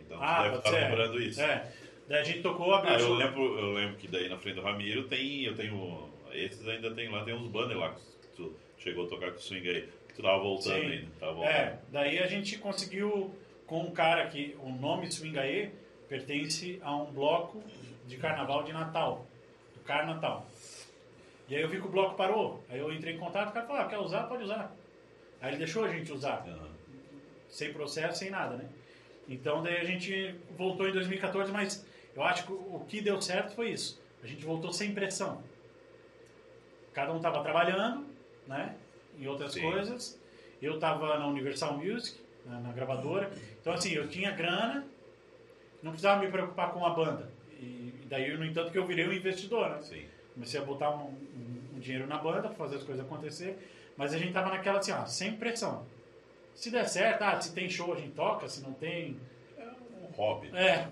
[0.00, 1.40] Então Ah, deve estar lembrando isso.
[1.40, 1.70] É.
[2.08, 4.56] Daí a gente tocou, abriu Ah, o eu lembro, eu lembro que daí na frente
[4.56, 8.52] do Ramiro tem, eu tenho, esses ainda tem lá, tem uns banners lá que tu
[8.78, 10.90] chegou a tocar com o swing aí, que tu tava voltando Sim.
[10.90, 11.52] ainda, tava voltando.
[11.54, 13.32] É, daí a gente conseguiu
[13.66, 15.70] com um cara que o nome Swingaê
[16.08, 17.62] pertence a um bloco
[18.08, 19.24] de carnaval de Natal,
[19.74, 20.44] do Carnatal.
[21.50, 22.62] E aí eu vi que o bloco parou.
[22.68, 24.22] Aí eu entrei em contato, o cara falou, ah, quer usar?
[24.28, 24.72] Pode usar.
[25.42, 26.68] Aí ele deixou a gente usar, Aham.
[27.48, 28.68] sem processo, sem nada, né?
[29.28, 33.52] Então daí a gente voltou em 2014, mas eu acho que o que deu certo
[33.56, 34.00] foi isso.
[34.22, 35.42] A gente voltou sem pressão.
[36.92, 38.06] Cada um estava trabalhando,
[38.46, 38.76] né?
[39.18, 39.62] Em outras Sim.
[39.62, 40.20] coisas.
[40.62, 43.28] Eu estava na Universal Music, na, na gravadora.
[43.60, 44.86] Então, assim, eu tinha grana,
[45.82, 47.28] não precisava me preocupar com a banda.
[47.58, 49.82] E daí, no entanto, que eu virei um investidor, né?
[49.82, 50.06] Sim.
[50.40, 53.58] Comecei a botar um, um- um dinheiro na banda para fazer as coisas acontecer.
[53.94, 55.84] Mas a gente tava naquela assim, ó, sem pressão.
[56.54, 59.18] Se der certo, ah, se tem show a gente toca, se não tem.
[59.58, 60.50] É um hobby.
[60.56, 60.88] É,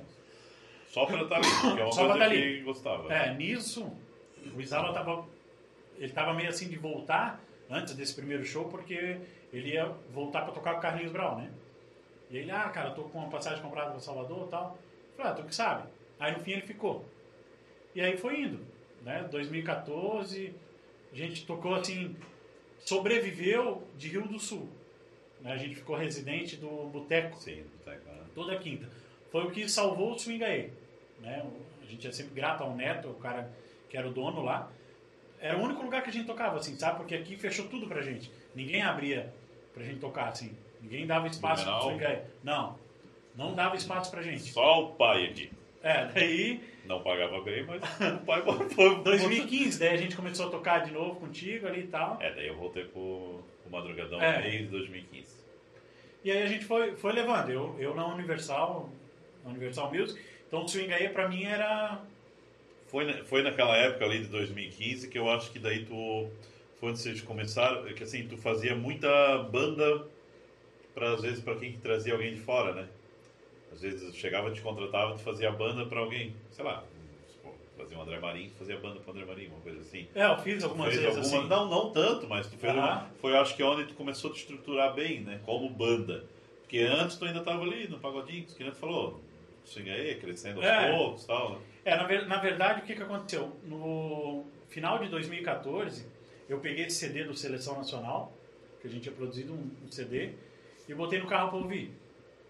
[0.88, 2.60] Só pra estar ali, porque é uma Só coisa que ali.
[2.60, 3.12] gostava.
[3.12, 3.90] É, nisso,
[4.54, 5.24] o Isala tava.
[5.98, 9.18] Ele tava meio assim de voltar antes desse primeiro show, porque
[9.52, 11.50] ele ia voltar para tocar com o Carlinhos Brau, né?
[12.30, 14.78] E ele, ah, cara, tô com uma passagem comprada para Salvador e tal.
[15.12, 15.88] Eu falei, ah, tu que sabe.
[16.20, 17.04] Aí no fim ele ficou.
[17.94, 18.60] E aí foi indo,
[19.08, 19.26] né?
[19.30, 20.54] 2014,
[21.10, 22.14] a gente tocou assim,
[22.80, 24.68] sobreviveu de Rio do Sul.
[25.40, 25.50] Né?
[25.50, 27.38] A gente ficou residente do Boteco.
[27.38, 28.06] Sim, Boteco.
[28.06, 28.20] Né?
[28.34, 28.86] Toda quinta.
[29.32, 30.70] Foi o que salvou o Swing aí.
[31.20, 31.42] Né?
[31.82, 33.50] A gente é sempre grato ao Neto, o cara
[33.88, 34.70] que era o dono lá.
[35.40, 36.98] Era o único lugar que a gente tocava, assim, sabe?
[36.98, 38.30] Porque aqui fechou tudo pra gente.
[38.54, 39.32] Ninguém abria
[39.72, 40.54] pra gente tocar, assim.
[40.82, 42.22] Ninguém dava espaço pro Swing aí.
[42.44, 42.78] Não.
[43.34, 44.52] Não dava espaço pra gente.
[44.52, 45.50] Só o pai aqui.
[45.82, 46.60] É, daí.
[46.84, 49.02] Não pagava bem, mas o pai foi.
[49.02, 52.18] 2015, daí a gente começou a tocar de novo contigo ali e tal.
[52.20, 54.42] É, daí eu voltei pro, pro Madrugadão é.
[54.42, 55.38] meio de 2015.
[56.24, 57.50] E aí a gente foi, foi levando.
[57.50, 58.90] Eu, eu na Universal,
[59.44, 60.20] na Universal Music.
[60.46, 62.00] Então o swing aí pra mim era.
[62.88, 66.28] Foi, foi naquela época ali de 2015 que eu acho que daí tu.
[66.80, 69.08] Foi antes de começar, que assim, tu fazia muita
[69.50, 70.06] banda
[70.94, 72.88] para às vezes para quem trazia alguém de fora, né?
[73.72, 76.84] Às vezes chegava, te contratava, tu fazia banda para alguém, sei lá,
[77.76, 80.08] fazia um André Marinho, fazia banda para André Marinho, uma coisa assim.
[80.14, 81.48] É, eu fiz algumas vezes alguma, assim.
[81.48, 84.40] Não, não tanto, mas tu fez uma, foi acho que onde tu começou a te
[84.40, 86.24] estruturar bem, né, como banda.
[86.62, 89.20] Porque antes tu ainda estava ali no pagodinho, que nem tu falou,
[89.64, 90.92] swing aí, crescendo aos é.
[90.92, 91.58] poucos tal, né?
[91.84, 93.56] É, na, ver, na verdade, o que, que aconteceu?
[93.64, 96.06] No final de 2014,
[96.48, 98.32] eu peguei esse CD do Seleção Nacional,
[98.80, 100.32] que a gente tinha produzido um, um CD,
[100.86, 101.92] e botei no carro para ouvir.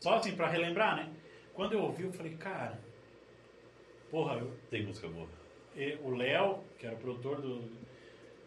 [0.01, 1.11] Só assim, para relembrar, né?
[1.55, 2.79] Quando eu ouvi, eu falei, cara,
[4.11, 4.53] porra, eu...
[4.70, 5.29] Tem música boa.
[6.03, 7.57] o Léo, que era o produtor do...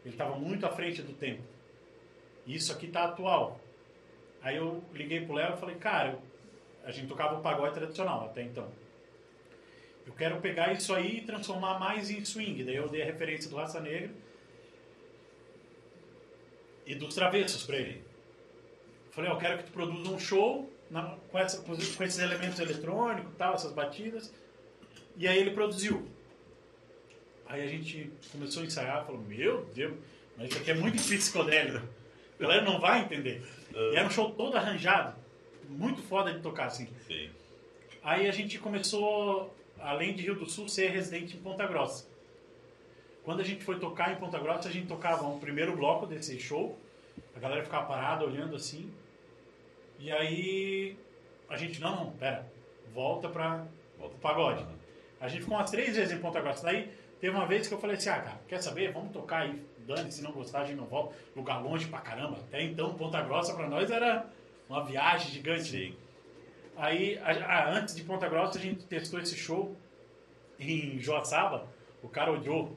[0.04, 1.44] Ele estava muito à frente do tempo.
[2.48, 3.60] Isso aqui tá atual.
[4.42, 6.18] Aí eu liguei pro Léo e falei, cara,
[6.84, 8.68] a gente tocava o pagode tradicional até então.
[10.06, 12.64] Eu quero pegar isso aí e transformar mais em swing.
[12.64, 14.10] Daí eu dei a referência do Raça Negra
[16.86, 18.04] e dos Travessos para ele.
[19.12, 23.32] Falei, eu quero que tu produza um show na, com, essa, com, esses elementos eletrônicos,
[23.38, 24.32] tal, essas batidas.
[25.18, 26.08] E aí ele produziu.
[27.48, 29.94] Aí a gente começou a ensaiar, falou, meu Deus,
[30.38, 31.86] mas isso aqui é muito psicodélico.
[32.38, 33.42] A galera não vai entender.
[33.74, 35.16] E era um show todo arranjado,
[35.70, 36.88] muito foda de tocar assim.
[37.08, 37.30] Sim.
[38.04, 42.06] Aí a gente começou, além de Rio do Sul, ser residente em Ponta Grossa.
[43.24, 46.40] Quando a gente foi tocar em Ponta Grossa, a gente tocava um primeiro bloco desse
[46.40, 46.78] show,
[47.36, 48.92] a galera ficava parada olhando assim,
[50.02, 50.98] e aí
[51.48, 52.46] a gente, não, não, pera,
[52.92, 53.68] volta para
[54.00, 54.66] o pagode.
[55.20, 56.66] A gente ficou umas três vezes em Ponta Grossa.
[56.66, 58.92] Daí teve uma vez que eu falei assim, ah, cara, quer saber?
[58.92, 59.62] Vamos tocar aí.
[59.86, 61.16] Dane, se não gostar, a gente não volta.
[61.36, 62.38] Lugar longe pra caramba.
[62.38, 64.26] Até então, Ponta Grossa para nós era
[64.68, 65.70] uma viagem gigante.
[65.70, 65.96] Sim.
[66.76, 69.76] Aí, a, a, antes de Ponta Grossa, a gente testou esse show
[70.60, 71.68] em Joaçaba.
[72.02, 72.76] O cara odiou,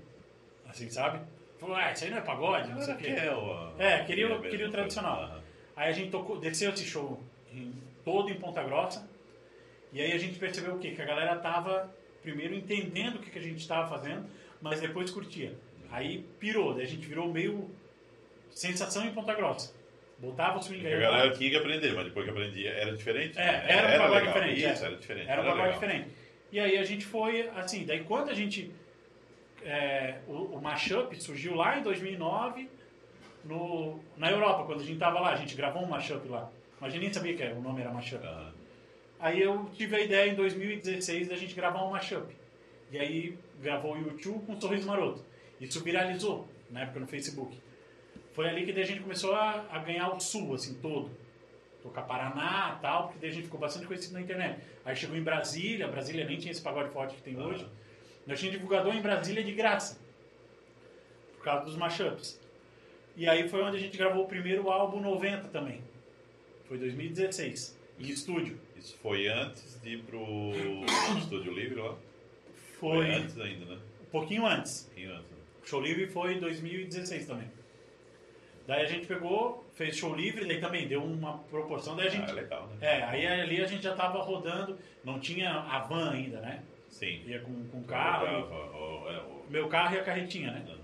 [0.68, 1.20] assim, sabe?
[1.58, 3.06] Falou, ah, isso aí não é pagode, não sei o quê.
[3.78, 5.43] É, é, queria, queria o tradicional.
[5.76, 7.20] Aí a gente tocou, desceu esse show
[7.52, 7.72] em,
[8.04, 9.08] todo em Ponta Grossa.
[9.92, 10.92] E aí a gente percebeu o quê?
[10.92, 14.26] Que a galera tava primeiro entendendo o que, que a gente estava fazendo,
[14.60, 15.54] mas depois curtia.
[15.90, 17.70] Aí pirou, daí a gente virou meio
[18.50, 19.72] sensação em Ponta Grossa.
[20.18, 20.94] Botava o swing aí.
[20.94, 23.38] A galera tinha que aprender, mas depois que aprendia era diferente.
[23.38, 24.58] É, era, era um pagode diferente.
[24.58, 24.86] Isso, é.
[24.86, 25.30] era diferente.
[25.30, 26.08] Era um pagode diferente.
[26.52, 28.70] E aí a gente foi, assim, daí quando a gente.
[29.64, 32.68] É, o, o mashup surgiu lá em 2009
[33.44, 36.50] no, na Europa, quando a gente tava lá, a gente gravou um mashup lá.
[36.80, 38.24] Mas a gente nem sabia que o nome era mashup.
[39.18, 42.34] Aí eu tive a ideia em 2016 da gente gravar um mashup.
[42.90, 45.24] E aí gravou o YouTube com um Sorriso Maroto.
[45.60, 47.58] Isso viralizou na época no Facebook.
[48.34, 51.10] Foi ali que a gente começou a, a ganhar o sul, assim, todo.
[51.82, 54.60] Tocar Paraná tal, porque daí a gente ficou bastante conhecido na internet.
[54.84, 57.66] Aí chegou em Brasília, Brasília nem tinha esse pagode forte que tem hoje.
[58.26, 59.98] Nós tínhamos divulgador em Brasília de graça.
[61.36, 62.40] Por causa dos mashups.
[63.16, 65.80] E aí foi onde a gente gravou o primeiro álbum 90 também.
[66.66, 68.58] Foi 2016, em estúdio.
[68.76, 70.20] Isso foi antes de ir pro
[71.18, 71.96] Estúdio Livre lá?
[72.78, 73.78] Foi, foi antes ainda, né?
[74.02, 74.82] Um pouquinho antes.
[74.82, 75.30] Um pouquinho antes.
[75.30, 75.36] Né?
[75.64, 77.48] Show Livre foi em 2016 também.
[78.66, 82.30] Daí a gente pegou, fez show livre, daí também deu uma proporção, daí a gente.
[82.30, 82.76] Ah, legal, né?
[82.80, 86.62] É, aí ali a gente já tava rodando, não tinha a van ainda, né?
[86.88, 87.22] Sim.
[87.26, 88.26] Ia com, com carro.
[88.26, 90.64] O, o, o, meu carro e a carretinha, né?
[90.66, 90.83] Uhum.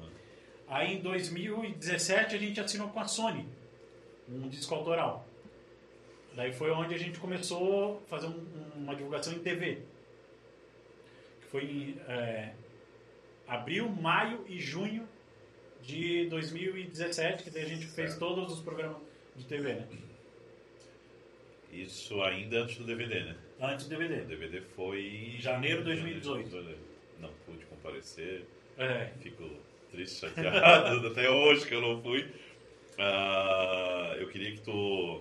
[0.71, 3.45] Aí em 2017 a gente assinou com a Sony
[4.29, 5.27] um disco autoral.
[6.35, 9.83] Daí foi onde a gente começou a fazer um, uma divulgação em TV.
[11.41, 12.53] Que foi em é,
[13.49, 15.09] abril, maio e junho
[15.83, 18.99] de 2017, que daí a gente fez todos os programas
[19.35, 19.89] de TV, né?
[21.73, 23.37] Isso ainda antes do DVD, né?
[23.61, 24.23] Antes do DVD.
[24.23, 25.37] O DVD foi.
[25.41, 26.79] Janeiro de 2018.
[27.19, 28.45] Não pude comparecer.
[28.79, 29.07] É.
[29.21, 29.51] Fico
[29.91, 32.27] triste, chateado, até hoje que eu não fui.
[32.99, 34.73] Ah, eu queria que tu.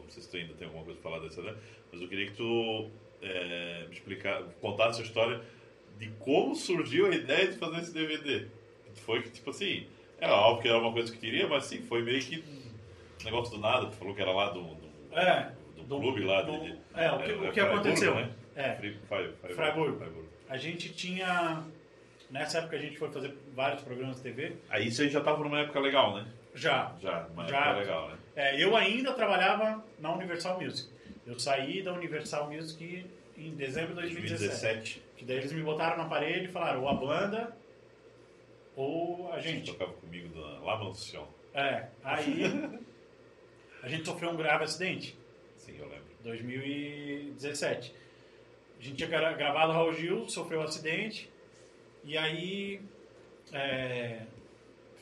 [0.03, 1.55] Não sei se tu ainda tem alguma coisa pra falar dessa, né?
[1.91, 2.89] Mas eu queria que tu
[3.21, 5.39] é, me explicar, contasse a história
[5.97, 8.45] de como surgiu a ideia de fazer esse DVD.
[9.05, 9.87] Foi que, tipo assim,
[10.19, 12.43] é óbvio que era uma coisa que queria, mas sim, foi meio que
[13.21, 13.87] um negócio do nada.
[13.87, 16.41] Tu falou que era lá do, do, É, do do- clube lá.
[16.41, 18.29] do- de, é, o que- o que aconteceu, Né?
[18.55, 18.75] é.
[18.75, 19.97] Freiburgo.
[19.97, 20.27] Freiburgo.
[20.49, 21.63] A gente tinha.
[22.29, 24.53] Nessa época a gente foi fazer vários programas de TV.
[24.69, 26.27] Aí aí já tava numa época legal, né?
[26.53, 26.95] Já.
[27.01, 27.57] Já, uma Já.
[27.59, 28.17] época legal, né?
[28.35, 30.89] É, eu ainda trabalhava na Universal Music.
[31.25, 33.05] Eu saí da Universal Music
[33.37, 34.39] em dezembro de 2017.
[34.39, 37.55] 2017, Que daí eles me botaram na parede e falaram, ou a banda
[38.75, 39.71] ou a a gente gente.
[39.71, 41.25] tocava comigo na La Mansion.
[41.53, 42.43] É, aí
[43.83, 45.17] a gente sofreu um grave acidente.
[45.55, 46.05] Sim, eu lembro.
[46.23, 47.93] 2017.
[48.79, 51.29] A gente tinha gra- gravado Raul Gil, sofreu um acidente,
[52.03, 52.81] e aí
[53.51, 54.21] é,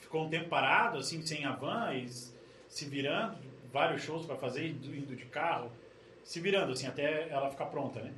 [0.02, 2.08] ficou um tempo parado, assim, sem a van, e
[2.70, 3.38] se virando,
[3.72, 5.72] vários shows para fazer, indo, de carro,
[6.24, 8.14] se virando, assim, até ela ficar pronta, né?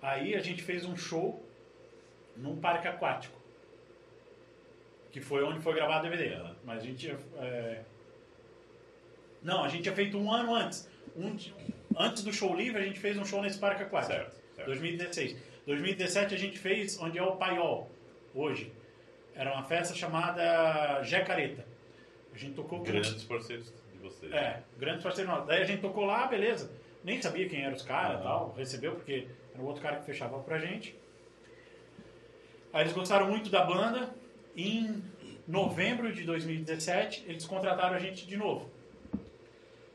[0.00, 1.42] Aí a gente fez um show
[2.36, 3.38] num parque aquático,
[5.10, 6.34] que foi onde foi gravado o DVD.
[6.34, 6.56] Aham.
[6.64, 7.16] Mas a gente...
[7.36, 7.82] é,
[9.42, 10.88] Não, a gente tinha feito um ano antes.
[11.16, 11.36] Um,
[11.96, 14.12] antes do show livre, a gente fez um show nesse parque aquático.
[14.12, 14.66] Certo, certo.
[14.66, 15.36] 2016.
[15.66, 17.90] 2017 a gente fez onde é o Paiol,
[18.34, 18.72] hoje.
[19.34, 21.64] Era uma festa chamada Jacareta.
[22.34, 22.80] A gente tocou.
[22.82, 24.32] Grandes parceiros de vocês.
[24.32, 25.46] É, grandes parceiros nossos.
[25.46, 26.70] Daí a gente tocou lá, beleza.
[27.04, 28.54] Nem sabia quem eram os caras e tal.
[28.56, 30.94] Recebeu porque era o outro cara que fechava pra gente.
[32.72, 34.14] Aí eles gostaram muito da banda.
[34.56, 35.02] Em
[35.46, 38.70] novembro de 2017, eles contrataram a gente de novo.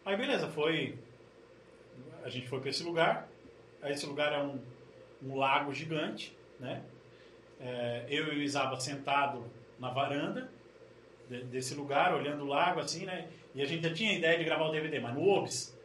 [0.05, 0.97] Aí beleza, foi.
[2.23, 3.27] A gente foi pra esse lugar.
[3.81, 4.59] Aí esse lugar é um,
[5.23, 6.83] um lago gigante, né?
[7.59, 9.43] É, eu e o Isaba sentado
[9.79, 10.49] na varanda
[11.29, 13.27] de- desse lugar, olhando o lago assim, né?
[13.55, 15.75] E a gente já tinha a ideia de gravar o DVD, mas no OBS,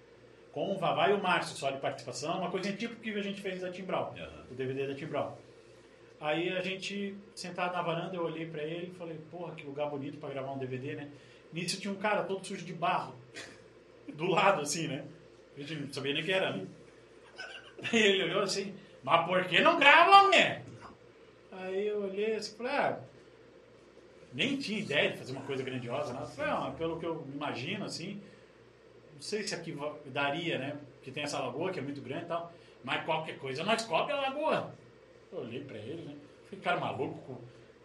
[0.53, 3.41] com o Vavá e o Márcio só de participação, uma coisinha tipo que a gente
[3.41, 4.45] fez da Timbral, Aham.
[4.51, 5.39] o DVD da Timbral.
[6.21, 9.89] Aí a gente, sentado na varanda, eu olhei pra ele e falei, porra, que lugar
[9.89, 11.09] bonito pra gravar um DVD, né?
[11.53, 13.15] Nisso tinha um cara todo sujo de barro,
[14.15, 15.05] do lado assim, né?
[15.57, 16.67] A gente não sabia nem quem era, né?
[17.93, 20.63] Aí ele olhou assim, mas por que não grava, né?
[21.51, 22.99] Aí eu olhei assim e falei, ah,
[24.33, 26.27] nem tinha ideia de fazer uma coisa grandiosa, nada.
[26.27, 28.21] Falei, ah, pelo que eu imagino, assim,
[29.15, 29.77] não sei se aqui
[30.07, 30.77] daria, né?
[30.97, 32.53] Porque tem essa lagoa que é muito grande e tal,
[32.83, 34.75] mas qualquer coisa nós cobre a lagoa.
[35.31, 36.15] Eu olhei pra ele, né?
[36.45, 37.41] Falei, cara maluco,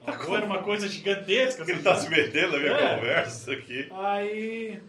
[0.06, 1.64] a lagoa era uma coisa gigantesca.
[1.64, 2.16] Ele assim, tá sabe?
[2.16, 2.96] se metendo na minha É.
[2.96, 3.90] conversa aqui.
[3.92, 4.82] Aí,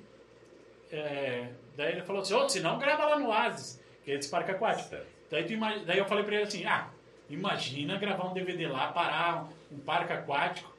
[0.93, 4.29] é, daí ele falou assim, ô, se não grava lá no Oasis, que é esse
[4.31, 4.89] parque aquático.
[4.89, 5.18] Certo.
[5.31, 6.89] Daí, tu ima- daí eu falei pra ele assim, ah,
[7.29, 10.75] imagina gravar um DVD lá, parar um parque aquático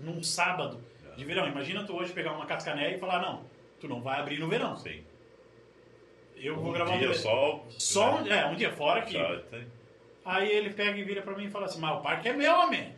[0.00, 0.80] num sábado
[1.16, 1.46] de verão.
[1.48, 3.44] Imagina tu hoje pegar uma cascanéia e falar, não,
[3.80, 4.76] tu não vai abrir no verão.
[4.76, 5.02] Sim.
[6.36, 7.64] Eu vou Um gravar um dia só.
[7.78, 9.06] Só um, é, um dia fora.
[9.06, 9.66] Já tem.
[10.24, 12.52] Aí ele pega e vira pra mim e fala assim, mas o parque é meu,
[12.52, 12.94] homem.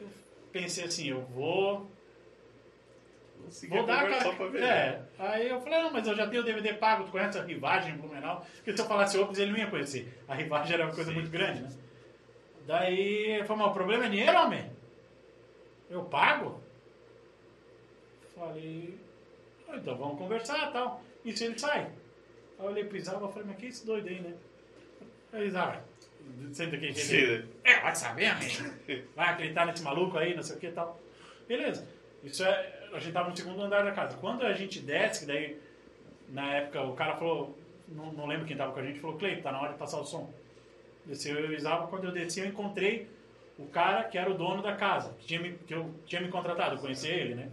[0.00, 0.08] Eu
[0.52, 1.86] pensei assim, eu vou
[3.68, 4.34] Vou dar cara.
[4.34, 4.62] pra ver.
[4.62, 5.02] É.
[5.18, 7.94] Aí eu falei, não, mas eu já tenho o DVD pago, tu conhece a Rivagem
[7.94, 8.46] em Blumenau?
[8.56, 10.12] Porque se eu falasse Opus, ele não ia conhecer.
[10.28, 11.16] A Rivagem era uma coisa Sim.
[11.16, 11.70] muito grande, né?
[12.66, 12.98] Daí
[13.32, 14.70] ele falou, mas o problema é dinheiro, homem?
[15.88, 16.60] Eu pago?
[18.34, 18.98] Falei,
[19.68, 21.00] "Ah, então vamos conversar e tal.
[21.24, 21.80] Isso ele sai.
[21.80, 21.90] Aí
[22.58, 24.34] eu olhei pro Isava e falei, mas que esse doido aí, né?
[25.32, 25.82] Aí Isava,
[26.52, 27.48] senta aqui, ele, né?
[27.64, 28.64] é, vai saber, amigo.
[29.14, 31.00] Vai acreditar nesse maluco aí, não sei o que e tal.
[31.46, 31.86] Beleza.
[32.26, 32.88] Isso é.
[32.92, 34.16] A gente tava no segundo andar da casa.
[34.16, 35.60] Quando a gente desce, que daí,
[36.28, 37.56] na época, o cara falou.
[37.88, 40.00] Não, não lembro quem tava com a gente, falou, Cleito, tá na hora de passar
[40.00, 40.28] o som.
[41.04, 43.08] Desceu eu e quando eu desci, eu encontrei
[43.56, 46.28] o cara que era o dono da casa, que, tinha me, que eu tinha me
[46.28, 47.48] contratado, eu conhecia ele, né?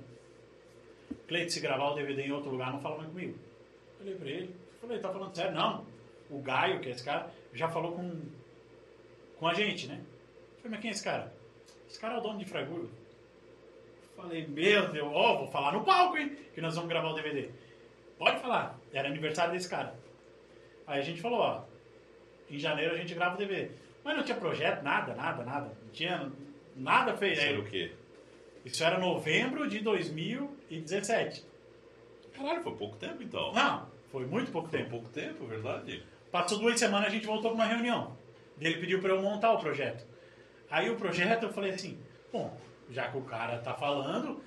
[1.28, 3.38] Cleito, se gravar o DVD em outro lugar, não fala mais comigo.
[4.00, 5.54] Falei pra ele, falei, tá falando sério?
[5.54, 5.86] Não.
[6.32, 8.22] O Gaio, que é esse cara, já falou com,
[9.38, 10.02] com a gente, né?
[10.58, 11.32] Falei, mas quem é esse cara?
[11.88, 12.90] Esse cara é o dono de Freiburgo.
[14.24, 16.34] Falei, meu Deus, ó, vou falar no palco, hein?
[16.56, 17.50] Que nós vamos gravar o DVD.
[18.18, 18.80] Pode falar.
[18.94, 19.94] Era aniversário desse cara.
[20.88, 21.64] Aí a gente falou, ó,
[22.50, 23.72] em janeiro a gente grava o DVD.
[24.02, 25.78] Mas não tinha projeto, nada, nada, nada.
[25.84, 26.32] Não tinha
[26.74, 27.38] nada feito.
[27.38, 27.92] Isso era o quê?
[28.64, 31.44] Isso era novembro de 2017.
[32.34, 33.52] Caralho, foi pouco tempo então.
[33.52, 34.92] Não, foi muito pouco Foi tempo.
[34.92, 36.02] pouco tempo, verdade?
[36.32, 38.18] Passou duas semanas, a gente voltou para uma reunião.
[38.58, 40.08] Ele pediu para eu montar o projeto.
[40.72, 42.00] Aí o projeto eu falei assim,
[42.32, 42.58] bom,
[42.94, 44.42] já que o cara tá falando,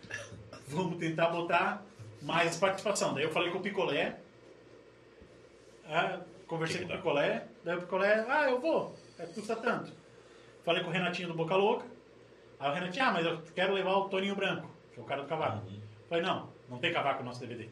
[0.69, 1.85] vamos tentar botar
[2.23, 3.13] mais participação.
[3.13, 4.17] Daí eu falei com o Picolé,
[5.89, 7.03] ah, conversei Que com que o dá?
[7.03, 9.93] Picolé, daí o Picolé, ah, eu vou, é, custa tanto.
[10.65, 11.87] Falei com o Renatinho do Boca Louca,
[12.59, 15.23] aí o Renatinho, ah, mas eu quero levar o Toninho Branco, que é o cara
[15.23, 15.63] do cavalo.
[15.67, 15.81] Uhum.
[16.09, 17.69] Falei, não, não tem cavaco no nosso DVD.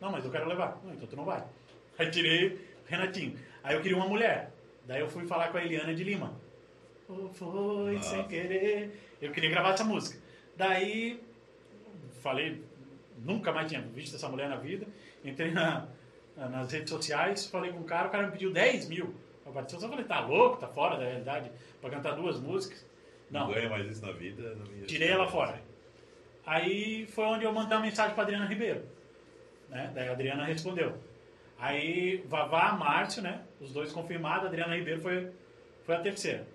[0.00, 0.78] Não, mas eu quero levar.
[0.84, 1.42] Não, então tu não vai.
[1.98, 3.38] Aí tirei Renatinho.
[3.62, 4.52] Aí eu queria uma mulher.
[4.86, 6.32] Daí eu fui falar com a Eliana de Lima.
[7.08, 8.10] Oh, foi Nossa.
[8.10, 9.13] sem querer.
[9.24, 10.20] Eu queria gravar essa música.
[10.56, 11.20] Daí
[12.22, 12.62] falei,
[13.18, 14.86] nunca mais tinha visto essa mulher na vida.
[15.24, 15.86] Entrei na-
[16.36, 19.88] nas redes sociais, falei com o cara, o cara me pediu 10 mil pra participação.
[19.88, 22.84] Eu falei, tá louco, tá fora da realidade pra cantar duas músicas.
[23.30, 24.54] Não, Não, ganha mais isso na vida.
[24.54, 25.60] não tirei ela fora.
[26.46, 28.82] Aí foi onde eu mandei uma mensagem pra Adriana Ribeiro.
[29.70, 29.90] Né?
[29.94, 30.94] Daí a Adriana respondeu.
[31.58, 33.42] Aí Vavá, Márcio, né?
[33.60, 35.30] Os dois confirmados, a Adriana Ribeiro foi,
[35.84, 36.46] foi a terceira.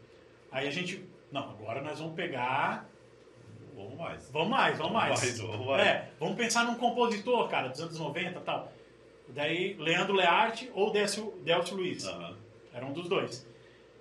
[0.52, 1.04] Aí a gente.
[1.32, 2.90] Não, agora nós vamos pegar.
[3.76, 4.30] Vamos mais.
[4.32, 5.22] Vamos mais, vamos mais.
[5.22, 5.88] mais, vamos mais.
[5.88, 8.72] É, vamos pensar num compositor, cara, dos anos 90 e tal.
[9.30, 12.06] Daí, Leandro Learte ou Décio, Delcio Luiz.
[12.06, 12.36] Aham.
[12.74, 13.48] Era um dos dois.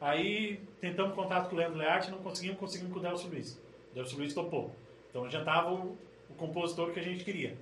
[0.00, 3.60] Aí tentamos contato com o Leandro Learte, não conseguimos, conseguimos com o Delcio Luiz.
[3.90, 4.74] O Delcio Luiz topou.
[5.10, 5.96] Então já estava o,
[6.30, 7.56] o compositor que a gente queria.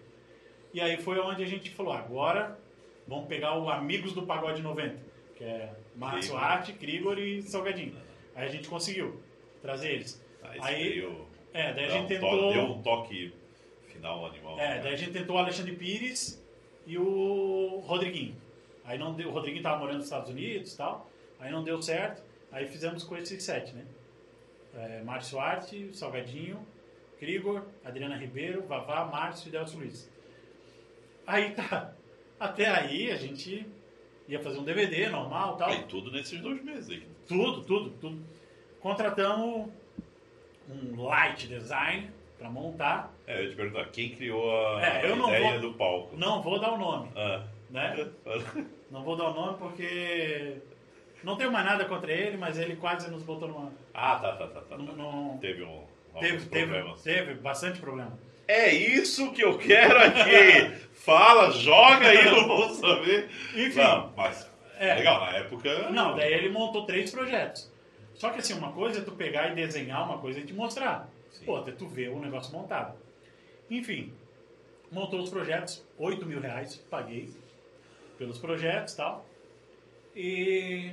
[0.73, 2.59] E aí foi onde a gente falou, agora
[3.07, 4.97] vamos pegar o Amigos do Pagode 90,
[5.37, 6.37] que é Márcio.
[6.37, 7.97] Arte, Krigor e Salgadinho.
[8.35, 9.21] Aí a gente conseguiu
[9.63, 10.25] trazer eles.
[10.43, 12.53] Aí, Aí, veio- é, daí a dá gente tentou...
[12.53, 13.33] deu um toque
[13.89, 14.59] final animal.
[14.59, 14.81] É, né?
[14.83, 16.43] daí a gente tentou o Alexandre Pires
[16.87, 18.37] e o Rodriguinho.
[18.85, 21.11] Aí não deu, o Rodriguinho tava morando nos Estados Unidos e tal,
[21.41, 22.23] aí não deu certo,
[22.53, 23.85] aí fizemos com esses sete, né?
[24.75, 26.65] É, Márcio Arte, Salgadinho,
[27.19, 30.09] Krigor, Adriana Ribeiro, Vavá, Márcio e Delcio Luiz.
[31.27, 31.95] Aí tá,
[32.39, 33.67] até aí a gente
[34.29, 35.69] ia fazer um DVD normal e tal.
[35.71, 37.03] Aí tudo nesses dois meses aí.
[37.27, 38.23] Tudo, tudo, tudo.
[38.91, 39.67] Contratamos
[40.71, 42.09] um light design
[42.39, 43.13] para montar.
[43.27, 46.17] É, eu ia te perguntar, quem criou a É, ideia vou- do palco?
[46.17, 47.43] Não vou dar o nome, Ah.
[47.69, 48.07] né?
[48.89, 50.59] Não vou dar o nome porque
[51.25, 53.73] não tenho mais nada contra ele, mas ele quase nos botou numa.
[53.93, 54.61] ah, tá, tá, tá.
[54.61, 54.85] tá, tá.
[55.41, 55.83] Teve um.
[56.21, 57.03] teve, teve, problemas.
[57.03, 58.17] teve bastante problema.
[58.47, 60.77] É isso que eu quero aqui!
[60.95, 63.29] Fala, joga aí, eu vou saber.
[63.53, 63.81] Enfim.
[63.81, 64.49] Não, mas
[64.79, 64.95] É.
[64.95, 65.91] legal, na época.
[65.91, 67.75] Não, daí ele montou três projetos.
[68.17, 71.09] Só que assim, uma coisa é tu pegar e desenhar, uma coisa é te mostrar.
[71.31, 71.45] Sim.
[71.45, 72.97] Pô, até tu ver o negócio montado.
[73.71, 74.13] Enfim,
[74.91, 77.31] montou os projetos, 8 mil reais, paguei
[78.17, 79.27] pelos projetos e tal.
[80.15, 80.93] E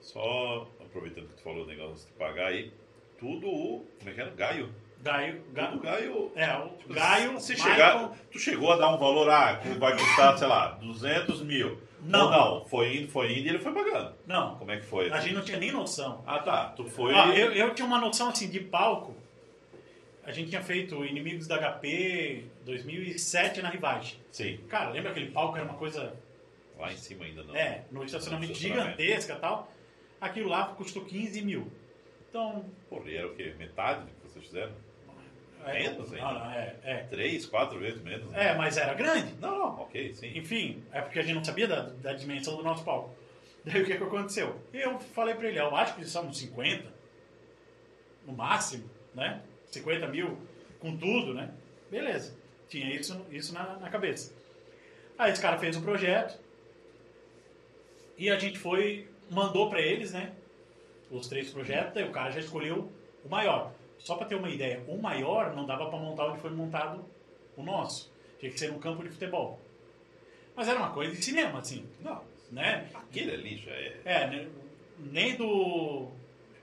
[0.00, 2.72] Só aproveitando que tu falou o negócio de pagar aí,
[3.18, 3.84] tudo o.
[3.98, 4.30] Como é que era?
[4.30, 4.72] Gaio.
[5.02, 6.32] Gaio, Tudo Gaio, Gaio.
[6.34, 9.92] é, o Gaio, Se Michael- chegar, tu chegou a dar um valor, ah, que vai
[9.96, 11.78] custar, sei lá, 200 mil.
[12.02, 12.24] Não.
[12.24, 14.14] Ou não, foi indo, foi indo e ele foi pagando.
[14.26, 15.10] Não, Como é que foi?
[15.10, 16.22] a gente não tinha nem noção.
[16.26, 16.66] Ah, tá.
[16.70, 17.14] Tu foi.
[17.14, 19.14] Ah, eu, eu tinha uma noção assim de palco.
[20.24, 24.18] A gente tinha feito Inimigos da HP 2007 na Rivage.
[24.32, 26.14] Sim, Cara, lembra aquele palco era uma coisa
[26.78, 27.54] lá em cima ainda não.
[27.54, 28.98] É, no estacionamento No estacionamento.
[29.00, 29.72] gigantesca e tal.
[30.20, 31.70] Aquilo lá custou 15 mil.
[32.28, 32.64] Então.
[32.90, 33.54] Porra, e era o quê?
[33.58, 34.72] Metade do que vocês fizeram?
[35.66, 36.24] É, Menos ainda?
[36.24, 36.96] não, não, é, é.
[37.10, 38.30] Três, quatro vezes menos?
[38.30, 38.50] né?
[38.50, 39.34] É, mas era grande.
[39.40, 40.36] Não, não, ok, sim.
[40.36, 43.14] Enfim, é porque a gente não sabia da, da dimensão do nosso palco.
[43.64, 44.60] Daí o que, que aconteceu?
[44.72, 46.92] Eu falei pra ele, eu acho que são uns 50,
[48.24, 49.42] no máximo, né?
[49.66, 50.38] 50 mil
[50.78, 51.50] com tudo, né?
[51.90, 52.36] Beleza.
[52.68, 54.32] Tinha isso, isso na, na cabeça.
[55.18, 56.38] Aí esse cara fez o projeto
[58.16, 60.32] e a gente foi, mandou pra eles, né?
[61.10, 62.92] Os três projetos, daí o cara já escolheu
[63.24, 63.72] o maior.
[63.98, 67.04] Só pra ter uma ideia, o maior não dava pra montar onde foi montado
[67.56, 68.12] o nosso.
[68.38, 69.58] Tinha que ser no campo de futebol.
[70.54, 72.88] Mas era uma coisa de cinema, assim, Não, né?
[72.94, 73.96] aquele ali já é.
[74.04, 74.48] É, ne-
[74.98, 76.08] nem do.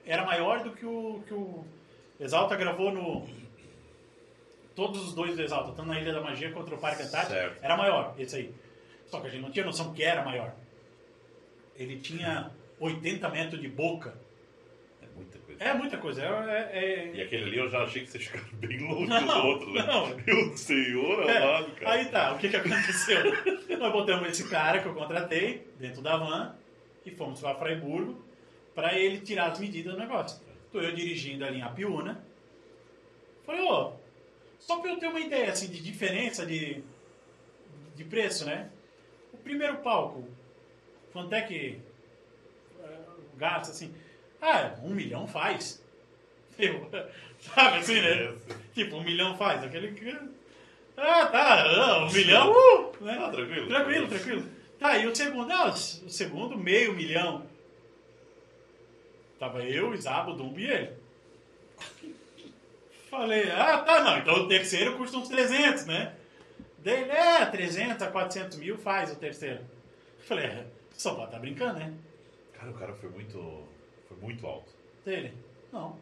[0.06, 1.64] Era maior do que o que o
[2.20, 3.28] Exalta gravou no.
[4.76, 7.64] Todos os dois do Exalta, tanto na Ilha da Magia contra o Parque Antártico, Certo.
[7.64, 8.56] era maior, esse aí.
[9.06, 10.56] Só que a gente não tinha noção que era maior.
[11.76, 12.50] Ele tinha
[12.80, 14.16] 80 metros de boca.
[15.60, 16.24] É muita coisa.
[16.24, 16.52] É muita coisa.
[16.52, 19.48] É, é- E aquele ali eu já achei que vocês ficaram bem longe Não, do
[19.48, 19.84] outro, né?
[19.86, 20.16] não.
[20.18, 21.92] Meu senhor É, amado, cara.
[21.92, 23.22] Aí tá, o que que aconteceu?
[23.80, 26.56] Nós botamos esse cara que eu contratei dentro da van
[27.06, 28.24] e fomos para Freiburgo
[28.76, 30.42] para ele tirar as medidas do negócio.
[30.72, 32.24] Tô eu dirigindo ali em Apiúna.
[33.46, 33.94] Falei, ô,
[34.60, 36.82] só para eu ter uma ideia assim de diferença de,
[37.96, 38.70] de preço, né?
[39.34, 40.28] O primeiro palco,
[41.12, 41.78] quanto é que
[42.82, 43.00] eh,
[43.38, 43.94] gasta assim?
[44.46, 45.82] Ah, um milhão faz.
[46.60, 46.90] Eu,
[47.40, 48.36] sabe assim, né?
[48.74, 49.64] Tipo, um milhão faz.
[49.64, 50.10] Aquele que.
[50.98, 53.18] Ah, tá, ah, um milhão, uh, né?
[53.20, 53.68] Ah, tranquilo.
[53.70, 54.44] Tranquilo, tranquilo.
[54.78, 55.50] Tá, e o segundo?
[55.50, 57.48] Ah, o segundo, meio milhão.
[59.40, 60.92] Tava eu, Isabo, Dumbo e ele.
[63.10, 66.16] Falei, ah, tá, não, então o terceiro custa uns 300, né?
[66.80, 69.62] Dele, é, 300 a 400 mil faz o terceiro.
[70.28, 71.94] Falei, é, só pode estar brincando, né?
[72.52, 73.73] Cara, o cara foi muito.
[74.14, 74.72] Foi muito alto.
[75.06, 75.34] Dele,
[75.72, 75.98] não.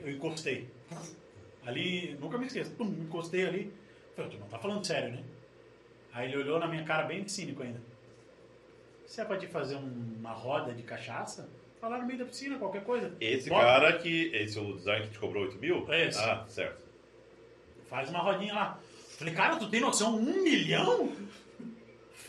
[0.00, 0.68] Eu encostei.
[1.64, 3.72] Ali, nunca me esqueço, pum, encostei ali.
[4.16, 5.22] falei, tu não tá falando sério, né?
[6.12, 7.80] Aí ele olhou na minha cara bem cínico ainda.
[9.06, 11.48] Se é pra te fazer um- uma roda de cachaça,
[11.82, 13.14] lá no meio da piscina, qualquer coisa.
[13.20, 14.26] Esse Bota- cara que.
[14.34, 15.86] Esse é o design que te cobrou 8 mil?
[15.92, 16.18] Esse.
[16.18, 16.80] Ah, certo.
[17.88, 18.80] Faz uma rodinha lá.
[19.18, 20.16] Falei, cara, tu tem noção?
[20.16, 21.12] Um milhão?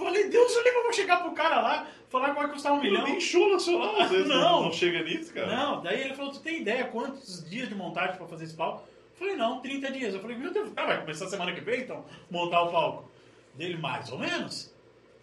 [0.03, 2.82] Falei, Deus, eu lembro, eu vou chegar pro cara lá, falar que vai custar um
[2.82, 3.03] milhão.
[3.03, 4.64] Nem show nacional, às vezes não.
[4.64, 4.72] Não.
[4.72, 5.56] chega nisso, cara.
[5.56, 8.82] Não, daí ele falou, tu tem ideia quantos dias de montagem pra fazer esse palco?
[8.82, 10.14] Eu falei, não, 30 dias.
[10.14, 13.11] Eu falei, meu Deus, ah, vai começar semana que vem, então, montar o palco.
[13.53, 14.73] Dele, mais ou menos.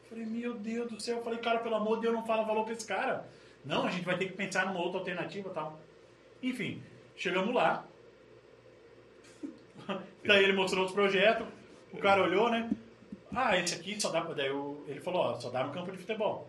[0.05, 1.17] Eu falei, meu Deus do céu.
[1.17, 3.29] Eu falei, cara, pelo amor de Deus, não fala valor pra esse cara.
[3.65, 5.81] Não, a gente vai ter que pensar numa outra alternativa e tal.
[6.43, 6.81] Enfim,
[7.17, 7.85] chegamos lá.
[10.25, 11.47] daí ele mostrou os projetos,
[11.93, 12.71] o cara olhou, né?
[13.35, 14.35] Ah, esse aqui só dá pra...
[14.35, 16.49] Daí eu- ele falou, ó, só dá no campo de futebol.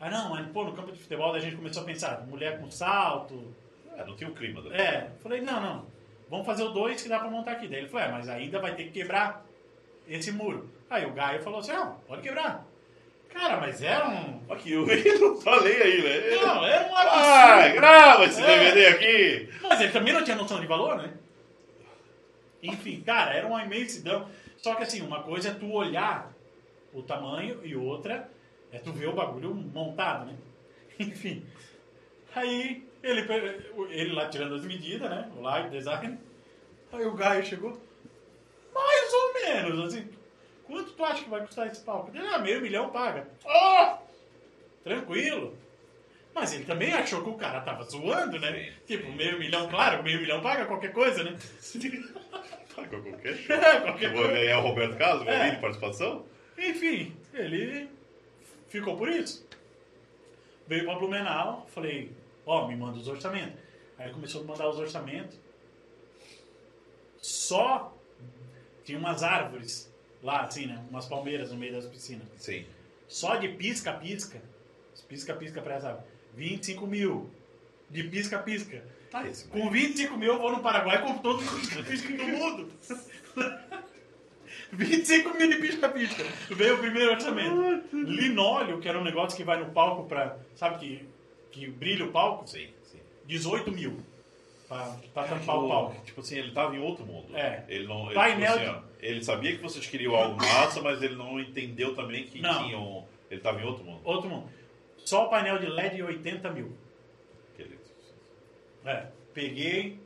[0.00, 2.60] Ah, não, mas pô, no campo de futebol daí a gente começou a pensar, mulher
[2.60, 3.52] com salto,
[3.96, 4.62] É, não tinha o clima.
[4.62, 4.74] Da...
[4.76, 5.86] é, falei, não, não.
[6.30, 7.66] Vamos fazer o dois que dá pra montar aqui.
[7.66, 9.44] Daí ele falou, é, mas ainda vai ter que quebrar
[10.06, 10.70] esse muro.
[10.88, 12.64] Aí o Gaio falou assim, não, pode quebrar.
[13.30, 14.40] Cara, mas era um.
[14.48, 14.86] Aqui, eu
[15.20, 16.36] não falei aí, né?
[16.36, 17.74] Não, era um Ah, absurdo.
[17.74, 18.46] grava esse É.
[18.46, 19.48] DVD aqui!
[19.62, 21.12] Mas ele também não tinha noção de valor, né?
[22.62, 24.28] Enfim, cara, era uma imensidão.
[24.58, 26.32] Só que assim, uma coisa é tu olhar
[26.92, 28.28] o tamanho e outra
[28.72, 30.36] é tu ver o bagulho montado, né?
[30.98, 31.44] Enfim.
[32.34, 33.26] Aí ele,
[33.90, 35.30] ele lá tirando as medidas, né?
[35.36, 36.18] O live design.
[36.92, 37.80] Aí o Gaio chegou.
[38.74, 40.08] Mais ou menos, assim.
[40.64, 42.10] Quanto tu acha que vai custar esse palco?
[42.14, 43.26] Ele, Ah, meio milhão paga.
[43.46, 43.98] Ah!
[44.84, 45.56] Tranquilo.
[46.34, 48.72] Mas ele também achou que o cara tava zoando, né?
[48.86, 51.36] Tipo, meio milhão, claro, meio milhão paga qualquer coisa, né?
[52.86, 53.54] Qualquer show.
[53.56, 54.32] É, qualquer vou coisa.
[54.38, 55.50] ganhar o Roberto Carlos, É.
[55.50, 56.24] de participação?
[56.56, 57.88] Enfim, ele
[58.68, 59.46] ficou por isso.
[60.66, 62.12] Veio pra Blumenau, falei,
[62.44, 63.58] ó, me manda os orçamentos.
[63.98, 65.38] Aí começou a me mandar os orçamentos.
[67.20, 67.96] Só
[68.84, 69.92] tinha umas árvores
[70.22, 70.84] lá, assim, né?
[70.90, 72.26] Umas palmeiras no meio das piscinas.
[72.36, 72.64] Sim.
[73.08, 74.40] Só de pisca-pisca,
[75.08, 77.30] pisca-pisca para essa 25 mil.
[77.90, 78.84] De pisca-pisca.
[79.10, 82.70] Tá esse, Com 25 mil eu vou no Paraguai com todos os pisca-pisca do mundo.
[84.72, 86.24] 25 mil de pisca-pisca.
[86.50, 87.84] Veio o primeiro orçamento.
[87.92, 90.36] Linóleo, que era um negócio que vai no palco pra.
[90.54, 91.08] Sabe que,
[91.50, 92.46] que brilha o palco?
[92.46, 92.98] Sim, sim.
[93.26, 93.98] 18 mil.
[94.68, 96.04] Pra, pra tampar o palco.
[96.04, 97.34] Tipo assim, ele tava em outro mundo.
[97.34, 97.64] É.
[97.68, 98.06] Ele não.
[98.06, 101.40] Ele, Painel tipo assim, ó, ele sabia que vocês queriam algo massa, mas ele não
[101.40, 102.64] entendeu também que Não.
[102.64, 103.06] tinham.
[103.30, 104.00] Ele tava em outro mundo.
[104.04, 104.48] Outro mundo.
[104.98, 106.76] Só o painel de LED 80 mil.
[108.88, 110.00] É, peguei,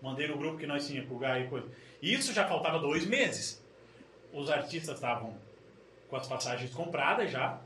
[0.00, 1.68] mandei no grupo que nós tínhamos com o Gai e coisa.
[2.00, 3.62] Isso já faltava dois meses.
[4.32, 5.36] Os artistas estavam
[6.08, 7.60] com as passagens compradas já,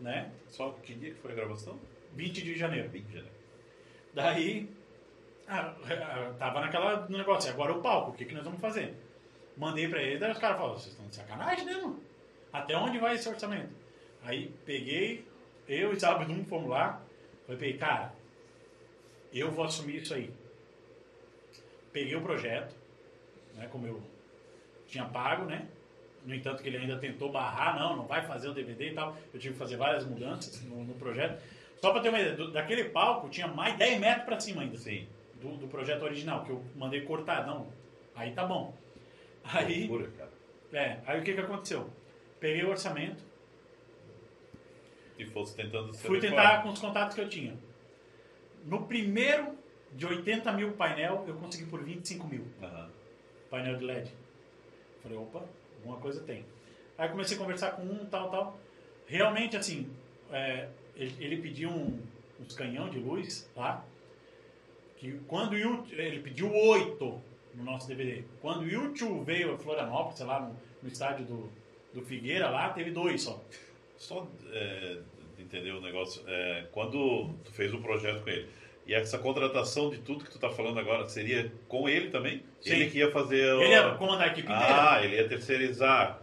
[0.00, 0.32] né?
[0.48, 1.78] Só que dia que foi a gravação?
[2.14, 2.88] 20 de janeiro.
[2.88, 3.36] 20 de janeiro.
[4.14, 4.70] Daí,
[5.46, 8.94] ah, ah, tava naquela no negócio, agora o palco, o que, que nós vamos fazer?
[9.54, 12.00] Mandei pra eles, daí os caras falaram, vocês estão de sacanagem, né, mano?
[12.50, 13.74] Até onde vai esse orçamento?
[14.24, 15.26] Aí peguei,
[15.68, 17.02] eu e Sábado um fomos lá,
[17.46, 18.14] falei, cara,
[19.32, 20.30] eu vou assumir isso aí.
[21.92, 22.74] Peguei o projeto,
[23.54, 24.02] né, como eu
[24.86, 25.66] tinha pago, né?
[26.24, 29.16] No entanto que ele ainda tentou barrar, não, não vai fazer o DVD e tal.
[29.32, 31.40] Eu tive que fazer várias mudanças no, no projeto.
[31.80, 34.76] Só pra ter uma ideia, do- daquele palco tinha mais 10 metros pra cima ainda
[34.76, 35.06] Sim.
[35.40, 37.68] do, do projeto original, que eu mandei cortar, não.
[38.14, 38.74] Aí tá bom.
[39.44, 40.30] Aí, Loucura, cara.
[40.72, 41.88] é, aí o que que aconteceu?
[42.40, 43.22] Peguei o orçamento,
[45.18, 47.56] E fosse tentando fui tentar com os contatos que eu tinha.
[48.66, 49.56] No primeiro
[49.92, 52.90] de 80 mil painel, eu consegui por 25 mil Aham.
[53.48, 54.12] painel de LED.
[55.02, 55.44] Falei, opa,
[55.78, 56.44] alguma coisa tem.
[56.98, 58.58] Aí comecei a conversar com um, tal, tal.
[59.06, 59.88] Realmente, assim,
[60.32, 62.00] é, ele, ele pediu um,
[62.40, 63.84] uns canhão de luz lá,
[64.96, 67.20] que quando ele pediu oito
[67.54, 68.24] no nosso DVD.
[68.40, 71.52] Quando o YouTube veio a Florianópolis, sei lá, no, no estádio do,
[71.94, 73.42] do Figueira lá, teve dois só.
[73.96, 74.98] Só é,
[75.46, 76.22] entender o negócio.
[76.26, 78.46] é, quando tu fez o projeto com ele,
[78.86, 82.42] e essa contratação de tudo que tu tá falando agora seria com ele também?
[82.60, 82.72] Sim.
[82.72, 83.54] Ele que ia fazer.
[83.54, 84.90] o- Ele ia comandar a equipe inteira.
[84.92, 86.20] Ah, ele ia terceirizar.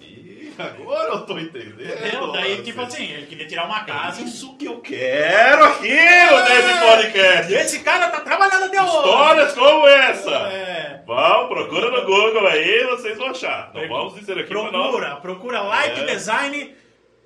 [0.00, 1.80] E agora eu tô entendendo.
[1.80, 2.32] Entendeu?
[2.32, 2.62] Daí, Nossa.
[2.62, 4.22] tipo assim, ele queria tirar uma casa.
[4.22, 7.52] Isso que eu quero aqui nesse podcast.
[7.52, 8.96] E esse cara tá trabalhando até hoje.
[8.96, 10.30] Histórias como essa.
[10.30, 11.02] É.
[11.06, 13.70] Vão, procura no Google aí, vocês vão achar.
[13.72, 14.48] Não vamos dizer aqui.
[14.52, 16.04] Procura, procura like É.
[16.06, 16.74] design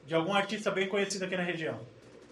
[0.06, 1.78] de algum artista bem conhecido aqui na região.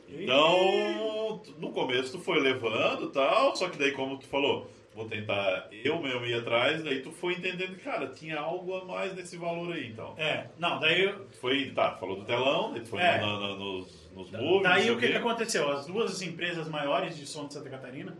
[0.08, 5.06] Então, no começo tu foi levando e tal, só que daí, como tu falou, vou
[5.08, 9.14] tentar eu mesmo ir atrás, daí tu foi entendendo que, cara, tinha algo a mais
[9.14, 10.14] nesse valor aí, então.
[10.16, 13.18] É, não, daí, eu- foi, tá, falou do telão, daí tu foi É.
[13.20, 15.68] na- na- nos, nos movies, daí o que, que aconteceu?
[15.70, 18.16] As duas empresas maiores de som de Santa Catarina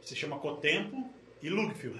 [0.00, 1.08] se chama Cotempo
[1.42, 1.98] e Lugfield.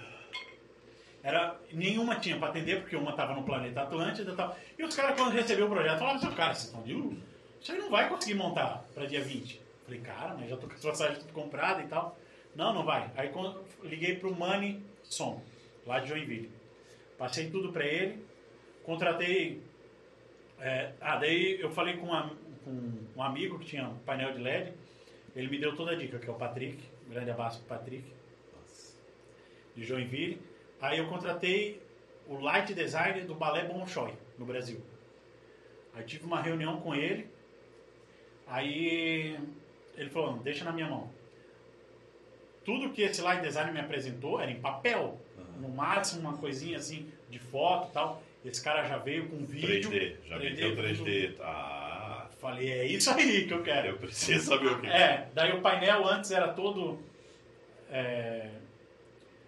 [1.22, 4.56] Era, nenhuma tinha para atender, porque uma estava no planeta Atlântida e tal.
[4.78, 7.18] E os caras, quando receberam o projeto, falaram assim, cara, vocês estão de luz?
[7.60, 9.60] Isso aí não vai conseguir montar para dia 20.
[9.84, 12.18] Falei, cara, mas já tô com as passagens tudo compradas e tal.
[12.56, 13.08] Não, não vai.
[13.16, 15.40] Aí quando, liguei pro Money Som,
[15.86, 16.50] lá de Joinville.
[17.16, 18.24] Passei tudo para ele,
[18.82, 19.62] contratei.
[20.60, 22.32] é, ah, daí eu falei com, uma-
[22.64, 24.72] com um amigo que tinha um painel de LED.
[25.36, 26.78] Ele me deu toda a dica, que é o Patrick.
[27.06, 28.04] Um grande abraço pro Patrick
[29.76, 30.40] de Joinville.
[30.82, 31.80] Aí eu contratei
[32.28, 34.80] o light designer do Balé Bolshoi, no Brasil.
[35.94, 37.28] Aí tive uma reunião com ele.
[38.46, 39.38] Aí
[39.96, 41.08] ele falou, "Não, deixa na minha mão.
[42.64, 45.20] Tudo que esse light designer me apresentou era em papel.
[45.60, 48.22] No máximo uma coisinha assim de foto e tal.
[48.44, 49.90] Esse cara já veio com vídeo.
[49.90, 50.82] 3D, já meteu tudo.
[50.82, 51.34] 3D.
[51.40, 53.88] Ah, Falei, é isso aí que eu quero.
[53.88, 56.98] eu preciso saber o que É, daí o painel antes era todo
[57.88, 58.48] é,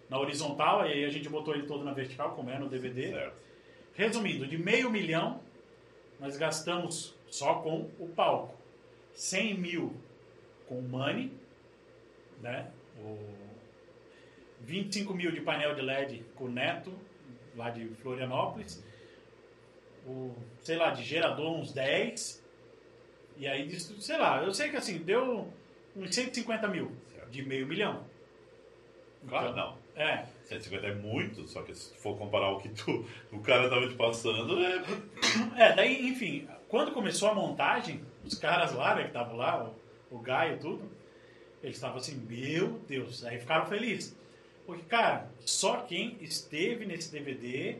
[0.09, 3.11] na horizontal, e aí a gente botou ele todo na vertical, como é no DVD.
[3.11, 3.35] Certo.
[3.93, 5.41] Resumindo, de meio milhão,
[6.19, 8.55] nós gastamos só com o palco.
[9.13, 9.95] 100 mil
[10.67, 11.31] com o money,
[12.41, 12.69] né?
[12.99, 13.17] O
[14.61, 16.91] 25 mil de painel de LED com o Neto,
[17.55, 18.83] lá de Florianópolis.
[20.05, 22.43] O, sei lá, de gerador uns 10.
[23.37, 25.47] E aí, sei lá, eu sei que assim, deu
[25.95, 27.29] uns 150 mil Certo.
[27.29, 28.03] de meio milhão.
[29.27, 29.84] Claro, Então, não.
[29.95, 33.69] É, 150 é muito, só que se tu for comparar o que tu, o cara
[33.69, 34.83] tava te passando, é...
[35.57, 39.63] É, daí, enfim, quando começou a montagem, os caras lá, né, que estavam lá,
[40.11, 40.91] o, o Gaio e tudo,
[41.63, 44.15] eles estavam assim, meu Deus, aí ficaram felizes.
[44.65, 47.77] Porque, cara, só quem esteve nesse DVD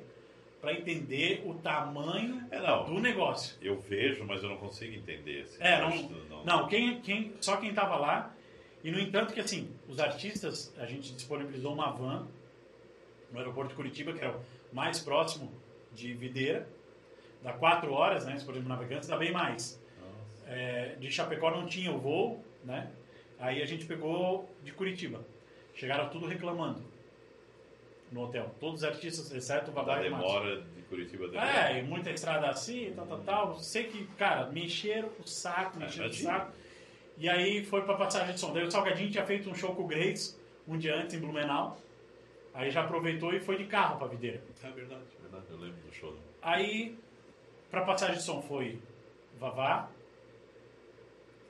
[0.62, 2.86] para entender o tamanho É, não.
[2.86, 3.56] do negócio.
[3.62, 5.42] Eu vejo, mas eu não consigo entender.
[5.44, 6.10] Assim, É, não, acho-
[6.46, 8.35] não, quem, quem, só quem tava lá.
[8.86, 12.28] E, no entanto, que assim, os artistas, a gente disponibilizou uma van
[13.32, 15.52] no aeroporto de Curitiba, que era o mais próximo
[15.92, 16.68] de Videira.
[17.42, 18.38] Dá quatro horas, né?
[18.38, 19.82] Se por exemplo, navegantes, dá bem mais.
[20.48, 22.92] É, de Chapecó não tinha o voo, né?
[23.40, 25.20] Aí a gente pegou de Curitiba.
[25.74, 26.84] Chegaram tudo reclamando
[28.12, 28.52] no hotel.
[28.60, 30.04] Todos os artistas, exceto o o Márcio.
[30.04, 31.72] demora de Curitiba demora.
[31.72, 33.60] É, e muita estrada assim, tal, tal, tal.
[33.60, 36.32] Sei que, cara, me encheram o saco, me É, encheram o imagina.
[36.40, 36.52] saco.
[37.18, 38.54] E aí foi pra passagem de som.
[38.54, 40.36] Daí o Salgadinho tinha feito um show com o Grace
[40.68, 41.78] um dia antes em Blumenau.
[42.54, 44.42] Aí já aproveitou e foi de carro pra Videira.
[44.64, 45.46] É verdade, é verdade.
[45.50, 46.16] Eu lembro do show.
[46.42, 46.98] Aí,
[47.70, 48.80] pra passagem de som foi
[49.38, 49.90] Vavá,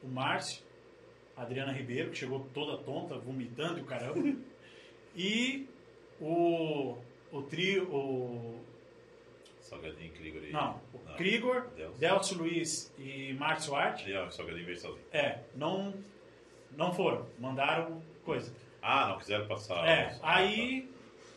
[0.03, 0.63] o Márcio,
[1.35, 4.35] a Adriana Ribeiro, que chegou toda tonta, vomitando e o caramba.
[5.15, 5.67] e
[6.19, 6.97] o,
[7.31, 8.59] o trio, o
[9.65, 10.51] Salgadinho, Krigor e...
[10.51, 11.15] Não, o Não.
[11.15, 11.99] Krigor, Delcio.
[11.99, 15.03] Delcio Luiz e Márcio Arte, E, o Salgadinho veio sozinho.
[15.11, 15.93] é, não,
[16.71, 18.53] não foram, mandaram coisa.
[18.81, 19.87] Ah, não quiseram passar...
[19.87, 20.89] É, os- aí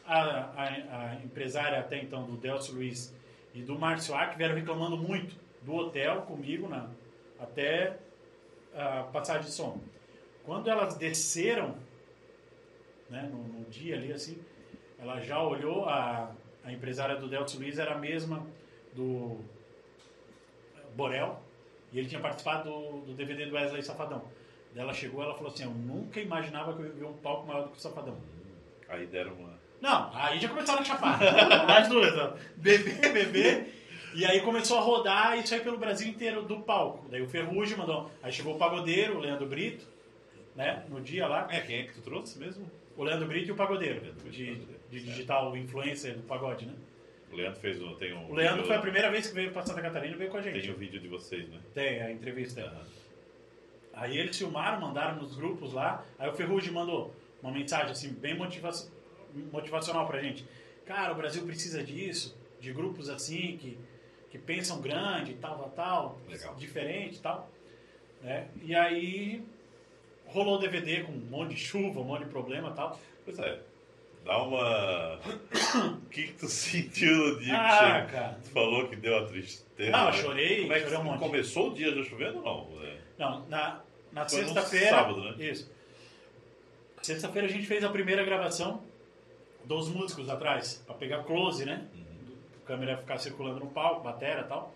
[0.06, 3.14] a, a, a empresária até então do Delcio Luiz
[3.54, 6.90] e do Márcio Arte vieram reclamando muito do hotel comigo na,
[7.40, 7.98] até
[8.74, 9.80] a passagem de som.
[10.44, 11.76] Quando elas desceram,
[13.08, 14.38] né, no, no dia ali assim,
[14.98, 16.30] ela já olhou, a,
[16.68, 18.46] a empresária do Delcio Luiz era a mesma
[18.92, 19.38] do
[20.94, 21.40] Borel,
[21.92, 24.22] e ele tinha participado do, do DVD do Wesley Safadão.
[24.74, 27.46] Daí Ela chegou ela falou assim, eu nunca imaginava que eu ia ver um palco
[27.46, 28.16] maior do que o Safadão.
[28.88, 29.58] Aí deram uma...
[29.80, 31.20] Não, aí já começaram a chapar.
[31.70, 32.34] As duas, ó.
[32.56, 33.74] Beber, beber.
[34.14, 37.06] E aí começou a rodar isso aí pelo Brasil inteiro do palco.
[37.08, 38.10] Daí o Ferrugem mandou.
[38.22, 39.86] Aí chegou o pagodeiro, o Leandro Brito,
[40.58, 40.84] né?
[40.88, 41.46] No dia lá.
[41.50, 42.68] É, quem é que tu trouxe mesmo?
[42.96, 44.00] O Leandro Brito e o pagodeiro.
[44.00, 46.74] Brito De, pagodeiro, de digital influencer do pagode, né?
[47.30, 47.94] O Leandro fez um...
[47.94, 50.18] Tem um O Leandro vídeo- foi a primeira vez que veio pra Santa Catarina e
[50.18, 50.60] veio com a gente.
[50.60, 51.60] Tem o vídeo de vocês, né?
[51.74, 52.60] Tem a entrevista.
[52.62, 52.82] Aham.
[53.94, 56.04] Aí eles filmaram, mandaram nos grupos lá.
[56.18, 58.70] Aí o Ferrugem mandou uma mensagem assim, bem motiva
[59.52, 60.44] motivacional pra gente.
[60.86, 63.78] Cara, o Brasil precisa disso, de grupos assim, que,
[64.30, 66.54] que pensam grande, tal, tal, Legal.
[66.56, 67.50] diferente tal.
[68.22, 68.48] Né?
[68.62, 69.44] E aí
[70.28, 73.00] rolou o DVD com um monte de chuva, um monte de problema e tal.
[73.24, 73.58] Pois é.
[74.24, 75.16] Dá uma...
[76.02, 78.20] o que que tu sentiu no dia Ah, que chegou?
[78.20, 78.38] cara.
[78.42, 79.92] Tu falou que deu a tristeza.
[79.94, 80.12] Ah, eu né?
[80.12, 81.18] chorei, Como é que chorei um monte.
[81.20, 82.84] começou o dia já chovendo ou não?
[82.84, 82.96] É.
[83.18, 83.80] Não, na,
[84.12, 84.88] na sexta-feira.
[84.90, 85.34] sábado, né?
[85.44, 85.70] Isso.
[87.02, 88.82] Sexta-feira a gente fez a primeira gravação
[89.64, 91.86] dos músicos atrás, pra pegar close, né?
[91.94, 92.34] Uhum.
[92.64, 94.74] A câmera ia ficar circulando no palco, batera e tal.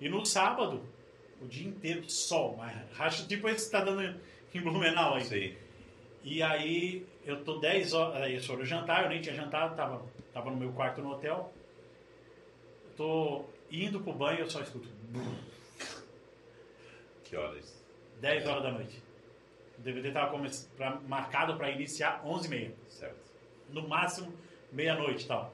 [0.00, 0.82] E no sábado,
[1.40, 4.14] o dia inteiro, sol, mas racha tipo esse que tá dando
[4.54, 5.24] em Blumenau aí.
[5.24, 5.58] Sei.
[6.22, 10.02] E aí eu tô 10 horas, aí foi o jantar, eu nem tinha jantado, tava,
[10.32, 11.52] tava no meu quarto no hotel.
[12.84, 14.88] Eu tô indo pro banho, eu só escuto
[17.24, 17.82] Que horas?
[18.20, 19.02] 10 horas da noite.
[19.78, 20.38] O DVD tava
[20.76, 22.72] pra- marcado para iniciar 11h30.
[22.88, 23.16] Certo.
[23.70, 24.32] No máximo
[24.72, 25.52] meia-noite e tal.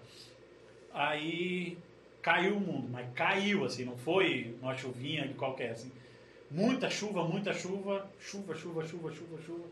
[0.92, 1.78] Aí
[2.20, 5.90] caiu o mundo, mas caiu, assim, não foi uma chuvinha de qualquer, assim.
[6.50, 9.64] Muita chuva, muita chuva, chuva, chuva, chuva, chuva, chuva.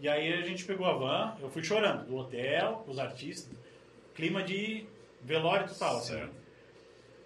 [0.00, 3.50] E aí a gente pegou a van, eu fui chorando, do hotel, os artistas,
[4.14, 4.84] clima de
[5.22, 6.12] velório total, assim.
[6.14, 6.32] Certo.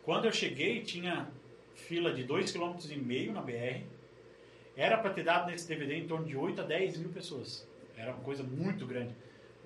[0.04, 1.28] Quando eu cheguei, tinha
[1.74, 3.82] fila de 2,5 km na BR.
[4.74, 7.68] Era para ter dado nesse DVD em torno de 8 a 10 mil pessoas.
[7.96, 9.14] Era uma coisa muito grande.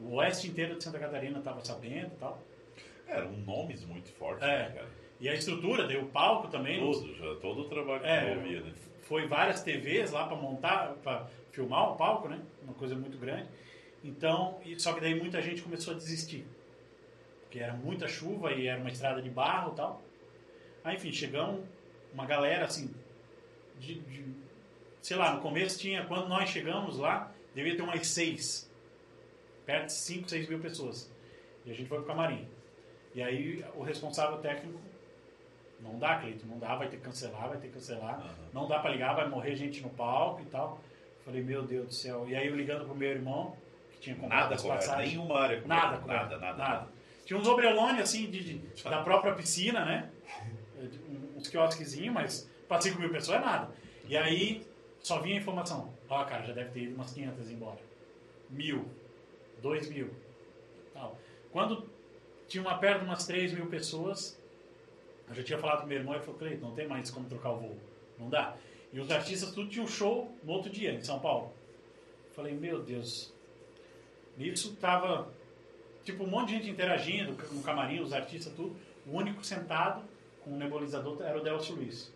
[0.01, 2.43] O oeste inteiro de Santa Catarina estava sabendo e tal.
[3.07, 4.69] Eram nomes muito fortes, É.
[4.69, 4.89] né, cara?
[5.21, 6.81] E a estrutura, deu o palco também.
[6.81, 8.73] Todo, já, todo o trabalho que É, envolvia, né?
[9.09, 12.41] Foi várias TVs lá para montar, para filmar o palco, né?
[12.63, 13.49] Uma coisa muito grande.
[14.05, 16.45] Então, só que daí muita gente começou a desistir.
[17.43, 20.03] Porque era muita chuva e era uma estrada de barro e tal.
[20.85, 21.65] Aí, enfim, chegamos
[22.13, 22.93] uma galera assim,
[23.79, 24.25] de, de-
[25.03, 28.71] sei lá, no começo tinha, quando nós chegamos lá, devia ter umas seis,
[29.65, 31.11] perto de cinco, seis mil pessoas.
[31.65, 32.47] E a gente foi pro camarim.
[33.15, 34.79] E aí o responsável técnico,
[35.87, 38.15] não dá, Cleiton, não dá, vai ter que cancelar, vai ter que cancelar.
[38.21, 38.35] Aham.
[38.53, 40.81] Não dá pra ligar, vai morrer gente no palco e tal.
[41.25, 42.29] Falei, meu Deus do céu.
[42.29, 43.57] E aí eu ligando pro meu irmão,
[43.93, 45.13] que tinha comprado Nada as passagens.
[45.13, 45.85] nenhuma área coberta.
[45.87, 46.89] Nada, coberto, nada, nada, nada.
[47.25, 50.11] Tinha uns obrelones assim, de, de- da própria piscina, né?
[51.37, 53.71] Uns quiosquezinhos, mas pra 5 mil pessoas é nada.
[54.09, 54.65] E aí
[55.01, 55.93] só vinha a informação.
[56.09, 57.81] Ó, cara, já deve ter ido umas 500 embora.
[58.51, 58.87] Mil.
[59.61, 60.11] Dois mil.
[60.95, 61.19] Tal.
[61.51, 61.89] Quando
[62.47, 64.39] tinha uma perto de umas 3 mil pessoas,
[65.29, 67.51] eu já tinha falado com meu irmão e falou, Cleiton, não tem mais como trocar
[67.51, 67.79] o voo.
[68.19, 68.57] Não dá.
[68.93, 71.53] E os artistas tudo tinham show no outro dia, em São Paulo.
[72.33, 73.33] Falei, meu Deus.
[74.37, 75.33] Nisso tava,
[76.05, 78.77] tipo, um monte de gente interagindo no camarim, os artistas, tudo.
[79.07, 80.03] O único sentado
[80.43, 82.13] com o nebulizador era o Delcio Luiz.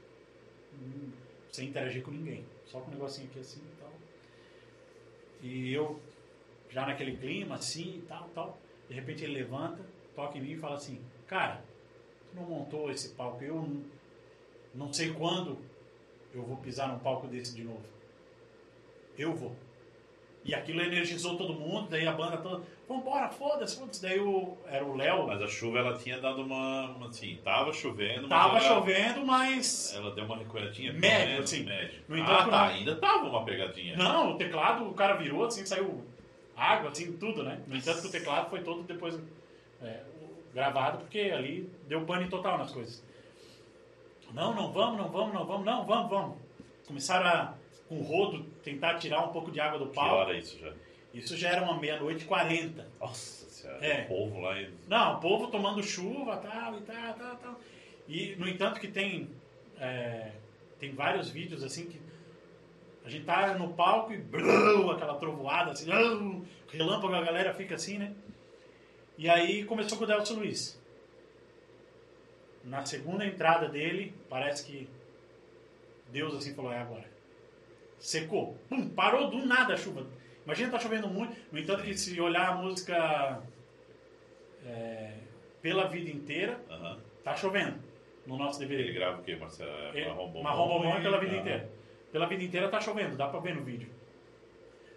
[0.75, 1.11] Hum,
[1.51, 2.45] Sem interagir com ninguém.
[2.67, 3.93] Só com um negocinho aqui assim e tal.
[5.43, 6.01] E eu,
[6.69, 8.59] já naquele clima, assim e tal, tal.
[8.89, 9.85] De repente ele levanta,
[10.15, 11.63] toca em mim e fala assim, cara,
[12.35, 13.83] não montou esse palco, eu não,
[14.75, 15.59] não sei quando
[16.35, 17.83] eu vou pisar num palco desse de novo.
[19.19, 19.55] Eu vou.
[20.43, 24.01] E aquilo energizou todo mundo, daí a banda toda, vambora, foda-se, foda-se.
[24.01, 27.73] Daí o, era o Léo, Mas a chuva, ela tinha dado uma, uma, assim, tava
[27.75, 29.95] chovendo, mas tava ela, chovendo, mas...
[29.95, 30.95] ela deu uma recuadinha.
[30.95, 31.65] Médio, menos, assim.
[31.65, 32.01] Médio.
[32.09, 33.97] No entanto, ah, não- tá, ainda tava uma pegadinha.
[33.97, 36.03] Não, o teclado, o cara virou assim, saiu
[36.57, 37.61] água, assim, tudo, né?
[37.67, 39.19] No entanto, o teclado foi todo depois
[39.83, 40.01] é,
[40.55, 43.03] gravado, porque ali deu pane total nas coisas.
[44.33, 46.37] Não, não vamos, não vamos, não vamos, não, vamos, vamos.
[46.87, 47.55] Começaram a,
[47.89, 50.17] com o rodo, tentar tirar um pouco de água do Que pau.
[50.17, 50.73] hora isso já?
[51.13, 52.87] Isso já era uma meia-noite e quarenta.
[53.01, 54.05] Nossa senhora, É.
[54.05, 54.61] o povo lá.
[54.61, 57.61] em- Não, o povo tomando chuva, tal, e tal, tal, tal.
[58.09, 59.29] E, no entanto, que tem,
[59.79, 60.31] é,
[60.79, 62.01] tem vários vídeos, assim, que
[63.05, 65.91] a gente tá no palco e blum, aquela trovoada, assim,
[66.71, 68.13] relâmpago, a galera fica assim, né?
[69.21, 70.81] E aí começou com o Delcio Luiz.
[72.65, 74.89] Na segunda entrada dele, parece que
[76.09, 77.05] Deus, assim, falou, é agora.
[77.99, 78.57] Secou.
[78.71, 80.07] Pum, parou do nada a chuva.
[80.47, 81.37] Imagina tá chovendo muito.
[81.53, 83.43] No entanto, que se olhar a música
[84.65, 85.13] é,
[85.61, 86.99] pela vida inteira, Aham.
[87.23, 87.79] tá chovendo
[88.27, 88.93] no nosso Ele DVD.
[88.95, 89.71] grava o quê, Marcelo?
[89.71, 90.97] É Ele- Marrom Bombom?
[90.97, 91.71] É pela vida inteira.
[92.11, 93.91] Pela vida inteira tá chovendo, dá pra ver no vídeo.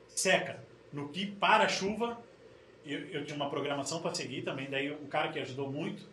[0.08, 0.64] Seca.
[0.94, 2.18] No que para a chuva,
[2.86, 4.70] eu, eu tinha uma programação para seguir também.
[4.70, 6.04] Daí um cara que ajudou muito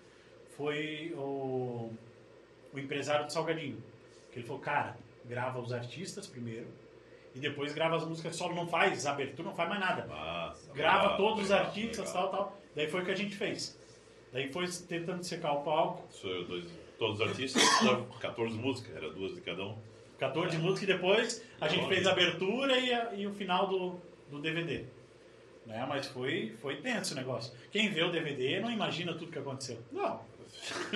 [0.56, 1.90] foi o,
[2.72, 3.82] o empresário do Salgadinho.
[4.32, 6.68] Que ele falou, cara, grava os artistas primeiro
[7.34, 8.54] e depois grava as músicas solo.
[8.54, 10.06] Não faz abertura, não faz mais nada.
[10.06, 12.30] Massa, grava legal, todos os legal, artistas, legal.
[12.30, 12.60] tal, tal.
[12.74, 13.78] Daí foi o que a gente fez.
[14.32, 16.04] Daí foi tentando secar o palco.
[16.12, 16.64] Sou eu, dois,
[16.98, 19.76] todos os artistas, dava 14 músicas, era duas de cada um.
[20.18, 21.94] 14 músicas e depois a gente Olha.
[21.94, 23.98] fez a abertura e, a- e o final do,
[24.30, 24.84] do DVD.
[25.66, 25.84] Né?
[25.88, 27.52] Mas foi, foi tenso o negócio.
[27.70, 29.78] Quem vê o DVD não imagina tudo que aconteceu.
[29.92, 30.20] Não.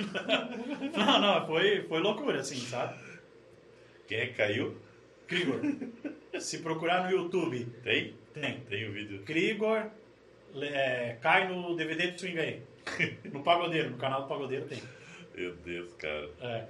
[0.95, 2.99] Não, não, foi, foi loucura, assim, sabe?
[4.07, 4.77] Quem é que caiu?
[5.27, 5.59] Krigor.
[6.39, 8.13] Se procurar no YouTube, Tem?
[8.33, 8.59] tem.
[8.61, 9.23] Tem o vídeo.
[9.23, 9.89] Krigor
[10.53, 12.61] le- é, cai no DVD do Swing aí.
[13.31, 14.81] No Pagodeiro, no canal do Pagodeiro tem.
[15.33, 16.29] Meu Deus, cara.
[16.41, 16.65] É.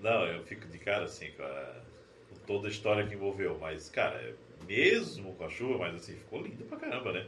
[0.00, 1.74] Não, eu fico de cara assim com, a-
[2.30, 3.56] com toda a história que envolveu.
[3.60, 4.34] Mas, cara, é-
[4.66, 7.26] mesmo com a chuva, mas assim, ficou lindo pra caramba, né?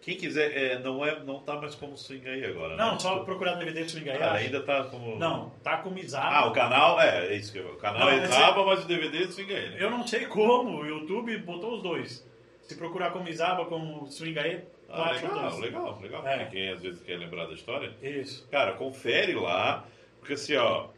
[0.00, 2.98] Quem quiser, é, não, é, não tá mais como swing aí agora, Não, né?
[2.98, 4.20] só procurar no DVD Swing aí.
[4.20, 5.16] Ah, ainda tá como.
[5.16, 6.26] Não, tá com Mizar.
[6.26, 7.68] Ah, o canal, é, é isso que eu.
[7.68, 9.76] O canal Não, é esse- Zaba, mas o DVD é swing aí, né?
[9.78, 12.28] Eu não sei como, o YouTube botou os dois.
[12.62, 16.26] Se procurar como Izaba, como Swingaê, tu Ah, legal, legal, legal.
[16.26, 16.46] É.
[16.46, 17.92] Quem às vezes quer lembrar da história.
[18.02, 18.48] Isso.
[18.50, 19.86] Cara, confere lá,
[20.18, 20.88] porque assim, ó,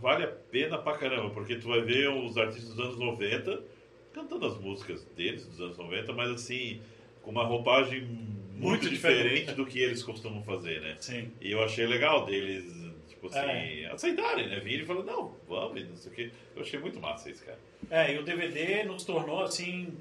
[0.00, 3.62] vale a pena pra caramba, porque tu vai ver os artistas dos anos 90
[4.14, 6.80] cantando as músicas deles, dos anos 90, mas assim,
[7.22, 8.02] com uma roupagem
[8.54, 10.96] muito, diferente do que eles costumam fazer, né?
[11.00, 11.30] Sim.
[11.40, 12.64] E eu achei legal deles,
[13.08, 13.38] tipo assim,
[13.82, 13.86] É.
[13.86, 14.60] aceitarem, né?
[14.60, 16.30] Virem e falar, não, vamos, não sei o quê.
[16.54, 17.58] Eu achei muito massa isso, cara.
[17.90, 19.92] É, e o DVD nos tornou, assim,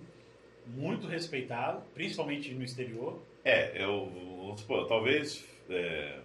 [0.68, 3.20] muito respeitado, principalmente no exterior.
[3.44, 4.06] É, eu,
[4.42, 6.20] vamos supor, talvez, é,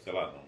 [0.00, 0.44] sei lá, não,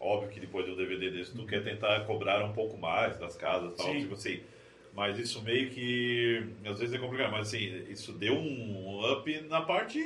[0.00, 3.72] óbvio que depois do DVD desse tu quer tentar cobrar um pouco mais das casas
[3.72, 4.00] e tal, Sim.
[4.00, 4.40] tipo assim,
[4.94, 9.60] mas isso meio que, às vezes é complicado, mas assim, isso deu um up na
[9.62, 10.00] parte,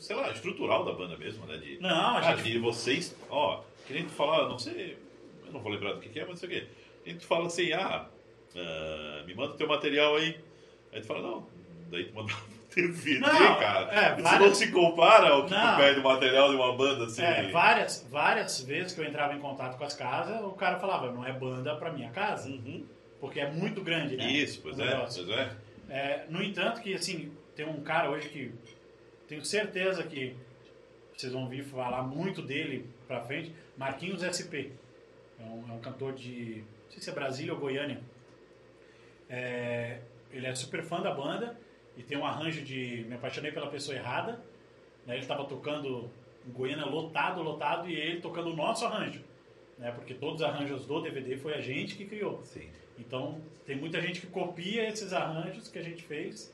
[0.00, 2.52] sei lá, estrutural da banda mesmo, né, de, Não, a ah, gente...
[2.52, 4.98] de vocês, ó, que nem tu falar, não sei,
[5.46, 6.66] eu não vou lembrar do que, que é, mas não sei o quê,
[7.06, 8.06] nem tu fala assim, ah,
[8.56, 10.38] ah, me manda teu material aí,
[10.92, 11.46] aí tu fala, não,
[11.90, 12.32] daí tu manda
[12.74, 13.88] DVD, Não, cara.
[13.94, 15.70] é, Isso várias- não se compara ao que Não.
[15.74, 17.22] tu pede o material de uma banda assim.
[17.22, 21.12] É, várias, várias vezes que eu entrava em contato com as casas, o cara falava,
[21.12, 22.84] não é banda pra minha casa, Uhum.
[23.24, 24.30] Porque é muito grande, né?
[24.30, 25.56] Isso, pois é, pois é.
[25.88, 28.52] É, no entanto, que assim, tem um cara hoje que
[29.26, 30.36] tenho certeza que
[31.16, 34.76] vocês vão ouvir falar muito dele pra frente, Marquinhos SP.
[35.40, 36.62] É um, é um cantor de.
[36.84, 37.98] Não sei se é Brasília ou Goiânia.
[39.30, 41.58] É, ele é super fã da banda
[41.96, 44.32] e tem um arranjo de Me Apaixonei pela Pessoa Errada.
[45.06, 45.14] Né?
[45.14, 46.10] Ele estava tocando
[46.46, 49.22] em Goiânia lotado, lotado, e ele tocando o nosso arranjo.
[49.78, 49.90] Né?
[49.92, 52.44] Porque todos os arranjos do DVD foi a gente que criou.
[52.44, 52.68] Sim.
[52.98, 56.52] Então, tem muita gente que copia esses arranjos que a gente fez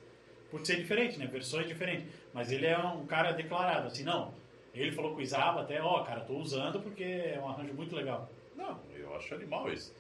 [0.51, 1.27] por ser diferente, né?
[1.27, 2.07] Versões diferentes.
[2.33, 4.33] Mas ele é um cara declarado, assim, não.
[4.75, 7.95] Ele falou com o Isaba até, ó, cara, tô usando porque é um arranjo muito
[7.95, 8.29] legal.
[8.57, 9.95] Não, eu acho animal isso.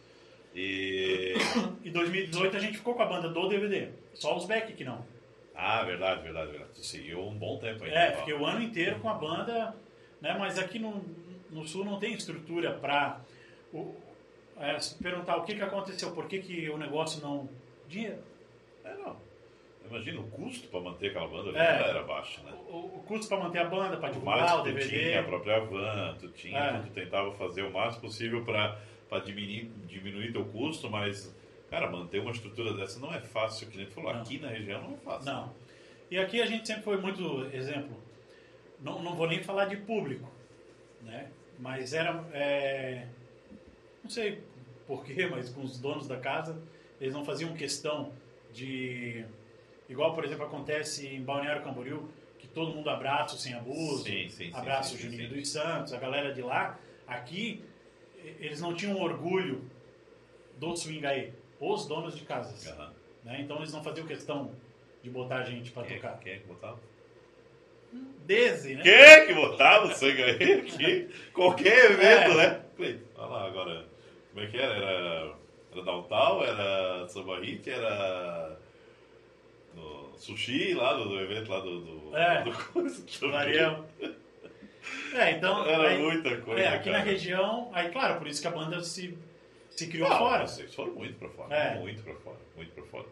[0.55, 1.35] E.
[1.85, 3.89] Em 2018 a gente ficou com a banda do DVD.
[4.15, 5.05] Só os Beck que não.
[5.55, 6.71] Ah, verdade, verdade, verdade.
[6.75, 7.91] Tu seguiu um bom tempo aí.
[7.91, 9.75] É, fiquei o ano inteiro com a banda,
[10.21, 10.35] né?
[10.39, 11.05] Mas aqui no,
[11.51, 13.21] no Sul não tem estrutura pra
[13.73, 13.95] o-
[14.61, 17.49] é, se perguntar o que, que aconteceu, por que, que o negócio não.
[17.89, 18.19] Dinheiro.
[18.85, 19.17] É, não.
[19.89, 21.89] Imagina o custo pra manter aquela banda É.
[21.91, 22.53] era baixo, né?
[22.69, 24.89] O, o custo pra manter a banda, mais divulgar o que tu DVD.
[25.01, 26.79] tinha a própria van, tu tinha, É.
[26.81, 28.79] tu tentava fazer o máximo possível para
[29.25, 31.35] diminuir, diminuir teu custo, mas,
[31.69, 34.21] cara, manter uma estrutura dessa não é fácil, que nem tu falou, Não.
[34.21, 35.33] aqui na região não é fácil.
[35.33, 35.53] Não.
[36.09, 37.97] E aqui a gente sempre foi muito exemplo.
[38.81, 40.31] Não, não vou nem falar de público,
[41.03, 41.31] né?
[41.59, 43.07] Mas era, é,
[44.05, 44.41] não sei
[44.91, 46.61] porquê, mas com os donos da casa,
[47.01, 48.13] eles não faziam questão
[48.53, 49.25] de,
[49.89, 52.09] igual por exemplo acontece em Balneário Camboriú,
[52.39, 55.93] que todo mundo abraça o sem abuso, Sim, sim, abraça sim, o Juninho dos Santos,
[55.93, 56.77] a galera de lá.
[57.07, 57.63] Aqui
[58.41, 59.63] eles não tinham orgulho
[60.59, 62.67] do swing aí, os donos de casas.
[62.67, 62.93] Aham.
[63.25, 63.41] né?
[63.43, 64.51] Então eles não faziam questão
[65.03, 66.19] de botar a gente para é, tocar.
[66.19, 66.79] quem é que botava?
[68.27, 68.83] Dese, né?
[68.83, 71.09] Quem é que botava o aí aqui?
[71.33, 72.37] Qualquer evento, É.
[72.37, 72.65] né?
[73.17, 73.87] Olha lá agora,
[74.33, 74.75] como é que era?
[74.75, 75.35] Era,
[75.73, 78.59] era Downtown, era Samba Hit, era
[79.75, 81.81] no Sushi lá do, do evento lá do...
[81.81, 82.43] do, É.
[82.45, 83.05] do coisa.
[85.15, 85.65] É, então.
[85.67, 87.11] Era aí- muita coisa, É, aqui na cara.
[87.11, 87.71] região.
[87.73, 89.17] Aí, claro, por isso que a banda se,
[89.71, 90.47] se criou Não, fora.
[90.47, 91.55] Vocês foram muito pra fora.
[91.55, 91.79] É.
[91.79, 92.39] Muito pra fora.
[92.57, 93.07] Muito pra fora.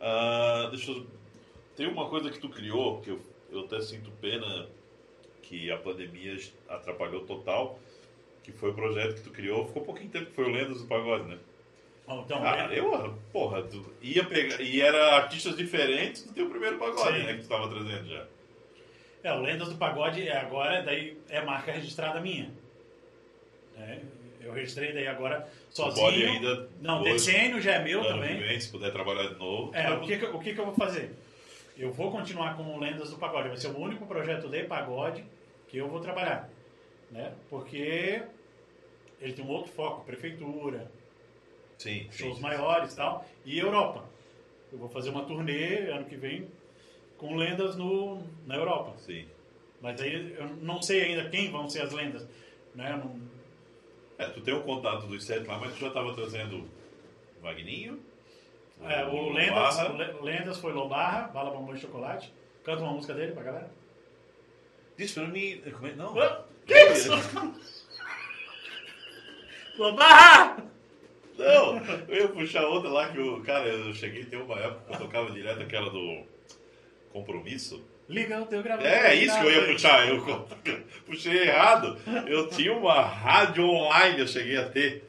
[0.00, 1.06] Ah, deixa eu.
[1.76, 3.20] Tem uma coisa que tu criou que eu,
[3.50, 4.68] eu até sinto pena
[5.42, 6.36] que a pandemia
[6.68, 7.78] atrapalhou total.
[8.42, 9.66] Que foi o projeto que tu criou.
[9.66, 11.38] Ficou pouquinho tempo que foi o Lendas do Pagode, né?
[12.08, 14.60] Então, Cara, é- eu, porra, tu ia pegar.
[14.60, 17.24] E era artistas diferentes do teu primeiro pagode, Sim.
[17.24, 17.34] né?
[17.34, 18.26] Que tu tava trazendo já.
[19.24, 22.50] é, o Lendas do Pagode é agora, daí é marca registrada minha.
[23.78, 23.98] É,
[24.42, 26.04] eu registrei daí agora sozinho.
[26.06, 28.36] pode ainda Não, hoje, decênio já é meu também.
[28.38, 29.74] vem, se puder trabalhar de novo.
[29.74, 31.12] É, o que, que, o que, que eu vou fazer?
[31.78, 33.48] Eu vou continuar com o Lendas do Pagode.
[33.48, 35.24] Vai ser o único projeto de pagode
[35.68, 36.50] que eu vou trabalhar.
[37.12, 37.32] Né?
[37.50, 38.22] Porque
[39.20, 40.90] ele tem um outro foco, prefeitura,
[41.78, 42.42] Sim, shows sim.
[42.42, 44.04] maiores e tal, e Europa.
[44.72, 46.48] Eu vou fazer uma turnê ano que vem
[47.18, 48.94] com lendas no, na Europa.
[48.98, 49.26] Sim.
[49.80, 52.26] Mas aí eu não sei ainda quem vão ser as lendas.
[52.74, 52.90] Né?
[52.96, 53.20] Não-
[54.18, 56.66] É, tu tem o contato dos sete lá, mas tu já tava trazendo
[57.42, 58.00] Magninho.
[58.80, 62.32] É, o Lendas, o Le- Lendas foi Lobarra, Bala Bombom e Chocolate.
[62.64, 63.70] Canta uma música dele pra galera.
[64.96, 65.60] Diz pra mim.
[65.64, 66.18] é- Não.
[66.18, 67.10] Ah, Que isso?
[69.78, 70.56] Lobarra!
[71.38, 73.40] Não, eu ia puxar outra lá que o.
[73.42, 76.22] Cara, eu cheguei, tem uma época que eu tocava direto aquela do
[77.12, 77.84] compromisso.
[78.08, 78.90] Liga o teu gravador.
[78.90, 80.08] É, isso que eu ia puxar.
[80.08, 80.46] Eu
[81.06, 81.96] puxei errado.
[82.26, 85.08] Eu tinha uma rádio online, eu cheguei a ter.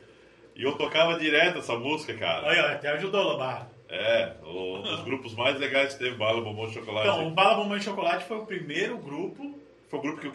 [0.56, 2.50] E eu tocava direto essa música, cara.
[2.50, 3.72] Aí, ó, até ajudou, Lobarra.
[3.90, 7.08] É, um dos grupos mais legais que teve, Bala, Bombom, Chocolate.
[7.08, 9.60] Então, o Bala Bombom Chocolate foi o primeiro grupo
[9.94, 10.34] Foi o grupo que eu.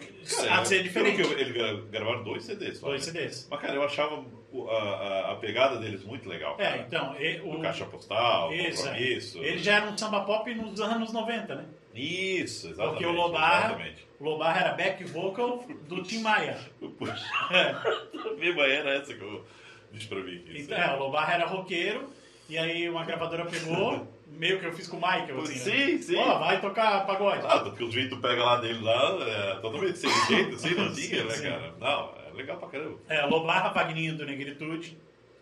[0.53, 1.17] Ah, ser pelo diferente.
[1.17, 2.79] que eu- gra- gravaram dois CDs.
[2.79, 3.13] Só, Dois né?
[3.13, 3.49] CDs.
[3.51, 4.25] Mas, cara, eu achava
[4.71, 6.55] a, a, a pegada deles muito legal.
[6.61, 6.77] É, cara.
[6.87, 9.01] então, e- O o, Caixa Postal, Isso, é.
[9.49, 11.65] Ele já era um samba pop nos anos 90, né?
[11.93, 12.91] Isso, exatamente.
[12.93, 14.07] Porque o Lobar, Exatamente.
[14.21, 16.57] o Lobar era back vocal do Tim Maia.
[16.97, 17.71] Puxa, É.
[18.29, 19.45] a mesma era essa que eu
[19.93, 20.45] disse pra mim.
[20.55, 22.09] Então, é, o Lobar era roqueiro,
[22.49, 25.59] e aí uma gravadora pegou, meio que eu fiz com o Michael, assim, né?
[25.59, 26.17] Sim, sim.
[26.17, 27.45] Ó, vai tocar pagode.
[27.47, 31.25] Ah, porque vídeos tu pega lá dele lá, é totalmente sem jeito, assim, não tinha,
[31.25, 31.49] né, Sim, sim.
[31.51, 31.75] cara?
[31.79, 32.99] Não, é legal pra caramba.
[33.09, 34.97] É, Lobar, Vagninho do Negritude,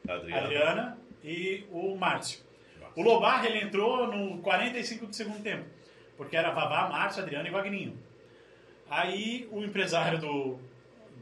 [0.08, 0.44] Adriano.
[0.44, 2.40] Adriana e o Márcio.
[2.94, 5.64] O Lobar, ele entrou no 45 do segundo tempo,
[6.16, 7.98] porque era Vavá, Márcio, Adriano e Vagninho.
[8.88, 10.58] Aí o empresário do,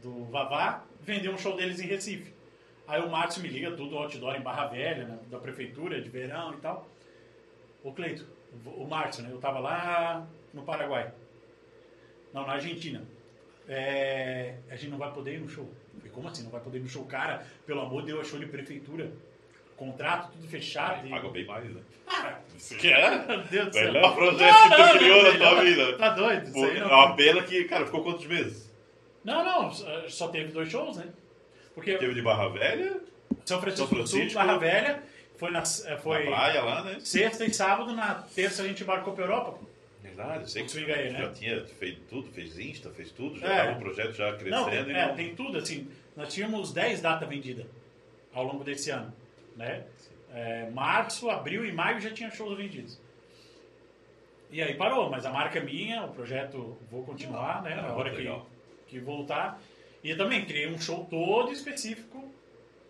[0.01, 2.33] do Vavá vendeu um show deles em Recife.
[2.87, 6.53] Aí o Márcio me liga, tudo outdoor em Barra Velha, né, da prefeitura, de verão
[6.53, 6.87] e tal.
[7.85, 8.25] Ô Cleito,
[8.65, 9.29] o Márcio, né?
[9.31, 11.11] Eu tava lá no Paraguai.
[12.33, 13.03] Não, na Argentina.
[13.67, 15.71] É, a gente não vai poder ir no show.
[15.97, 17.05] Falei, como assim não vai poder ir no show?
[17.05, 19.11] Cara, pelo amor de Deus, é show de prefeitura.
[19.77, 21.01] Contrato, tudo fechado.
[21.01, 21.81] Aí e- paga bem mais, né?
[22.07, 22.39] Ah,
[22.79, 23.25] Que é?
[23.27, 23.93] meu Deus do céu.
[23.93, 25.97] Melhor projeto que tu criou na tua vida.
[25.97, 26.43] Tá doido?
[26.43, 28.71] Isso Pô, É uma pena que, cara, ficou quantos meses?
[29.23, 29.71] não, não,
[30.07, 31.07] só- teve dois shows, né?
[31.73, 33.01] Porque Teve de Barra Velha,
[33.45, 34.39] São Francisco, São do Sul, Francisco.
[34.39, 35.03] Barra Velha,
[35.37, 36.97] foi, na, eh, foi na praia lá, né?
[36.99, 39.51] sexta e sábado, na terça a gente embarcou pra Europa.
[39.53, 39.65] pô.
[40.01, 41.19] Verdade, sei que aí, né?
[41.19, 43.57] já tinha feito tudo, fez Insta, fez tudo, já É.
[43.65, 44.91] tava um projeto já Não, crescendo.
[44.91, 45.15] e é, não...
[45.15, 47.65] tem tudo, assim, nós tínhamos 10 datas vendidas
[48.33, 49.11] ao longo desse ano,
[49.55, 49.83] né?
[50.33, 52.99] É, março, abril e maio já tinha shows vendidos.
[54.51, 57.75] E aí parou, mas a marca é minha, o projeto vou continuar, né?
[57.77, 58.29] Ah, Na hora que,
[58.87, 59.59] que voltar.
[60.03, 62.31] E também criei um show todo específico,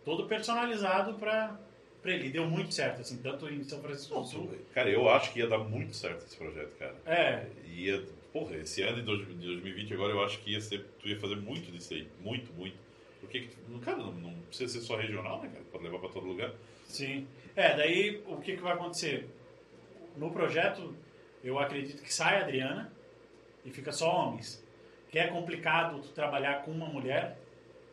[0.03, 1.57] todo personalizado para
[2.09, 2.27] ele.
[2.27, 4.51] E deu muito certo, assim, tanto em São Francisco do Sul.
[4.73, 6.95] Cara, eu acho que ia dar muito certo esse projeto, cara.
[7.05, 8.03] É, Ia,
[8.33, 11.19] porra, esse ano de dois- de 2020 agora eu acho que ia ser, tu ia
[11.19, 12.07] fazer muito disso aí.
[12.21, 12.77] Muito, muito.
[13.19, 13.47] Porque,
[13.83, 15.63] cara, não, não precisa ser só regional, né, cara?
[15.71, 16.51] Pode levar pra todo lugar.
[16.87, 17.27] Sim.
[17.55, 19.27] É, daí o que, que vai acontecer?
[20.15, 20.95] No projeto,
[21.43, 22.91] eu acredito que sai a Adriana
[23.65, 24.63] e fica só homens.
[25.09, 27.37] Que é complicado tu trabalhar com uma mulher,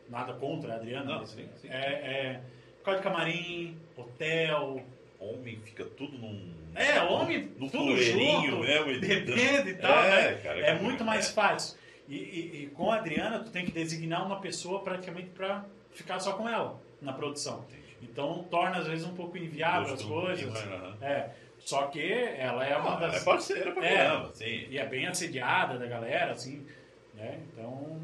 [0.09, 1.05] nada contra a Adriana.
[1.05, 1.69] Não, mas sim, sim.
[1.69, 2.41] É, é
[2.79, 4.83] por causa de camarim, hotel.
[5.19, 6.53] Homem fica tudo num.
[6.75, 10.05] É, homem, num tudo junto, e- bebendo e tal.
[10.05, 10.41] É, né?
[10.43, 10.59] cara.
[10.61, 11.79] é muito mais fácil.
[12.09, 16.19] E, e- e com a Adriana, tu tem que designar uma pessoa praticamente para ficar
[16.19, 17.65] só com ela na produção.
[18.03, 20.53] Então torna às vezes um pouco inviável as coisas.
[20.53, 20.75] né?
[20.75, 20.97] Aham.
[21.01, 21.31] É,
[21.61, 23.97] só que ela é uma Ah, das É parceira pra É.
[23.97, 24.67] caramba, sim.
[24.69, 26.67] e é bem assediada da galera, assim,
[27.15, 27.39] né?
[27.53, 28.01] Então,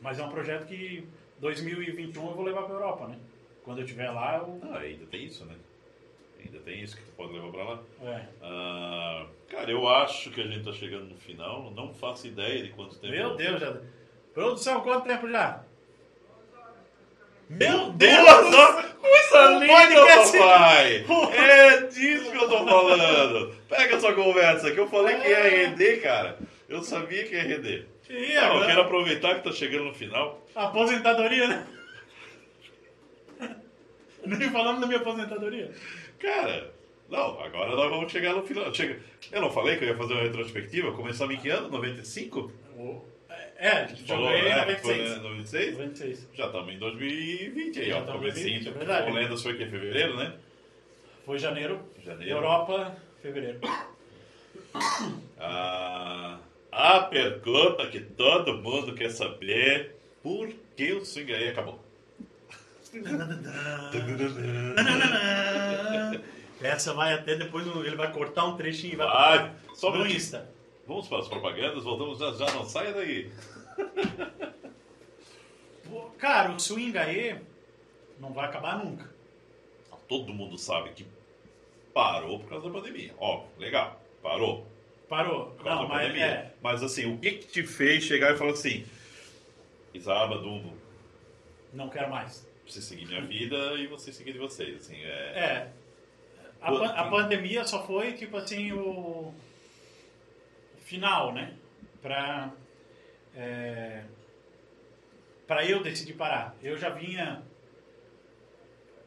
[0.00, 1.04] mas é um projeto que
[1.40, 3.16] 2021 eu vou levar para Europa, né?
[3.64, 5.54] Quando eu estiver lá, eu Ah, ainda tem isso, né?
[6.44, 7.78] Ainda tem isso que tu pode levar pra lá.
[8.04, 8.20] é.
[8.42, 11.70] Ah, cara, eu acho que a gente tá chegando no final.
[11.70, 13.12] Não faço ideia de quanto tempo.
[13.12, 13.76] Meu Deus, já.
[14.34, 15.62] Produção, quanto tempo já?
[17.48, 18.24] Meu Deus!
[18.26, 18.92] Deus!
[19.00, 21.04] Coisa linda, podcast- papai!
[21.36, 23.54] É disso que eu tô falando!
[23.68, 26.38] Pega essa conversa que eu falei que ia render, cara.
[26.68, 27.88] Eu sabia que ia render.
[28.08, 28.66] E Não, eu agora?
[28.66, 30.40] quero aproveitar que tá chegando no final.
[30.54, 31.66] Aposentadoria, né?
[34.38, 35.70] Nem falamos da minha aposentadoria.
[36.18, 36.72] Cara,
[37.08, 38.72] não, agora nós vamos chegar no final.
[38.74, 38.98] Chega...
[39.30, 40.92] Eu não falei que eu ia fazer uma retrospectiva?
[40.92, 41.68] Começamos em que ano?
[41.70, 42.52] 95?
[42.76, 43.02] O-
[43.58, 44.56] É, a gente Falou, jogou ele em né?
[44.60, 44.82] 96.
[44.82, 45.22] Foi, né?
[45.22, 45.72] 96?
[45.78, 46.28] 96.
[46.34, 48.02] Já estamos em 2020 aí, Já ó.
[48.04, 48.64] Comecinho.
[48.64, 49.10] 2020, é verdade.
[49.10, 49.66] O Lendas foi que?
[49.66, 50.32] Fevereiro, né?
[51.26, 51.80] Foi janeiro.
[52.04, 52.30] Janeiro.
[52.36, 53.58] Europa, fevereiro.
[55.38, 56.38] Ah,
[56.70, 61.78] a pergunta que todo mundo quer saber: por que o swing aí acabou?
[66.60, 70.06] Essa vai até depois, ele vai cortar um trechinho e vai Vai, só no.
[70.06, 70.48] Insta.
[70.86, 73.30] Vamos para as propagandas, voltamos já já, não saia daí.
[76.18, 77.40] Cara, o swing aí
[78.20, 79.10] não vai acabar nunca.
[80.08, 81.06] Todo mundo sabe que
[81.94, 83.14] parou por causa da pandemia.
[83.18, 84.66] Óbvio, legal, parou.
[85.08, 85.46] Parou.
[85.52, 86.26] Por causa Não, da mas pandemia.
[86.26, 86.52] é.
[86.62, 88.84] Mas assim, o que, que te fez chegar e falar assim:
[89.94, 90.72] Isaba, Dumbo,
[91.72, 92.46] Não quero mais.
[92.64, 94.76] Preciso seguir minha vida e você seguir de vocês?
[94.82, 95.08] Assim, é...
[95.38, 95.72] É.
[96.60, 99.34] A, pan- a pandemia só foi, tipo assim, o
[100.84, 101.54] final, né?
[102.00, 102.52] Pra,
[103.34, 104.04] é,
[105.46, 106.54] pra eu decidir parar.
[106.62, 107.42] Eu já vinha...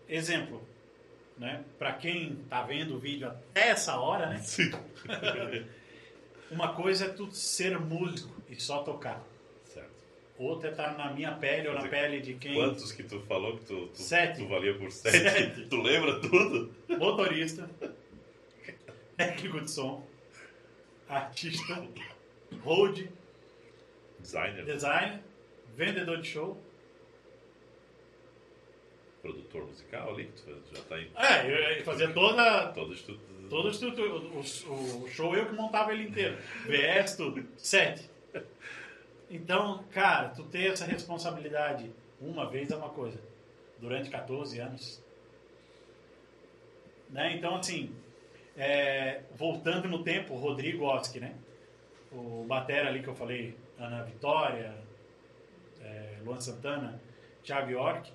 [0.07, 0.61] Exemplo,
[1.37, 1.63] né?
[1.79, 4.37] Pra quem tá vendo o vídeo até essa hora, né?
[4.39, 4.71] Sim.
[6.51, 9.23] Uma coisa é tu ser músico e só tocar.
[10.37, 12.55] Outra é estar na minha pele ou na pele de quem...
[12.55, 14.39] Quantos que tu falou que tu, tu, Sete.
[14.41, 15.17] tu valia por sete?
[15.17, 15.65] Sete.
[15.67, 16.73] Tu lembra tudo?
[16.89, 17.69] motorista,
[19.15, 20.05] técnico de som,
[21.07, 21.87] artista,
[22.63, 23.09] road
[24.19, 25.19] Designer, designer,
[25.75, 26.57] vendedor de show.
[29.21, 33.19] produtor musical ali, que tu já tá em É, eu, fazia toda, todo estudo.
[33.49, 36.37] todo o, estrutura- o, o- o show eu que montava ele inteiro.
[36.67, 37.43] VS, tudo.
[37.57, 38.09] Sete.
[39.29, 41.91] Então, cara, tu ter essa responsabilidade
[42.21, 43.19] uma vez é uma coisa.
[43.79, 45.03] Durante 14 anos.
[47.09, 47.35] Né?
[47.35, 47.93] Então, assim,
[48.57, 51.35] é, voltando no tempo, o Rodrigo Oski, né?
[52.11, 54.73] O Batera ali que eu falei, Ana Vitória,
[55.81, 57.01] é, Luan Santana,
[57.43, 58.11] Thiago York.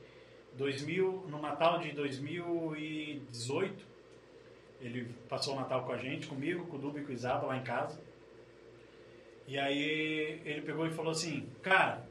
[0.54, 3.86] 2000, no Natal de 2018,
[4.80, 7.46] ele passou o Natal com a gente, comigo, com o Dubi e com o Isaba
[7.46, 8.00] lá em casa.
[9.46, 12.06] E aí ele pegou e falou assim, cara,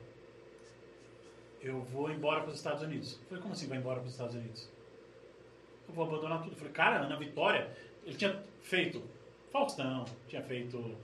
[1.61, 3.13] eu vou embora para os Estados Unidos.
[3.21, 4.69] Eu falei, como assim vai embora para os Estados Unidos?
[5.87, 6.51] Eu vou abandonar tudo.
[6.53, 7.69] Eu falei, cara, Ana Vitória,
[8.05, 9.01] ele tinha feito
[9.51, 10.95] Faustão, tinha feito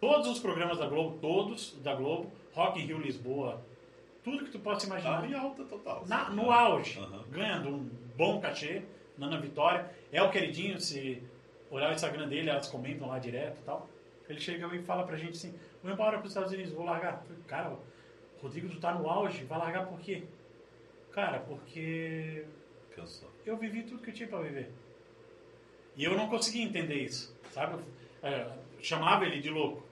[0.00, 3.62] todos os programas da Globo, todos da Globo, Rock in Rio Lisboa,
[4.24, 6.04] tudo que tu possa imaginar Ah, e alta total.
[6.06, 7.24] na- no auge, Aham.
[7.30, 8.82] ganhando um bom cachê,
[9.16, 9.88] Nana Vitória.
[10.12, 11.22] É o queridinho, se
[11.70, 13.88] olhar o Instagram dele, elas comentam lá direto e tal.
[14.30, 17.22] Ele chega e fala pra gente assim, vou embora pros Estados Unidos, vou largar.
[17.22, 17.80] Falei, Cara, o
[18.40, 20.22] Rodrigo, tu tá no auge, vai largar por quê?
[21.10, 22.44] Cara, porque
[22.94, 23.28] Cansou.
[23.44, 24.70] eu vivi tudo que eu tinha pra viver.
[25.96, 27.82] E eu não conseguia entender isso, sabe?
[28.22, 28.46] É,
[28.80, 29.84] chamava ele de louco.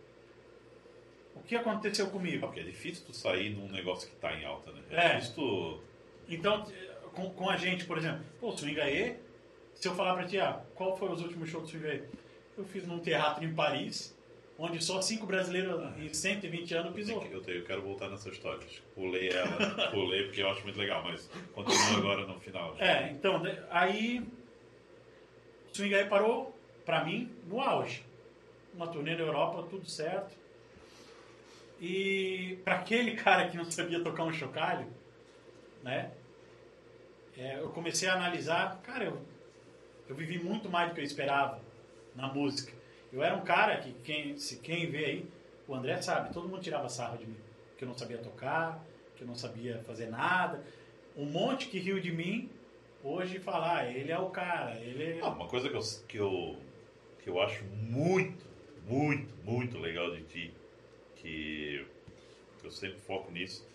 [1.35, 2.47] O que aconteceu comigo?
[2.47, 4.83] Porque é difícil tu sair num negócio que tá em alta, né?
[4.91, 5.15] É.
[5.17, 5.83] difícil tu...
[6.29, 6.65] Então,
[7.13, 9.17] com, com a gente, por exemplo, pô, Swingaê,
[9.75, 12.03] se eu falar pra ti, ah, qual foi os últimos shows do Swingaê?
[12.57, 14.17] Eu fiz num teatro em Paris,
[14.59, 17.25] onde só cinco brasileiros em 120 anos pisou.
[17.31, 18.67] eu, tenho- eu quero voltar nessa história.
[18.95, 19.47] Pulei ela,
[19.91, 22.75] pulei porque eu acho muito legal, mas continua agora no final.
[22.79, 24.21] É, então, né, aí
[25.71, 28.05] o Swingaê parou, pra mim, no auge.
[28.75, 30.35] Uma turnê na Europa, tudo certo.
[31.81, 34.87] E pra aquele cara que não sabia tocar um chocalho,
[35.83, 36.11] né?
[37.37, 39.23] é, eu comecei a analisar, cara, eu,
[40.09, 41.61] eu vivi muito mais do que eu esperava
[42.17, 42.73] na música.
[43.13, 45.27] Eu era um cara que, quem, se quem vê aí,
[45.67, 47.37] o André sabe, todo mundo tirava sarro de mim.
[47.77, 48.85] Que eu não sabia tocar,
[49.17, 50.63] que eu não sabia fazer nada.
[51.17, 52.51] Um monte que riu de mim,
[53.03, 55.21] hoje falar, ele é o cara, ele é...
[55.23, 56.57] Ah, uma coisa que eu, que, eu,
[57.23, 58.47] que eu acho muito,
[58.87, 60.55] muito, muito legal de ti,
[61.17, 61.87] que
[62.63, 63.67] eu sempre foco nisso.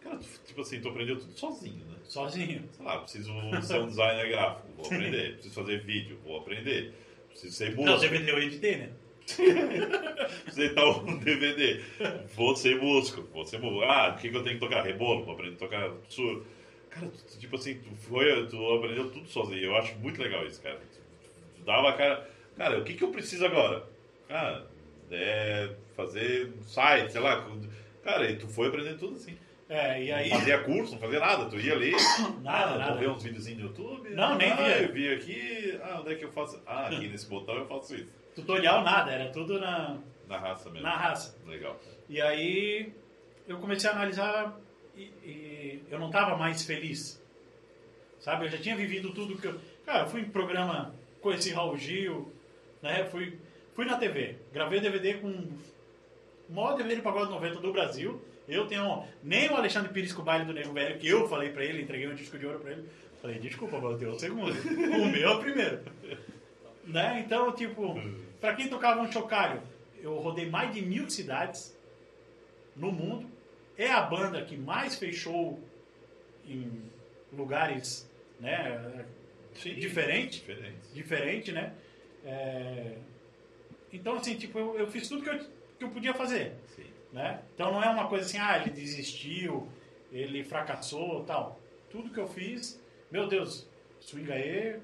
[0.00, 1.92] Cara, tipo assim, tu aprendeu tudo sozinho, né?
[2.12, 2.68] sozinho.
[2.72, 3.32] Sei lá, preciso
[3.62, 5.34] ser um designer gráfico, vou aprender.
[5.34, 6.92] Preciso fazer vídeo, vou aprender.
[7.32, 8.90] Preciso ser Não, você vendeu ele de ter, né?
[10.44, 11.80] preciso editar um DVD.
[12.34, 13.82] Vou ser músico, vou ser músico.
[13.82, 14.82] Ah, o que, que eu tenho que tocar?
[14.82, 16.44] Rebolo, vou aprender a tocar surdo.
[16.90, 19.62] Cara, tu- tipo assim, tu, foi, tu aprendeu tudo sozinho.
[19.64, 20.76] Eu acho muito legal isso, cara.
[20.76, 20.98] Tu,
[21.56, 22.30] tu dava a cara.
[22.56, 23.84] Cara, o que, que eu preciso agora?
[24.28, 24.62] Ah,
[25.10, 27.48] é fazer um site, sei lá.
[28.02, 29.36] Cara, e tu foi aprendendo tudo assim.
[29.72, 30.28] É, e aí...
[30.28, 31.46] Não fazia curso, não fazia nada.
[31.46, 31.92] Tu ia ali,
[32.44, 32.94] Nada, ah, nada.
[32.96, 34.10] ver uns videozinhos no YouTube.
[34.10, 34.82] Não, nem ah, via.
[34.82, 35.80] eu vi aqui.
[35.82, 36.60] Ah, onde é que eu faço?
[36.66, 38.06] Ah, aqui nesse botão eu faço isso.
[38.34, 40.86] Tutorial nada, era tudo na, Na raça mesmo.
[40.86, 41.38] na raça.
[41.46, 41.80] Legal.
[42.06, 42.92] E aí
[43.48, 44.60] eu comecei a analisar
[44.94, 47.22] e, e eu não estava mais feliz.
[48.20, 48.44] Sabe?
[48.44, 49.58] Eu já tinha vivido tudo que eu.
[49.86, 52.30] Cara, eu fui em programa, conheci Raul Gil,
[52.82, 53.04] né?
[53.06, 53.38] Fui,
[53.74, 58.22] fui na TV, gravei DVD com o maior DVD de pagode 90 do Brasil.
[58.48, 59.04] Eu tenho.
[59.22, 61.82] Nem o Alexandre Pires com o baile do Nego Velho, que eu falei pra ele,
[61.82, 62.88] entreguei um disco de ouro pra ele.
[63.20, 64.50] Falei, desculpa, mas o teu é o segundo.
[64.52, 65.80] o meu é o primeiro.
[66.84, 67.22] Né?
[67.24, 67.94] Então, tipo,
[68.40, 69.62] pra quem tocava um chocalho,
[70.00, 71.76] eu rodei mais de mil cidades
[72.74, 73.30] no mundo.
[73.78, 75.60] É a banda que mais fechou
[76.46, 76.82] em
[77.32, 78.10] lugares
[78.40, 79.04] né,
[79.54, 79.74] Sim.
[79.74, 80.76] diferente, Diferente.
[80.92, 81.72] diferente, né?
[82.24, 82.96] É,
[83.92, 85.38] Então, assim, tipo, eu, eu fiz tudo que eu,
[85.78, 86.52] que eu podia fazer.
[87.12, 87.40] Né?
[87.54, 89.68] Então não é uma coisa assim, ah, ele desistiu,
[90.12, 91.60] ele fracassou, tal.
[91.90, 92.80] Tudo que eu fiz,
[93.10, 93.68] meu Deus,
[94.00, 94.76] Swingaê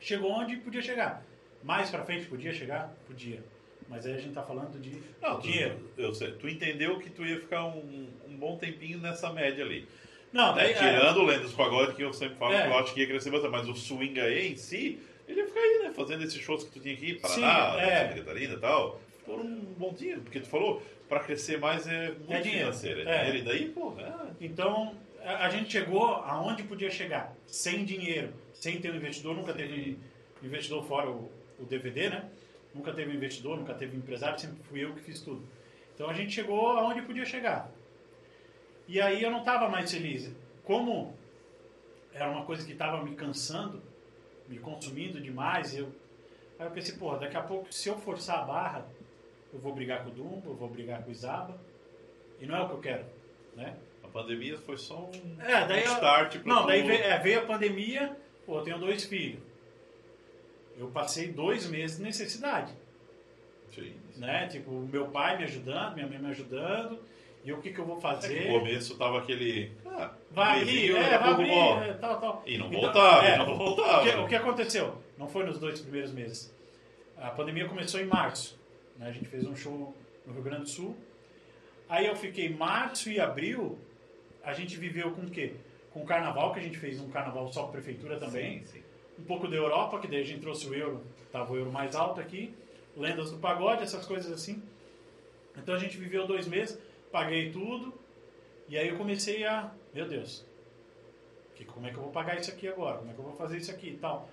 [0.00, 1.24] chegou onde podia chegar.
[1.62, 2.94] Mais pra frente podia chegar?
[3.06, 3.42] Podia.
[3.88, 5.78] Mas aí a gente tá falando de Não, tu, dinheiro.
[5.96, 9.88] eu sei, tu entendeu que tu ia ficar um, um bom tempinho nessa média ali.
[10.32, 12.62] Não, daí, É, tirando o Lendas Pagode, que eu sempre falo É.
[12.62, 15.46] que eu acho que ia crescer bastante, mas o swing aí em si, ele ia
[15.46, 15.92] ficar aí, né?
[15.94, 18.08] Fazendo esses shows que tu tinha aqui, Paraná, Sim, é.
[18.08, 22.10] Santa Catarina e tal, por um bom dia, porque tu falou, pra crescer mais é
[22.10, 22.66] muito É dinheiro.
[22.72, 23.00] financeiro.
[23.08, 23.38] É, dinheiro.
[23.38, 28.80] E daí, pô, é, Então, a, a gente chegou aonde podia chegar, sem dinheiro, sem
[28.80, 29.98] ter um investidor, nunca teve
[30.42, 32.28] investidor fora o, o DVD, né?
[32.74, 35.42] Nunca teve investidor, nunca teve empresário, sempre fui eu que fiz tudo.
[35.94, 37.70] Então a gente chegou aonde podia chegar.
[38.86, 40.30] E aí eu não estava mais feliz.
[40.62, 41.16] Como
[42.12, 43.82] era uma coisa que estava me cansando,
[44.48, 45.88] me consumindo demais, eu,
[46.58, 48.86] aí eu pensei, porra, daqui a pouco, se eu forçar a barra,
[49.56, 51.58] eu vou brigar com o Dumbo, eu vou brigar com o Isaba,
[52.40, 53.04] E não é o que eu quero,
[53.56, 53.74] né?
[54.04, 57.46] A pandemia foi só um, É, daí um start Não, daí veio, é, veio a
[57.46, 58.14] pandemia,
[58.44, 59.40] pô, eu tenho dois filhos.
[60.78, 62.72] Eu passei dois meses de necessidade,
[63.74, 63.94] Sim.
[64.16, 64.46] né?
[64.46, 66.98] Tipo, meu pai me ajudando, minha mãe me ajudando,
[67.42, 68.50] e o que que eu vou É fazer?
[68.52, 69.72] no começo tava aquele.
[69.86, 72.42] Ah, Vai abrir, é, a vai abrir, é, tal, tal.
[72.44, 74.00] E não Então, voltava, é, e não voltava.
[74.00, 75.00] O que, o que aconteceu?
[75.16, 76.54] Não foi nos dois primeiros meses.
[77.16, 78.58] A pandemia começou em março.
[78.98, 79.08] Né?
[79.08, 79.94] A gente fez um show
[80.26, 80.96] no Rio Grande do Sul.
[81.88, 83.78] Aí eu fiquei março e abril,
[84.42, 85.54] a gente viveu com o quê?
[85.92, 88.64] Com o carnaval, que a gente fez um carnaval só com a prefeitura também.
[88.64, 88.82] Sim, sim.
[89.18, 91.02] Um pouco da Europa, que daí a gente trouxe o euro,
[91.32, 92.54] tava o euro mais alto aqui.
[92.96, 94.62] Lendas do pagode, essas coisas assim.
[95.56, 96.78] Então a gente viveu dois meses,
[97.10, 97.94] paguei tudo.
[98.68, 100.44] E aí eu comecei a, meu Deus,
[101.56, 102.98] que, como é que eu vou pagar isso aqui agora?
[102.98, 104.28] Como é que eu vou fazer isso aqui e tal?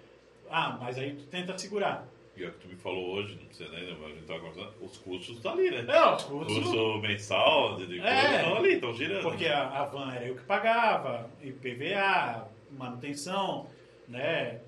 [0.49, 2.06] Ah, mas aí tu tenta segurar.
[2.35, 4.39] E é o que tu me falou hoje, não sei nem, mas a gente tava
[4.39, 5.85] conversando, os custos estão ali, né?
[5.88, 6.57] É, os custos.
[6.57, 8.35] custo mensal de, de É.
[8.38, 9.22] estão ali, estão girando.
[9.22, 13.68] Porque a, a van era eu que pagava, IPVA, manutenção,
[14.07, 14.61] né?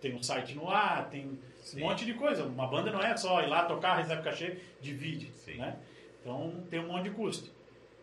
[0.00, 1.82] Tem um site no ar, tem Sim.
[1.82, 2.44] um monte de coisa.
[2.44, 5.56] Uma banda não é só ir lá tocar, recebe cachê, divide, Sim.
[5.56, 5.76] né?
[6.20, 7.50] Então tem um monte de custo.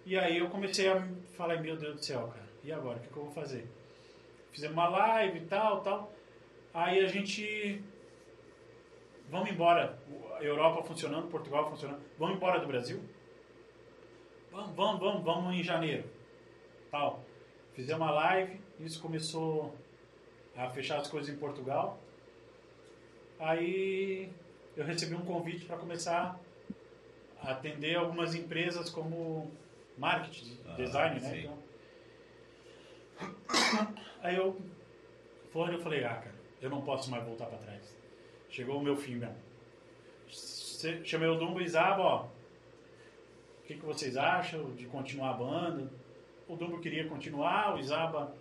[0.06, 1.04] E aí eu comecei a
[1.36, 2.98] falar, meu Deus do céu, cara, e agora?
[2.98, 3.68] O que, que eu vou fazer?
[4.52, 6.14] Fizemos uma live e tal, tal.
[6.74, 7.82] Aí a gente...
[9.30, 9.98] Vamos embora.
[10.38, 12.02] A Europa funcionando, Portugal funcionando.
[12.18, 13.02] Vamos embora do Brasil?
[14.52, 16.10] Vamos, vamos, vamos, vamos em janeiro.
[16.90, 17.24] Tal.
[17.74, 19.76] Fizemos uma live, isso começou
[20.56, 22.00] a fechar as coisas em Portugal.
[23.40, 24.32] Aí
[24.76, 26.40] eu recebi um convite para começar
[27.42, 29.52] a atender algumas empresas como
[29.98, 31.40] marketing, Ah, design, né?
[31.40, 31.58] Então,
[34.22, 34.60] aí eu
[35.52, 37.99] foi, eu falei, ah, cara, eu não posso mais voltar para trás.
[38.50, 39.36] Chegou o meu fim mesmo.
[41.04, 42.24] Chamei o Dumbo e Zaba, ó.
[42.26, 45.92] O que, que vocês acham de continuar a banda?
[46.48, 48.34] O Dumbo queria continuar, o Isaba,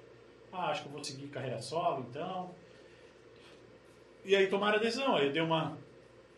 [0.53, 2.51] ah, acho que eu vou seguir carreira solo, então.
[4.25, 5.19] E aí tomaram a decisão.
[5.19, 5.77] Eu dei uma,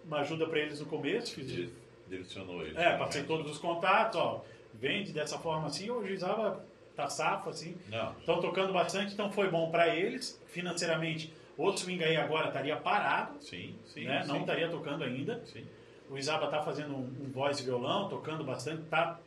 [0.05, 1.73] uma ajuda para eles no começo, fiz, Di-
[2.09, 2.77] Direcionou ele.
[2.77, 4.45] é, passei todos os contatos, ó.
[4.75, 6.65] Vende dessa forma assim, hoje o Isaba
[6.97, 7.77] tá safo, assim.
[7.89, 10.41] Não, Estão tocando bastante, então foi bom para eles.
[10.49, 11.33] Financeiramente,
[11.69, 14.05] o swing aí agora estaria parado, sim, sim.
[14.05, 14.23] né?
[14.23, 14.29] sim.
[14.29, 15.43] não estaria tocando ainda.
[15.45, 15.65] Sim.
[16.09, 19.19] O Isaba tá fazendo um, um voz e violão, tocando bastante, tá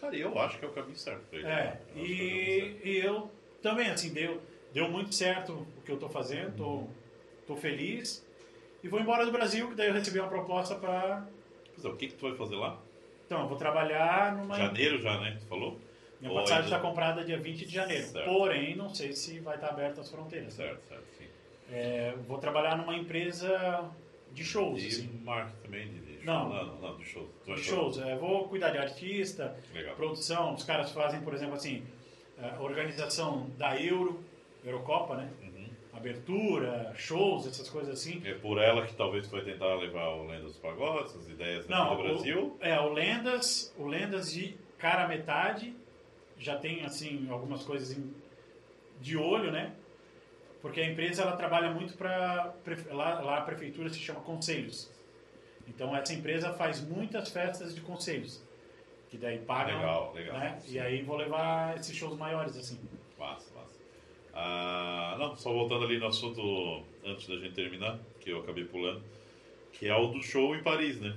[0.00, 1.48] Cara, eu acho que é o caminho certo pra ele.
[1.48, 3.30] É, Eu acho que é e, e eu
[3.60, 4.40] também, assim, deu,
[4.72, 6.84] deu muito certo o que eu tô fazendo, tô,
[7.46, 8.26] tô feliz.
[8.82, 11.26] E vou embora do Brasil, que daí eu recebi uma proposta para.
[11.74, 12.78] Pois é, o que, que tu vai fazer lá?
[13.26, 14.56] Então, eu vou trabalhar numa.
[14.56, 15.36] Janeiro já, né?
[15.38, 15.78] Tu falou?
[16.18, 18.06] Minha Ou passagem ainda- está comprada dia 20 de janeiro.
[18.06, 18.26] Certo.
[18.26, 20.54] Porém, não sei se vai estar aberta as fronteiras.
[20.54, 21.04] Certo, certo.
[21.72, 23.88] É, vou trabalhar numa empresa
[24.32, 24.82] de shows.
[24.82, 25.20] E assim.
[25.24, 26.42] marketing também de, de Não.
[26.50, 26.54] show?
[26.54, 27.28] Não, não, não, de shows.
[27.46, 27.98] De shows.
[27.98, 29.94] É, vou cuidar de artista, Legal.
[29.96, 30.54] produção.
[30.54, 31.84] Os caras fazem, por exemplo, assim,
[32.38, 34.20] a organização da Euro,
[34.64, 35.30] Eurocopa, né?
[35.42, 35.68] Uhum.
[35.92, 38.22] Abertura, shows, essas coisas assim.
[38.24, 41.96] É por ela que talvez vai tentar levar o Lenda dos Pagodes, as ideias Não,
[41.96, 42.56] do Brasil.
[42.60, 45.74] O, é, o Lendas, o Lendas de cara metade,
[46.38, 48.14] já tem, assim, algumas coisas em-
[49.00, 49.72] de olho, né?
[50.62, 52.54] Porque a empresa, ela trabalha muito para...
[52.90, 54.90] Lá, lá a prefeitura se chama conselhos.
[55.66, 58.42] Então, essa empresa faz muitas festas de conselhos.
[59.08, 60.38] Que daí pagam, Legal, legal.
[60.38, 60.62] né?
[60.68, 62.78] E aí vou levar esses shows maiores, assim.
[63.18, 63.80] Massa, massa.
[64.32, 69.02] Ah, não, só voltando ali no assunto antes da gente terminar, que eu acabei pulando,
[69.72, 71.16] que é o do show em Paris, né?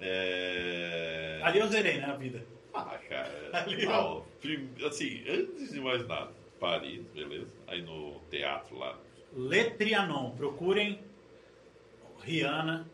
[0.00, 1.40] É...
[1.42, 2.42] Ali eu zerei, né, a vida.
[2.72, 4.24] Ah, cara, Ali não,
[4.86, 7.52] assim, antes de mais nada, Paris, beleza?
[7.66, 8.96] Aí no teatro lá.
[9.34, 10.30] Le Trianon.
[10.30, 10.98] Procurem
[12.22, 12.88] Rihanna,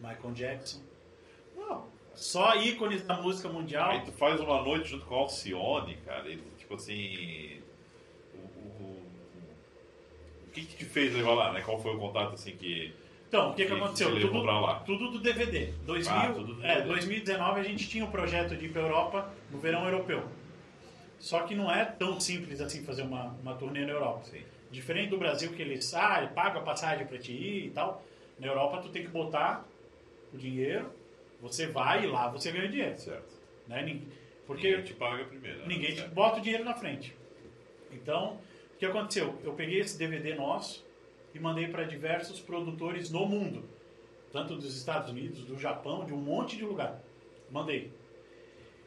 [0.00, 0.80] Michael Jackson.
[1.56, 3.90] Não, Só ícones da música mundial.
[3.90, 6.24] Aí tu faz uma noite junto com o Alcione, cara,
[6.58, 7.60] tipo assim.
[8.34, 9.02] O, o-
[10.46, 11.60] o- que, que te fez levar lá, né?
[11.60, 12.92] Qual foi o contato assim que.
[13.28, 14.10] Então, o que, que que aconteceu?
[14.10, 14.44] Tudo,
[14.86, 15.72] tudo do DVD.
[15.84, 16.88] 2000, Ah, tudo do é, DVD.
[16.88, 20.22] 2019 a gente tinha o projeto de ir para Europa no verão europeu.
[21.18, 24.24] Só que não é tão simples assim fazer uma, uma turnê na Europa.
[24.24, 24.42] Sim.
[24.70, 28.04] Diferente do Brasil que eles ah, paga a passagem para te ir e tal.
[28.38, 29.64] Na Europa tu tem que botar
[30.32, 30.90] o dinheiro,
[31.40, 32.98] você vai e lá você ganha dinheiro.
[32.98, 33.32] Certo.
[33.68, 34.00] Né?
[34.46, 35.58] Porque Ninguém te paga primeiro.
[35.60, 35.64] né?
[35.66, 36.12] Ninguém te Certo.
[36.12, 37.14] bota o dinheiro na frente.
[37.92, 38.38] Então,
[38.74, 39.38] o que aconteceu?
[39.44, 40.84] Eu peguei esse DVD nosso
[41.32, 43.64] e mandei para diversos produtores no mundo,
[44.32, 47.00] tanto dos Estados Unidos, do Japão, de um monte de lugar.
[47.50, 47.90] Mandei.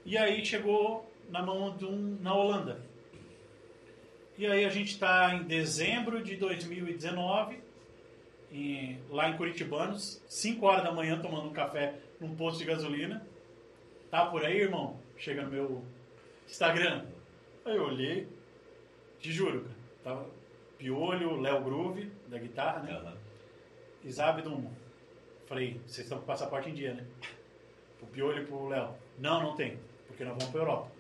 [0.06, 2.82] E aí chegou na mão de um na Holanda.
[4.38, 7.60] E aí a gente está em dezembro de 2019,
[8.52, 13.26] em- lá em Curitibanos, 5 horas da manhã tomando um café num posto de gasolina.
[14.12, 15.00] Tá por aí, irmão?
[15.18, 15.84] Chega no meu
[16.48, 17.06] Instagram.
[17.66, 18.28] Aí eu olhei,
[19.20, 19.78] te juro, cara.
[20.04, 20.30] Tava
[20.78, 23.14] Piolho, Léo Groove, da guitarra, né?
[24.10, 24.72] Zabe Dumo.
[25.48, 27.06] Falei, vocês estão com passaporte em dia, né?
[28.00, 28.94] Pro Piolho e pro Léo.
[29.18, 30.92] Não, não tem, porque nós vamos pra Europa.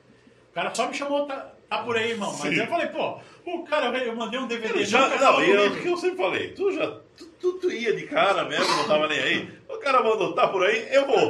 [0.57, 2.31] O cara só me chamou, tá, tá por aí, irmão.
[2.31, 2.61] Mas Sim.
[2.61, 4.83] eu falei, pô, o cara, eu mandei um DVD.
[4.85, 8.43] Já, não, eu, que eu sempre falei, tu já tu, tu, tu ia de cara
[8.45, 9.49] mesmo, não tava nem aí.
[9.69, 11.29] O cara mandou, tá por aí, eu vou.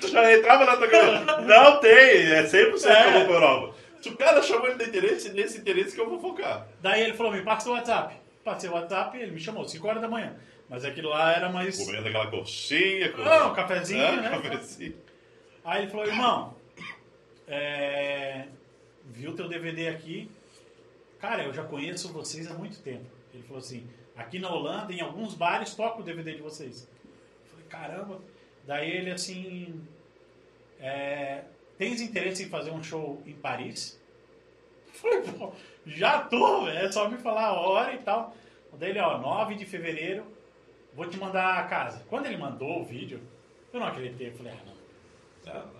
[0.00, 1.40] Tu já entrava na tua cabeça.
[1.42, 3.74] Não tem, é 100% que eu vou pra Europa.
[4.00, 6.68] Se o cara chamou ele de interesse, nesse interesse que eu vou focar.
[6.80, 8.14] Daí ele falou, me passa o WhatsApp.
[8.44, 10.36] Passei o WhatsApp, ele me chamou, 5 horas da manhã.
[10.68, 11.76] Mas aquilo lá era mais...
[11.76, 13.10] Comendo aquela coxinha.
[13.10, 13.22] Com...
[13.22, 14.30] Não, um cafezinho, É, né?
[14.30, 14.94] cafezinho.
[15.64, 16.54] Aí ele falou, irmão,
[17.48, 18.44] é,
[19.10, 20.30] viu teu DVD aqui?
[21.18, 23.04] Cara, eu já conheço vocês há muito tempo.
[23.34, 26.88] Ele falou assim, aqui na Holanda, em alguns bares, toca o DVD de vocês.
[27.44, 28.20] Eu falei, caramba.
[28.66, 29.86] Daí ele assim,
[30.80, 31.44] é,
[31.76, 34.00] tens interesse em fazer um show em Paris?
[34.86, 35.52] Eu falei, pô,
[35.86, 38.34] já tô, é só me falar a hora e tal.
[38.78, 40.24] Daí ele, ó, 9 de fevereiro,
[40.94, 42.02] vou te mandar a casa.
[42.08, 43.20] Quando ele mandou o vídeo,
[43.72, 44.28] eu não acreditei.
[44.28, 44.80] Eu falei, ah, não.
[45.60, 45.79] O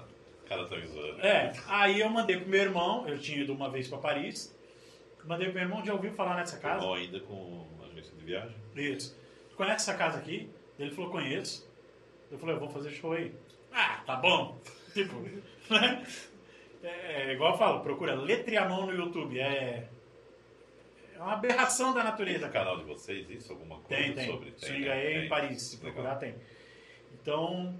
[0.50, 1.20] cara tá me zoando.
[1.24, 4.52] É, aí eu mandei pro meu irmão, eu tinha ido uma vez pra Paris.
[5.24, 6.84] Mandei pro meu irmão, já ouviu falar nessa casa?
[6.84, 8.56] Ou ainda com agência de viagem.
[8.74, 9.16] Isso.
[9.56, 10.50] Conhece essa casa aqui?
[10.76, 11.70] Ele falou, conheço.
[12.32, 13.32] Eu falei, eu vou fazer show aí.
[13.72, 14.58] Ah, tá bom.
[14.92, 15.20] Tipo,
[15.72, 16.04] né?
[16.82, 19.38] É, é igual eu falo, procura Letrianon no YouTube.
[19.38, 19.88] É,
[21.14, 22.64] é uma aberração da Tem natureza, no cara.
[22.64, 23.52] canal de vocês isso?
[23.52, 24.26] Alguma coisa Tem, tem.
[24.26, 24.52] sobre?
[24.56, 24.92] Swing né?
[24.92, 25.28] aí em Tem.
[25.28, 25.92] Paris, se Legal.
[25.92, 26.34] procurar tem.
[27.14, 27.78] Então,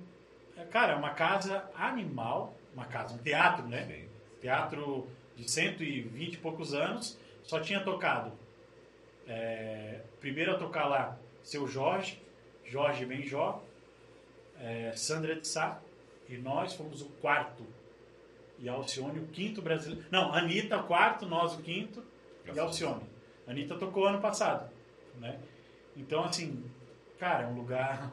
[0.56, 3.86] é, cara, é uma casa animal, uma casa, um teatro, né?
[3.86, 4.09] Sim.
[4.40, 8.32] Teatro de 120 e poucos anos, só tinha tocado.
[9.26, 12.20] é, primeiro a tocar lá, seu Jorge,
[12.64, 13.62] Jorge Benjó,
[14.60, 15.80] é, Sandra de Sá,
[16.28, 17.64] e nós fomos o quarto.
[18.59, 20.05] E Alcione o quinto brasileiro.
[20.10, 22.05] Não, Anitta o quarto, nós o quinto,
[22.52, 23.02] e Alcione.
[23.47, 24.70] Anitta tocou ano passado,
[25.16, 25.40] né?
[25.97, 26.64] Então, assim,
[27.18, 28.12] cara, é um lugar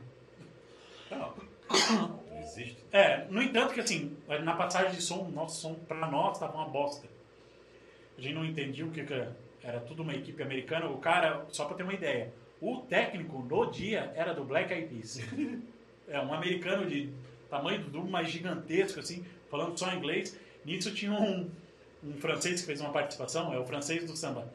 [1.10, 1.34] não
[2.48, 2.84] existe.
[2.92, 6.68] É, no entanto que assim, na passagem de som, nosso som pra nós tava uma
[6.68, 7.08] bosta.
[8.18, 9.36] A gente não entendia o que, que era.
[9.64, 10.88] Era tudo uma equipe americana.
[10.88, 14.88] O cara, só pra ter uma ideia, o técnico no dia era do Black Eyed
[14.88, 15.20] Peas.
[16.08, 17.10] é um americano de
[17.50, 20.40] tamanho do Dumbo, mais gigantesco, assim, falando só inglês.
[20.64, 21.50] Nisso tinha um,
[22.04, 24.52] um francês que fez uma participação, é o francês do samba.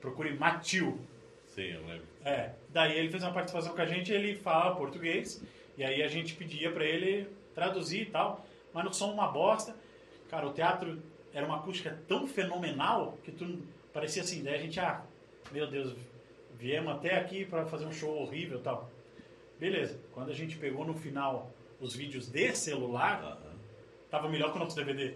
[0.00, 0.98] Procure Mathieu.
[1.46, 2.06] Sim, eu lembro.
[2.24, 5.42] É, daí ele fez uma participação com a gente, ele fala português,
[5.78, 8.44] e aí a gente pedia pra ele traduzir e tal,
[8.74, 9.76] mas no som uma bosta.
[10.28, 11.00] Cara, o teatro
[11.32, 15.02] era uma acústica tão fenomenal que tu parecia assim, daí a gente, ah,
[15.52, 15.94] meu Deus,
[16.58, 18.90] viemos até aqui pra fazer um show horrível e tal.
[19.60, 23.54] Beleza, quando a gente pegou no final os vídeos de celular, Aham.
[24.10, 25.14] tava melhor que o nosso DVD.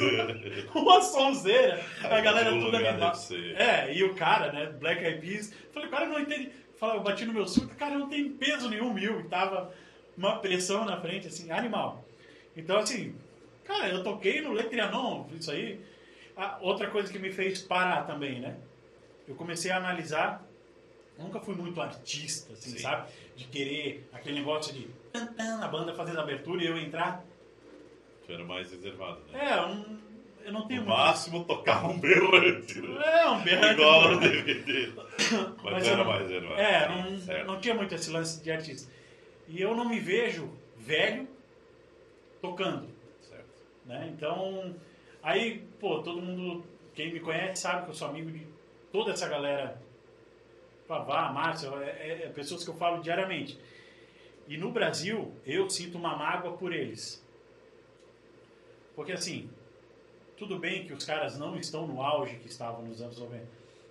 [0.74, 3.60] uma sonzeira, a galera toda deve ser.
[3.60, 6.50] É, e o cara, né, Black Eyed Peas, falei, cara, não entende.
[6.76, 9.72] Falei, eu bati no meu surto, cara, não tem peso nenhum mil, e tava
[10.28, 12.04] uma pressão na frente, assim, animal.
[12.56, 13.14] Então, assim,
[13.64, 15.80] cara, eu toquei no Letrianon, isso aí.
[16.36, 18.56] Ah, outra coisa que me fez parar também, né?
[19.26, 20.44] Eu comecei a analisar,
[21.18, 22.78] nunca fui muito artista, assim, Sim.
[22.78, 23.10] sabe?
[23.36, 27.24] De querer aquele negócio de tan, tan, a banda fazendo abertura e eu entrar.
[28.26, 29.40] Tu era mais reservado, né?
[29.52, 29.98] É, não,
[30.44, 33.02] eu não tenho No muito- máximo tocava um berrante, né?
[33.22, 33.72] É, um berrante.
[33.80, 34.92] Igual no DVD.
[35.62, 36.60] Mas, Mas era não- mais reservado.
[36.60, 37.46] É, não, certo.
[37.46, 38.90] não tinha muito esse lance de artista.
[39.52, 41.28] E eu não me vejo velho
[42.40, 42.88] tocando,
[43.20, 43.62] Certo.
[43.84, 44.10] né?
[44.16, 44.74] Então,
[45.22, 46.64] aí, pô, todo mundo,
[46.94, 48.46] quem me conhece sabe que eu sou amigo de
[48.90, 49.78] toda essa galera.
[50.88, 53.58] Pavá, Márcio, é, é- é pessoas que eu falo diariamente.
[54.48, 57.22] E no Brasil, eu sinto uma mágoa por eles.
[58.96, 59.50] Porque assim,
[60.36, 63.46] tudo bem que os caras não estão no auge que estavam nos anos 90,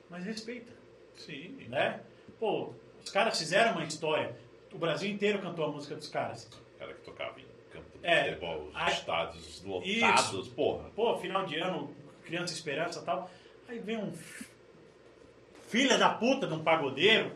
[0.09, 0.71] mas respeita
[1.15, 1.49] Sim.
[1.69, 2.01] né?
[2.39, 2.73] Pô,
[3.03, 4.35] os caras fizeram uma história.
[4.73, 6.45] O Brasil inteiro cantou a música dos caras.
[6.75, 8.23] O cara que tocava em campo de É.
[8.29, 10.89] futebol, os Aí- estádios lotados, porra.
[10.95, 11.93] Pô, final de ano,
[12.25, 13.29] Criança Esperança e tal.
[13.67, 14.13] Aí vem um
[15.67, 17.31] filha da puta de um pagodeiro.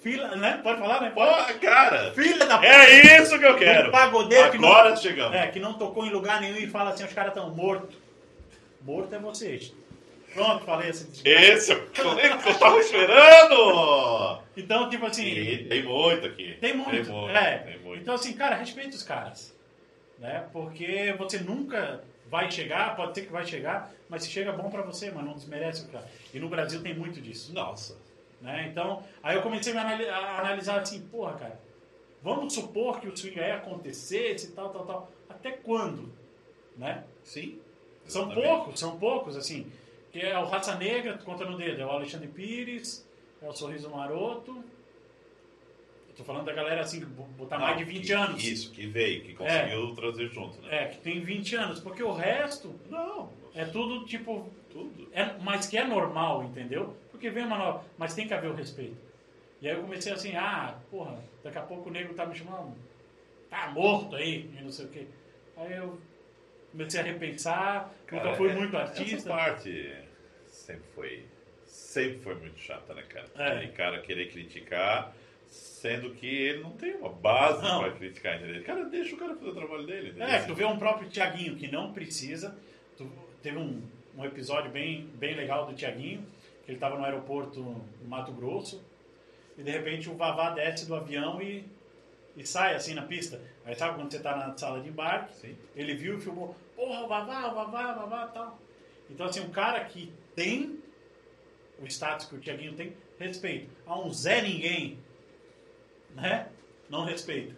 [0.00, 0.60] Filha, né?
[0.62, 1.10] Pode falar, né?
[1.10, 1.52] Pode.
[1.54, 2.68] Pô, cara, Filha da puta.
[2.68, 3.88] é isso que eu quero.
[3.88, 5.36] Um pagodeiro que não, Agora chegamos.
[5.36, 7.96] é, que não tocou em lugar nenhum e fala assim, os caras estão mortos.
[8.82, 9.74] Morto é vocês.
[10.34, 11.08] Pronto, falei assim.
[11.24, 14.42] Esse é o que eu tava esperando.
[14.56, 15.26] Então, tipo assim...
[15.26, 16.56] E tem muito aqui.
[16.60, 16.90] Tem muito.
[16.90, 17.28] Tem muito.
[17.30, 17.58] é.
[17.58, 18.02] Tem muito.
[18.02, 19.56] Então, assim, cara, respeita os caras.
[20.18, 20.46] Né?
[20.52, 24.82] Porque você nunca vai chegar, pode ser que vai chegar, mas se chega bom pra
[24.82, 26.08] você, mas não desmerece o cara.
[26.32, 27.52] E no Brasil tem muito disso.
[27.52, 27.96] Nossa.
[28.40, 28.68] Né?
[28.70, 31.60] Então, aí eu comecei a, analisar assim, porra, cara,
[32.22, 35.12] vamos supor que o swing aí acontecesse e tal, tal, tal.
[35.28, 36.12] Até quando?
[36.76, 37.02] Né?
[37.24, 37.58] Sim.
[38.06, 39.70] São poucos, são poucos, assim.
[40.20, 41.80] É o Raça Negra, tu conta no dedo.
[41.82, 43.06] É o Alexandre Pires,
[43.42, 44.62] é o Sorriso Maroto.
[46.16, 48.42] Tô falando da galera, assim, que botar mais de 20 que- anos.
[48.44, 50.68] Isso, que veio, que conseguiu trazer junto, né?
[50.82, 51.78] É, que tem 20 anos.
[51.78, 54.50] Porque o resto Não, é tudo, tipo...
[54.68, 55.08] tudo.
[55.12, 56.96] É, mas que é normal, entendeu?
[57.12, 57.84] Porque vem uma nova...
[57.96, 58.96] Mas tem que haver o respeito.
[59.62, 62.74] E aí eu comecei assim, ah, porra, daqui a pouco o nego tá me chamando,
[63.48, 65.06] tá morto aí, e não sei o quê.
[65.56, 66.00] Aí eu
[66.72, 69.30] comecei a repensar, nunca fui é- muito Essa artista.
[69.30, 69.94] parte
[70.58, 71.24] sempre foi,
[71.66, 73.26] sempre foi muito chata, né, cara?
[73.36, 73.52] É.
[73.56, 75.14] Aquele cara querer criticar,
[75.46, 77.80] sendo que ele não tem uma base Não.
[77.80, 78.62] para criticar, entendeu?
[78.64, 80.28] Cara, deixa o cara fazer o trabalho dele, entendeu?
[80.28, 82.56] É, tu vê um próprio Tiaguinho que não precisa.
[82.96, 83.10] Tu-
[83.42, 83.80] teve um,
[84.16, 86.22] um episódio bem, bem legal do Tiaguinho,
[86.64, 88.84] que ele estava no aeroporto no Mato Grosso,
[89.56, 91.64] e de repente o Vavá desce do avião e,
[92.36, 93.40] e sai assim na pista.
[93.64, 95.56] Aí sabe quando você tá na sala de embarque, Sim.
[95.74, 98.58] ele viu e filmou, porra, o Vavá, o Vavá, o Vavá tal.
[99.10, 100.78] Então assim, um cara que tem
[101.80, 103.68] o status que o Tiaguinho tem, respeito.
[103.84, 104.98] A um Zé Ninguém,
[106.14, 106.48] né?
[106.88, 107.54] Não respeita.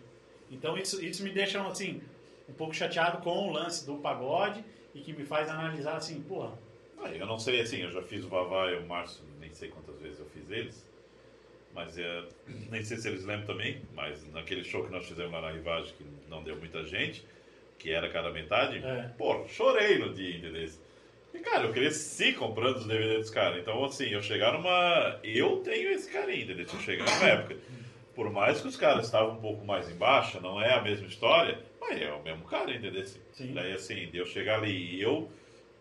[0.51, 2.01] Então isso, isso me deixa assim,
[2.49, 6.59] um pouco chateado com o lance do pagode e que me faz analisar assim, porra,
[7.03, 9.69] Ah, eu não sei, assim, eu já fiz o Vavá e o Márcio, nem sei
[9.69, 10.87] quantas vezes eu fiz eles,
[11.75, 12.25] mas é,
[12.71, 15.95] nem sei se eles lembram também, mas naquele show que nós fizemos lá na Rivagem,
[15.97, 17.25] que não deu muita gente,
[17.79, 19.11] que era cada metade, É.
[19.19, 20.69] pô, chorei no dia, entendeu?
[21.33, 25.19] E, cara, eu cresci comprando os DVDs dos caras, então, assim, eu chegar numa...
[25.23, 26.67] Eu tenho esse carinho, entendeu?
[26.69, 27.57] Se eu chegar numa época,
[28.15, 31.59] por mais que os caras estavam um pouco mais embaixo, não é a mesma história,
[31.81, 33.05] mas é o mesmo cara, entendeu?
[33.33, 33.53] Sim.
[33.55, 35.31] Daí, assim, de eu chegar ali e eu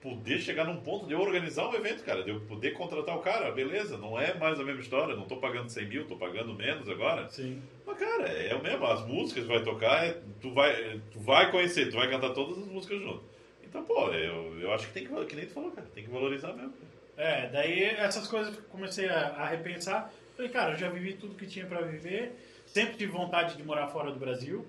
[0.02, 3.20] poder chegar num ponto de eu organizar um evento, cara, de eu poder contratar o
[3.20, 6.54] cara, beleza, não é mais a mesma história, não tô pagando 100 mil, tô pagando
[6.54, 7.28] menos agora.
[7.30, 7.62] sim.
[7.86, 11.52] Mas, cara, é o mesmo, as músicas que vai tocar, é- tu, vai, tu vai
[11.52, 13.24] conhecer, tu vai cantar todas as músicas junto.
[13.70, 16.10] Então, pô, eu, eu acho que tem que, que nem tu falou, cara, tem que
[16.10, 16.74] valorizar mesmo.
[17.16, 20.12] É, daí essas coisas eu comecei a, a repensar.
[20.36, 22.34] Falei, cara, eu já vivi tudo que tinha pra viver.
[22.66, 24.66] Sempre tive vontade de morar fora do Brasil.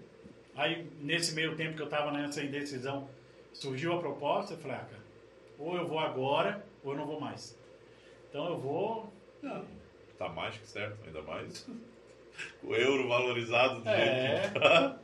[0.56, 3.08] Aí, nesse meio tempo que eu tava nessa indecisão,
[3.52, 4.54] surgiu a proposta.
[4.54, 5.02] Eu falei, ah, cara,
[5.58, 7.56] ou eu vou agora, ou eu não vou mais.
[8.28, 9.12] Então eu vou.
[9.42, 9.64] Não,
[10.18, 11.66] tá mais que certo, ainda mais.
[12.62, 14.36] o euro valorizado do É.
[14.42, 14.98] jeito que tá.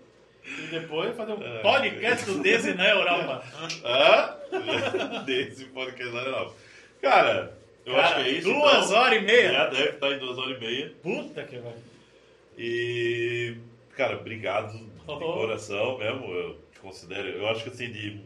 [0.46, 1.58] E depois fazer um É.
[1.60, 3.44] podcast do Desse na Europa.
[3.84, 5.22] Hã?
[5.24, 6.54] Desse podcast lá não.
[7.02, 8.52] Cara, eu Cara, acho que é isso.
[8.52, 8.98] duas então.
[9.00, 9.52] horas e meia.
[9.52, 10.92] Já deve estar em duas horas e meia.
[11.02, 11.74] Puta que vai.
[12.58, 13.56] E,
[13.96, 15.18] cara, obrigado de Oh.
[15.18, 16.32] coração mesmo.
[16.32, 17.28] Eu te considero.
[17.28, 18.20] Eu acho que assim, de,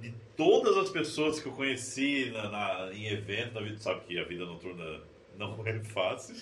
[0.00, 4.18] de todas as pessoas que eu conheci na, na- em evento, na vida, sabe que
[4.18, 5.00] a vida noturna
[5.38, 6.34] não é fácil.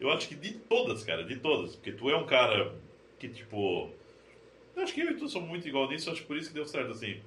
[0.00, 1.74] Eu acho que de todas, cara, de todas.
[1.76, 2.72] Porque tu é um cara
[3.18, 3.90] que, tipo.
[4.76, 6.48] Eu acho que eu e tu somos muito igual nisso, eu acho que por isso
[6.48, 7.20] que deu certo, assim.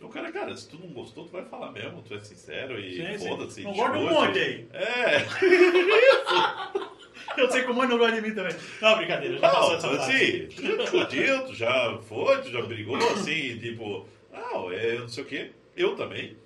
[0.00, 2.94] Um cara, cara, se tu não gostou, tu vai falar mesmo, tu é sincero e
[2.96, 3.28] Sim, sim.
[3.28, 3.62] foda-se.
[3.64, 4.66] Não gosta um monte aí.
[4.72, 5.26] É,
[7.36, 8.54] Eu sei que o mãe não gosta de mim também.
[8.80, 10.12] Não, brincadeira, já passou Não, essa fase.
[10.12, 15.08] assim, tu já discutiu, tu já foi, tu já brigou, assim, tipo, não, é não
[15.08, 15.50] sei o quê.
[15.76, 16.36] Eu também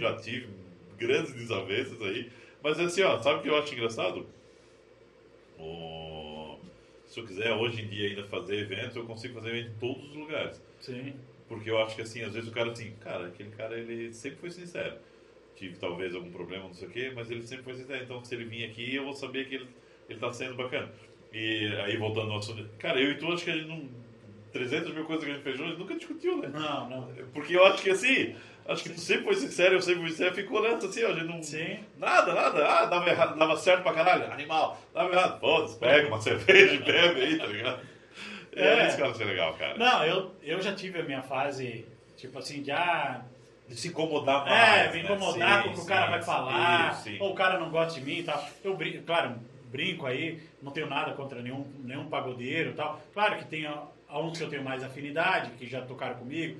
[0.00, 0.48] já tive
[0.96, 2.30] grandes desavenças aí.
[2.62, 4.26] Mas assim, ó, sabe o que eu acho engraçado?
[5.58, 6.07] O-
[7.08, 10.10] Se eu quiser hoje em dia ainda fazer evento, eu consigo fazer evento em todos
[10.10, 10.62] os lugares.
[10.80, 11.14] Sim.
[11.48, 14.38] Porque eu acho que assim, às vezes o cara assim, cara, aquele cara ele sempre
[14.38, 14.96] foi sincero.
[15.56, 18.04] Tive talvez algum problema, não sei o quê, mas ele sempre foi sincero.
[18.04, 19.66] Então se ele vir aqui, eu vou saber que ele,
[20.08, 20.92] ele tá sendo bacana.
[21.32, 23.88] E aí voltando ao assunto, cara, eu e tu acho que a gente não.
[24.52, 26.48] 300 mil coisas que a gente fez nunca discutiu, né?
[26.48, 27.14] Não, não.
[27.34, 28.34] Porque eu acho que assim,
[28.68, 31.12] acho que tu sempre foi sincero, eu sempre fui sincero, ficou nessa assim, ó, a
[31.14, 31.42] gente não.
[31.42, 31.78] Sim.
[31.98, 32.66] Nada, nada.
[32.66, 34.30] Ah, dava errado, dava certo pra caralho.
[34.32, 35.40] Animal, dava errado.
[35.40, 37.80] Foda-se, pega uma cerveja e bebe aí, tá ligado?
[38.54, 38.86] É, É.
[38.88, 39.76] isso que eu acho legal, cara.
[39.76, 41.84] Não, eu, eu já tive a minha fase,
[42.16, 43.22] tipo assim, de ah,
[43.68, 44.86] De se incomodar mais.
[44.88, 45.04] É, me né?
[45.04, 47.16] incomodar Sim, com o que o sim, cara vai sim, falar, sim.
[47.20, 48.42] ou o cara não gosta de mim e tal.
[48.64, 49.34] Eu brinco, claro,
[49.70, 53.00] brinco aí, não tenho nada contra nenhum, nenhum pagodeiro e tal.
[53.14, 56.58] Claro que tem a- a uns que eu tenho mais afinidade, que já tocaram comigo,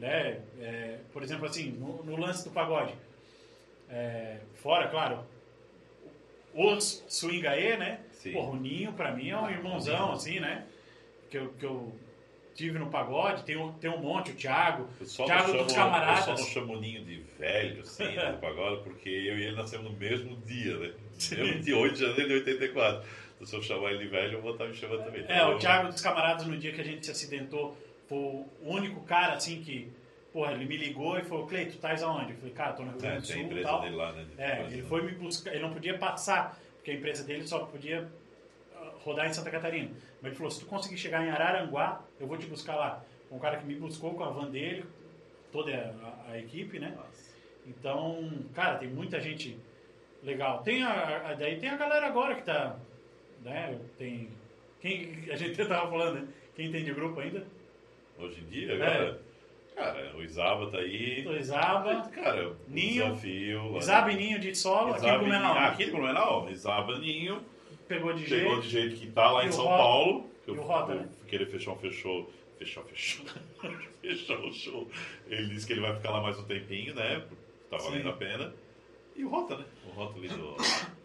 [0.00, 0.40] né?
[0.60, 2.92] É, por exemplo, assim, no, no lance do pagode.
[3.88, 5.24] É, fora, claro,
[6.54, 8.00] os swingaê, né?
[8.12, 8.32] Sim.
[8.32, 10.66] Porra, o Ninho, pra mim, é um Ah, irmãozão, o assim, né?
[11.30, 11.94] Que eu, que eu
[12.54, 15.86] tive no pagode, tem, um- tem um monte, o Thiago, só, Thiago não dos chamo,
[15.88, 16.24] eu camaradas.
[16.24, 19.56] só não chamo o Ninho de velho, assim, né, do pagode, porque eu e ele
[19.56, 20.92] nascemos no mesmo dia, né?
[21.32, 23.08] Mesmo dia 8 de janeiro de 84.
[23.36, 25.24] Então, se eu chamar ele de velho, eu vou estar me chamando também.
[25.28, 27.76] É, o Thiago dos Camaradas, no dia que a gente se acidentou,
[28.10, 29.88] foi o único cara, assim, que,
[30.32, 32.32] porra, ele me ligou e falou, Cleito, tu estás aonde?
[32.32, 33.80] Eu falei, cara, tô no Rio É, Grande do Sul e tal.
[33.82, 34.26] dele lá, né?
[34.36, 38.10] É, ele foi me buscar, ele não podia passar, porque a empresa dele só podia
[38.74, 39.90] ah, rodar em Santa Catarina.
[40.20, 43.04] Mas ele falou, se tu conseguir chegar em Araranguá, eu vou te buscar lá.
[43.30, 44.84] Um cara que me buscou com a van dele,
[45.52, 45.70] toda
[46.26, 46.98] a, a equipe, né?
[47.66, 49.56] Então, cara, tem muita gente
[50.22, 50.62] legal.
[50.62, 52.76] Tem a, a- daí tem a galera agora que tá,
[53.44, 53.78] né?
[53.98, 54.28] Tem
[54.80, 56.28] quem a gente tava falando, né?
[56.56, 57.46] Quem tem de grupo ainda?
[58.20, 59.20] Hoje em dia, agora,
[59.74, 61.26] cara, o Isaba tá aí.
[61.26, 63.04] O Isaba, Cara, o Ninho.
[63.06, 63.76] desafio.
[63.78, 65.54] Isaba e Ninho de solo, aqui em e Blumenau.
[65.54, 65.66] Ninho.
[65.66, 67.42] Aqui em Blumenau, Isaba Ninho.
[67.88, 68.62] Pegou de Chegou jeito.
[68.62, 69.76] de jeito que tá lá E em São Rota?
[69.78, 70.30] Paulo.
[70.44, 71.08] que E eu- o Rota, eu- né?
[71.26, 72.30] Que ele fechou, fechou.
[72.60, 73.24] Fechou, fechou.
[74.02, 74.90] fechou o show.
[75.30, 77.22] Ele disse que ele vai ficar lá mais um tempinho, né?
[77.70, 78.08] Tá valendo Sim.
[78.10, 78.52] a pena.
[79.16, 79.64] E o Rota, né?
[79.86, 80.56] O Rota ali do.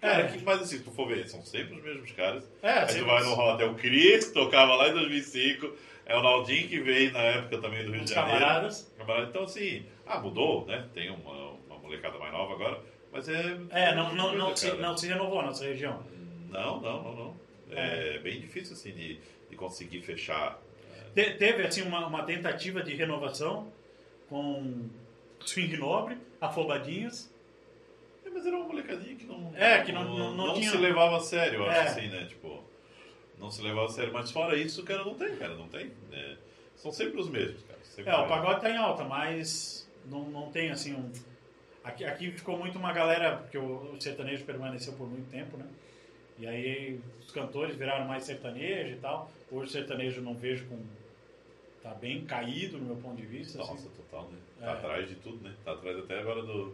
[0.02, 2.44] Cara, que, mas assim, se tu for ver, são sempre os mesmos caras.
[2.62, 5.72] É, Aí tu vai no Rota, é o Cris, que tocava lá em 2005.
[6.06, 8.40] É o Naldinho que veio na época também do Rio os de Janeiro.
[8.40, 8.94] camaradas.
[8.98, 10.86] Camarada, Então, assim, ah, mudou, né?
[10.94, 12.80] Tem uma, uma molecada mais nova agora,
[13.12, 13.58] mas é.
[13.72, 16.04] É, não, não, não, se, não se renovou a nossa região.
[16.50, 17.36] Não, não, não, não.
[17.72, 19.20] É, bem difícil, assim, de,
[19.50, 20.60] de conseguir fechar.
[21.16, 23.72] Te- teve assim uma, uma tentativa de renovação
[24.30, 24.88] com
[25.44, 27.32] Swing Nobre, Afobadinhos.
[28.26, 29.52] É, mas era uma molecadinha que não.
[29.56, 31.84] É, que não- não- não tinha- se levava a sério, eu acho É.
[31.84, 32.26] assim, né?
[32.30, 32.64] Tipo,
[33.40, 34.14] não se levava a sério.
[34.14, 35.92] Mas fora isso, cara, não tem, cara, não tem.
[36.10, 36.38] né?
[36.76, 37.80] São sempre os mesmos, cara.
[37.84, 41.12] Sempre É, o pagode tá em alta, mas não, não tem assim um.
[41.84, 45.66] Aqui, aqui ficou muito uma galera, porque o, o sertanejo permaneceu por muito tempo, né?
[46.38, 49.32] E aí os cantores viraram mais sertanejo e tal.
[49.52, 50.78] Hoje o sertanejo não vejo com.
[51.82, 53.58] tá bem caído no meu ponto de vista.
[53.60, 53.90] Nossa, assim.
[53.90, 54.38] total, né?
[54.60, 54.70] Tá É.
[54.74, 55.54] atrás de tudo, né?
[55.64, 56.66] Tá atrás até agora do,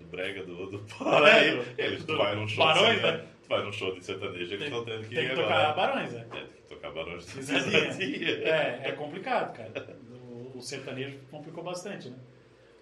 [0.00, 0.84] do brega do, do.
[1.26, 3.26] É, Eles, do vai num show Barões, né?
[3.44, 5.72] Tu vai num show de sertanejo, eles Tem, estão tendo que tem que tocar agora.
[5.74, 6.26] barões, né?
[6.32, 7.32] É, tem que tocar Barões de.
[7.34, 8.28] Pisadinha.
[8.30, 9.96] É, é complicado, cara.
[10.10, 12.16] O, o sertanejo complicou bastante, né?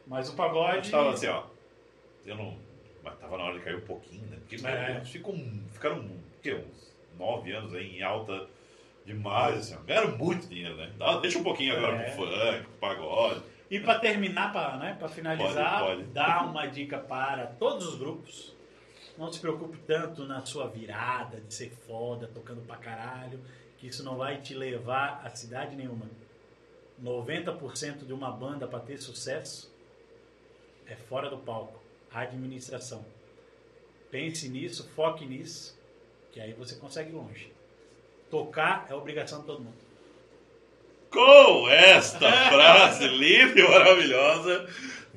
[0.07, 0.77] Mas o pagode.
[0.77, 1.45] gente tava assim, ó.
[2.25, 2.57] Eu não.
[3.03, 4.37] Mas tava na hora de cair um pouquinho, né?
[4.49, 4.97] Porque É.
[4.97, 5.35] eles ficam,
[5.73, 6.11] ficaram o
[6.43, 6.55] quê?
[6.55, 8.47] uns nove anos aí em alta
[9.05, 9.85] demais, assim, ó.
[9.85, 10.93] Ganharam muito dinheiro, né?
[10.97, 12.05] Dá- deixa um pouquinho agora É.
[12.11, 13.43] pro funk, pro pagode.
[13.69, 16.09] E para terminar, para né, pra finalizar, Pode, pode.
[16.13, 18.52] dar uma dica para todos os grupos.
[19.19, 23.39] Não se preocupe tanto na sua virada de ser foda, tocando pra caralho,
[23.79, 26.07] que isso não vai te levar a cidade nenhuma.
[27.03, 29.71] 90% de uma banda para ter sucesso
[30.87, 33.05] é fora do palco, a administração.
[34.11, 35.79] Pense nisso, foque nisso,
[36.33, 37.53] que aí você consegue longe.
[38.31, 39.83] Tocar é obrigação de todo mundo.
[41.11, 44.67] Com esta frase linda e maravilhosa,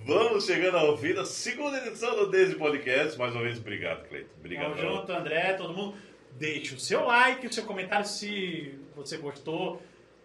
[0.05, 3.17] vamos chegando ao fim da segunda edição do Desde Podcast.
[3.17, 4.29] Mais uma vez, obrigado, Cleiton.
[4.39, 4.75] Obrigado.
[4.75, 5.95] Tamo junto, André, todo mundo.
[6.37, 9.81] Deixe o seu like, o seu comentário se você gostou.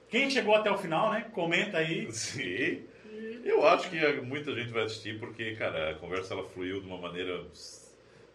[0.09, 1.27] Quem chegou até o final, né?
[1.33, 2.11] Comenta aí.
[2.13, 2.83] Sim.
[3.45, 6.99] Eu acho que muita gente vai assistir porque, cara, a conversa ela fluiu de uma
[6.99, 7.45] maneira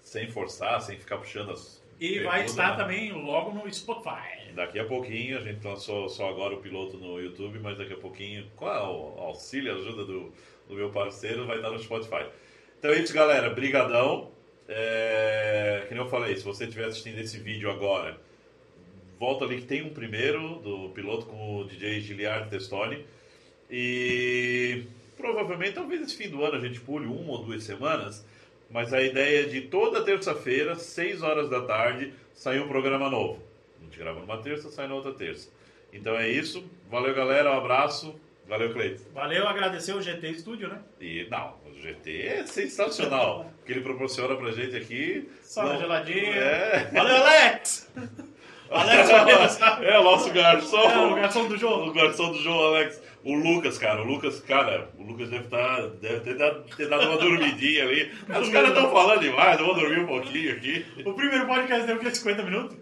[0.01, 1.83] sem forçar, sem ficar puxando as.
[1.99, 2.77] E vai estar né?
[2.77, 4.51] também logo no Spotify.
[4.53, 7.97] Daqui a pouquinho, a gente lançou só agora o piloto no YouTube, mas daqui a
[7.97, 10.33] pouquinho, com a- o auxílio e ajuda do,
[10.67, 12.25] do meu parceiro, vai estar no Spotify.
[12.79, 13.49] Então é isso, galera.
[13.49, 14.31] Brigadão.
[14.67, 18.19] É, que nem eu falei, se você estiver assistindo esse vídeo agora,
[19.19, 23.05] volta ali que tem um primeiro do piloto com o DJ Giliard Testoni.
[23.69, 24.83] E
[25.15, 28.25] provavelmente, talvez esse fim do ano a gente pule uma ou duas semanas,
[28.69, 33.41] mas a ideia é de toda terça-feira, 6 horas da tarde, sair um programa novo.
[33.79, 35.49] A gente grava numa terça, sai na outra terça.
[35.93, 36.63] Então é isso.
[36.89, 37.51] Valeu, galera.
[37.51, 38.19] Um abraço.
[38.47, 39.03] Valeu, Cleiton.
[39.13, 40.79] Valeu, agradecer o GT Studio, né?
[41.01, 43.51] E não, o GT é sensacional.
[43.61, 45.29] o que ele proporciona pra gente aqui.
[45.41, 46.35] Só Não- geladinha.
[46.35, 46.91] É.
[46.93, 47.91] Valeu, Alex!
[48.69, 49.09] Alex.
[49.81, 50.77] É o nosso garçom.
[50.77, 51.89] É, o garçom do jogo.
[51.89, 53.01] O garçom do jogo, Alex.
[53.23, 54.01] O Lucas, cara.
[54.01, 58.11] O Lucas, cara, o Lucas deve, tá, deve ter, dado, ter dado uma dormidinha ali.
[58.39, 60.85] Os caras estão falando demais, eu vou dormir um pouquinho aqui.
[61.03, 62.13] O primeiro podcast deu o quê?
[62.13, 62.77] 50 minutos?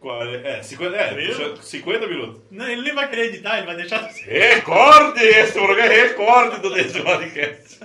[0.00, 0.58] É?
[0.58, 1.50] É, 50, é, Viu?
[1.50, 2.42] puxa, 50 minutos.
[2.50, 4.08] Não, ele nem vai querer editar, ele vai deixar.
[4.24, 5.20] Recorde!
[5.20, 7.80] Esse programa é recorde do Desse Podcast.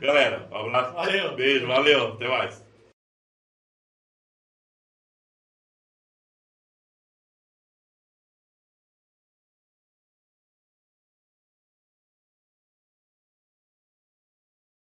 [0.00, 0.94] Galera, um abraço.
[0.94, 1.34] Valeu.
[1.34, 2.08] Beijo, valeu.
[2.12, 2.67] Até mais.